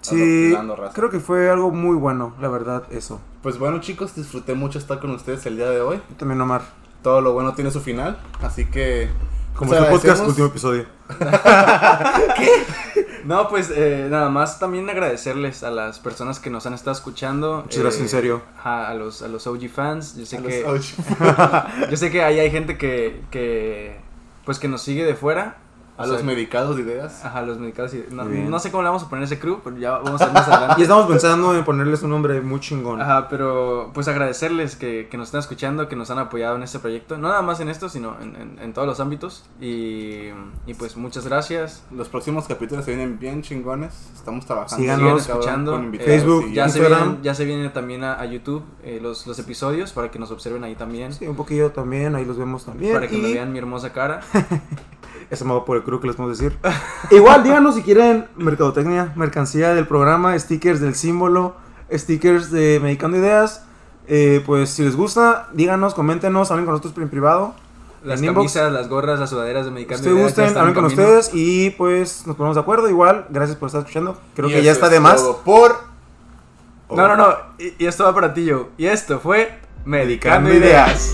sí, 0.00 0.56
creo 0.94 1.10
que 1.10 1.20
fue 1.20 1.50
algo 1.50 1.70
muy 1.70 1.96
bueno, 1.96 2.34
la 2.40 2.48
verdad, 2.48 2.84
eso. 2.90 3.20
Pues 3.42 3.58
bueno, 3.58 3.80
chicos, 3.80 4.14
disfruté 4.14 4.54
mucho 4.54 4.78
estar 4.78 4.98
con 4.98 5.10
ustedes 5.10 5.44
el 5.44 5.56
día 5.56 5.68
de 5.68 5.82
hoy. 5.82 6.00
Yo 6.08 6.16
también, 6.16 6.40
Omar. 6.40 6.62
Todo 7.08 7.22
lo 7.22 7.32
bueno 7.32 7.54
tiene 7.54 7.70
su 7.70 7.80
final, 7.80 8.18
así 8.42 8.66
que... 8.66 9.08
Como 9.54 9.72
su 9.74 9.82
podcast, 9.86 10.26
último 10.26 10.48
episodio. 10.48 10.84
No, 13.24 13.48
pues 13.48 13.70
eh, 13.74 14.06
nada 14.10 14.30
más 14.30 14.58
también 14.58 14.88
agradecerles 14.88 15.62
a 15.62 15.70
las 15.70 15.98
personas 15.98 16.38
que 16.38 16.50
nos 16.50 16.66
han 16.66 16.74
estado 16.74 16.92
escuchando. 16.92 17.62
Muchas 17.64 17.80
gracias, 17.80 18.00
eh, 18.00 18.04
en 18.04 18.08
serio. 18.10 18.42
ajá, 18.58 18.88
a 18.88 18.94
los, 18.94 19.22
a 19.22 19.28
los 19.28 19.46
OG 19.46 19.68
fans. 19.68 20.16
Yo 20.16 20.24
sé 20.26 20.38
A 20.38 20.42
que... 20.42 20.62
los- 20.62 20.94
Yo 21.90 21.96
sé 21.96 22.10
que 22.10 22.22
ahí 22.22 22.38
hay 22.40 22.50
gente 22.50 22.78
que, 22.78 23.20
que 23.30 23.98
pues 24.44 24.58
que 24.58 24.68
nos 24.68 24.82
sigue 24.82 25.04
de 25.04 25.14
fuera. 25.14 25.56
A 25.98 26.04
O 26.04 26.06
los 26.06 26.16
sea, 26.18 26.26
medicados 26.26 26.76
de 26.76 26.82
ideas. 26.82 27.24
Ajá, 27.24 27.42
los 27.42 27.58
medicados. 27.58 27.92
y- 27.92 28.04
No, 28.10 28.24
no 28.24 28.58
sé 28.60 28.70
cómo 28.70 28.82
le 28.82 28.88
vamos 28.88 29.02
a 29.02 29.08
poner 29.10 29.24
ese 29.24 29.38
crew, 29.38 29.60
pero 29.64 29.76
ya 29.76 29.98
vamos 29.98 30.20
a 30.22 30.26
ver 30.26 30.34
más 30.34 30.48
adelante. 30.48 30.74
Y 30.78 30.82
estamos 30.82 31.06
pensando 31.06 31.54
en 31.56 31.64
ponerles 31.64 32.02
un 32.02 32.10
nombre 32.10 32.40
muy 32.40 32.60
chingón. 32.60 33.02
Ajá, 33.02 33.28
pero 33.28 33.90
pues 33.92 34.06
agradecerles 34.08 34.76
que, 34.76 35.08
que 35.10 35.16
nos 35.18 35.28
están 35.28 35.40
escuchando, 35.40 35.88
que 35.88 35.96
nos 35.96 36.10
han 36.10 36.18
apoyado 36.18 36.56
en 36.56 36.62
este 36.62 36.78
proyecto. 36.78 37.18
No 37.18 37.28
nada 37.28 37.42
más 37.42 37.58
en 37.60 37.68
esto, 37.68 37.88
sino 37.88 38.16
en, 38.20 38.36
en- 38.36 38.58
en 38.60 38.72
todos 38.72 38.86
los 38.86 39.00
ámbitos. 39.00 39.44
Y, 39.60 40.28
y 40.66 40.74
pues 40.78 40.96
muchas 40.96 41.26
gracias. 41.26 41.82
Los 41.90 42.08
próximos 42.08 42.46
capítulos 42.46 42.84
se 42.84 42.92
vienen 42.94 43.18
bien 43.18 43.42
chingones. 43.42 43.92
Estamos 44.14 44.46
trabajando. 44.46 44.76
Síganos. 44.80 45.22
Sigan 45.22 45.36
escuchando, 45.38 45.72
con 45.72 45.84
invitados 45.84 46.12
Facebook, 46.12 46.52
Ya 46.52 46.68
se, 46.68 46.78
Instagram. 46.78 47.02
vienen, 47.08 47.22
ya 47.24 47.34
se 47.34 47.44
viene 47.44 47.68
también 47.70 48.04
a, 48.04 48.20
a 48.20 48.24
YouTube 48.24 48.62
eh, 48.84 49.00
los, 49.02 49.26
los 49.26 49.38
episodios 49.40 49.92
para 49.92 50.10
que 50.10 50.18
nos 50.20 50.30
observen 50.30 50.62
ahí 50.62 50.76
también. 50.76 51.12
Sí, 51.12 51.26
un 51.26 51.34
poquillo 51.36 51.72
también, 51.72 52.14
ahí 52.14 52.24
los 52.24 52.38
vemos 52.38 52.64
también. 52.64 52.94
Para 52.94 53.08
que 53.08 53.16
y 53.18 53.20
me 53.20 53.32
vean 53.32 53.52
mi 53.52 53.58
hermosa 53.58 53.92
cara. 53.92 54.20
Ese 55.30 55.44
me 55.44 55.52
va 55.52 55.64
por 55.64 55.76
el 55.76 55.82
crew 55.82 56.00
que 56.00 56.06
les 56.06 56.16
podemos 56.16 56.38
decir. 56.38 56.58
Igual, 57.10 57.42
díganos 57.42 57.74
si 57.74 57.82
quieren 57.82 58.26
mercadotecnia, 58.36 59.12
mercancía 59.14 59.74
del 59.74 59.86
programa, 59.86 60.38
stickers 60.38 60.80
del 60.80 60.94
símbolo, 60.94 61.54
stickers 61.92 62.50
de 62.50 62.80
Medicando 62.82 63.16
Ideas. 63.18 63.64
Eh, 64.06 64.42
pues 64.46 64.70
si 64.70 64.82
les 64.84 64.96
gusta, 64.96 65.48
díganos, 65.52 65.92
coméntenos, 65.94 66.50
hablen 66.50 66.64
con 66.64 66.72
nosotros 66.74 66.96
en 67.02 67.10
privado. 67.10 67.54
Las 68.02 68.20
En 68.20 68.26
inbox. 68.26 68.52
camisas, 68.54 68.72
las 68.72 68.88
gorras, 68.88 69.18
las 69.20 69.28
sudaderas 69.28 69.64
de 69.66 69.70
Si 69.70 69.74
Medicando 69.74 70.08
Ideas 70.10 70.34
ya 70.36 70.42
gusten, 70.44 70.44
hablen 70.58 70.68
en 70.68 70.74
con 70.82 70.84
camino. 70.90 71.02
ustedes 71.02 71.30
y 71.34 71.70
pues 71.70 72.26
nos 72.26 72.36
ponemos 72.36 72.56
de 72.56 72.62
acuerdo. 72.62 72.88
Igual, 72.88 73.26
gracias 73.28 73.58
por 73.58 73.66
estar 73.66 73.80
escuchando. 73.80 74.16
Creo 74.34 74.48
y 74.48 74.52
que 74.52 74.62
ya 74.62 74.70
eso 74.70 74.80
está 74.80 74.88
de 74.88 75.00
más. 75.00 75.20
Por... 75.44 75.76
No, 76.90 77.06
no, 77.06 77.16
no. 77.16 77.34
Y, 77.58 77.74
y 77.84 77.86
esto 77.86 78.04
va 78.04 78.14
para 78.14 78.32
ti, 78.32 78.48
Joe. 78.50 78.66
Y 78.78 78.86
esto 78.86 79.20
fue 79.20 79.58
Medicando 79.84 80.48
Medicando 80.48 80.54
Ideas. 80.54 81.12